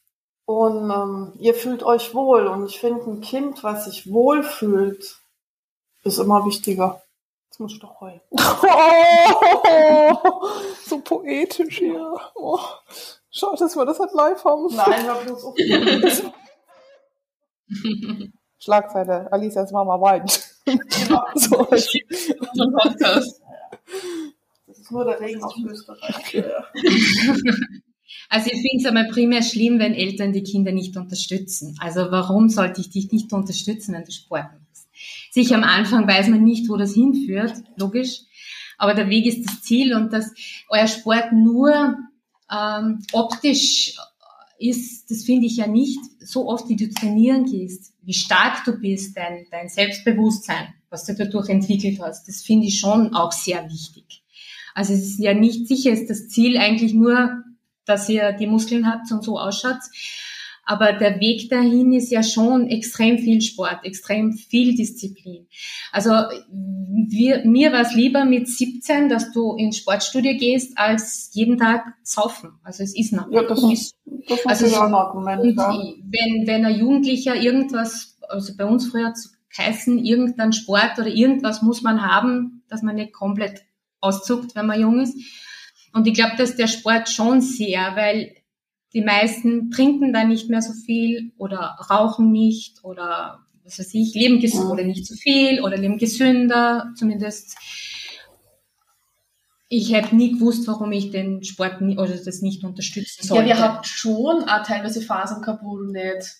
Und 0.45 0.91
ähm, 0.91 1.33
ihr 1.39 1.55
fühlt 1.55 1.83
euch 1.83 2.13
wohl. 2.13 2.47
Und 2.47 2.67
ich 2.67 2.79
finde, 2.79 3.09
ein 3.09 3.21
Kind, 3.21 3.63
was 3.63 3.85
sich 3.85 4.11
wohl 4.11 4.43
fühlt, 4.43 5.17
ist 6.03 6.19
immer 6.19 6.45
wichtiger. 6.45 7.01
Jetzt 7.47 7.59
muss 7.59 7.73
ich 7.73 7.79
doch 7.79 7.99
heulen. 8.01 8.21
Oh, 9.67 10.47
so 10.85 10.99
poetisch 10.99 11.79
hier. 11.79 12.15
Oh, 12.35 12.59
schade, 13.31 13.57
dass 13.57 13.75
wir 13.75 13.85
das 13.85 13.99
halt 13.99 14.13
live 14.13 14.43
haben. 14.43 14.67
Nein, 14.75 15.05
hör 15.05 15.15
bloß 15.15 15.43
auf. 15.45 15.55
Schlagzeile, 18.59 19.31
Alicias 19.31 19.71
Mama 19.71 19.99
weint. 19.99 20.31
so, 21.35 21.57
Unseren 21.59 22.73
Podcast. 22.73 23.41
Das 24.67 24.79
ist 24.79 24.91
nur 24.91 25.05
der 25.05 25.19
Regen 25.19 25.43
aus 25.43 25.55
Österreich. 25.65 26.43
Also 28.29 28.47
ich 28.47 28.61
finde 28.61 28.77
es 28.77 28.85
einmal 28.85 29.07
primär 29.07 29.43
schlimm, 29.43 29.79
wenn 29.79 29.93
Eltern 29.93 30.33
die 30.33 30.43
Kinder 30.43 30.71
nicht 30.71 30.97
unterstützen. 30.97 31.75
Also 31.79 32.11
warum 32.11 32.49
sollte 32.49 32.81
ich 32.81 32.89
dich 32.89 33.11
nicht 33.11 33.31
unterstützen, 33.33 33.93
wenn 33.93 34.03
du 34.03 34.11
Sport 34.11 34.45
machst? 34.51 34.87
Sicher 35.31 35.55
am 35.55 35.63
Anfang 35.63 36.07
weiß 36.07 36.29
man 36.29 36.43
nicht, 36.43 36.69
wo 36.69 36.77
das 36.77 36.93
hinführt, 36.93 37.53
logisch. 37.77 38.21
Aber 38.77 38.93
der 38.93 39.09
Weg 39.09 39.25
ist 39.25 39.45
das 39.45 39.61
Ziel 39.61 39.93
und 39.93 40.11
dass 40.11 40.33
euer 40.69 40.87
Sport 40.87 41.31
nur 41.31 41.97
ähm, 42.51 43.01
optisch 43.13 43.95
ist, 44.57 45.11
das 45.11 45.23
finde 45.23 45.47
ich 45.47 45.57
ja 45.57 45.67
nicht. 45.67 45.99
So 46.19 46.47
oft, 46.47 46.69
wie 46.69 46.75
du 46.75 46.89
trainieren 46.89 47.45
gehst, 47.45 47.93
wie 48.01 48.13
stark 48.13 48.63
du 48.65 48.79
bist, 48.79 49.15
dein, 49.17 49.45
dein 49.51 49.69
Selbstbewusstsein, 49.69 50.67
was 50.89 51.05
du 51.05 51.13
dadurch 51.13 51.49
entwickelt 51.49 51.99
hast, 52.01 52.27
das 52.27 52.41
finde 52.41 52.67
ich 52.67 52.79
schon 52.79 53.13
auch 53.13 53.31
sehr 53.31 53.69
wichtig. 53.69 54.23
Also 54.73 54.93
es 54.93 55.03
ist 55.03 55.19
ja 55.19 55.33
nicht 55.33 55.67
sicher, 55.67 55.91
ist 55.91 56.09
das 56.09 56.27
Ziel 56.27 56.57
eigentlich 56.57 56.93
nur, 56.93 57.43
dass 57.85 58.09
ihr 58.09 58.31
die 58.33 58.47
Muskeln 58.47 58.89
habt 58.91 59.11
und 59.11 59.23
so 59.23 59.39
ausschaut. 59.39 59.77
Aber 60.67 60.93
der 60.93 61.19
Weg 61.19 61.49
dahin 61.49 61.93
ist 61.93 62.09
ja 62.11 62.23
schon 62.23 62.67
extrem 62.67 63.19
viel 63.19 63.39
Sport, 63.41 63.81
extrem 63.83 64.33
viel 64.33 64.75
Disziplin. 64.75 65.45
Also 65.91 66.09
wir, 66.51 67.45
mir 67.45 67.71
war 67.71 67.81
es 67.81 67.93
lieber 67.93 68.25
mit 68.25 68.47
17, 68.49 69.07
dass 69.07 69.31
du 69.31 69.55
ins 69.55 69.77
Sportstudio 69.77 70.35
gehst, 70.37 70.75
als 70.75 71.29
jeden 71.33 71.59
Tag 71.59 71.85
saufen. 72.01 72.53
Also 72.63 72.81
es 72.81 72.95
ist 72.97 73.13
noch. 73.13 73.29
Ja, 73.31 73.43
das 73.43 73.61
ist, 73.63 73.95
das 74.27 74.39
ist 74.39 74.47
Also 74.47 74.81
ein 74.81 74.93
Argument. 74.95 75.41
Und 75.41 75.55
Ja. 75.55 75.71
wenn, 75.71 76.47
wenn 76.47 76.65
ein 76.65 76.79
Jugendlicher 76.79 77.35
irgendwas, 77.35 78.17
also 78.27 78.53
bei 78.57 78.65
uns 78.65 78.87
früher 78.87 79.13
zu 79.13 79.29
heißen, 79.55 80.03
irgendein 80.03 80.51
Sport 80.51 80.97
oder 80.97 81.07
irgendwas 81.07 81.61
muss 81.61 81.81
man 81.83 82.01
haben, 82.01 82.63
dass 82.69 82.81
man 82.81 82.95
nicht 82.95 83.13
komplett 83.13 83.61
auszuckt, 84.01 84.55
wenn 84.55 84.65
man 84.65 84.81
jung 84.81 84.99
ist. 84.99 85.15
Und 85.95 86.05
ich 86.07 86.13
glaube, 86.13 86.35
dass 86.37 86.55
der 86.55 86.67
Sport 86.67 87.09
schon 87.09 87.41
sehr, 87.41 87.95
weil 87.95 88.35
die 88.93 89.01
meisten 89.01 89.71
trinken 89.71 90.13
da 90.13 90.23
nicht 90.25 90.49
mehr 90.49 90.61
so 90.61 90.73
viel 90.73 91.31
oder 91.37 91.77
rauchen 91.89 92.31
nicht 92.31 92.83
oder 92.83 93.39
was 93.63 93.79
weiß 93.79 93.93
ich, 93.95 94.13
leben 94.13 94.39
ges 94.39 94.53
Mhm. 94.53 94.69
oder 94.71 94.83
nicht 94.83 95.05
zu 95.07 95.15
viel 95.15 95.61
oder 95.61 95.77
leben 95.77 95.97
gesünder, 95.97 96.91
zumindest. 96.95 97.57
Ich 99.67 99.91
hätte 99.93 100.15
nie 100.15 100.33
gewusst, 100.33 100.67
warum 100.67 100.91
ich 100.91 101.09
den 101.11 101.43
Sport 101.43 101.81
nie, 101.81 101.97
oder 101.97 102.15
das 102.15 102.41
nicht 102.41 102.63
unterstützen 102.63 103.21
Ja, 103.23 103.27
sollte. 103.27 103.45
wir 103.47 103.59
habt 103.59 103.87
schon 103.87 104.43
auch 104.47 104.63
teilweise 104.63 105.01
Phasen 105.01 105.41
gehabt, 105.41 105.63
wo 105.63 105.77
du 105.77 105.91
nicht 105.91 106.35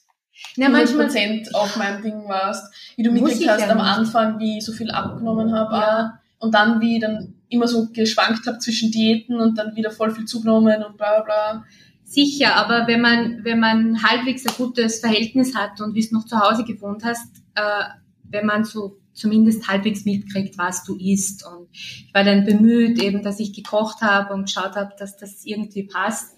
ja, 0.57 0.69
manchmal 0.69 1.07
100% 1.07 1.53
auf 1.53 1.75
meinem 1.77 2.03
Ding 2.03 2.27
warst. 2.27 2.73
Wie 2.97 3.03
du 3.03 3.11
mitgekriegt 3.11 3.49
hast 3.49 3.61
ja 3.61 3.69
am. 3.69 3.79
Anfang, 3.79 4.37
wie 4.37 4.57
ich 4.59 4.65
so 4.65 4.73
viel 4.73 4.91
abgenommen 4.91 5.53
habe. 5.53 5.75
Ja. 5.75 6.19
Und 6.39 6.53
dann, 6.53 6.81
wie 6.81 6.95
ich 6.95 7.01
dann 7.01 7.34
immer 7.49 7.67
so 7.67 7.87
geschwankt 7.91 8.47
habe 8.47 8.59
zwischen 8.59 8.91
Diäten 8.91 9.39
und 9.39 9.57
dann 9.57 9.75
wieder 9.75 9.91
voll 9.91 10.11
viel 10.11 10.25
zugenommen 10.25 10.83
und 10.83 10.97
bla 10.97 11.21
bla. 11.21 11.65
Sicher, 12.03 12.55
aber 12.55 12.87
wenn 12.87 13.01
man, 13.01 13.43
wenn 13.43 13.59
man 13.59 14.03
halbwegs 14.03 14.45
ein 14.45 14.53
gutes 14.57 14.99
Verhältnis 14.99 15.55
hat 15.55 15.81
und 15.81 15.95
wie 15.95 15.99
es 15.99 16.11
noch 16.11 16.25
zu 16.25 16.39
Hause 16.39 16.63
gewohnt 16.63 17.03
hast, 17.03 17.27
äh, 17.55 17.83
wenn 18.29 18.45
man 18.45 18.63
so 18.63 18.97
zumindest 19.13 19.67
halbwegs 19.67 20.05
mitkriegt, 20.05 20.57
was 20.57 20.83
du 20.83 20.95
isst. 20.97 21.45
Und 21.45 21.67
ich 21.71 22.09
war 22.13 22.23
dann 22.23 22.45
bemüht, 22.45 23.01
eben, 23.01 23.23
dass 23.23 23.39
ich 23.39 23.53
gekocht 23.53 24.01
habe 24.01 24.33
und 24.33 24.43
geschaut 24.45 24.75
habe, 24.75 24.93
dass 24.99 25.17
das 25.17 25.45
irgendwie 25.45 25.83
passt. 25.83 26.35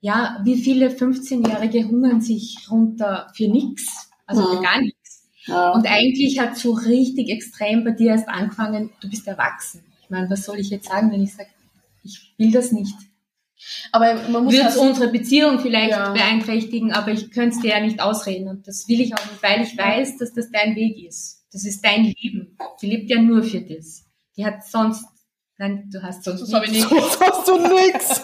Ja, 0.00 0.40
wie 0.44 0.56
viele 0.60 0.90
15-Jährige 0.90 1.88
hungern 1.88 2.20
sich 2.20 2.66
runter 2.70 3.28
für 3.34 3.48
nichts, 3.48 4.10
also 4.26 4.42
für 4.50 4.58
Mhm. 4.58 4.62
gar 4.62 4.80
nichts. 4.80 5.28
Ja. 5.46 5.70
Und 5.72 5.86
eigentlich 5.86 6.38
hat 6.40 6.56
so 6.56 6.72
richtig 6.72 7.30
extrem 7.30 7.84
bei 7.84 7.90
dir 7.92 8.10
erst 8.10 8.28
angefangen, 8.28 8.90
du 9.00 9.08
bist 9.08 9.26
erwachsen. 9.26 9.82
Ich 10.04 10.10
meine, 10.10 10.28
was 10.30 10.44
soll 10.44 10.58
ich 10.58 10.70
jetzt 10.70 10.88
sagen, 10.88 11.10
wenn 11.10 11.22
ich 11.22 11.34
sage, 11.34 11.48
ich 12.02 12.34
will 12.38 12.52
das 12.52 12.72
nicht? 12.72 12.94
Aber 13.92 14.14
man 14.28 14.44
muss 14.44 14.52
Wird 14.52 14.64
halt- 14.64 14.76
unsere 14.76 15.08
Beziehung 15.10 15.58
vielleicht 15.60 15.90
Ja. 15.92 16.12
beeinträchtigen, 16.12 16.92
aber 16.92 17.12
ich 17.12 17.30
könnte 17.30 17.56
es 17.56 17.62
dir 17.62 17.70
ja 17.70 17.80
nicht 17.80 18.00
ausreden 18.00 18.48
und 18.48 18.66
das 18.68 18.86
will 18.88 19.00
ich 19.00 19.14
auch 19.14 19.24
nicht, 19.30 19.42
weil 19.42 19.62
ich 19.62 19.76
weiß, 19.76 20.18
dass 20.18 20.32
das 20.34 20.50
dein 20.50 20.76
Weg 20.76 21.02
ist. 21.06 21.44
Das 21.52 21.64
ist 21.64 21.82
dein 21.84 22.04
Leben. 22.04 22.56
Die 22.82 22.86
lebt 22.86 23.08
ja 23.10 23.20
nur 23.22 23.42
für 23.42 23.60
das. 23.62 24.04
Die 24.36 24.44
hat 24.44 24.66
sonst, 24.66 25.04
nein, 25.56 25.88
du 25.90 26.02
hast 26.02 26.24
sonst 26.24 26.40
Das 26.42 26.52
habe 26.52 26.66
ich 26.66 26.72
nichts. 26.72 26.90
nicht. 26.90 27.02
Jetzt 27.04 27.20
hast 27.20 27.48
du 27.48 27.58
nix. 27.58 28.20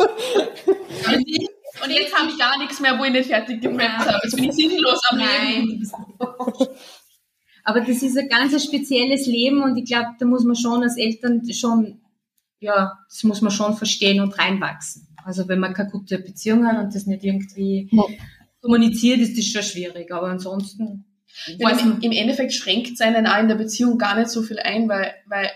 Und 1.83 1.91
jetzt 1.93 2.13
habe 2.15 2.29
ich 2.31 2.37
gar 2.39 2.59
nichts 2.59 2.81
mehr, 2.81 2.99
wo 2.99 3.05
ich 3.05 3.13
nicht 3.13 3.27
fertig 3.31 3.63
Ja. 3.63 3.71
habe. 3.71 4.21
Jetzt 4.25 4.35
bin 4.37 4.45
ich 4.45 4.53
sinnlos 4.53 5.01
am 5.11 5.19
Nein, 5.19 5.67
Leben. 5.67 5.93
Aber 7.65 7.81
das 7.81 8.03
ist 8.03 8.17
ein 8.19 8.29
ganz 8.29 8.63
spezielles 8.63 9.27
Leben 9.27 9.63
und 9.63 9.77
ich 9.77 9.85
glaube, 9.85 10.09
da 10.19 10.27
muss 10.27 10.45
man 10.45 10.57
schon 10.57 10.83
als 10.83 10.97
Eltern 10.97 11.43
schon, 11.53 12.01
ja, 12.61 12.99
das 13.09 13.23
muss 13.25 13.41
man 13.43 13.51
schon 13.53 13.77
verstehen 13.77 14.21
und 14.21 14.39
reinwachsen. 14.39 15.07
Also 15.25 15.49
wenn 15.49 15.61
man 15.61 15.75
keine 15.75 15.91
gute 15.91 16.19
Beziehung 16.19 16.67
hat 16.67 16.83
und 16.83 16.95
das 16.95 17.07
nicht 17.07 17.25
irgendwie 17.25 17.89
Ja. 17.93 18.05
kommuniziert, 18.63 19.21
ist 19.21 19.37
das 19.37 19.45
schon 19.47 19.63
schwierig. 19.63 20.13
Aber 20.13 20.29
ansonsten 20.29 21.05
Ja, 21.59 21.71
im, 21.71 22.01
Im 22.01 22.13
Endeffekt 22.13 22.53
schränkt 22.53 22.93
es 22.93 23.01
einen 23.01 23.27
auch 23.27 23.39
in 23.39 23.49
der 23.49 23.55
Beziehung 23.55 23.99
gar 23.99 24.19
nicht 24.19 24.31
so 24.31 24.43
viel 24.43 24.59
ein, 24.59 24.89
weil, 24.89 25.13
weil 25.27 25.49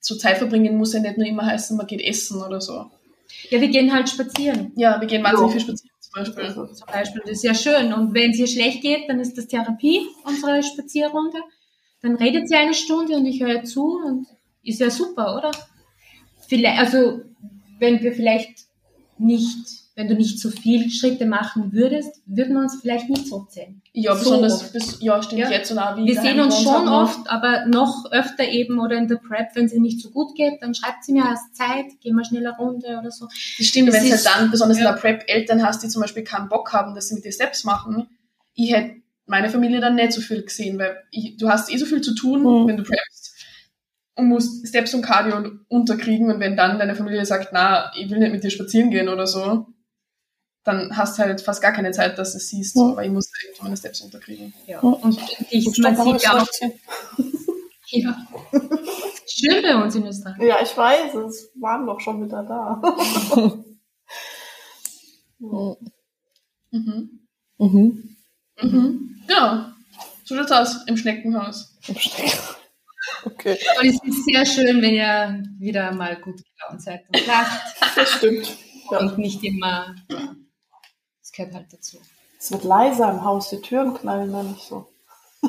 so 0.00 0.16
Zeit 0.16 0.38
verbringen 0.38 0.76
muss 0.78 0.94
ja 0.94 1.00
nicht 1.00 1.18
nur 1.18 1.26
immer 1.26 1.44
heißen, 1.46 1.76
man 1.76 1.86
geht 1.86 2.00
essen 2.00 2.40
oder 2.42 2.60
so. 2.60 2.90
ja, 3.50 3.60
wir 3.60 3.68
gehen 3.68 3.92
halt 3.92 4.08
spazieren. 4.08 4.72
Ja, 4.76 5.00
wir 5.00 5.06
gehen 5.08 5.22
wahnsinnig 5.22 5.50
Ja. 5.50 5.58
viel 5.58 5.60
spazieren 5.66 5.96
zum 6.12 6.34
Beispiel. 6.34 6.74
Zum 6.74 6.86
Beispiel, 6.86 7.22
das 7.22 7.32
ist 7.32 7.44
ja 7.44 7.54
schön. 7.54 7.92
Und 7.92 8.14
wenn 8.14 8.30
es 8.30 8.38
ihr 8.38 8.46
schlecht 8.46 8.82
geht, 8.82 9.08
dann 9.08 9.20
ist 9.20 9.36
das 9.36 9.46
Therapie, 9.46 10.06
unsere 10.24 10.62
Spazierrunde. 10.62 11.38
Dann 12.00 12.16
redet 12.16 12.48
sie 12.48 12.54
eine 12.54 12.74
Stunde 12.74 13.16
und 13.16 13.26
ich 13.26 13.42
höre 13.42 13.64
zu 13.64 13.98
und 13.98 14.26
ist 14.62 14.80
ja 14.80 14.90
super, 14.90 15.36
oder? 15.36 15.50
Vielleicht, 16.48 16.78
also, 16.78 17.20
wenn 17.78 18.00
wir 18.02 18.12
vielleicht 18.12 18.66
nicht, 19.18 19.77
wenn 19.98 20.06
du 20.06 20.14
nicht 20.14 20.38
so 20.38 20.48
viel 20.50 20.88
Schritte 20.90 21.26
machen 21.26 21.72
würdest, 21.72 22.22
würden 22.24 22.54
wir 22.54 22.60
uns 22.60 22.78
vielleicht 22.80 23.10
nicht 23.10 23.26
so 23.26 23.46
zählen. 23.50 23.82
Ja, 23.92 24.14
So 24.14 24.20
besonders, 24.30 24.72
bis, 24.72 24.98
ja, 25.00 25.20
stimmt 25.20 25.40
Ja. 25.40 25.50
jetzt 25.50 25.72
und 25.72 25.78
auch 25.80 25.96
wie 25.96 26.06
Wir 26.06 26.20
sehen 26.20 26.38
uns 26.38 26.56
schon 26.62 26.72
haben. 26.72 26.88
oft, 26.88 27.28
aber 27.28 27.66
noch 27.66 28.10
öfter 28.12 28.44
eben 28.44 28.78
oder 28.78 28.96
in 28.96 29.08
der 29.08 29.16
Prep, 29.16 29.48
wenn 29.54 29.68
sie 29.68 29.80
nicht 29.80 30.00
so 30.00 30.10
gut 30.10 30.36
geht, 30.36 30.62
dann 30.62 30.72
schreibt 30.72 31.02
sie 31.04 31.12
mir 31.12 31.24
erst 31.24 31.56
Zeit, 31.56 31.86
gehen 32.00 32.14
wir 32.14 32.24
schnell 32.24 32.46
eine 32.46 32.56
Runde 32.56 32.96
oder 33.00 33.10
so. 33.10 33.26
Das 33.58 33.66
stimmt, 33.66 33.92
wenn 33.92 34.04
du 34.04 34.10
halt 34.12 34.24
dann, 34.24 34.50
besonders 34.52 34.78
ja. 34.78 34.88
in 34.88 34.94
der 34.94 35.00
Prep, 35.00 35.24
Eltern 35.26 35.64
hast, 35.66 35.82
die 35.82 35.88
zum 35.88 36.00
Beispiel 36.02 36.22
keinen 36.22 36.48
Bock 36.48 36.72
haben, 36.72 36.94
dass 36.94 37.08
sie 37.08 37.16
mit 37.16 37.24
dir 37.24 37.32
Steps 37.32 37.64
machen. 37.64 38.06
Ich 38.54 38.72
hätte 38.72 39.02
meine 39.26 39.50
Familie 39.50 39.80
dann 39.80 39.96
nicht 39.96 40.12
so 40.12 40.20
viel 40.20 40.42
gesehen, 40.42 40.78
weil 40.78 40.96
ich, 41.10 41.36
du 41.38 41.48
hast 41.48 41.72
eh 41.72 41.76
so 41.76 41.86
viel 41.86 42.02
zu 42.02 42.14
tun, 42.14 42.42
Mhm. 42.44 42.68
wenn 42.68 42.76
du 42.76 42.84
preppst 42.84 43.34
und 44.14 44.26
musst 44.28 44.64
Steps 44.68 44.94
und 44.94 45.02
Cardio 45.02 45.50
unterkriegen 45.66 46.30
und 46.30 46.38
wenn 46.38 46.56
dann 46.56 46.78
deine 46.78 46.94
Familie 46.94 47.24
sagt, 47.26 47.48
na, 47.52 47.90
ich 47.96 48.08
will 48.10 48.18
nicht 48.20 48.30
mit 48.30 48.44
dir 48.44 48.50
spazieren 48.50 48.90
gehen 48.92 49.08
oder 49.08 49.26
so, 49.26 49.66
dann 50.68 50.96
hast 50.96 51.18
du 51.18 51.22
halt 51.22 51.40
fast 51.40 51.60
gar 51.62 51.72
keine 51.72 51.90
Zeit, 51.90 52.18
dass 52.18 52.32
du 52.32 52.36
es 52.38 52.48
siehst, 52.48 52.76
Ja. 52.76 52.82
aber 52.82 53.04
ich 53.04 53.10
muss 53.10 53.30
irgendwie 53.42 53.62
meine 53.64 53.76
Steps 53.76 54.00
unterkriegen. 54.02 54.52
Ja. 54.66 54.74
Ja. 54.74 54.88
Und 54.88 55.18
ich, 55.50 55.66
man 55.78 55.96
sieht 55.96 56.22
ja 56.22 56.38
auch, 56.40 56.46
ja. 57.88 58.26
Schön 59.26 59.62
bei 59.62 59.76
uns 59.82 59.94
in 59.94 60.06
Österreich. 60.06 60.40
Ja, 60.42 60.56
ich 60.62 60.76
weiß, 60.76 61.14
es 61.14 61.50
waren 61.60 61.86
doch 61.86 62.00
schon 62.00 62.24
wieder 62.24 62.42
da. 62.42 63.54
Mhm. 65.40 65.76
Mhm. 66.72 67.20
Mhm. 67.58 68.16
Mhm. 68.60 69.22
Genau. 69.28 69.64
So 70.24 70.34
schaut's 70.36 70.50
aus 70.52 70.84
im 70.86 70.96
Schneckenhaus. 70.96 71.76
Im 71.86 71.96
Stecker. 71.96 72.38
Okay, 73.24 73.56
Aber 73.74 73.86
es 73.86 73.94
ist 74.04 74.24
sehr 74.26 74.44
schön, 74.44 74.82
wenn 74.82 74.92
ihr 74.94 75.42
wieder 75.58 75.92
mal 75.92 76.16
gut 76.20 76.42
gelaunt 76.58 76.82
seid 76.82 77.04
und 77.08 77.26
lacht 77.26 77.62
das 77.96 78.10
stimmt. 78.12 78.54
Ja. 78.90 78.98
und 78.98 79.16
nicht 79.18 79.42
immer. 79.44 79.94
Ja, 80.10 80.34
gehört 81.38 81.54
halt 81.54 81.72
dazu. 81.72 81.98
Es 82.38 82.52
wird 82.52 82.64
leiser 82.64 83.10
im 83.10 83.24
Haus, 83.24 83.50
die 83.50 83.60
Türen 83.60 83.94
knallen 83.94 84.32
da 84.32 84.42
nicht 84.42 84.66
so. 84.68 84.86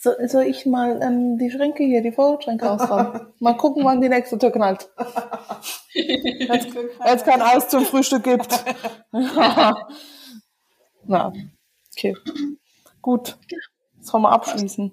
So, 0.00 0.10
soll 0.26 0.44
ich 0.44 0.66
mal 0.66 1.00
ähm, 1.02 1.38
die 1.38 1.50
Schränke 1.50 1.82
hier, 1.82 2.02
die 2.02 2.12
Vorschränke 2.12 2.70
ausräumen? 2.70 3.28
Mal 3.40 3.56
gucken, 3.56 3.82
wann 3.86 4.02
die 4.02 4.10
nächste 4.10 4.36
Tür 4.38 4.50
knallt. 4.50 4.86
Jetzt 5.94 6.74
Weil 6.74 7.16
es 7.16 7.24
kein 7.24 7.40
Eis 7.40 7.70
zum 7.70 7.86
Frühstück 7.86 8.22
gibt. 8.24 8.48
Na, 9.12 9.72
okay. 11.96 12.14
Gut. 13.00 13.38
Jetzt 13.96 14.12
wollen 14.12 14.24
wir 14.24 14.32
abschließen. 14.32 14.92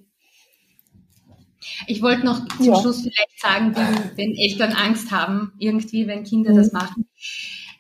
Ich 1.87 2.01
wollte 2.01 2.25
noch 2.25 2.47
zum 2.47 2.65
Ja. 2.65 2.79
Schluss 2.79 3.01
vielleicht 3.01 3.41
sagen, 3.41 3.75
wenn, 3.75 4.17
wenn 4.17 4.33
Eltern 4.35 4.71
Angst 4.71 5.11
haben, 5.11 5.51
irgendwie, 5.59 6.07
wenn 6.07 6.23
Kinder 6.23 6.53
Mhm. 6.53 6.55
das 6.55 6.71
machen. 6.71 7.09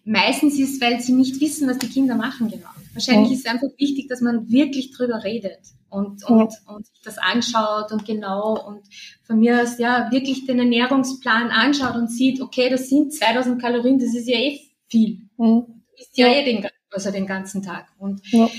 Meistens 0.03 0.57
ist 0.57 0.75
es, 0.75 0.81
weil 0.81 0.99
sie 0.99 1.13
nicht 1.13 1.39
wissen, 1.39 1.69
was 1.69 1.77
die 1.77 1.87
Kinder 1.89 2.15
machen 2.15 2.49
genau. 2.49 2.69
Wahrscheinlich 2.93 3.29
Mhm. 3.29 3.33
ist 3.35 3.45
es 3.45 3.51
einfach 3.51 3.67
wichtig, 3.77 4.07
dass 4.09 4.19
man 4.21 4.49
wirklich 4.49 4.91
drüber 4.91 5.23
redet 5.23 5.59
und, 5.89 6.23
und, 6.27 6.51
und 6.65 6.85
sich 6.87 7.01
das 7.03 7.17
anschaut 7.19 7.91
und 7.91 8.05
genau 8.05 8.57
und 8.67 8.81
von 9.23 9.39
mir 9.39 9.61
aus 9.61 9.77
ja 9.77 10.11
wirklich 10.11 10.45
den 10.45 10.59
Ernährungsplan 10.59 11.49
anschaut 11.51 11.95
und 11.95 12.09
sieht, 12.11 12.41
okay, 12.41 12.69
das 12.69 12.89
sind 12.89 13.13
2000 13.13 13.61
Kalorien, 13.61 13.99
das 13.99 14.15
ist 14.15 14.27
ja 14.27 14.37
eh 14.39 14.59
viel. 14.87 15.21
Mhm. 15.37 15.83
Ist 15.97 16.17
ja, 16.17 16.27
Ja. 16.27 16.33
eh 16.41 16.45
den, 16.45 16.67
also 16.91 17.11
den 17.11 17.27
ganzen 17.27 17.61
Tag. 17.61 17.87
Und 17.99 18.21
Ja. 18.31 18.49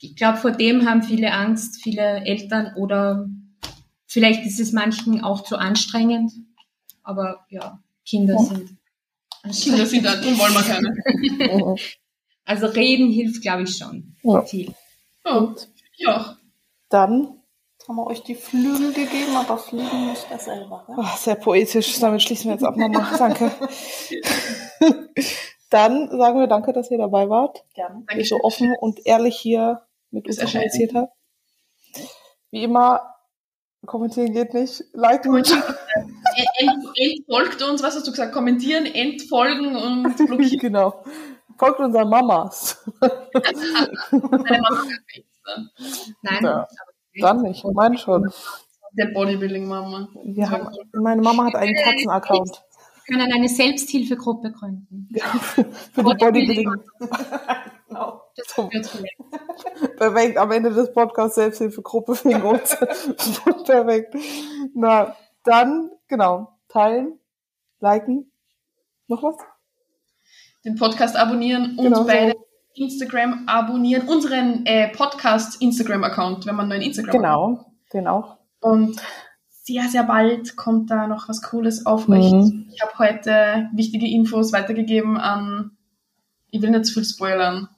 ich 0.00 0.16
glaube, 0.16 0.38
vor 0.38 0.50
dem 0.50 0.86
haben 0.88 1.02
viele 1.02 1.32
Angst, 1.32 1.80
viele 1.82 2.24
Eltern 2.24 2.74
oder 2.76 3.28
vielleicht 4.06 4.44
ist 4.44 4.58
es 4.60 4.72
manchen 4.72 5.22
auch 5.22 5.44
zu 5.44 5.56
anstrengend. 5.56 6.32
Aber 7.02 7.46
ja, 7.50 7.80
Kinder 8.04 8.34
Ja. 8.34 8.40
sind 8.40 8.76
Kinder 9.50 9.86
sind 9.86 10.04
da, 10.04 10.12
wollen 10.22 10.54
wir 10.54 10.62
keine. 10.62 11.76
Also 12.48 12.66
reden 12.66 13.10
hilft, 13.10 13.42
glaube 13.42 13.64
ich, 13.64 13.76
schon 13.76 14.14
Ja. 14.22 14.40
viel. 14.42 14.72
Ja, 15.24 15.52
ich 15.98 16.06
auch. 16.06 16.36
Dann, 16.88 17.40
haben 17.88 17.96
wir 17.96 18.06
euch 18.06 18.22
die 18.22 18.36
Flügel 18.36 18.92
gegeben, 18.92 19.34
aber 19.34 19.58
fliegen 19.58 20.10
nicht 20.10 20.28
mehr 20.30 20.38
selber. 20.38 20.84
Ja? 20.88 20.94
ach, 20.98 21.16
sehr 21.16 21.34
poetisch, 21.34 21.98
damit 21.98 22.22
schließen 22.22 22.44
wir 22.46 22.52
jetzt 22.52 22.62
ab, 22.64 22.76
Mama. 22.76 23.10
Danke. 23.18 23.50
Dann 25.70 26.08
sagen 26.10 26.38
wir 26.38 26.46
danke, 26.46 26.72
dass 26.72 26.90
ihr 26.92 26.98
dabei 26.98 27.28
wart. 27.28 27.64
Gerne. 27.74 28.04
Ihr 28.16 28.24
so 28.24 28.36
offen 28.40 28.72
und 28.80 29.04
ehrlich 29.04 29.36
hier 29.36 29.82
mit 30.12 30.26
uns 30.28 30.38
kommuniziert 30.38 30.94
habt. 30.94 31.12
Wie 32.52 32.62
immer, 32.62 33.00
kommentieren 33.84 34.32
geht 34.32 34.54
nicht, 34.54 34.84
liken 34.92 35.34
und 35.34 35.48
Ent, 36.58 36.86
entfolgt 36.96 37.62
uns, 37.62 37.82
was 37.82 37.96
hast 37.96 38.06
du 38.06 38.10
gesagt? 38.10 38.32
Kommentieren, 38.32 38.86
entfolgen 38.86 39.76
und 39.76 40.16
blockieren. 40.16 40.58
genau. 40.60 41.02
Folgt 41.58 41.80
unseren 41.80 42.08
Mamas. 42.08 42.84
Meine 43.00 44.60
Mama 44.60 44.78
hat 44.78 45.00
Insta. 45.14 45.70
Nein, 46.22 46.44
Ja. 46.44 46.68
Dann 47.18 47.42
nicht, 47.42 47.64
meine 47.64 47.96
schon. 47.96 48.30
Der 48.92 49.06
Bodybuilding-Mama. 49.06 50.08
Haben, 50.50 50.68
meine 50.92 51.22
Mama 51.22 51.46
hat 51.46 51.54
einen 51.54 51.74
Katzenaccount. 51.74 52.62
wir 53.06 53.16
können 53.16 53.32
eine 53.32 53.48
Selbsthilfegruppe 53.48 54.52
gründen. 54.52 55.08
Für 55.14 55.62
die 55.64 56.02
Bodybuilding. 56.02 56.74
Genau. 57.88 58.22
Das. 58.36 58.98
Perfekt, 59.96 60.36
am 60.36 60.50
Ende 60.50 60.70
des 60.70 60.92
Podcasts 60.92 61.36
Selbsthilfegruppe 61.36 62.12
wegen 62.24 62.42
uns. 62.42 62.76
Perfekt. 63.64 64.14
Na, 64.74 65.16
dann, 65.44 65.90
genau, 66.08 66.52
teilen, 66.68 67.18
liken. 67.80 68.30
Noch 69.08 69.22
was? 69.22 69.36
Den 70.64 70.74
Podcast 70.76 71.16
abonnieren 71.16 71.76
und 71.78 71.84
Genau, 71.84 72.04
bei 72.04 72.30
so. 72.32 72.46
Instagram 72.74 73.44
abonnieren. 73.46 74.08
Unseren 74.08 74.66
äh, 74.66 74.88
Podcast-Instagram-Account, 74.88 76.46
wenn 76.46 76.56
man 76.56 76.70
einen 76.72 76.82
Instagram 76.82 77.12
Genau, 77.12 77.72
den 77.92 78.08
auch. 78.08 78.36
Und 78.60 79.00
sehr, 79.48 79.84
sehr 79.88 80.02
bald 80.02 80.56
kommt 80.56 80.90
da 80.90 81.06
noch 81.06 81.28
was 81.28 81.40
Cooles 81.42 81.86
auf 81.86 82.08
euch. 82.08 82.32
Mhm. 82.32 82.68
Ich 82.72 82.82
habe 82.82 82.98
heute 82.98 83.68
wichtige 83.72 84.06
Infos 84.08 84.52
weitergegeben 84.52 85.16
an, 85.18 85.76
ich 86.50 86.60
will 86.62 86.70
nicht 86.70 86.86
zu 86.86 86.94
viel 86.94 87.04
spoilern, 87.04 87.68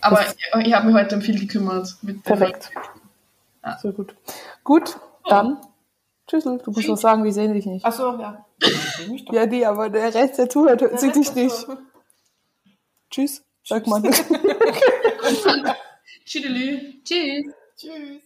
aber 0.00 0.16
Das- 0.16 0.34
ich, 0.60 0.66
ich 0.66 0.74
habe 0.74 0.86
mich 0.86 0.94
heute 0.94 1.16
um 1.16 1.22
viel 1.22 1.38
gekümmert. 1.40 1.96
Perfekt. 2.22 2.70
Ja. 3.64 3.78
Sehr 3.78 3.92
gut. 3.92 4.14
Gut, 4.62 4.96
dann. 5.28 5.58
Tschüssel, 6.26 6.58
du 6.58 6.72
musst 6.72 6.88
was 6.88 7.00
sagen, 7.00 7.24
die 7.24 7.32
sehen 7.32 7.54
dich 7.54 7.66
nicht. 7.66 7.84
Ach 7.84 7.92
so, 7.92 8.18
ja. 8.18 8.44
Ja, 9.30 9.46
die, 9.46 9.64
aber 9.64 9.90
der 9.90 10.12
Rest, 10.12 10.38
der 10.38 10.48
zuhört, 10.48 10.80
Der 10.80 10.98
sieht 10.98 11.14
dich 11.14 11.32
nicht. 11.34 11.66
Tschüss, 13.10 13.44
sag 13.64 13.86
mal. 13.86 14.02
Tschüss. 14.02 14.24
Tschüss. 17.76 18.22